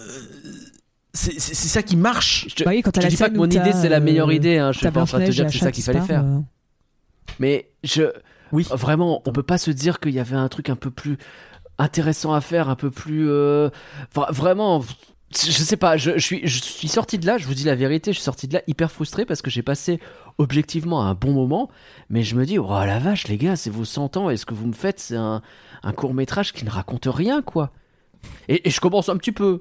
c'est 1.12 1.38
ça 1.40 1.82
qui 1.82 1.96
marche. 1.96 2.46
Je 2.56 2.64
Bah 2.64 2.70
oui, 2.70 2.82
quand 2.82 2.90
je 2.90 2.92
t'as 2.92 3.00
te 3.00 3.06
la 3.06 3.10
dis 3.10 3.16
pas 3.16 3.30
que 3.30 3.36
mon 3.36 3.46
idée, 3.46 3.72
c'est 3.72 3.88
la 3.88 3.98
meilleure 4.00 4.28
euh, 4.28 4.34
idée, 4.34 4.58
hein. 4.58 4.70
Je 4.72 4.78
suis 4.78 4.90
pas 4.90 5.00
en 5.02 5.06
train 5.06 5.18
de 5.18 5.24
te 5.24 5.30
Blanche-Neige 5.30 5.34
dire 5.36 5.44
et 5.44 5.48
que 5.48 5.52
c'est 5.52 5.58
ça 5.64 5.72
qui 5.72 5.82
qu'il 5.82 5.84
fallait 5.92 6.00
faire. 6.06 6.24
euh. 6.24 6.38
Mais 7.40 7.70
je, 7.84 8.02
Oui. 8.52 8.66
Vraiment, 8.70 9.22
on 9.26 9.32
peut 9.32 9.42
pas 9.42 9.58
se 9.58 9.70
dire 9.70 10.00
qu'il 10.00 10.12
y 10.12 10.20
avait 10.20 10.36
un 10.36 10.48
truc 10.48 10.68
un 10.70 10.76
peu 10.76 10.90
plus 10.90 11.18
intéressant 11.78 12.32
à 12.34 12.40
faire, 12.40 12.68
un 12.68 12.76
peu 12.76 12.90
plus. 12.90 13.28
euh, 13.30 13.70
vra- 14.14 14.32
vraiment, 14.32 14.82
je 15.32 15.50
sais 15.50 15.76
pas. 15.76 15.96
Je, 15.96 16.12
je 16.12 16.18
suis, 16.24 16.40
je 16.46 16.60
suis 16.62 16.88
sorti 16.88 17.18
de 17.18 17.26
là. 17.26 17.38
Je 17.38 17.46
vous 17.46 17.54
dis 17.54 17.64
la 17.64 17.74
vérité, 17.74 18.12
je 18.12 18.16
suis 18.18 18.24
sorti 18.24 18.48
de 18.48 18.54
là 18.54 18.62
hyper 18.66 18.90
frustré 18.90 19.24
parce 19.24 19.42
que 19.42 19.50
j'ai 19.50 19.62
passé 19.62 20.00
objectivement 20.38 21.02
un 21.06 21.14
bon 21.14 21.32
moment. 21.32 21.70
Mais 22.08 22.22
je 22.22 22.34
me 22.36 22.44
dis, 22.44 22.58
oh 22.58 22.68
la 22.68 22.98
vache, 22.98 23.28
les 23.28 23.36
gars, 23.38 23.56
c'est 23.56 23.70
vos 23.70 23.84
100 23.84 24.16
ans 24.16 24.30
et 24.30 24.36
ce 24.36 24.44
que 24.46 24.54
vous 24.54 24.66
me 24.66 24.72
faites, 24.72 25.00
c'est 25.00 25.16
un, 25.16 25.42
un 25.82 25.92
court 25.92 26.14
métrage 26.14 26.52
qui 26.52 26.64
ne 26.64 26.70
raconte 26.70 27.06
rien, 27.06 27.42
quoi. 27.42 27.70
Et, 28.48 28.66
et 28.68 28.70
je 28.70 28.80
commence 28.80 29.08
un 29.08 29.16
petit 29.16 29.32
peu. 29.32 29.60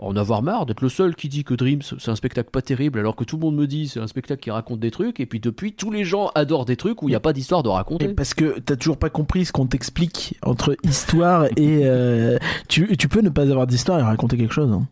En 0.00 0.14
avoir 0.14 0.42
marre 0.42 0.64
d'être 0.64 0.80
le 0.80 0.88
seul 0.88 1.16
qui 1.16 1.28
dit 1.28 1.42
que 1.42 1.54
Dreams 1.54 1.82
c'est 1.82 2.08
un 2.08 2.14
spectacle 2.14 2.50
pas 2.50 2.62
terrible 2.62 3.00
alors 3.00 3.16
que 3.16 3.24
tout 3.24 3.36
le 3.36 3.40
monde 3.40 3.56
me 3.56 3.66
dit 3.66 3.88
c'est 3.88 3.98
un 3.98 4.06
spectacle 4.06 4.40
qui 4.40 4.50
raconte 4.52 4.78
des 4.78 4.92
trucs 4.92 5.18
et 5.18 5.26
puis 5.26 5.40
depuis 5.40 5.72
tous 5.72 5.90
les 5.90 6.04
gens 6.04 6.30
adorent 6.36 6.66
des 6.66 6.76
trucs 6.76 7.02
où 7.02 7.08
il 7.08 7.10
n'y 7.12 7.16
a 7.16 7.20
pas 7.20 7.32
d'histoire 7.32 7.64
de 7.64 7.68
raconter. 7.68 8.04
Et 8.04 8.08
parce 8.14 8.32
que 8.32 8.60
t'as 8.60 8.76
toujours 8.76 8.96
pas 8.98 9.10
compris 9.10 9.44
ce 9.44 9.50
qu'on 9.50 9.66
t'explique 9.66 10.38
entre 10.42 10.76
histoire 10.84 11.46
et 11.56 11.80
euh, 11.84 12.38
tu, 12.68 12.96
tu 12.96 13.08
peux 13.08 13.22
ne 13.22 13.28
pas 13.28 13.42
avoir 13.42 13.66
d'histoire 13.66 13.98
et 13.98 14.02
raconter 14.02 14.36
quelque 14.36 14.54
chose. 14.54 14.70
hein. 14.70 14.86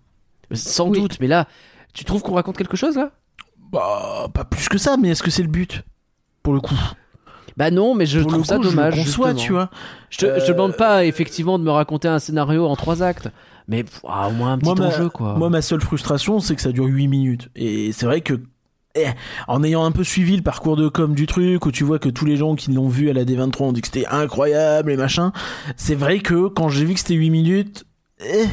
Sans 0.53 0.89
Oui. 0.89 1.01
doute, 1.01 1.19
mais 1.21 1.29
là, 1.29 1.47
tu 1.95 2.05
trouves 2.05 2.23
qu'on 2.23 2.35
raconte 2.35 2.57
quelque 2.57 2.77
chose 2.77 2.97
là? 2.97 3.13
Bah, 3.73 4.29
pas 4.35 4.45
plus 4.45 4.69
que 4.69 4.79
ça, 4.79 4.97
mais 4.97 5.11
est-ce 5.11 5.23
que 5.23 5.31
c'est 5.31 5.43
le 5.43 5.49
but? 5.49 5.83
Pour 6.43 6.53
le 6.53 6.61
coup. 6.61 6.75
Bah 7.57 7.71
non, 7.71 7.95
mais 7.95 8.07
je 8.07 8.21
Pour 8.21 8.29
trouve 8.33 8.43
le 8.43 8.47
ça 8.47 8.59
dommage. 8.59 8.95
Je 8.95 8.99
le 9.01 9.05
conçois, 9.05 9.29
justement. 9.31 9.47
tu 9.47 9.53
vois. 9.53 9.71
Je 10.11 10.19
te, 10.19 10.27
je 10.27 10.45
te 10.47 10.51
Euh, 10.51 10.55
demande 10.55 10.77
pas 10.77 11.05
effectivement 11.05 11.59
de 11.59 11.65
me 11.65 11.71
raconter 11.71 12.07
un 12.09 12.19
scénario 12.19 12.67
en 12.67 12.77
trois 12.77 13.03
actes, 13.03 13.29
mais 13.69 13.83
pff, 13.85 14.01
ah, 14.09 14.29
au 14.29 14.33
moins 14.33 14.53
un 14.53 14.59
petit 14.59 14.67
Moi, 14.67 14.75
ma- 14.77 14.87
enjeu 14.89 15.09
quoi. 15.09 15.35
Moi, 15.37 15.51
ma 15.51 15.63
seule 15.63 15.81
frustration, 15.81 16.41
c'est 16.41 16.55
que 16.57 16.63
ça 16.63 16.73
dure 16.73 16.87
8 16.87 17.09
minutes. 17.09 17.49
Et 17.57 17.93
c'est 17.93 18.07
vrai 18.07 18.21
que, 18.21 18.41
eh, 18.95 19.07
en 19.49 19.63
ayant 19.63 19.85
un 19.85 19.93
peu 19.93 20.05
suivi 20.05 20.37
le 20.37 20.43
parcours 20.43 20.77
de 20.77 20.89
com 20.89 21.15
du 21.15 21.27
truc, 21.27 21.67
où 21.67 21.73
tu 21.73 21.85
vois 21.85 21.99
que 21.99 22.09
tous 22.09 22.25
les 22.25 22.37
gens 22.37 22.55
qui 22.55 22.71
l'ont 22.73 22.89
vu 22.89 23.11
à 23.11 23.13
la 23.13 23.25
D23 23.25 23.63
ont 23.65 23.73
dit 23.73 23.81
que 23.81 23.89
c'était 23.89 24.07
incroyable 24.07 24.91
et 24.91 24.97
machin, 24.97 25.33
c'est 25.77 25.95
vrai 25.95 26.21
que 26.21 26.49
quand 26.49 26.69
j'ai 26.69 26.85
vu 26.85 26.95
que 26.95 27.01
c'était 27.01 27.15
8 27.15 27.31
minutes, 27.31 27.85
eh, 28.25 28.45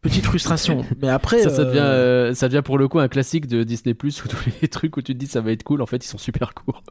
petite 0.00 0.24
frustration. 0.24 0.84
Mais 1.02 1.08
après. 1.08 1.42
ça, 1.42 1.50
ça, 1.50 1.62
euh, 1.62 1.64
devient, 1.66 1.78
euh, 1.82 2.34
ça 2.34 2.48
devient 2.48 2.62
pour 2.64 2.78
le 2.78 2.88
coup 2.88 2.98
un 3.00 3.08
classique 3.08 3.46
de 3.46 3.62
Disney 3.64 3.94
Plus 3.94 4.24
où 4.24 4.28
tous 4.28 4.38
les 4.62 4.68
trucs 4.68 4.96
où 4.96 5.02
tu 5.02 5.12
te 5.12 5.18
dis 5.18 5.26
ça 5.26 5.40
va 5.40 5.52
être 5.52 5.64
cool, 5.64 5.82
en 5.82 5.86
fait 5.86 6.04
ils 6.04 6.08
sont 6.08 6.18
super 6.18 6.54
courts. 6.54 6.82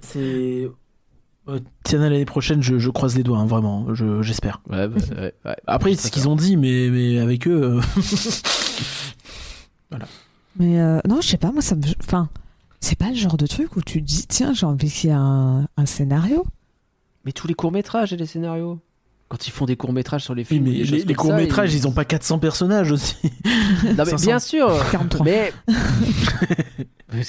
C'est. 0.00 0.68
Euh, 1.48 1.58
Tiens, 1.82 1.98
l'année 1.98 2.24
prochaine, 2.24 2.62
je, 2.62 2.78
je 2.78 2.90
croise 2.90 3.16
les 3.16 3.24
doigts, 3.24 3.38
hein, 3.38 3.46
vraiment, 3.46 3.92
je- 3.94 4.22
j'espère. 4.22 4.60
Ouais, 4.70 4.86
bah, 4.88 5.00
ouais, 5.18 5.34
ouais. 5.44 5.56
Après, 5.66 5.94
c'est 5.94 6.08
ce 6.08 6.12
qu'ils 6.12 6.28
ont 6.28 6.36
dit, 6.36 6.56
mais, 6.56 6.88
mais 6.90 7.18
avec 7.18 7.48
eux. 7.48 7.80
euh, 7.80 7.82
Mais 10.56 10.80
euh, 10.80 11.00
non, 11.08 11.20
je 11.20 11.28
sais 11.28 11.36
pas, 11.38 11.50
moi 11.50 11.62
ça 11.62 11.74
me. 11.74 11.82
Enfin, 12.02 12.28
c'est 12.80 12.98
pas 12.98 13.08
le 13.08 13.14
genre 13.14 13.36
de 13.36 13.46
truc 13.46 13.76
où 13.76 13.82
tu 13.82 14.00
te 14.02 14.06
dis, 14.06 14.26
tiens, 14.26 14.52
j'ai 14.52 14.66
envie 14.66 14.90
qu'il 14.90 15.10
y 15.10 15.12
ait 15.12 15.16
un, 15.16 15.66
un 15.76 15.86
scénario. 15.86 16.44
Mais 17.24 17.32
tous 17.32 17.46
les 17.46 17.54
courts 17.54 17.72
métrages 17.72 18.12
et 18.12 18.16
les 18.16 18.26
scénarios. 18.26 18.78
Quand 19.32 19.46
ils 19.46 19.50
font 19.50 19.64
des 19.64 19.76
courts 19.76 19.94
métrages 19.94 20.24
sur 20.24 20.34
les 20.34 20.42
Oui, 20.42 20.46
films, 20.46 20.64
mais 20.64 20.72
les, 20.84 21.00
ça, 21.06 21.14
courts-métrages, 21.14 21.72
ils 21.72 21.88
ont 21.88 21.92
pas 21.92 22.04
400 22.04 22.38
personnages 22.38 22.92
aussi. 22.92 23.16
Non, 23.82 24.04
mais 24.04 24.04
500. 24.04 24.26
bien 24.26 24.38
sûr, 24.38 24.84
43. 24.90 25.24
mais 25.24 25.52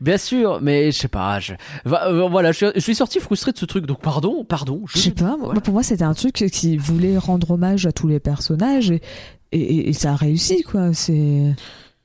bien 0.00 0.16
sûr, 0.18 0.60
mais 0.62 0.92
je 0.92 0.98
sais 0.98 1.08
pas. 1.08 1.40
Je... 1.40 1.54
euh, 1.86 2.28
Voilà, 2.28 2.52
je 2.52 2.56
suis, 2.58 2.66
je 2.74 2.80
suis 2.80 2.94
sorti 2.94 3.20
frustré 3.20 3.52
de 3.52 3.58
ce 3.58 3.64
truc, 3.64 3.86
donc 3.86 4.00
pardon, 4.00 4.44
pardon. 4.44 4.82
Je 4.86 4.98
sais 4.98 5.10
pas, 5.10 5.36
pour 5.62 5.72
moi 5.74 5.82
c'était 5.82 6.04
un 6.04 6.14
truc 6.14 6.34
qui 6.34 6.76
voulait 6.76 7.18
rendre 7.18 7.50
hommage 7.52 7.86
à 7.86 7.92
tous 7.92 8.06
les 8.06 8.20
personnages 8.20 8.90
et, 8.90 9.00
et, 9.52 9.60
et- 9.60 9.88
et 9.88 9.92
ça 9.92 10.12
a 10.12 10.16
réussi 10.16 10.62
quoi. 10.62 10.92
C'est. 10.94 11.52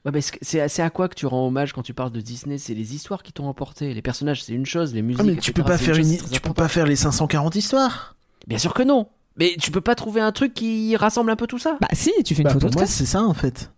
Ouais, 0.05 0.11
mais 0.13 0.21
c'est- 0.21 0.79
à 0.81 0.89
quoi 0.89 1.07
que 1.09 1.15
tu 1.15 1.25
rends 1.25 1.45
hommage 1.47 1.73
quand 1.73 1.83
tu 1.83 1.93
parles 1.93 2.11
de 2.11 2.21
Disney? 2.21 2.57
C'est 2.57 2.73
les 2.73 2.95
histoires 2.95 3.21
qui 3.21 3.33
t'ont 3.33 3.47
emporté. 3.47 3.93
Les 3.93 4.01
personnages, 4.01 4.43
c'est 4.43 4.53
une 4.53 4.65
chose, 4.65 4.93
les 4.93 5.01
musiques. 5.01 5.21
Ah, 5.21 5.23
mais 5.25 5.33
tu 5.33 5.51
etc., 5.51 5.53
peux 5.53 5.63
pas 5.63 5.77
faire 5.77 5.95
une, 5.97 6.17
tu 6.31 6.39
peux 6.41 6.53
pas 6.53 6.67
faire 6.67 6.85
les 6.85 6.95
540 6.95 7.55
histoires. 7.55 8.15
Bien 8.47 8.57
sûr 8.57 8.73
que 8.73 8.83
non. 8.83 9.07
Mais 9.37 9.55
tu 9.59 9.71
peux 9.71 9.81
pas 9.81 9.95
trouver 9.95 10.21
un 10.21 10.31
truc 10.31 10.53
qui 10.53 10.95
rassemble 10.97 11.31
un 11.31 11.35
peu 11.35 11.47
tout 11.47 11.59
ça 11.59 11.77
Bah 11.81 11.87
si, 11.93 12.11
tu 12.25 12.35
fais 12.35 12.41
une 12.41 12.47
Bah, 12.47 12.53
photo 12.53 12.65
pour 12.67 12.71
de 12.75 12.79
moi, 12.79 12.85
c'est 12.87 13.05
ça 13.05 13.21
en 13.23 13.33
fait. 13.33 13.71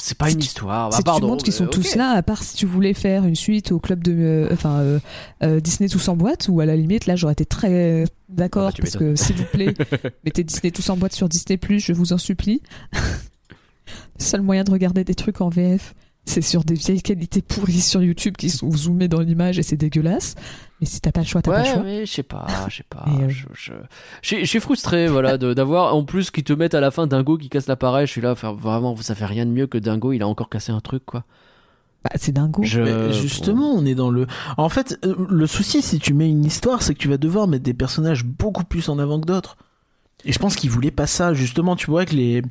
C'est 0.00 0.16
pas 0.16 0.26
Si 0.28 0.34
une 0.34 0.38
tu- 0.40 0.46
histoire. 0.46 0.90
Bah, 0.90 0.96
si 0.98 1.02
pardon, 1.02 1.26
tu 1.26 1.30
montres 1.30 1.44
qu'ils 1.44 1.52
sont 1.52 1.64
euh, 1.64 1.68
tous 1.68 1.96
là, 1.96 2.10
à 2.10 2.22
part 2.22 2.42
si 2.44 2.54
tu 2.54 2.64
voulais 2.64 2.94
faire 2.94 3.24
une 3.24 3.34
suite 3.34 3.72
au 3.72 3.80
club 3.80 4.04
de, 4.04 4.12
euh, 4.12 4.48
enfin 4.52 4.78
euh, 4.78 5.00
euh, 5.42 5.58
Disney 5.58 5.88
tous 5.88 6.06
en 6.08 6.14
boîte, 6.16 6.46
ou 6.48 6.60
à 6.60 6.66
la 6.66 6.76
limite 6.76 7.06
là 7.06 7.16
j'aurais 7.16 7.32
été 7.32 7.44
très 7.44 8.04
d'accord 8.28 8.68
Ah 8.68 8.70
bah, 8.70 8.76
parce 8.82 8.94
m'étonnes. 8.94 9.14
que 9.14 9.20
s'il 9.20 9.34
vous 9.36 9.44
plaît 9.44 9.74
mettez 10.24 10.44
Disney 10.44 10.70
tous 10.70 10.88
en 10.90 10.96
boîte 10.96 11.12
sur 11.14 11.28
Disney 11.28 11.58
je 11.78 11.92
vous 11.92 12.12
en 12.12 12.18
supplie. 12.18 12.62
Seul 14.18 14.42
moyen 14.42 14.62
de 14.64 14.70
regarder 14.70 15.02
des 15.04 15.14
trucs 15.14 15.40
en 15.40 15.48
VF, 15.48 15.94
c'est 16.26 16.42
sur 16.42 16.64
des 16.64 16.74
vieilles 16.74 17.02
qualités 17.02 17.40
pourries 17.40 17.80
sur 17.80 18.02
YouTube 18.02 18.36
qui 18.36 18.50
sont 18.50 18.70
zoomées 18.70 19.08
dans 19.08 19.20
l'image 19.20 19.58
et 19.58 19.62
c'est 19.62 19.76
dégueulasse. 19.76 20.34
Mais 20.80 20.86
si 20.86 21.00
t'as 21.00 21.12
pas 21.12 21.20
le 21.20 21.26
choix, 21.26 21.40
t'as 21.40 21.52
pas 21.52 21.58
le 21.62 21.64
Ouais, 21.64 21.72
choix. 21.72 21.82
mais 21.82 22.04
je 22.06 22.12
sais 22.12 22.22
pas, 22.22 22.46
je 22.68 22.76
sais 22.76 22.84
pas. 22.88 23.04
Euh, 23.20 23.28
Je, 23.28 23.46
je, 23.54 23.72
je 24.22 24.26
suis- 24.28 24.40
je 24.40 24.44
suis 24.44 24.60
frustré, 24.60 25.06
voilà, 25.06 25.38
de- 25.38 25.54
d'avoir 25.54 25.94
en 25.94 26.04
plus 26.04 26.30
qu'ils 26.30 26.44
te 26.44 26.52
mettent 26.52 26.74
à 26.74 26.80
la 26.80 26.90
fin 26.90 27.06
Dingo 27.06 27.38
qui 27.38 27.48
casse 27.48 27.66
l'appareil. 27.66 28.06
Je 28.06 28.12
suis 28.12 28.20
là, 28.20 28.34
faire, 28.34 28.52
vraiment, 28.54 28.94
ça 28.96 29.14
fait 29.14 29.24
rien 29.24 29.46
de 29.46 29.50
mieux 29.52 29.66
que 29.66 29.78
Dingo. 29.78 30.12
Il 30.12 30.22
a 30.22 30.28
encore 30.28 30.50
cassé 30.50 30.72
un 30.72 30.80
truc, 30.80 31.04
quoi. 31.06 31.24
Bah, 32.04 32.10
c'est 32.16 32.30
dingo. 32.32 32.62
Je- 32.62 32.80
Mais 32.82 33.12
justement, 33.12 33.70
on 33.72 33.84
est 33.86 33.94
dans 33.96 34.10
le. 34.10 34.26
En 34.58 34.68
fait, 34.68 34.98
euh, 35.04 35.14
le 35.28 35.46
souci, 35.46 35.82
si 35.82 35.98
tu 35.98 36.12
mets 36.14 36.28
une 36.28 36.44
histoire, 36.44 36.82
c'est 36.82 36.94
que 36.94 36.98
tu 37.00 37.08
vas 37.08 37.16
devoir 37.18 37.48
mettre 37.48 37.64
des 37.64 37.74
personnages 37.74 38.24
beaucoup 38.24 38.62
plus 38.64 38.88
en 38.88 38.98
avant 38.98 39.20
que 39.20 39.26
d'autres. 39.26 39.56
Et 40.28 40.32
je 40.32 40.38
pense 40.38 40.56
qu'ils 40.56 40.70
voulaient 40.70 40.90
pas 40.90 41.06
ça. 41.06 41.32
Justement, 41.34 41.76
tu 41.76 41.86
vois 41.90 42.04
que 42.04 42.14
les, 42.14 42.42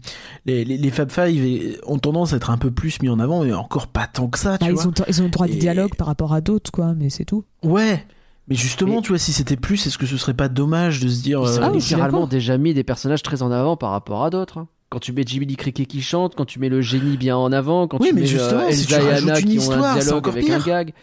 les, 0.46 0.64
les, 0.66 0.78
les 0.78 0.90
Fab 0.92 1.12
Five 1.12 1.78
ont 1.86 2.00
tendance 2.00 2.34
à 2.34 2.38
être 2.38 2.50
un 2.50 2.58
peu 2.58 2.72
plus 2.72 3.02
mis 3.02 3.10
en 3.10 3.20
avant, 3.20 3.44
mais 3.44 3.54
encore 3.54 3.88
pas 3.88 4.08
tant 4.08 4.28
que 4.28 4.40
ça, 4.40 4.58
tu 4.58 4.66
Bah, 4.66 4.72
ils, 4.72 4.88
ont, 4.88 4.94
ils 5.08 5.22
ont 5.22 5.26
le 5.26 5.30
droit 5.30 5.48
de 5.48 5.54
dialogue 5.54 5.94
par 5.96 6.08
rapport 6.08 6.34
à 6.34 6.42
d'autres, 6.42 6.72
quoi, 6.72 6.94
mais 6.96 7.10
c'est 7.10 7.26
tout. 7.26 7.44
Ouais. 7.64 8.04
Mais 8.48 8.56
justement, 8.56 8.96
Mais- 8.98 9.02
tu 9.02 9.10
vois, 9.10 9.18
si 9.20 9.34
c'était 9.34 9.56
plus, 9.58 9.86
est-ce 9.88 9.98
que 9.98 10.06
ce 10.06 10.18
serait 10.18 10.34
pas 10.34 10.48
dommage 10.50 11.00
de 11.02 11.08
se 11.10 11.22
dire. 11.22 11.42
Ils 11.44 11.48
euh, 11.48 11.60
ont 11.60 11.64
Ah 11.64 11.70
suis 11.72 11.80
littéralement 11.80 12.20
d'accord. 12.20 12.28
déjà 12.30 12.58
mis 12.58 12.74
des 12.74 12.84
personnages 12.84 13.24
très 13.24 13.42
en 13.42 13.52
avant 13.52 13.76
par 13.76 13.92
rapport 13.92 14.24
à 14.24 14.30
d'autres. 14.30 14.58
hein. 14.60 14.68
Quand 14.90 15.00
tu 15.00 15.12
mets 15.14 15.24
Jimmy 15.26 15.48
Lee 15.48 15.56
Cricket 15.58 15.88
qui 15.88 16.02
chante, 16.02 16.36
quand 16.36 16.46
tu 16.46 16.60
mets 16.60 16.70
le 16.70 16.80
génie 16.80 17.18
bien 17.18 17.36
en 17.36 17.52
avant, 17.52 17.88
quand 17.88 17.98
Oui, 18.00 18.10
tu 18.10 18.14
mais 18.16 18.22
mets 18.22 18.28
justement, 18.28 18.62
euh, 18.62 18.72
si 18.72 18.86
tu 18.86 18.94
Elsa 18.94 19.04
et 19.06 19.10
rajoutes 19.14 19.30
Anna 19.30 19.40
une 19.40 19.46
qui 19.48 19.58
ont 19.58 19.62
histoire, 19.62 19.84
un 19.84 19.94
c'est 19.96 20.00
dialogue 20.06 20.18
encore 20.20 20.34
avec 20.34 20.50
un 20.50 20.56
pire. 20.58 20.66
gag. 20.66 20.94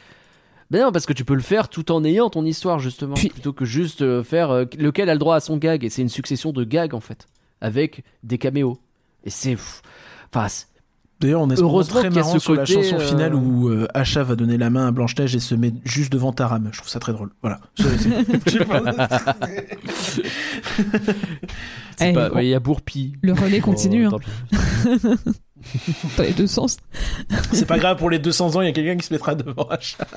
Ben 0.72 0.80
non, 0.82 0.90
parce 0.90 1.04
que 1.06 1.12
tu 1.12 1.24
peux 1.24 1.34
le 1.34 1.40
faire 1.42 1.68
tout 1.68 1.92
en 1.92 2.02
ayant 2.02 2.30
ton 2.30 2.44
histoire 2.46 2.78
justement, 2.78 3.14
Puis- 3.14 3.28
plutôt 3.28 3.52
que 3.52 3.64
juste 3.66 4.00
euh, 4.02 4.22
faire 4.24 4.50
euh, 4.50 4.64
lequel 4.78 5.10
a 5.10 5.12
le 5.12 5.18
droit 5.20 5.36
à 5.36 5.40
son 5.40 5.58
gag. 5.58 5.84
Et 5.84 5.90
c'est 5.90 6.02
une 6.02 6.08
succession 6.08 6.50
de 6.52 6.64
gags 6.64 6.94
en 6.94 7.00
fait, 7.00 7.26
avec 7.60 8.04
des 8.24 8.38
caméos. 8.38 8.78
Et 9.24 9.30
c'est, 9.30 9.54
enfin, 10.34 10.46
D'ailleurs, 11.20 11.42
on 11.42 11.50
est 11.50 11.54
très 11.54 12.06
a 12.06 12.10
marrant 12.10 12.32
ce 12.32 12.38
sur 12.40 12.54
la 12.54 12.62
côté, 12.64 12.82
chanson 12.82 12.96
euh, 12.96 12.98
finale 13.06 13.34
où 13.36 13.68
euh, 13.68 13.86
Asha 13.94 14.24
va 14.24 14.34
donner 14.34 14.56
la 14.58 14.70
main 14.70 14.88
à 14.88 14.90
Blanche-Neige 14.90 15.36
et 15.36 15.40
se 15.40 15.54
met 15.54 15.72
juste 15.84 16.10
devant 16.12 16.32
Taram. 16.32 16.68
Je 16.72 16.78
trouve 16.78 16.88
ça 16.90 16.98
très 16.98 17.12
drôle. 17.12 17.30
Voilà. 17.42 17.60
C'est- 17.76 17.98
c'est- 17.98 18.50
je 18.50 18.58
sais 18.58 18.64
pas. 18.64 18.82
c'est 21.96 22.10
Eh, 22.10 22.12
pas- 22.12 22.30
on- 22.32 22.34
ouais, 22.36 22.46
il 22.46 22.48
y 22.50 22.54
a 22.54 22.60
Bourpi. 22.60 23.12
Le 23.22 23.34
relais 23.34 23.60
continue, 23.60 24.08
Oh, 24.08 24.16
hein. 24.16 24.98
dans 26.16 26.22
les 26.22 26.32
deux 26.32 26.46
sens. 26.46 26.76
C'est 27.52 27.66
pas 27.66 27.78
grave, 27.78 27.96
pour 27.98 28.10
les 28.10 28.18
200 28.18 28.56
ans, 28.56 28.60
il 28.62 28.66
y 28.66 28.68
a 28.68 28.72
quelqu'un 28.72 28.96
qui 28.96 29.06
se 29.06 29.12
mettra 29.12 29.34
devant 29.34 29.64
Asha. 29.68 29.98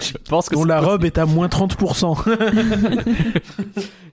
Je 0.00 0.12
pense 0.28 0.48
que 0.48 0.54
Dont 0.54 0.62
c'est 0.62 0.68
la 0.68 0.76
possible. 0.76 0.90
robe 0.92 1.04
est 1.04 1.18
à 1.18 1.26
moins 1.26 1.46
30%. 1.48 2.24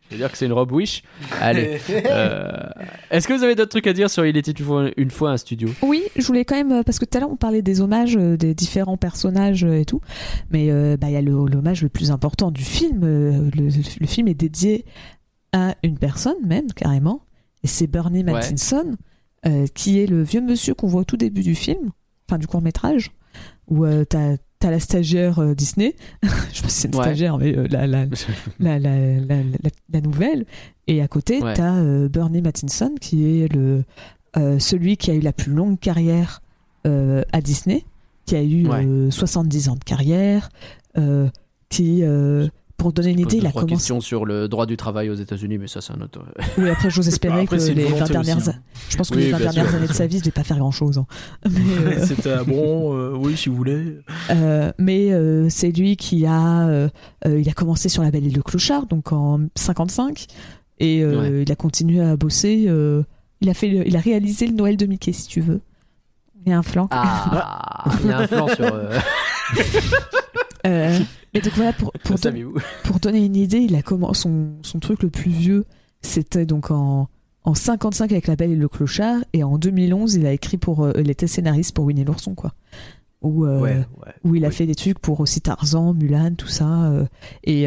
Je 0.10 0.16
veux 0.16 0.18
dire 0.20 0.32
que 0.32 0.38
c'est 0.38 0.45
une 0.45 0.53
robe 0.53 0.72
Wish. 0.72 1.03
Allez. 1.41 1.80
euh, 1.89 2.49
Est-ce 3.12 3.28
que 3.28 3.34
vous 3.34 3.43
avez 3.43 3.55
d'autres 3.55 3.72
trucs 3.72 3.88
à 3.88 3.93
dire 3.93 4.10
sur 4.10 4.26
Il 4.26 4.38
était 4.38 4.51
une 4.51 4.66
fois, 4.66 4.86
une 4.95 5.12
fois 5.12 5.32
un 5.32 5.38
studio? 5.38 5.68
Oui, 5.82 6.03
je 6.16 6.26
voulais 6.26 6.45
quand 6.45 6.55
même, 6.55 6.72
euh, 6.72 6.84
parce 6.84 6.97
que 6.99 7.03
tout 7.05 7.18
à 7.18 7.22
l'heure 7.22 7.32
on 7.32 7.36
parlait 7.36 7.62
des 7.62 7.82
hommages 7.82 8.16
euh, 8.18 8.38
des 8.38 8.53
différents 8.53 8.95
personnages 8.97 9.66
euh, 9.66 9.80
et 9.82 9.86
tout, 9.86 9.99
mais 10.49 10.68
euh, 10.72 10.95
bah, 10.95 11.08
il 11.10 11.14
y 11.14 11.18
a 11.18 11.22
le- 11.22 11.45
l'hommage 11.47 11.82
le 11.82 11.89
plus 11.89 12.10
important 12.12 12.51
du 12.51 12.64
film. 12.64 13.01
Le, 13.05 13.70
le 13.99 14.08
film 14.08 14.30
est 14.30 14.34
dédié 14.34 14.86
à 15.51 15.76
une 15.84 15.97
personne 15.97 16.36
même, 16.45 16.68
carrément, 16.74 17.22
et 17.64 17.68
c'est 17.68 17.88
Bernie 17.88 18.24
Ouais. 18.24 18.32
Matinson. 18.34 18.95
euh, 19.45 19.68
qui 19.74 19.99
est 19.99 20.08
le 20.08 20.24
vieux 20.24 20.41
monsieur 20.41 20.74
qu'on 20.74 20.88
voit 20.88 21.01
au 21.01 21.05
tout 21.05 21.16
début 21.16 21.43
du 21.43 21.53
film, 21.55 21.91
enfin 22.28 22.38
du 22.39 22.47
court 22.47 22.62
métrage, 22.62 23.12
où 23.68 23.86
euh, 23.86 24.03
t'as 24.03 24.36
as 24.64 24.72
la 24.72 24.80
stagiaire 24.80 25.38
euh, 25.39 25.53
Disney, 25.53 25.95
je 26.24 26.28
sais 26.58 26.64
pas 26.64 26.70
si 26.70 26.76
c'est 26.82 26.88
une 26.88 26.95
Ouais. 26.95 27.03
stagiaire, 27.03 27.38
mais 27.38 27.55
euh, 27.55 27.68
la, 27.70 27.86
la, 27.86 28.05
la, 28.60 28.80
la, 28.80 28.95
la, 29.93 30.01
nouvelle, 30.01 30.45
et 30.88 31.01
à 31.03 31.08
côté 31.08 31.41
Ouais. 31.41 31.53
t'as 31.53 32.08
Bernie 32.10 32.41
Mattinson 32.41 32.95
qui 32.99 33.26
est 33.41 33.47
le 33.53 33.84
celui 34.60 34.97
qui 34.97 35.12
a 35.12 35.14
eu 35.14 35.20
la 35.22 35.34
plus 35.34 35.51
longue 35.51 35.80
carrière 35.80 36.41
à 36.84 37.41
Disney, 37.41 37.86
qui 38.26 38.36
a 38.36 38.41
eu 38.43 38.68
Ouais. 38.68 38.86
euh, 38.86 39.12
70 39.12 39.70
ans 39.70 39.76
de 39.76 39.84
carrière, 39.84 40.49
qui 41.70 42.01
pour 42.78 42.94
donner 42.94 43.10
une 43.12 43.20
idée, 43.22 43.38
il 43.38 43.46
a 43.48 43.50
trois 43.50 43.62
commencé. 43.64 43.76
questions 43.76 44.00
sur 44.02 44.24
le 44.26 44.48
droit 44.48 44.66
du 44.68 44.78
travail 44.78 45.10
aux 45.10 45.16
États-Unis, 45.16 45.58
mais 45.58 45.68
ça, 45.68 45.82
c'est 45.82 45.94
un 45.94 46.02
autre. 46.02 46.22
Oui, 46.60 46.70
après, 46.70 46.90
j'ose 46.92 47.08
espérer 47.08 47.42
Après, 47.42 47.58
que 47.58 47.64
les 47.64 47.84
20 47.86 47.90
volonté 47.90 48.14
dernières, 48.14 48.38
aussi, 48.38 48.50
hein. 48.52 48.60
je 48.90 48.98
pense 48.98 49.10
que 49.10 49.16
Oui, 49.16 49.24
les 49.24 49.32
20 49.32 49.38
bien 49.40 49.46
dernières 49.52 49.68
sûr. 49.70 49.76
années 49.80 49.88
de 49.88 49.94
sa 49.94 50.06
vie, 50.06 50.20
je 50.20 50.26
vais 50.26 50.32
pas 50.32 50.44
faire 50.44 50.58
grand 50.60 50.70
chose. 50.72 51.04
Mais, 51.50 51.60
euh, 51.80 52.06
C'était 52.06 52.32
ah 52.34 52.44
bon, 52.44 52.96
euh, 52.96 53.14
oui, 53.18 53.36
si 53.36 53.50
vous 53.50 53.56
voulez. 53.56 53.98
euh, 54.30 54.72
mais 54.78 55.10
c'est 55.50 55.72
lui 55.72 55.96
qui 55.98 56.26
a, 56.28 56.88
il 57.26 57.50
a 57.50 57.54
commencé 57.54 57.90
sur 57.90 58.04
La 58.04 58.12
Belle 58.12 58.28
et 58.28 58.30
le 58.30 58.44
Clochard, 58.44 58.86
donc 58.86 59.12
en 59.12 59.42
55, 59.56 60.28
et 60.80 61.04
Ouais. 61.04 61.42
il 61.44 61.52
a 61.52 61.56
continué 61.56 62.02
à 62.02 62.16
bosser. 62.16 62.70
il 63.42 63.50
a 63.50 63.54
fait, 63.56 63.70
le- 63.70 63.88
il 63.88 63.96
a 63.98 64.00
réalisé 64.00 64.46
le 64.48 64.54
Noël 64.54 64.78
de 64.78 64.86
Mickey, 64.86 65.14
si 65.14 65.28
tu 65.28 65.42
veux. 65.42 65.62
Il 66.46 66.52
y 66.52 66.54
a 66.54 66.60
un 66.60 66.64
flanc. 66.64 66.88
Ah, 66.92 67.86
il 68.04 68.08
y 68.08 68.12
a 68.12 68.20
un 68.20 68.28
plan 68.28 68.48
sur. 68.48 68.66
Et 71.38 71.42
donc 71.42 71.54
voilà, 71.54 71.74
pour, 71.74 71.92
pour, 71.92 72.12
don- 72.12 72.18
Saviez-vous 72.18 72.58
pour 72.84 73.00
donner 73.00 73.24
une 73.26 73.36
idée, 73.36 73.60
il 73.60 73.76
a 73.76 73.82
son, 74.14 74.50
son 74.62 74.80
truc 74.80 75.04
le 75.04 75.10
plus 75.10 75.32
vieux, 75.32 75.66
c'était 76.02 76.46
donc 76.46 76.72
en, 76.72 77.10
en 77.44 77.54
55 77.54 78.12
avec 78.12 78.28
La 78.28 78.36
Belle 78.36 78.52
et 78.52 78.56
le 78.56 78.68
Clochard, 78.68 79.20
et 79.34 79.44
en 79.44 79.58
2011, 79.58 80.16
il 80.16 80.26
a 80.26 80.34
écrit 80.34 80.58
pour, 80.58 80.84
euh, 80.84 80.92
il 81.00 81.10
était 81.10 81.28
scénariste 81.28 81.76
pour 81.76 81.86
Winnie 81.86 82.04
l'ourson, 82.06 82.36
quoi. 82.36 82.54
Où, 83.22 83.46
euh, 83.46 83.60
Ouais, 83.62 83.78
ouais. 83.78 84.14
où 84.24 84.36
il 84.36 84.46
a 84.46 84.50
oui. 84.50 84.54
fait 84.54 84.66
des 84.66 84.76
trucs 84.76 85.00
pour 85.00 85.20
aussi 85.20 85.42
Tarzan, 85.42 85.94
Mulan, 85.94 86.36
tout 86.36 86.48
ça. 86.48 86.86
euh, 86.92 87.06
et, 87.44 87.66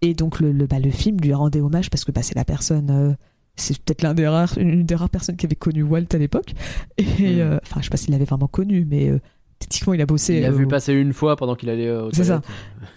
et 0.00 0.14
donc 0.14 0.40
le, 0.40 0.50
le, 0.52 0.66
bah, 0.66 0.78
le 0.80 0.90
film 0.90 1.18
lui 1.20 1.32
rendait 1.34 1.60
hommage 1.60 1.90
parce 1.90 2.04
que 2.04 2.10
bah, 2.12 2.22
c'est 2.22 2.34
la 2.34 2.44
personne, 2.44 3.16
c'est 3.54 3.78
peut-être 3.78 4.02
l'un 4.02 4.14
des 4.14 4.26
rares, 4.26 4.56
une 4.58 4.84
des 4.84 4.94
rares 4.94 5.10
personnes 5.10 5.36
qui 5.36 5.44
avait 5.46 5.54
connu 5.56 5.82
Walt 5.82 6.06
à 6.12 6.18
l'époque. 6.18 6.54
Et 6.98 7.04
Mm. 7.04 7.38
euh, 7.40 7.58
enfin, 7.62 7.80
je 7.80 7.84
sais 7.84 7.90
pas 7.90 7.96
s'il 7.98 8.12
l'avait 8.12 8.24
vraiment 8.24 8.48
connu, 8.48 8.86
mais 8.88 9.10
euh, 9.10 9.20
techniquement, 9.62 9.94
il 9.94 10.00
a 10.00 10.06
bossé. 10.06 10.36
Il 10.38 10.44
a 10.44 10.48
euh, 10.48 10.52
vu 10.52 10.66
passer 10.68 10.92
une 10.92 11.12
fois 11.12 11.36
pendant 11.36 11.54
qu'il 11.54 11.68
allait 11.70 11.86
euh, 11.88 12.06
aux 12.06 12.12
C'est 12.12 12.24
ça. 12.24 12.42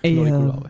et, 0.04 0.18
euh, 0.18 0.24
couloirs, 0.24 0.60
ouais. 0.64 0.70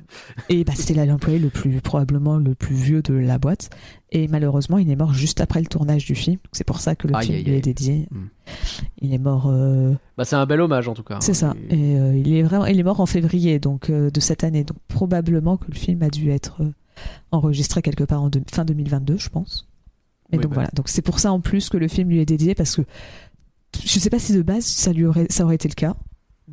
et 0.49 0.63
bah, 0.63 0.73
c'était 0.75 1.05
l'employé 1.05 1.39
le 1.39 1.49
plus 1.49 1.81
probablement 1.81 2.37
le 2.37 2.55
plus 2.55 2.75
vieux 2.75 3.01
de 3.01 3.13
la 3.13 3.37
boîte. 3.37 3.69
Et 4.11 4.27
malheureusement, 4.27 4.77
il 4.77 4.89
est 4.89 4.95
mort 4.95 5.13
juste 5.13 5.41
après 5.41 5.59
le 5.59 5.65
tournage 5.67 6.05
du 6.05 6.15
film. 6.15 6.37
C'est 6.51 6.63
pour 6.63 6.79
ça 6.79 6.95
que 6.95 7.07
le 7.07 7.15
Aïe, 7.15 7.25
film 7.25 7.37
aïe, 7.37 7.43
lui 7.43 7.51
aïe. 7.53 7.57
est 7.57 7.61
dédié. 7.61 8.07
Mm. 8.11 8.25
Il 9.01 9.13
est 9.13 9.17
mort. 9.17 9.47
euh, 9.49 9.93
Bah, 10.17 10.23
c'est 10.25 10.35
un 10.37 10.45
bel 10.45 10.61
hommage 10.61 10.87
en 10.87 10.93
tout 10.93 11.03
cas. 11.03 11.17
C'est 11.21 11.33
ça. 11.33 11.53
Et- 11.69 11.75
Et 11.95 11.99
euh, 11.99 12.15
il 12.15 12.33
est 12.33 12.43
vraiment, 12.43 12.65
il 12.65 12.79
est 12.79 12.83
mort 12.83 12.99
en 13.01 13.05
février 13.05 13.59
donc 13.59 13.89
euh, 13.89 14.09
de 14.11 14.19
cette 14.19 14.43
année. 14.43 14.63
Donc 14.63 14.77
probablement 14.87 15.57
que 15.57 15.65
le 15.67 15.75
film 15.75 16.01
a 16.03 16.09
dû 16.09 16.29
être 16.29 16.61
euh, 16.61 16.71
enregistré 17.31 17.81
quelque 17.81 18.03
part 18.03 18.21
en 18.23 18.29
fin 18.51 18.63
2022, 18.63 19.17
je 19.17 19.29
pense. 19.29 19.67
Et 20.31 20.37
Oui, 20.37 20.41
donc 20.43 20.51
bah. 20.51 20.55
voilà. 20.55 20.69
Donc 20.75 20.87
c'est 20.87 21.01
pour 21.01 21.19
ça 21.19 21.31
en 21.31 21.39
plus 21.41 21.69
que 21.69 21.77
le 21.77 21.87
film 21.87 22.09
lui 22.09 22.19
est 22.19 22.25
dédié 22.25 22.55
parce 22.55 22.75
que 22.77 22.81
je 23.83 23.99
sais 23.99 24.09
pas 24.09 24.19
si 24.19 24.33
de 24.33 24.41
base 24.41 24.63
ça 24.65 24.93
lui 24.93 25.05
aurait, 25.05 25.27
ça 25.29 25.43
aurait 25.45 25.55
été 25.55 25.67
le 25.67 25.73
cas, 25.73 25.95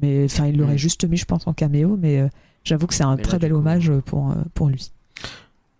mais 0.01 0.25
enfin 0.25 0.47
il 0.47 0.57
l'aurait 0.57 0.75
Mm. 0.75 0.79
juste 0.79 1.05
mis, 1.05 1.17
je 1.17 1.25
pense, 1.25 1.47
en 1.47 1.53
caméo. 1.53 1.97
Mais 2.01 2.21
euh, 2.21 2.29
j'avoue 2.65 2.87
que 2.87 2.95
c'est 2.95 3.05
un 3.05 3.17
Mais 3.17 3.23
très 3.23 3.35
là, 3.35 3.39
bel 3.41 3.53
coup- 3.53 3.59
hommage 3.59 3.93
pour 4.07 4.31
euh, 4.31 4.35
pour 4.55 4.69
lui. 4.69 4.91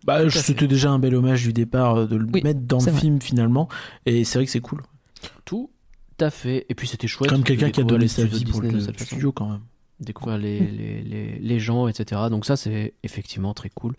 Bah, 0.05 0.29
c'était 0.31 0.67
déjà 0.67 0.91
un 0.91 0.99
bel 0.99 1.15
hommage 1.15 1.43
du 1.45 1.53
départ 1.53 1.95
euh, 1.97 2.07
de 2.07 2.17
le 2.17 2.27
Oui, 2.33 2.43
mettre 2.43 2.61
dans 2.61 2.79
le 2.79 2.91
vrai. 2.91 3.01
film 3.01 3.21
finalement. 3.23 3.69
Et 4.05 4.25
c'est 4.25 4.39
vrai 4.39 4.47
que 4.47 4.51
c'est 4.53 4.61
cool. 4.61 4.83
Tout 5.45 5.71
à 6.21 6.31
fait. 6.31 6.67
Et 6.69 6.75
puis 6.75 6.89
c'était 6.89 7.07
chouette. 7.07 7.31
Comme 7.31 7.45
quelqu'un 7.45 7.71
qui 7.71 7.81
a 7.81 7.85
donné 7.85 8.03
les 8.05 8.09
sa 8.09 8.25
vie 8.25 8.45
pour 8.45 8.61
le 8.63 8.81
studio 8.81 9.31
quand 9.33 9.49
même. 9.49 9.61
découvrir 10.01 10.39
les, 10.39 10.59
les, 10.59 11.03
les, 11.03 11.39
les 11.39 11.61
gens, 11.61 11.87
etc. 11.87 12.23
Donc 12.31 12.45
ça, 12.47 12.57
c'est 12.57 12.95
effectivement 13.05 13.55
très 13.55 13.71
cool. 13.71 13.95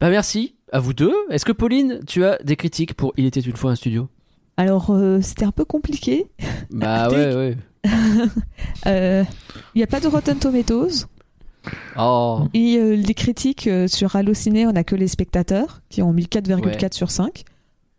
Bah 0.00 0.10
merci 0.10 0.56
à 0.72 0.80
vous 0.80 0.92
deux. 0.92 1.14
Est-ce 1.30 1.44
que 1.44 1.52
Pauline, 1.52 2.00
tu 2.06 2.24
as 2.24 2.38
des 2.42 2.56
critiques 2.56 2.94
pour 2.94 3.12
Il 3.16 3.24
était 3.24 3.40
une 3.40 3.56
fois 3.56 3.70
un 3.70 3.76
studio? 3.76 4.08
Alors 4.56 4.90
euh, 4.90 5.20
c'était 5.20 5.44
un 5.44 5.50
peu 5.52 5.64
compliqué. 5.64 6.26
Bah 6.70 7.08
ouais, 7.10 7.34
ouais. 7.34 7.56
Euh, 8.86 9.24
Il 9.74 9.78
n'y 9.78 9.84
a 9.84 9.86
pas 9.86 10.00
de 10.00 10.06
Rotten 10.08 10.38
Tomatoes. 10.38 11.06
Oh, 11.98 12.44
Et 12.54 12.76
euh, 12.78 12.94
les 12.94 13.14
critiques 13.14 13.66
euh, 13.66 13.88
sur 13.88 14.14
Allociné, 14.16 14.66
on 14.66 14.76
a 14.76 14.84
que 14.84 14.94
les 14.94 15.08
spectateurs 15.08 15.80
qui 15.88 16.00
ont 16.02 16.12
mis 16.12 16.24
4,4 16.24 16.64
Ouais. 16.64 16.88
sur 16.92 17.10
5. 17.10 17.44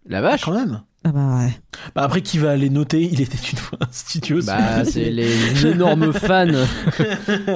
la 0.05 0.22
vache 0.22 0.45
Quand 0.45 0.53
même. 0.53 0.82
Ah 1.10 1.12
bah 1.14 1.38
ouais. 1.38 1.53
Bah, 1.95 2.01
après, 2.03 2.22
qui 2.22 2.38
va 2.38 2.51
aller 2.51 2.70
noter? 2.70 3.01
Il 3.10 3.22
était 3.22 3.38
une 3.38 3.58
fois 3.58 3.78
un 3.82 3.88
studio. 3.91 4.39
Bah, 4.45 4.84
c'est 4.84 5.10
les 5.10 5.66
énormes 5.66 6.12
fans. 6.14 6.45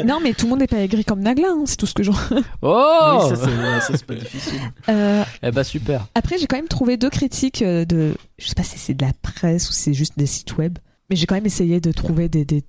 non, 0.05 0.19
mais 0.23 0.33
tout 0.33 0.45
le 0.45 0.51
monde 0.51 0.59
n'est 0.59 0.67
pas 0.67 0.77
aigri 0.79 1.03
comme 1.03 1.19
Nagla, 1.19 1.49
hein, 1.49 1.63
c'est 1.65 1.75
tout 1.75 1.85
ce 1.85 1.93
que 1.93 2.01
j'en. 2.03 2.13
Oh 2.61 3.19
Oui, 3.23 3.29
ça, 3.29 3.35
c'est 3.35 3.47
ouais, 3.47 3.81
ça, 3.81 3.97
c'est 3.97 4.05
pas 4.05 4.15
difficile. 4.15 4.59
Euh, 4.87 5.23
Eh 5.43 5.51
bah 5.51 5.65
super. 5.65 6.07
après, 6.15 6.37
j'ai 6.37 6.47
quand 6.47 6.55
même 6.55 6.69
trouvé 6.69 6.95
deux 6.95 7.09
critiques 7.09 7.61
euh, 7.61 7.83
de. 7.83 8.13
Je 8.37 8.47
sais 8.47 8.55
pas 8.55 8.63
si 8.63 8.77
c'est 8.79 8.93
de 8.93 9.03
la 9.05 9.11
presse 9.21 9.69
ou 9.69 9.73
c'est 9.73 9.93
juste 9.93 10.17
des 10.17 10.27
sites 10.27 10.55
web, 10.57 10.77
mais 11.09 11.17
j'ai 11.17 11.25
quand 11.25 11.35
même 11.35 11.45
essayé 11.45 11.81
de 11.81 11.91
trouver 11.91 12.29
des, 12.29 12.45
des, 12.45 12.63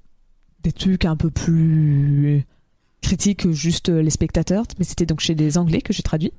des 0.64 0.72
trucs 0.72 1.04
un 1.04 1.14
peu 1.16 1.30
plus 1.30 2.44
critiques 3.02 3.40
que 3.44 3.52
juste 3.52 3.88
euh, 3.88 4.02
les 4.02 4.10
spectateurs. 4.10 4.64
Mais 4.80 4.84
c'était 4.84 5.06
donc 5.06 5.20
chez 5.20 5.34
les 5.36 5.58
Anglais 5.58 5.80
que 5.80 5.92
j'ai 5.92 6.02
traduit. 6.02 6.32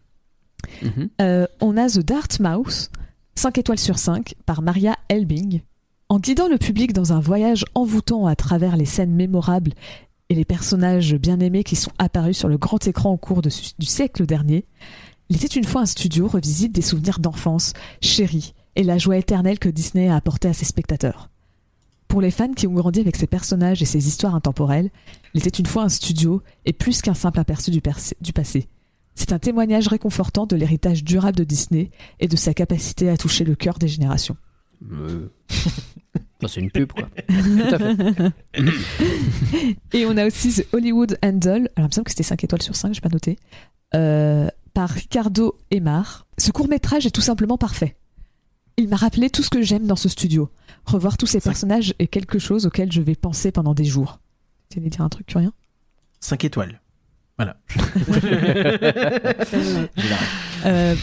Mhm. 0.81 1.09
Euh, 1.21 1.45
on 1.61 1.77
a 1.77 1.87
The 1.87 1.99
Dark 1.99 2.39
Mouse, 2.41 2.89
5 3.35 3.57
étoiles 3.57 3.79
sur 3.79 3.97
5, 3.97 4.35
par 4.45 4.61
Maria 4.61 4.97
Elbing. 5.09 5.61
En 6.09 6.19
guidant 6.19 6.47
le 6.47 6.57
public 6.57 6.93
dans 6.93 7.13
un 7.13 7.19
voyage 7.19 7.65
envoûtant 7.75 8.27
à 8.27 8.35
travers 8.35 8.77
les 8.77 8.85
scènes 8.85 9.13
mémorables 9.13 9.73
et 10.29 10.35
les 10.35 10.45
personnages 10.45 11.15
bien 11.15 11.39
aimés 11.39 11.63
qui 11.63 11.75
sont 11.75 11.91
apparus 11.97 12.37
sur 12.37 12.47
le 12.47 12.57
grand 12.57 12.85
écran 12.87 13.11
au 13.11 13.17
cours 13.17 13.41
du 13.41 13.85
siècle 13.85 14.25
dernier, 14.25 14.65
Il 15.29 15.37
une 15.55 15.63
fois 15.63 15.81
un 15.81 15.85
studio 15.85 16.27
revisite 16.27 16.73
des 16.73 16.81
souvenirs 16.81 17.19
d'enfance, 17.19 17.73
chéris, 18.01 18.53
et 18.75 18.83
la 18.83 18.97
joie 18.97 19.17
éternelle 19.17 19.59
que 19.59 19.69
Disney 19.69 20.09
a 20.09 20.15
apportée 20.15 20.47
à 20.47 20.53
ses 20.53 20.65
spectateurs. 20.65 21.29
Pour 22.07 22.21
les 22.21 22.31
fans 22.31 22.53
qui 22.53 22.67
ont 22.67 22.73
grandi 22.73 22.99
avec 22.99 23.15
ces 23.15 23.27
personnages 23.27 23.81
et 23.81 23.85
ces 23.85 24.07
histoires 24.07 24.35
intemporelles, 24.35 24.91
Il 25.33 25.41
une 25.57 25.65
fois 25.65 25.83
un 25.83 25.89
studio 25.89 26.43
et 26.65 26.73
plus 26.73 27.01
qu'un 27.01 27.15
simple 27.15 27.39
aperçu 27.39 27.71
du 27.71 27.81
passé. 27.81 28.67
C'est 29.15 29.31
un 29.31 29.39
témoignage 29.39 29.87
réconfortant 29.87 30.45
de 30.45 30.55
l'héritage 30.55 31.03
durable 31.03 31.37
de 31.37 31.43
Disney 31.43 31.91
et 32.19 32.27
de 32.27 32.35
sa 32.35 32.53
capacité 32.53 33.09
à 33.09 33.17
toucher 33.17 33.43
le 33.43 33.55
cœur 33.55 33.77
des 33.77 33.87
générations. 33.87 34.37
Euh, 34.91 35.27
c'est 36.47 36.59
une 36.59 36.71
pub, 36.71 36.91
quoi. 36.91 37.07
Tout 37.27 37.75
à 37.75 37.79
fait. 37.79 38.31
Et 39.93 40.05
on 40.05 40.17
a 40.17 40.25
aussi 40.25 40.53
The 40.53 40.67
Hollywood 40.73 41.17
Handle, 41.23 41.69
alors 41.75 41.85
il 41.87 41.89
me 41.89 41.91
semble 41.91 42.05
que 42.05 42.11
c'était 42.11 42.23
5 42.23 42.43
étoiles 42.43 42.61
sur 42.61 42.75
5, 42.75 42.93
j'ai 42.93 43.01
pas 43.01 43.09
noté, 43.09 43.37
euh, 43.95 44.49
par 44.73 44.89
Ricardo 44.89 45.57
Emar. 45.71 46.25
Ce 46.37 46.51
court-métrage 46.51 47.05
est 47.05 47.11
tout 47.11 47.21
simplement 47.21 47.57
parfait. 47.57 47.95
Il 48.77 48.89
m'a 48.89 48.95
rappelé 48.95 49.29
tout 49.29 49.43
ce 49.43 49.49
que 49.51 49.61
j'aime 49.61 49.85
dans 49.85 49.95
ce 49.95 50.09
studio. 50.09 50.49
Revoir 50.85 51.17
tous 51.17 51.27
ces 51.27 51.39
Cinq. 51.39 51.51
personnages 51.51 51.93
est 51.99 52.07
quelque 52.07 52.39
chose 52.39 52.65
auquel 52.65 52.91
je 52.91 53.01
vais 53.01 53.15
penser 53.15 53.51
pendant 53.51 53.75
des 53.75 53.85
jours. 53.85 54.19
Tu 54.69 54.79
allais 54.79 54.89
dire 54.89 55.01
un 55.01 55.09
truc, 55.09 55.31
rien 55.35 55.53
5 56.19 56.43
étoiles. 56.45 56.81
Voilà. 57.37 57.57
Euh, 60.65 60.95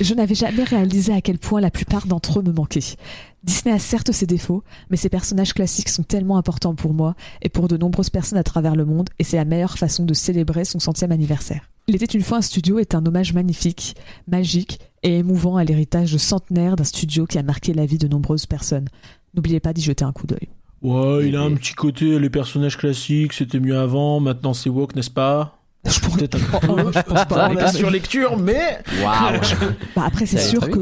je 0.00 0.14
n'avais 0.14 0.34
jamais 0.34 0.64
réalisé 0.64 1.12
à 1.12 1.20
quel 1.20 1.38
point 1.38 1.60
la 1.60 1.70
plupart 1.70 2.08
d'entre 2.08 2.40
eux 2.40 2.42
me 2.42 2.50
manquaient. 2.50 2.96
Disney 3.44 3.72
a 3.72 3.78
certes 3.78 4.10
ses 4.10 4.26
défauts, 4.26 4.64
mais 4.90 4.96
ces 4.96 5.08
personnages 5.08 5.54
classiques 5.54 5.90
sont 5.90 6.02
tellement 6.02 6.38
importants 6.38 6.74
pour 6.74 6.92
moi 6.92 7.14
et 7.40 7.48
pour 7.48 7.68
de 7.68 7.76
nombreuses 7.76 8.10
personnes 8.10 8.38
à 8.38 8.42
travers 8.42 8.74
le 8.74 8.84
monde, 8.84 9.08
et 9.20 9.24
c'est 9.24 9.36
la 9.36 9.44
meilleure 9.44 9.78
façon 9.78 10.04
de 10.04 10.12
célébrer 10.12 10.64
son 10.64 10.80
centième 10.80 11.12
anniversaire. 11.12 11.70
Il 11.86 11.94
était 11.94 12.06
une 12.06 12.22
fois 12.22 12.38
un 12.38 12.42
studio 12.42 12.78
est 12.78 12.94
un 12.94 13.04
hommage 13.06 13.32
magnifique, 13.32 13.96
magique 14.26 14.80
et 15.02 15.18
émouvant 15.18 15.56
à 15.56 15.64
l'héritage 15.64 16.12
de 16.12 16.18
centenaire 16.18 16.76
d'un 16.76 16.84
studio 16.84 17.26
qui 17.26 17.38
a 17.38 17.42
marqué 17.42 17.74
la 17.74 17.86
vie 17.86 17.98
de 17.98 18.08
nombreuses 18.08 18.46
personnes. 18.46 18.88
N'oubliez 19.34 19.60
pas 19.60 19.72
d'y 19.72 19.82
jeter 19.82 20.04
un 20.04 20.12
coup 20.12 20.26
d'œil. 20.26 20.48
Ouais, 20.82 21.28
il 21.28 21.36
a 21.36 21.42
un 21.42 21.50
Et- 21.50 21.54
petit 21.56 21.74
côté, 21.74 22.18
les 22.18 22.30
personnages 22.30 22.76
classiques, 22.78 23.32
c'était 23.34 23.60
mieux 23.60 23.78
avant, 23.78 24.18
maintenant 24.20 24.54
c'est 24.54 24.70
woke, 24.70 24.94
n'est-ce 24.96 25.10
pas? 25.10 25.56
Je 25.86 25.98
pourrais- 26.00 26.18
Peut-être 26.28 26.38
un 26.54 26.58
peu. 26.60 26.92
Je 26.92 27.00
pense 27.02 27.24
pas. 27.26 27.48
On 27.50 27.56
est 27.56 27.72
sur 27.72 27.90
lecture, 27.90 28.36
mais. 28.38 28.78
Waouh 29.02 29.40
Bah 29.96 30.02
après, 30.06 30.26
c'est 30.26 30.38
sûr 30.38 30.68
que 30.70 30.80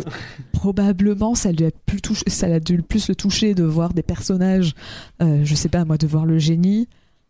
probablement 0.52 1.34
ça 1.36 1.52
lui 1.52 1.66
a 1.66 1.70
plus 1.86 2.00
touché, 2.00 2.24
ça 2.28 2.48
l'a 2.48 2.58
dû 2.58 2.76
le 2.76 2.82
plus 2.82 3.08
le 3.08 3.14
toucher 3.14 3.54
de 3.54 3.62
voir 3.62 3.92
des 3.94 4.02
personnages, 4.02 4.74
euh, 5.22 5.40
je 5.44 5.54
sais 5.54 5.68
pas 5.68 5.84
moi, 5.84 5.98
de 5.98 6.06
voir 6.08 6.26
le 6.26 6.38
génie, 6.38 6.88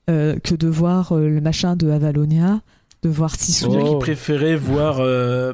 euh, 0.08 0.38
que 0.42 0.54
de 0.54 0.66
voir 0.68 1.12
euh, 1.12 1.28
le 1.28 1.40
machin 1.42 1.76
de 1.76 1.90
Avalonia, 1.90 2.60
de 3.02 3.08
voir. 3.10 3.34
C'est-à-dire 3.36 3.80
Oh. 3.84 3.88
qu'il 3.90 3.98
préférait 3.98 4.56
voir, 4.56 4.96
euh, 5.00 5.52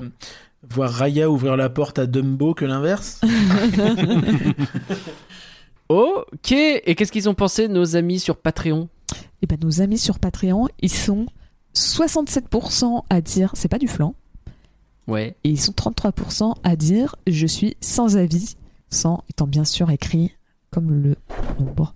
voir 0.71 0.91
Raya 0.93 1.29
ouvrir 1.29 1.57
la 1.57 1.69
porte 1.69 1.99
à 1.99 2.07
Dumbo 2.07 2.55
que 2.55 2.65
l'inverse 2.65 3.21
Ok, 5.89 6.53
et 6.53 6.95
qu'est-ce 6.95 7.13
qu'ils 7.13 7.29
ont 7.29 7.35
pensé, 7.35 7.69
nos 7.69 7.97
amis 7.97 8.19
sur 8.19 8.37
Patreon 8.37 8.89
Et 9.43 9.47
ben 9.47 9.59
nos 9.63 9.81
amis 9.83 9.99
sur 9.99 10.19
Patreon, 10.19 10.69
ils 10.81 10.91
sont 10.93 11.27
67% 11.75 13.03
à 13.11 13.21
dire 13.21 13.51
c'est 13.55 13.69
pas 13.69 13.79
du 13.79 13.89
flan, 13.89 14.15
Ouais. 15.07 15.37
et 15.45 15.51
ils 15.51 15.61
sont 15.61 15.73
33% 15.73 16.55
à 16.65 16.77
dire 16.77 17.17
je 17.27 17.47
suis 17.47 17.77
sans 17.81 18.17
avis 18.17 18.57
100 18.91 19.23
étant 19.29 19.47
bien 19.47 19.65
sûr 19.65 19.91
écrit 19.91 20.33
comme 20.71 20.91
le 20.91 21.17
nombre. 21.61 21.95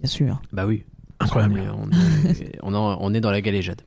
Bien 0.00 0.08
sûr. 0.08 0.40
Bah 0.52 0.66
oui. 0.66 0.84
Incroyable. 1.20 1.60
On 1.76 1.90
est, 1.90 1.94
on 2.24 2.30
est, 2.30 2.58
on 2.62 2.74
en- 2.74 2.98
on 3.00 3.12
est 3.14 3.20
dans 3.20 3.30
la 3.32 3.40
galéjade. 3.40 3.82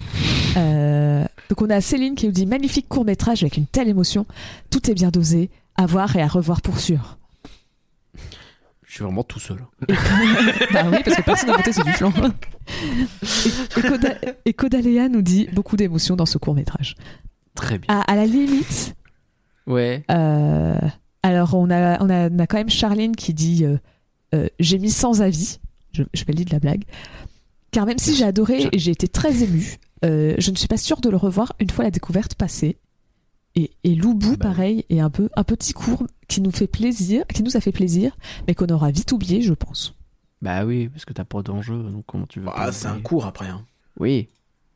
Euh, 0.56 1.22
donc 1.50 1.60
on 1.60 1.68
a 1.68 1.82
Céline 1.82 2.14
qui 2.14 2.24
nous 2.24 2.32
dit 2.32 2.46
magnifique 2.46 2.88
court 2.88 3.04
métrage 3.04 3.42
avec 3.42 3.58
une 3.58 3.66
telle 3.66 3.88
émotion. 3.88 4.24
Tout 4.70 4.90
est 4.90 4.94
bien 4.94 5.10
dosé. 5.10 5.50
À 5.74 5.84
voir 5.84 6.16
et 6.16 6.22
à 6.22 6.26
revoir 6.26 6.62
pour 6.62 6.78
sûr. 6.80 7.15
Je 8.88 8.94
suis 8.94 9.04
vraiment 9.04 9.24
tout 9.24 9.40
seul. 9.40 9.58
bah 9.88 10.84
oui, 10.90 10.98
parce 11.04 11.16
que 11.16 11.22
personne 11.22 11.50
n'a 11.50 11.56
voté 11.56 11.72
c'est 11.72 11.82
du 11.84 11.92
flan. 11.92 12.12
Et, 12.12 13.78
et 13.78 13.82
Koda- 13.82 14.18
et 14.44 14.52
Kodalea 14.52 15.08
nous 15.08 15.22
dit 15.22 15.48
beaucoup 15.52 15.76
d'émotions 15.76 16.14
dans 16.16 16.24
ce 16.26 16.38
court 16.38 16.54
métrage. 16.54 16.94
Très 17.56 17.78
bien. 17.78 17.86
À, 17.92 18.02
à 18.12 18.14
la 18.14 18.26
limite, 18.26 18.94
Ouais. 19.66 20.04
euh, 20.10 20.78
alors 21.24 21.54
on 21.54 21.68
a, 21.70 22.00
on, 22.02 22.08
a, 22.08 22.30
on 22.30 22.38
a 22.38 22.46
quand 22.46 22.58
même 22.58 22.70
Charline 22.70 23.16
qui 23.16 23.34
dit 23.34 23.64
euh, 23.64 23.76
euh, 24.34 24.46
j'ai 24.60 24.78
mis 24.78 24.90
sans 24.90 25.20
avis. 25.20 25.58
Je, 25.92 26.04
je 26.14 26.24
valide 26.24 26.52
la 26.52 26.60
blague. 26.60 26.84
Car 27.72 27.86
même 27.86 27.98
si 27.98 28.14
j'ai 28.14 28.24
adoré 28.24 28.68
et 28.72 28.78
j'ai 28.78 28.92
été 28.92 29.08
très 29.08 29.42
émue, 29.42 29.78
euh, 30.04 30.34
je 30.38 30.50
ne 30.52 30.56
suis 30.56 30.68
pas 30.68 30.76
sûre 30.76 31.00
de 31.00 31.10
le 31.10 31.16
revoir 31.16 31.54
une 31.58 31.70
fois 31.70 31.84
la 31.84 31.90
découverte 31.90 32.36
passée. 32.36 32.78
Et, 33.56 33.70
et 33.84 33.94
Loubou, 33.94 34.18
Bah 34.18 34.30
oui. 34.32 34.36
pareil, 34.36 34.84
est 34.90 35.00
un 35.00 35.10
peu 35.10 35.28
un 35.34 35.44
petit 35.44 35.72
court 35.72 36.06
qui 36.28 36.40
nous 36.42 36.50
fait 36.50 36.66
plaisir, 36.66 37.24
qui 37.32 37.42
nous 37.42 37.56
a 37.56 37.60
fait 37.60 37.72
plaisir, 37.72 38.16
mais 38.46 38.54
qu'on 38.54 38.66
aura 38.66 38.90
vite 38.90 39.12
oublié, 39.12 39.40
je 39.42 39.54
pense. 39.54 39.94
Bah 40.42 40.64
oui, 40.66 40.88
parce 40.88 41.04
que 41.06 41.12
t'as 41.14 41.24
pas 41.24 41.42
d'enjeu, 41.42 41.74
donc 41.82 42.04
comment 42.06 42.26
tu 42.26 42.40
veux. 42.40 42.48
Ah, 42.54 42.70
c'est 42.72 42.88
un 42.88 43.00
cours 43.00 43.24
après. 43.26 43.46
hein. 43.48 43.62
Oui. 43.98 44.28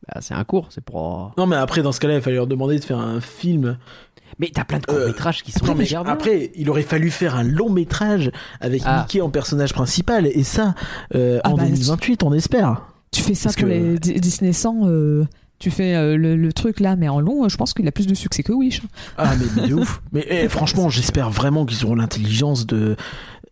Bah, 0.07 0.19
c'est 0.21 0.33
un 0.33 0.43
cours, 0.43 0.67
c'est 0.71 0.83
pour. 0.83 1.31
Non, 1.37 1.45
mais 1.45 1.55
après, 1.57 1.83
dans 1.83 1.91
ce 1.91 1.99
cas-là, 1.99 2.15
il 2.15 2.21
fallait 2.21 2.37
leur 2.37 2.47
demander 2.47 2.79
de 2.79 2.83
faire 2.83 2.97
un 2.99 3.21
film. 3.21 3.77
Mais 4.39 4.49
t'as 4.51 4.63
plein 4.63 4.79
de 4.79 4.85
Euh, 4.89 4.95
courts-métrages 4.97 5.43
qui 5.43 5.51
sont 5.51 5.63
Non, 5.65 5.75
mais 5.75 5.93
après, 5.93 6.51
il 6.55 6.67
aurait 6.71 6.81
fallu 6.81 7.11
faire 7.11 7.35
un 7.35 7.43
long 7.43 7.69
métrage 7.69 8.31
avec 8.61 8.81
Ah. 8.85 9.01
Mickey 9.01 9.21
en 9.21 9.29
personnage 9.29 9.73
principal, 9.73 10.25
et 10.25 10.43
ça, 10.43 10.73
euh, 11.13 11.39
Ah 11.43 11.51
en 11.51 11.55
bah, 11.57 11.65
2028, 11.65 12.23
on 12.23 12.33
espère. 12.33 12.87
Tu 13.11 13.21
fais 13.21 13.35
ça 13.35 13.49
Parce 13.49 13.57
pour 13.57 13.65
que- 13.65 13.69
les 13.71 13.99
Di- 13.99 14.19
Disney 14.19 14.53
100, 14.53 14.87
euh, 14.87 15.25
tu 15.61 15.71
fais 15.71 15.95
euh, 15.95 16.17
le, 16.17 16.35
le 16.35 16.51
truc 16.53 16.79
là, 16.81 16.95
mais 16.97 17.07
en 17.07 17.19
long, 17.21 17.45
euh, 17.45 17.49
je 17.49 17.55
pense 17.55 17.73
qu'il 17.73 17.87
a 17.87 17.91
plus 17.91 18.07
de 18.07 18.13
succès 18.15 18.43
que 18.43 18.51
Wish. 18.51 18.81
Ah, 19.17 19.33
mais 19.55 19.67
de 19.67 19.73
ouf. 19.75 20.01
Mais 20.11 20.25
eh, 20.29 20.49
franchement, 20.49 20.89
j'espère 20.89 21.29
vraiment 21.29 21.65
qu'ils 21.65 21.85
auront 21.85 21.95
l'intelligence 21.95 22.65
de. 22.67 22.95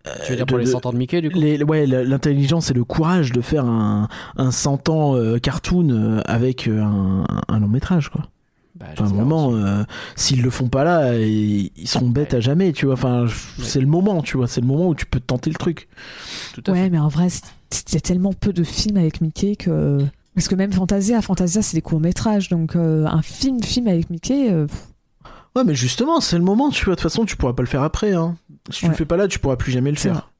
euh, 0.07 0.11
Tu 0.25 0.31
veux 0.31 0.35
dire 0.35 0.45
de- 0.45 0.49
pour 0.49 0.57
les 0.57 0.65
de- 0.65 0.71
100 0.71 0.85
ans 0.87 0.91
de 0.91 0.97
Mickey, 0.97 1.21
du 1.21 1.29
coup 1.29 1.39
les- 1.39 1.63
ouais, 1.63 1.85
l'intelligence 1.85 2.71
et 2.71 2.73
le 2.73 2.83
courage 2.83 3.31
de 3.31 3.41
faire 3.41 3.65
un, 3.65 4.07
un 4.37 4.51
100 4.51 4.89
ans 4.89 5.15
euh, 5.15 5.37
cartoon 5.37 5.89
euh, 5.91 6.21
avec 6.25 6.67
un, 6.67 7.25
un 7.47 7.59
long 7.59 7.67
métrage, 7.69 8.09
quoi. 8.09 8.25
Bah, 8.75 8.85
euh, 8.97 9.83
s'ils 10.15 10.41
le 10.41 10.49
font 10.49 10.69
pas 10.69 10.85
là, 10.85 11.17
ils, 11.19 11.69
ils 11.75 11.87
seront 11.87 12.07
bêtes 12.07 12.33
à 12.33 12.39
jamais, 12.39 12.71
tu 12.71 12.85
vois. 12.85 12.93
Enfin, 12.93 13.25
c'est 13.61 13.81
le 13.81 13.87
moment, 13.87 14.21
tu 14.21 14.37
vois. 14.37 14.47
C'est 14.47 14.61
le 14.61 14.67
moment 14.67 14.87
où 14.87 14.95
tu 14.95 15.05
peux 15.05 15.19
tenter 15.19 15.49
le 15.49 15.57
truc. 15.57 15.89
Tout 16.53 16.61
à 16.67 16.73
fait. 16.73 16.81
Ouais, 16.83 16.89
mais 16.89 16.97
en 16.99 17.09
vrai, 17.09 17.27
c'est- 17.29 17.43
il 17.89 17.93
y 17.95 17.97
a 17.97 18.01
tellement 18.01 18.31
peu 18.33 18.53
de 18.53 18.63
films 18.63 18.97
avec 18.97 19.19
Mickey 19.21 19.55
que. 19.57 19.99
Parce 20.39 20.47
que 20.47 20.55
même 20.55 20.71
Fantasia, 20.71 21.21
Fantasia, 21.21 21.61
c'est 21.61 21.75
des 21.75 21.81
courts-métrages, 21.81 22.47
donc 22.47 22.77
euh, 22.77 23.05
un 23.07 23.21
film, 23.21 23.61
film 23.61 23.89
avec 23.89 24.09
Mickey, 24.09 24.49
euh, 24.49 24.67
Ouais, 25.53 25.65
mais 25.65 25.75
justement, 25.75 26.21
c'est 26.21 26.37
le 26.37 26.45
moment, 26.45 26.69
tu 26.69 26.85
vois. 26.85 26.95
De 26.95 27.01
toute 27.01 27.11
façon, 27.11 27.25
tu 27.25 27.35
pourras 27.35 27.51
pas 27.51 27.61
le 27.61 27.67
faire 27.67 27.83
après. 27.83 28.13
Hein. 28.13 28.37
Si 28.69 28.79
tu 28.79 28.85
Ouais. 28.85 28.91
le 28.91 28.95
fais 28.95 29.03
pas 29.03 29.17
là, 29.17 29.27
tu 29.27 29.37
pourras 29.39 29.57
plus 29.57 29.73
jamais 29.73 29.91
le 29.91 29.97
vrai. 29.97 30.03
faire. 30.11 30.31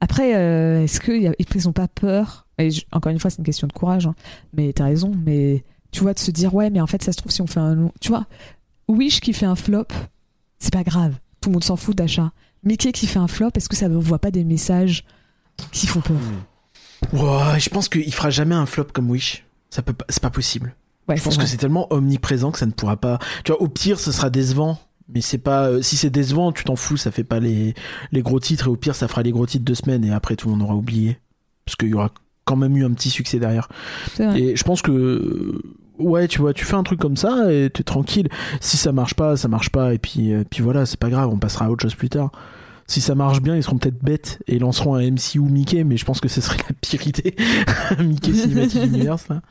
Après, 0.00 0.36
euh, 0.36 0.84
est-ce 0.84 1.00
qu'ils 1.00 1.34
ils 1.56 1.68
ont 1.68 1.72
pas 1.72 1.88
peur? 1.88 2.46
Et 2.58 2.70
je- 2.70 2.84
Encore 2.92 3.10
une 3.10 3.18
fois, 3.18 3.28
c'est 3.30 3.38
une 3.38 3.44
question 3.44 3.66
de 3.66 3.72
courage, 3.72 4.06
hein, 4.06 4.14
mais 4.56 4.72
t'as 4.72 4.84
raison, 4.84 5.10
mais 5.26 5.64
tu 5.90 6.02
vois, 6.02 6.14
de 6.14 6.20
se 6.20 6.30
dire, 6.30 6.54
ouais, 6.54 6.70
mais 6.70 6.80
en 6.80 6.86
fait, 6.86 7.02
ça 7.02 7.10
se 7.10 7.16
trouve, 7.16 7.32
si 7.32 7.42
on 7.42 7.48
fait 7.48 7.58
un 7.58 7.74
long. 7.74 7.90
Tu 8.00 8.10
vois, 8.10 8.26
Wish 8.86 9.18
qui 9.20 9.32
fait 9.32 9.46
un 9.46 9.56
flop, 9.56 9.86
c'est 10.60 10.72
pas 10.72 10.84
grave, 10.84 11.14
tout 11.40 11.48
le 11.48 11.54
monde 11.54 11.64
s'en 11.64 11.74
fout 11.74 11.96
d'achat. 11.96 12.30
Mickey 12.62 12.92
qui 12.92 13.08
fait 13.08 13.18
un 13.18 13.26
flop, 13.26 13.50
est-ce 13.56 13.68
que 13.68 13.74
ça 13.74 13.88
ne 13.88 13.96
voit 13.96 14.20
pas 14.20 14.30
des 14.30 14.44
messages 14.44 15.04
qui 15.72 15.88
font 15.88 16.00
peur? 16.02 16.16
Ouais, 17.12 17.58
je 17.58 17.70
pense 17.70 17.88
qu'il 17.88 18.12
fera 18.14 18.30
jamais 18.30 18.54
un 18.54 18.66
flop 18.66 18.86
comme 18.92 19.10
Wish. 19.10 19.44
Ça 19.70 19.82
peut 19.82 19.92
pas, 19.92 20.04
c'est 20.08 20.22
pas 20.22 20.30
possible. 20.30 20.74
Ouais, 21.08 21.16
je 21.16 21.22
pense 21.22 21.36
que 21.36 21.46
c'est 21.46 21.56
tellement 21.56 21.86
omniprésent 21.92 22.50
que 22.52 22.58
ça 22.58 22.66
ne 22.66 22.72
pourra 22.72 22.96
pas. 22.96 23.18
Tu 23.44 23.52
vois, 23.52 23.60
au 23.62 23.68
pire, 23.68 23.98
ce 23.98 24.12
sera 24.12 24.30
décevant. 24.30 24.78
Mais 25.12 25.20
c'est 25.22 25.38
pas. 25.38 25.66
euh, 25.68 25.82
Si 25.82 25.96
c'est 25.96 26.10
décevant, 26.10 26.52
tu 26.52 26.62
t'en 26.64 26.76
fous, 26.76 26.96
ça 26.96 27.10
fait 27.10 27.24
pas 27.24 27.40
les, 27.40 27.74
les 28.12 28.22
gros 28.22 28.38
titres. 28.38 28.66
Et 28.68 28.70
au 28.70 28.76
pire, 28.76 28.94
ça 28.94 29.08
fera 29.08 29.22
les 29.22 29.32
gros 29.32 29.46
titres 29.46 29.64
de 29.64 29.74
semaine 29.74 30.04
et 30.04 30.12
après, 30.12 30.36
tout 30.36 30.48
le 30.48 30.54
monde 30.54 30.62
aura 30.62 30.74
oublié. 30.76 31.18
Parce 31.64 31.74
qu'il 31.76 31.88
y 31.88 31.94
aura 31.94 32.10
quand 32.44 32.56
même 32.56 32.76
eu 32.76 32.84
un 32.84 32.92
petit 32.92 33.10
succès 33.10 33.38
derrière. 33.40 33.68
Et 34.36 34.54
je 34.56 34.62
pense 34.64 34.82
que. 34.82 35.60
Ouais, 35.98 36.28
tu 36.28 36.38
vois, 36.40 36.54
tu 36.54 36.64
fais 36.64 36.76
un 36.76 36.82
truc 36.82 36.98
comme 36.98 37.16
ça 37.16 37.52
et 37.52 37.68
t'es 37.70 37.82
tranquille. 37.82 38.28
Si 38.60 38.76
ça 38.76 38.90
marche 38.92 39.14
pas, 39.14 39.36
ça 39.36 39.48
marche 39.48 39.68
pas. 39.70 39.92
Et 39.94 39.98
puis, 39.98 40.32
euh, 40.32 40.44
puis 40.48 40.62
voilà, 40.62 40.86
c'est 40.86 40.98
pas 40.98 41.10
grave, 41.10 41.28
on 41.30 41.36
passera 41.38 41.66
à 41.66 41.70
autre 41.70 41.82
chose 41.82 41.94
plus 41.94 42.08
tard. 42.08 42.30
Si 42.90 43.00
ça 43.00 43.14
marche 43.14 43.40
bien, 43.40 43.54
ils 43.54 43.62
seront 43.62 43.78
peut-être 43.78 44.02
bêtes 44.02 44.42
et 44.48 44.58
lanceront 44.58 44.96
un 44.96 45.10
MCU 45.12 45.38
Mickey, 45.38 45.84
mais 45.84 45.96
je 45.96 46.04
pense 46.04 46.18
que 46.20 46.26
ce 46.26 46.40
serait 46.40 46.56
la 46.68 46.74
pire 46.80 47.06
idée. 47.06 47.36
Mickey 48.00 48.32
Cinematic 48.32 48.82
Universe, 48.82 49.28
là. 49.28 49.42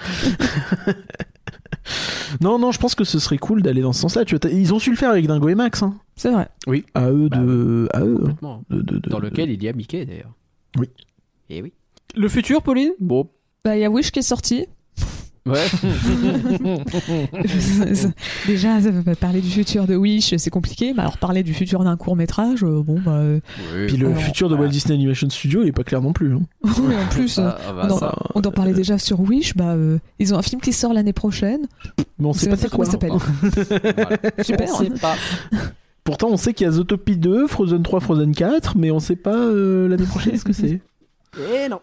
non, 2.42 2.60
non, 2.60 2.72
je 2.72 2.80
pense 2.80 2.96
que 2.96 3.04
ce 3.06 3.18
serait 3.18 3.38
cool 3.38 3.62
d'aller 3.62 3.82
dans 3.82 3.94
ce 3.94 4.02
sens-là. 4.02 4.26
Tu 4.26 4.36
vois, 4.36 4.40
t'as- 4.40 4.50
ils 4.50 4.74
ont 4.74 4.80
su 4.80 4.90
le 4.92 4.98
faire 4.98 5.10
avec 5.12 5.26
Dingo 5.26 5.48
et 5.48 5.56
Max. 5.56 5.82
Hein. 5.84 5.96
C'est 6.18 6.32
vrai. 6.32 6.50
À 6.94 7.10
eux 7.12 7.30
Bah 7.30 7.38
de. 7.38 7.88
À 7.94 8.02
eux. 8.02 8.16
hein. 8.16 8.20
Complètement. 8.20 8.64
De- 8.70 8.82
de- 8.82 8.98
de- 9.00 9.10
Dans 9.10 9.20
de- 9.20 9.24
lequel 9.28 9.50
il 9.52 9.64
y 9.64 9.70
a 9.70 9.74
Mickey, 9.74 10.06
d'ailleurs. 10.06 10.34
Oui. 10.78 10.90
Et 11.50 11.62
oui. 11.62 11.72
Le 12.16 12.28
futur, 12.28 12.62
Pauline? 12.62 12.92
Bon. 13.00 13.30
Bah, 13.64 13.78
il 13.78 13.82
y 13.82 13.86
a 13.86 13.90
Wish 13.90 14.12
qui 14.12 14.20
est 14.20 14.24
sorti. 14.24 14.66
Ouais. 15.46 15.66
Déjà, 18.48 18.82
ça 18.82 18.92
veut 18.92 19.16
parler 19.16 19.42
du 19.42 19.50
futur 19.50 19.88
de 19.88 19.96
Wish, 19.96 20.36
c'est 20.38 20.50
compliqué. 20.50 20.94
Mais 20.94 21.02
alors, 21.02 21.18
parler 21.18 21.44
du 21.44 21.54
futur 21.54 21.84
d'un 21.84 21.98
court-métrage, 21.98 22.64
euh, 22.64 22.82
bon, 22.84 23.00
bah. 23.00 23.14
euh, 23.14 23.40
Puis 23.88 23.98
le 23.98 24.08
Alors, 24.08 24.20
futur 24.22 24.50
de 24.50 24.56
Walt 24.56 24.68
Disney 24.70 24.96
Animation 24.96 25.30
Studio, 25.30 25.64
il 25.64 25.70
est 25.70 25.74
pas 25.74 25.84
clair 25.84 26.02
non 26.02 26.14
plus. 26.14 26.34
hein. 26.34 26.42
oui, 26.64 26.96
en 26.96 27.08
plus. 27.10 27.38
euh, 27.40 27.50
Ah, 27.50 27.58
ah 27.70 27.74
bah, 27.74 27.88
on, 27.90 27.94
en, 27.94 27.98
ça. 27.98 28.16
on 28.36 28.42
en 28.42 28.52
parlait 28.52 28.74
déjà 28.74 28.98
sur 28.98 29.20
Wish, 29.22 29.56
bah, 29.56 29.74
euh, 29.76 29.98
ils 30.20 30.34
ont 30.34 30.38
un 30.38 30.42
film 30.44 30.62
qui 30.62 30.74
sort 30.74 30.94
l'année 30.94 31.14
prochaine. 31.14 31.62
Mais 32.20 32.26
on 32.26 32.30
On 32.30 32.34
sait 32.34 32.50
pas 32.50 32.58
comment 32.58 32.84
quoi. 32.84 32.86
il 32.86 32.92
s'appelle. 32.92 33.12
Voilà. 33.96 34.18
Super. 34.44 34.70
On 34.74 34.78
sait 34.78 34.90
pas. 35.02 35.16
Pourtant, 36.04 36.28
on 36.32 36.38
sait 36.38 36.54
qu'il 36.54 36.66
y 36.66 36.68
a 36.68 36.72
Zootopie 36.72 37.18
2, 37.18 37.48
Frozen 37.48 37.84
3, 37.84 38.00
Frozen 38.00 38.34
4, 38.34 38.78
mais 38.78 38.92
on 38.92 39.00
sait 39.00 39.16
pas 39.16 39.36
euh, 39.36 39.88
l'année 39.88 40.06
prochaine 40.06 40.38
ce 40.38 40.44
que 40.44 40.54
c'est. 40.54 40.82
Eh 41.38 41.70
non. 41.70 41.80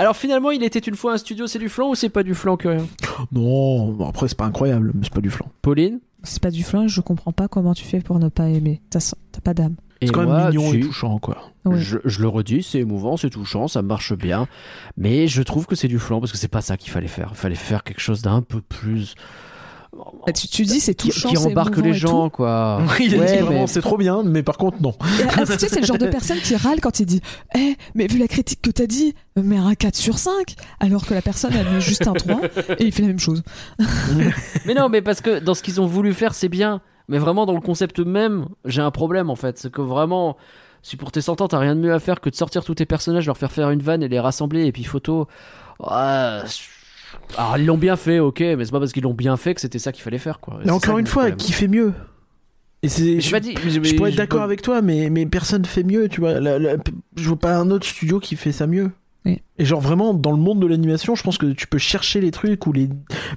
Alors 0.00 0.16
finalement, 0.16 0.50
il 0.50 0.62
était 0.62 0.78
une 0.78 0.94
fois 0.96 1.12
un 1.12 1.18
studio, 1.18 1.46
c'est 1.46 1.58
du 1.58 1.68
flan 1.68 1.90
ou 1.90 1.94
c'est 1.94 2.08
pas 2.08 2.22
du 2.22 2.34
flan 2.34 2.56
que 2.56 2.68
rien 2.68 2.86
Non, 3.32 3.88
bon, 3.92 4.08
après, 4.08 4.28
c'est 4.28 4.36
pas 4.38 4.46
incroyable, 4.46 4.92
mais 4.94 5.02
c'est 5.04 5.12
pas 5.12 5.20
du 5.20 5.28
flan. 5.30 5.46
Pauline? 5.60 6.00
C'est 6.22 6.40
pas 6.42 6.50
du 6.50 6.62
flingue, 6.62 6.88
je 6.88 7.00
comprends 7.02 7.32
pas 7.32 7.48
comment 7.48 7.74
tu 7.74 7.84
fais 7.84 8.00
pour 8.00 8.18
ne 8.18 8.28
pas 8.30 8.48
aimer. 8.48 8.80
T'as 8.90 9.12
t'as 9.32 9.40
pas 9.40 9.52
d'âme. 9.54 9.74
Et 10.00 10.06
C'est 10.06 10.12
quand 10.12 10.22
moi, 10.24 10.38
même 10.44 10.48
mignon 10.54 10.70
tu- 10.70 10.78
et 10.78 10.80
touchant, 10.80 11.18
quoi. 11.18 11.36
Ouais. 11.66 11.78
Je, 11.78 11.98
je 12.06 12.22
le 12.22 12.28
redis, 12.28 12.62
c'est 12.62 12.78
émouvant, 12.78 13.18
c'est 13.18 13.28
touchant, 13.28 13.68
ça 13.68 13.82
marche 13.82 14.14
bien, 14.14 14.48
mais 14.96 15.26
je 15.28 15.42
trouve 15.42 15.66
que 15.66 15.74
c'est 15.76 15.88
du 15.88 15.98
flan 15.98 16.20
parce 16.20 16.32
que 16.32 16.38
c'est 16.38 16.48
pas 16.48 16.62
ça 16.62 16.78
qu'il 16.78 16.90
fallait 16.90 17.06
faire. 17.06 17.28
Il 17.32 17.36
fallait 17.36 17.54
faire 17.54 17.82
quelque 17.84 18.00
chose 18.00 18.22
d'un 18.22 18.40
peu 18.40 18.62
plus 18.62 19.14
Bah, 19.92 20.32
tu, 20.32 20.46
tu 20.46 20.62
dis 20.62 20.78
c'est 20.78 20.94
qui, 20.94 21.08
touchant, 21.08 21.30
qui 21.30 21.36
c'est 21.36 21.46
embarque 21.46 21.76
les 21.78 21.94
gens, 21.94 22.30
quoi. 22.30 22.80
Oui, 22.98 23.06
il 23.06 23.14
a 23.14 23.18
dit 23.18 23.32
Ouais, 23.32 23.40
vraiment, 23.40 23.60
mais- 23.62 23.66
c'est 23.66 23.80
trop 23.80 23.96
bien, 23.96 24.22
mais 24.22 24.42
par 24.42 24.56
contre, 24.56 24.80
non. 24.80 24.90
Et, 24.90 25.24
ah, 25.36 25.44
tu 25.44 25.58
sais, 25.58 25.68
c'est 25.68 25.80
le 25.80 25.86
genre 25.86 25.98
de 25.98 26.06
personne 26.10 26.38
qui 26.38 26.54
râle 26.54 26.80
quand 26.80 27.00
il 27.00 27.06
dit 27.06 27.20
Eh, 27.56 27.76
mais 27.94 28.06
vu 28.06 28.18
la 28.18 28.28
critique 28.28 28.62
que 28.62 28.70
t'as 28.70 28.86
dit, 28.86 29.14
mets 29.36 29.56
un 29.56 29.74
4 29.74 29.96
sur 29.96 30.18
5, 30.18 30.54
alors 30.78 31.06
que 31.06 31.14
la 31.14 31.22
personne 31.22 31.54
a 31.54 31.64
mis 31.64 31.80
juste 31.80 32.06
un 32.06 32.12
3 32.12 32.40
et 32.78 32.84
il 32.84 32.92
fait 32.92 33.02
la 33.02 33.08
même 33.08 33.18
chose. 33.18 33.42
Mais 34.66 34.74
non, 34.74 34.88
mais 34.88 35.02
parce 35.02 35.20
que 35.20 35.38
dans 35.40 35.54
ce 35.54 35.62
qu'ils 35.62 35.80
ont 35.80 35.86
voulu 35.86 36.12
faire, 36.14 36.34
c'est 36.34 36.48
bien. 36.48 36.80
Mais 37.08 37.18
vraiment, 37.18 37.44
dans 37.46 37.54
le 37.54 37.60
concept 37.60 37.98
même, 37.98 38.46
j'ai 38.64 38.82
un 38.82 38.90
problème 38.92 39.30
en 39.30 39.36
fait. 39.36 39.58
C'est 39.58 39.72
que 39.72 39.80
vraiment, 39.80 40.36
si 40.82 40.96
pour 40.96 41.10
tes 41.10 41.20
100 41.20 41.40
ans, 41.40 41.48
t'as 41.48 41.58
rien 41.58 41.74
de 41.74 41.80
mieux 41.80 41.92
à 41.92 41.98
faire 41.98 42.20
que 42.20 42.30
de 42.30 42.34
sortir 42.36 42.64
tous 42.64 42.76
tes 42.76 42.86
personnages, 42.86 43.26
leur 43.26 43.36
faire 43.36 43.50
faire 43.50 43.70
une 43.70 43.82
vanne 43.82 44.02
et 44.02 44.08
les 44.08 44.20
rassembler, 44.20 44.66
et 44.66 44.72
puis 44.72 44.84
photo. 44.84 45.26
Ouais, 45.80 46.40
alors, 47.36 47.58
ils 47.58 47.66
l'ont 47.66 47.78
bien 47.78 47.96
fait, 47.96 48.18
ok, 48.18 48.40
mais 48.40 48.64
c'est 48.64 48.70
pas 48.70 48.80
parce 48.80 48.92
qu'ils 48.92 49.02
l'ont 49.02 49.14
bien 49.14 49.36
fait 49.36 49.54
que 49.54 49.60
c'était 49.60 49.78
ça 49.78 49.92
qu'il 49.92 50.02
fallait 50.02 50.18
faire, 50.18 50.40
quoi. 50.40 50.60
Mais 50.64 50.70
encore 50.70 50.98
une 50.98 51.06
fois, 51.06 51.30
qui 51.30 51.52
fait 51.52 51.68
mieux 51.68 51.92
Et 52.82 52.88
c'est. 52.88 53.20
Je, 53.20 53.30
pas 53.30 53.40
dit. 53.40 53.54
mais- 53.64 53.70
je 53.70 53.80
mais- 53.80 53.92
pourrais 53.94 54.10
être 54.10 54.16
d'accord 54.16 54.42
avec 54.42 54.62
toi, 54.62 54.80
mais, 54.82 55.10
mais 55.10 55.26
personne 55.26 55.64
fait 55.64 55.82
mieux, 55.84 56.08
tu 56.08 56.20
vois. 56.20 56.40
La- 56.40 56.58
la- 56.58 56.76
je 57.16 57.28
vois 57.28 57.38
pas 57.38 57.56
un 57.56 57.70
autre 57.70 57.86
studio 57.86 58.20
qui 58.20 58.36
fait 58.36 58.52
ça 58.52 58.66
mieux. 58.66 58.90
Oui. 59.26 59.42
Et 59.58 59.66
genre 59.66 59.80
vraiment, 59.82 60.14
dans 60.14 60.30
le 60.32 60.38
monde 60.38 60.60
de 60.60 60.66
l'animation, 60.66 61.14
je 61.14 61.22
pense 61.22 61.36
que 61.36 61.52
tu 61.52 61.66
peux 61.66 61.76
chercher 61.76 62.22
les 62.22 62.30
trucs 62.30 62.66
ou 62.66 62.72
les 62.72 62.88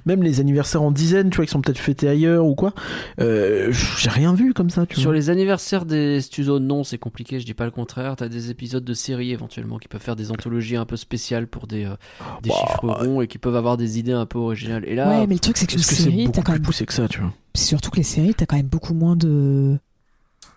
même 0.06 0.22
les 0.22 0.40
anniversaires 0.40 0.80
en 0.80 0.90
dizaines, 0.90 1.28
tu 1.28 1.36
vois, 1.36 1.44
qui 1.44 1.50
sont 1.52 1.60
peut-être 1.60 1.78
fêtés 1.78 2.08
ailleurs 2.08 2.46
ou 2.46 2.54
quoi. 2.54 2.72
Euh, 3.20 3.70
J'ai 3.98 4.08
rien 4.08 4.32
vu 4.32 4.54
comme 4.54 4.70
ça, 4.70 4.86
tu 4.86 4.94
Sur 4.96 5.10
vois. 5.10 5.14
les 5.14 5.28
anniversaires 5.28 5.84
des 5.84 6.22
studios, 6.22 6.58
non, 6.58 6.84
c'est 6.84 6.96
compliqué, 6.96 7.38
je 7.38 7.44
dis 7.44 7.52
pas 7.52 7.66
le 7.66 7.70
contraire. 7.70 8.16
T'as 8.16 8.28
des 8.28 8.50
épisodes 8.50 8.84
de 8.84 8.94
séries 8.94 9.32
éventuellement 9.32 9.78
qui 9.78 9.88
peuvent 9.88 10.00
faire 10.00 10.16
des 10.16 10.30
anthologies 10.30 10.76
un 10.76 10.86
peu 10.86 10.96
spéciales 10.96 11.46
pour 11.46 11.66
des, 11.66 11.84
euh, 11.84 11.94
des 12.42 12.48
Bah, 12.48 12.54
chiffres 12.60 12.88
ronds 12.88 13.20
et 13.20 13.26
qui 13.26 13.36
peuvent 13.36 13.56
avoir 13.56 13.76
des 13.76 13.98
idées 13.98 14.12
un 14.12 14.24
peu 14.26 14.38
originales. 14.38 14.84
Et 14.86 14.94
là, 14.94 15.08
ouais, 15.08 15.26
mais 15.26 15.34
le 15.34 15.40
truc, 15.40 15.58
c'est 15.58 15.66
que 15.66 15.78
série, 15.78 16.24
beaucoup 16.24 16.32
t'as 16.36 16.42
quand 16.42 16.52
plus 16.52 16.60
même. 16.60 16.62
poussé 16.62 16.86
que 16.86 16.94
ça, 16.94 17.06
tu 17.08 17.20
vois 17.20 17.32
surtout 17.56 17.90
que 17.90 17.96
les 17.98 18.02
séries, 18.02 18.34
t'as 18.34 18.46
quand 18.46 18.56
même 18.56 18.66
beaucoup 18.66 18.94
moins 18.94 19.14
de. 19.16 19.78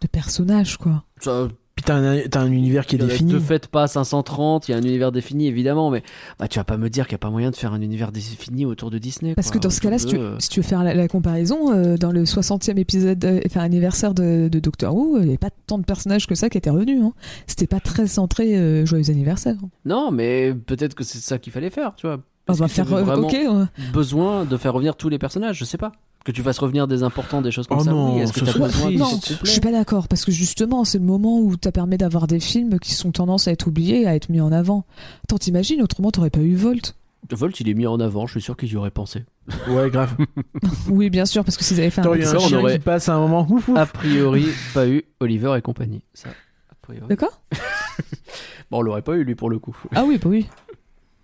de 0.01 0.07
personnages, 0.07 0.77
quoi. 0.77 1.03
ça, 1.19 1.47
Puis 1.77 1.83
t'as 1.85 1.95
un, 1.95 2.27
t'as 2.27 2.41
un 2.41 2.51
univers 2.51 2.87
qui 2.87 2.95
est 2.95 2.97
Il 2.97 3.01
y 3.03 3.05
en 3.05 3.07
a 3.07 3.11
défini. 3.11 3.33
De 3.33 3.39
fait 3.39 3.67
pas 3.67 3.85
530, 3.85 4.67
il 4.67 4.71
y 4.71 4.73
a 4.73 4.77
un 4.77 4.81
univers 4.81 5.11
défini 5.11 5.47
évidemment, 5.47 5.91
mais 5.91 6.01
bah, 6.39 6.47
tu 6.47 6.57
vas 6.57 6.63
pas 6.63 6.75
me 6.75 6.89
dire 6.89 7.05
qu'il 7.05 7.13
n'y 7.13 7.19
a 7.19 7.19
pas 7.19 7.29
moyen 7.29 7.51
de 7.51 7.55
faire 7.55 7.71
un 7.71 7.81
univers 7.81 8.11
défini 8.11 8.65
autour 8.65 8.89
de 8.89 8.97
Disney. 8.97 9.35
Parce 9.35 9.51
quoi. 9.51 9.59
que 9.59 9.63
dans 9.63 9.69
ce 9.69 9.79
cas-là, 9.81 9.99
si 9.99 10.07
tu, 10.07 10.17
euh, 10.17 10.39
si 10.39 10.49
tu 10.49 10.59
veux 10.59 10.65
faire 10.65 10.83
la, 10.83 10.95
la 10.95 11.07
comparaison, 11.07 11.71
euh, 11.71 11.95
dans 11.95 12.11
le 12.11 12.23
60e 12.23 12.77
épisode, 12.79 13.23
euh, 13.23 13.39
enfin 13.45 13.61
anniversaire 13.61 14.15
de, 14.15 14.49
de 14.51 14.59
Doctor 14.59 14.95
Who, 14.95 15.17
il 15.19 15.23
n'y 15.23 15.29
avait 15.29 15.37
pas 15.37 15.51
tant 15.67 15.77
de 15.77 15.85
personnages 15.85 16.25
que 16.25 16.33
ça 16.33 16.49
qui 16.49 16.57
étaient 16.57 16.71
revenus. 16.71 17.03
Hein. 17.03 17.13
C'était 17.45 17.67
pas 17.67 17.79
très 17.79 18.07
centré 18.07 18.57
euh, 18.57 18.83
joyeux 18.87 19.11
anniversaire. 19.11 19.55
Non, 19.85 20.09
mais 20.09 20.55
peut-être 20.55 20.95
que 20.95 21.03
c'est 21.03 21.19
ça 21.19 21.37
qu'il 21.37 21.53
fallait 21.53 21.69
faire, 21.69 21.93
tu 21.95 22.07
vois. 22.07 22.17
On 22.49 22.53
va 22.53 22.67
faire. 22.69 22.85
vraiment 22.85 23.27
ok. 23.27 23.35
euh, 23.35 23.65
besoin 23.93 24.45
de 24.45 24.57
faire 24.57 24.73
revenir 24.73 24.95
tous 24.95 25.09
les 25.09 25.19
personnages, 25.19 25.57
je 25.59 25.65
sais 25.65 25.77
pas. 25.77 25.91
Que 26.27 26.33
tu 26.33 26.43
fasses 26.43 26.59
revenir 26.59 26.89
des 26.89 27.03
importants, 27.03 27.41
des 27.41 27.51
choses 27.51 27.67
comme 27.67 27.77
Oh 27.79 27.83
ça. 27.85 27.91
non, 27.91 28.15
oui. 28.17 28.21
Est-ce 28.21 28.33
que 28.33 28.41
ce 28.41 28.45
t'as 28.45 28.51
serait 28.51 28.65
besoin 28.65 28.81
triste. 28.87 29.29
de 29.29 29.33
Non, 29.33 29.39
je 29.43 29.49
suis 29.49 29.61
pas 29.61 29.71
d'accord 29.71 30.09
parce 30.09 30.25
que 30.25 30.31
justement, 30.33 30.83
c'est 30.83 30.97
le 30.97 31.05
moment 31.05 31.39
où 31.39 31.55
t'as 31.55 31.71
permis 31.71 31.95
d'avoir 31.95 32.27
des 32.27 32.41
films 32.41 32.79
qui 32.79 32.93
sont 32.93 33.11
tendance 33.13 33.47
à 33.47 33.51
être 33.53 33.67
oubliés, 33.67 34.05
à 34.07 34.13
être 34.13 34.27
mis 34.27 34.41
en 34.41 34.51
avant. 34.51 34.83
Attends, 35.23 35.37
t'imagines, 35.37 35.81
autrement 35.81 36.11
t'aurais 36.11 36.29
pas 36.29 36.41
eu 36.41 36.53
Volt. 36.55 36.95
Volt, 37.31 37.57
il 37.61 37.69
est 37.69 37.73
mis 37.73 37.87
en 37.87 38.01
avant, 38.01 38.25
je 38.27 38.31
suis 38.33 38.41
sûr 38.41 38.57
qu'ils 38.57 38.69
y 38.73 38.75
auraient 38.75 38.91
pensé. 38.91 39.23
Ouais, 39.69 39.89
grave. 39.89 40.17
Oui, 40.89 41.09
bien 41.09 41.25
sûr, 41.25 41.45
parce 41.45 41.55
que 41.55 41.63
s'ils 41.63 41.79
avaient 41.79 41.89
fait 41.91 42.01
un. 42.01 42.03
Ça, 42.03 42.09
un 42.33 42.35
on 42.35 42.39
chien 42.41 42.59
aurait- 42.59 42.73
qui 42.73 42.79
passe 42.83 43.07
à 43.07 43.15
un 43.15 43.19
moment. 43.21 43.47
Ouf, 43.49 43.69
ouf. 43.69 43.77
A 43.77 43.85
priori, 43.85 44.47
pas 44.73 44.85
eu 44.85 45.03
Oliver 45.21 45.55
et 45.57 45.61
compagnie. 45.61 46.01
Ça, 46.13 46.27
a 46.69 46.75
priori. 46.81 47.07
D'accord 47.07 47.41
Bon, 48.69 48.79
on 48.79 48.81
l'aurait 48.81 49.01
pas 49.01 49.15
eu 49.15 49.23
lui 49.23 49.35
pour 49.35 49.49
le 49.49 49.59
coup. 49.59 49.75
Ah 49.95 50.03
oui, 50.05 50.17
bah 50.21 50.27
oui. 50.29 50.45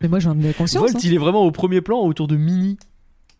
Mais 0.02 0.08
moi 0.08 0.20
j'en 0.20 0.40
ai 0.40 0.54
conscience. 0.58 0.82
Volt, 0.82 0.96
hein. 0.96 1.00
il 1.04 1.14
est 1.14 1.18
vraiment 1.18 1.44
au 1.44 1.52
premier 1.52 1.82
plan 1.82 2.00
autour 2.00 2.28
de 2.30 2.38
Minnie. 2.38 2.78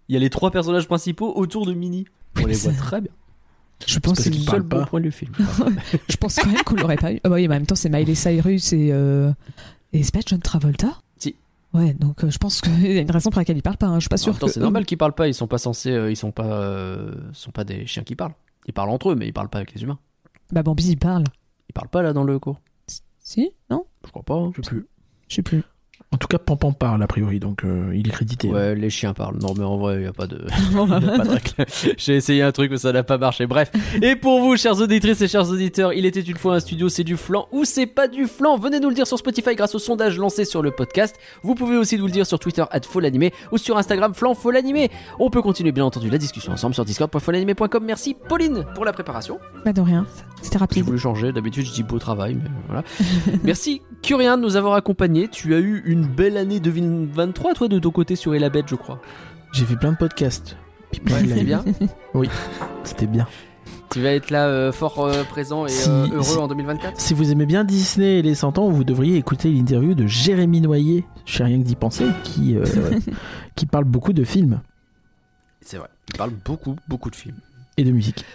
Il 0.10 0.14
y 0.14 0.18
a 0.18 0.20
les 0.20 0.30
trois 0.30 0.52
personnages 0.52 0.88
principaux 0.88 1.34
autour 1.36 1.66
de 1.66 1.74
Minnie. 1.74 2.06
On 2.38 2.46
les 2.46 2.54
voit 2.56 2.72
c'est- 2.72 2.78
très 2.78 3.02
bien. 3.02 3.12
Je 3.86 4.00
pense 4.00 4.18
que 4.20 4.24
qu'il 4.24 4.34
C'est 4.36 4.40
le 4.40 4.46
parle 4.46 4.58
seul 4.60 4.68
bon 4.68 4.80
pas. 4.80 4.86
point 4.86 5.02
du 5.02 5.12
film. 5.12 5.34
Je 6.10 6.16
pense 6.16 6.36
quand 6.38 6.48
même 6.50 6.64
qu'on 6.64 6.76
l'aurait 6.76 6.96
pas 6.96 7.12
eu. 7.12 7.20
Ah 7.24 7.30
bah 7.30 7.36
oui, 7.36 7.48
mais 7.48 7.56
en 7.56 7.60
même 7.60 7.66
temps, 7.66 7.76
c'est 7.76 7.90
Miley 7.90 8.16
Cyrus 8.16 8.72
et. 8.74 8.90
Euh... 8.92 9.32
Et 9.92 10.04
c'est 10.04 10.14
pas 10.14 10.22
John 10.26 10.40
Travolta 10.40 11.02
Si. 11.18 11.36
Ouais, 11.74 11.94
donc 11.94 12.24
euh, 12.24 12.30
je 12.30 12.38
pense 12.38 12.62
qu'il 12.62 12.82
y 12.94 12.98
a 12.98 13.02
une 13.02 13.12
raison 13.12 13.30
pour 13.30 13.40
laquelle 13.42 13.58
il 13.58 13.62
parle 13.62 13.78
pas. 13.78 13.88
hein. 13.88 13.96
Je 13.96 14.02
suis 14.02 14.10
pas 14.10 14.18
sûr 14.18 14.38
que. 14.40 14.48
c'est 14.48 14.60
normal 14.62 14.86
qu'ils 14.86 14.98
parlent 14.98 15.14
pas. 15.16 15.28
Ils 15.28 15.34
sont 15.34 15.48
pas 15.48 15.58
censés. 15.58 15.92
euh, 15.92 16.12
ils 16.12 16.16
sont 16.16 16.32
pas. 16.32 16.46
euh, 16.62 17.14
sont 17.34 17.52
pas 17.52 17.64
des 17.66 17.86
chiens 17.86 18.04
qui 18.04 18.16
parlent. 18.16 18.34
Ils 18.68 18.74
parlent 18.74 18.90
entre 18.90 19.12
eux, 19.12 19.16
mais 19.16 19.28
ils 19.28 19.34
parlent 19.34 19.50
pas 19.50 19.58
avec 19.60 19.74
les 19.74 19.84
humains. 19.84 20.00
Bah 20.52 20.64
Bambi, 20.64 20.88
il 20.88 20.98
parle. 20.98 21.26
Ils 21.70 21.74
parlent 21.74 21.90
pas 21.90 22.02
là 22.02 22.14
dans 22.14 22.24
le 22.24 22.40
cours. 22.40 22.60
Si 23.20 23.52
Non? 23.70 23.86
Je 24.06 24.12
crois 24.12 24.24
pas. 24.24 24.36
hein. 24.36 24.52
Je 24.56 24.62
sais 24.62 24.68
plus. 24.70 24.86
Je 25.28 25.36
sais 25.36 25.42
plus. 25.42 25.64
En 26.14 26.18
tout 26.18 26.28
cas, 26.28 26.38
Pampan 26.38 26.74
parle 26.74 27.02
a 27.02 27.08
priori, 27.08 27.40
donc 27.40 27.64
euh, 27.64 27.92
il 27.96 28.08
est 28.08 28.12
crédité. 28.12 28.48
Ouais, 28.48 28.76
les 28.76 28.92
chiens 28.92 29.14
parlent. 29.14 29.40
Non, 29.42 29.56
mais 29.58 29.64
en 29.64 29.78
vrai, 29.78 29.96
il 29.96 30.04
y 30.04 30.06
a 30.06 30.14
pas 30.14 30.28
de. 30.28 30.46
pas. 30.76 31.66
J'ai 31.98 32.16
essayé 32.16 32.44
un 32.44 32.52
truc, 32.52 32.70
mais 32.70 32.78
ça 32.78 32.92
n'a 32.92 33.02
pas 33.02 33.18
marché. 33.18 33.48
Bref. 33.48 33.72
Et 34.00 34.16
pour 34.16 34.40
vous, 34.40 34.56
chers 34.56 34.80
auditrices 34.80 35.22
et 35.22 35.28
chers 35.28 35.50
auditeurs, 35.50 35.92
il 35.92 36.06
était 36.06 36.22
une 36.22 36.38
fois 36.38 36.54
un 36.56 36.60
studio, 36.60 36.88
c'est 36.88 37.04
du 37.04 37.18
flan 37.18 37.48
ou 37.52 37.66
c'est 37.66 37.88
pas 37.88 38.08
du 38.08 38.28
flan? 38.28 38.58
Venez 38.58 38.80
nous 38.80 38.90
le 38.90 38.96
dire 38.96 39.08
sur 39.08 39.18
Spotify 39.18 39.56
grâce 39.56 39.74
au 39.74 39.80
sondage 39.80 40.20
lancé 40.20 40.46
sur 40.46 40.62
le 40.62 40.70
podcast. 40.70 41.16
Vous 41.42 41.56
pouvez 41.56 41.78
aussi 41.78 41.98
nous 41.98 42.06
le 42.06 42.12
dire 42.12 42.28
sur 42.28 42.38
Twitter, 42.38 42.64
@folanimé 42.84 43.34
ou 43.52 43.58
sur 43.58 43.76
Instagram, 43.80 44.14
flan 44.14 44.36
folanimé. 44.36 44.92
On 45.18 45.32
peut 45.32 45.42
continuer, 45.42 45.72
bien 45.72 45.86
entendu, 45.86 46.12
la 46.12 46.20
discussion 46.20 46.52
ensemble 46.52 46.76
sur 46.76 46.86
discord.folanimé.com. 46.86 47.84
Merci, 47.84 48.16
Pauline, 48.30 48.66
pour 48.76 48.86
la 48.86 48.94
préparation. 48.94 49.40
Bah 49.66 49.74
de 49.74 49.82
rien. 49.82 50.06
C'était 50.44 50.54
J'ai 50.54 50.60
rapide. 50.60 50.84
voulu 50.84 51.00
changer. 51.00 51.32
D'habitude, 51.32 51.66
je 51.66 51.72
dis 51.72 51.82
beau 51.84 51.98
travail, 51.98 52.36
mais 52.36 52.50
voilà. 52.68 52.84
Merci, 53.44 53.82
Curien, 54.04 54.38
de 54.38 54.44
nous 54.44 54.56
avoir 54.58 54.74
accompagnés. 54.76 55.28
Tu 55.30 55.54
as 55.56 55.60
eu 55.60 55.82
une 55.86 56.06
belle 56.06 56.38
année 56.38 56.60
2023, 56.60 57.54
toi, 57.54 57.68
de 57.68 57.80
ton 57.80 57.90
côté 57.92 58.16
sur 58.16 58.36
Elabette, 58.36 58.68
je 58.68 58.76
crois. 58.76 59.02
J'ai 59.54 59.66
fait 59.66 59.78
plein 59.78 59.94
de 59.94 59.98
podcasts. 59.98 60.58
Ouais, 61.10 61.24
lives. 61.24 61.46
bien. 61.46 61.64
C'était 62.84 63.08
bien. 63.08 63.28
Tu 63.92 64.02
vas 64.02 64.12
être 64.12 64.30
là 64.32 64.48
euh, 64.48 64.72
fort 64.72 65.06
euh, 65.06 65.24
présent 65.24 65.66
et 65.66 65.70
Si- 65.70 65.90
euh, 65.90 66.08
heureux 66.14 66.24
si- 66.24 66.38
en 66.38 66.48
2024 66.48 67.00
Si 67.00 67.14
vous 67.14 67.32
aimez 67.32 67.46
bien 67.46 67.64
Disney 67.64 68.20
et 68.20 68.22
les 68.22 68.36
100 68.36 68.58
ans, 68.58 68.70
vous 68.70 68.84
devriez 68.84 69.18
écouter 69.18 69.50
l'interview 69.52 69.94
de 69.94 70.06
Jérémy 70.08 70.62
Noyer, 70.62 71.06
je 71.26 71.38
sais 71.38 71.44
rien 71.44 71.60
que 71.60 71.64
d'y 71.66 71.76
penser, 71.76 72.06
qui, 72.24 72.56
qui 73.56 73.66
parle 73.68 73.86
beaucoup 73.86 74.14
de 74.14 74.24
films 74.24 74.62
C'est 75.62 75.78
vrai. 75.78 75.90
Il 76.10 76.18
parle 76.18 76.32
beaucoup, 76.44 76.76
beaucoup 76.88 77.10
de 77.12 77.16
films. 77.16 77.38
et 77.78 77.84
de 77.84 77.92
musique. 77.92 78.26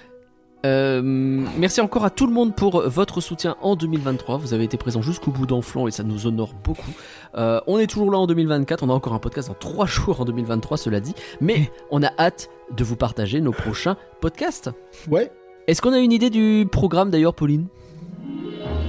Euh, 0.66 1.00
merci 1.02 1.80
encore 1.80 2.04
à 2.04 2.10
tout 2.10 2.26
le 2.26 2.32
monde 2.32 2.54
pour 2.54 2.82
votre 2.88 3.20
soutien 3.20 3.56
en 3.62 3.76
2023. 3.76 4.38
Vous 4.38 4.54
avez 4.54 4.64
été 4.64 4.76
présents 4.76 5.02
jusqu'au 5.02 5.30
bout 5.30 5.46
d'Enflant 5.46 5.86
et 5.86 5.90
ça 5.90 6.02
nous 6.02 6.26
honore 6.26 6.52
beaucoup. 6.64 6.90
Euh, 7.36 7.60
on 7.66 7.78
est 7.78 7.86
toujours 7.86 8.10
là 8.10 8.18
en 8.18 8.26
2024. 8.26 8.82
On 8.82 8.90
a 8.90 8.92
encore 8.92 9.14
un 9.14 9.18
podcast 9.18 9.48
dans 9.48 9.54
3 9.54 9.86
jours 9.86 10.20
en 10.20 10.24
2023, 10.24 10.76
cela 10.76 11.00
dit. 11.00 11.14
Mais 11.40 11.70
on 11.90 12.02
a 12.02 12.10
hâte 12.18 12.50
de 12.76 12.84
vous 12.84 12.96
partager 12.96 13.40
nos 13.40 13.52
prochains 13.52 13.96
podcasts. 14.20 14.70
Ouais. 15.08 15.30
Est-ce 15.68 15.82
qu'on 15.82 15.92
a 15.92 15.98
une 15.98 16.12
idée 16.12 16.30
du 16.30 16.66
programme 16.70 17.10
d'ailleurs, 17.10 17.34
Pauline? 17.34 17.66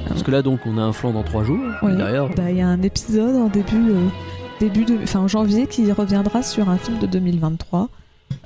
Parce 0.08 0.24
que 0.24 0.32
là, 0.32 0.42
donc, 0.42 0.62
on 0.66 0.78
a 0.78 0.82
un 0.82 0.92
flanc 0.94 1.12
dans 1.12 1.24
3 1.24 1.44
jours. 1.44 1.60
Ouais. 1.84 1.96
Derrière, 1.96 2.30
Bah 2.30 2.50
il 2.50 2.58
y 2.58 2.62
a 2.62 2.68
un 2.68 2.82
épisode 2.82 3.36
en 3.36 3.48
début, 3.48 3.92
euh, 3.92 4.08
début 4.60 4.86
de, 4.86 4.98
enfin 5.04 5.20
en 5.20 5.28
janvier 5.28 5.68
qui 5.68 5.92
reviendra 5.92 6.42
sur 6.42 6.68
un 6.70 6.78
film 6.78 6.98
de 7.00 7.06
2023 7.06 7.90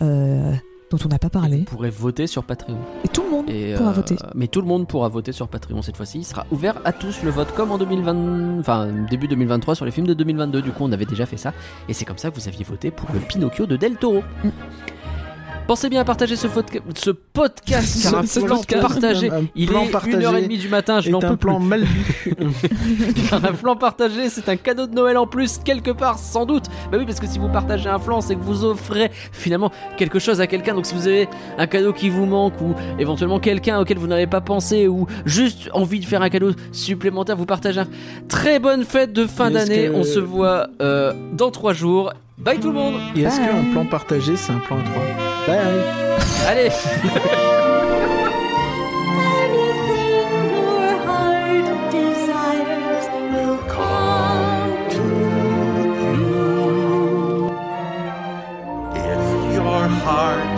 euh, 0.02 0.54
dont 0.94 1.06
on 1.06 1.10
n'a 1.10 1.18
pas 1.18 1.28
vous 1.28 1.40
parlé. 1.40 1.64
pourrez 1.64 1.90
voter 1.90 2.28
sur 2.28 2.44
Patreon. 2.44 2.78
Et 3.04 3.08
tout 3.08 3.24
le 3.24 3.30
monde 3.32 3.50
Et, 3.50 3.74
pourra 3.76 3.90
euh, 3.90 3.94
voter. 3.94 4.16
Mais 4.36 4.48
tout 4.48 4.62
le 4.62 4.68
monde 4.68 4.88
pourra 4.88 5.10
voter 5.10 5.32
sur 5.32 5.48
Patreon 5.48 5.82
cette 5.82 5.98
fois-ci. 5.98 6.20
Il 6.20 6.24
sera 6.24 6.46
ouvert 6.52 6.80
à 6.86 6.94
tous 6.94 7.24
le 7.24 7.32
vote 7.32 7.52
comme 7.56 7.72
en 7.72 7.80
2020, 7.80 8.60
enfin 8.60 8.88
début 9.10 9.28
2023 9.28 9.74
sur 9.76 9.86
les 9.86 9.92
films 9.92 10.08
de 10.08 10.14
2022. 10.14 10.62
Du 10.62 10.72
coup, 10.72 10.84
on 10.84 10.92
avait 10.92 11.06
déjà 11.06 11.26
fait 11.26 11.38
ça. 11.38 11.52
Et 11.90 11.94
c'est 11.94 12.06
comme 12.06 12.20
ça 12.20 12.30
que 12.30 12.36
vous 12.36 12.48
aviez 12.48 12.64
voté 12.64 12.92
pour 12.92 13.10
le 13.12 13.20
Pinocchio 13.20 13.66
de 13.66 13.76
Del 13.76 13.96
Toro. 13.96 14.22
Mm. 14.44 14.50
Pensez 15.66 15.88
bien 15.90 16.02
à 16.02 16.04
partager 16.04 16.36
ce, 16.36 16.48
podcast, 16.48 18.04
car 18.04 18.16
un 18.20 18.26
Ce 18.26 18.40
plan 18.42 18.58
podcast. 18.58 18.82
partagé. 18.82 19.30
Un 19.32 19.44
Il 19.56 19.68
plan 19.70 19.84
est 19.86 19.92
partagé 19.92 20.18
1h30 20.18 20.58
du 20.60 20.68
matin, 20.68 21.00
je 21.00 21.10
n'en 21.10 21.20
un 21.24 21.30
peux 21.30 21.38
plan 21.38 21.58
plus. 21.60 21.68
mal 21.68 21.84
vu. 21.86 22.34
Un 23.32 23.54
flan 23.54 23.76
partagé, 23.78 24.30
c'est 24.30 24.50
un 24.50 24.58
cadeau 24.58 24.88
de 24.88 24.94
Noël 24.94 25.18
en 25.18 25.26
plus, 25.26 25.60
quelque 25.64 25.92
part, 25.92 26.20
sans 26.20 26.46
doute. 26.46 26.66
Bah 26.92 26.98
oui, 27.00 27.06
parce 27.06 27.20
que 27.20 27.28
si 27.28 27.40
vous 27.40 27.48
partagez 27.48 27.88
un 27.90 27.98
flan, 27.98 28.20
c'est 28.22 28.36
que 28.36 28.42
vous 28.42 28.66
offrez 28.66 29.10
finalement 29.32 29.72
quelque 29.98 30.20
chose 30.20 30.42
à 30.42 30.48
quelqu'un. 30.48 30.76
Donc 30.76 30.86
si 30.86 30.94
vous 30.96 31.08
avez 31.08 31.28
un 31.58 31.66
cadeau 31.66 31.94
qui 31.94 32.10
vous 32.10 32.26
manque, 32.26 32.60
ou 32.62 32.76
éventuellement 33.00 33.40
quelqu'un 33.40 33.80
auquel 33.80 33.98
vous 33.98 34.08
n'avez 34.08 34.28
pas 34.28 34.42
pensé, 34.42 34.88
ou 34.90 35.08
juste 35.26 35.70
envie 35.74 36.00
de 36.02 36.06
faire 36.06 36.22
un 36.22 36.30
cadeau 36.30 36.52
supplémentaire, 36.74 37.38
vous 37.38 37.46
partagez 37.46 37.80
un. 37.80 37.88
Très 38.28 38.60
bonne 38.60 38.84
fête 38.84 39.14
de 39.14 39.26
fin 39.26 39.50
d'année. 39.50 39.88
que- 39.88 39.94
On 39.96 40.04
se 40.04 40.20
voit 40.20 40.68
euh, 40.82 41.14
dans 41.32 41.52
trois 41.52 41.74
jours. 41.74 42.12
Bye 42.38 42.60
tout 42.60 42.68
le 42.68 42.74
monde. 42.74 42.96
Et 43.16 43.22
est-ce 43.22 43.38
qu'un 43.40 43.72
plan 43.72 43.86
partagé, 43.86 44.36
c'est 44.36 44.52
un 44.52 44.60
plan 44.60 44.78
à 44.78 44.84
3 44.84 45.04
Bye 45.48 45.58
Allez. 46.48 46.70
Anything 58.96 59.54
your 59.54 59.88
heart 59.88 60.53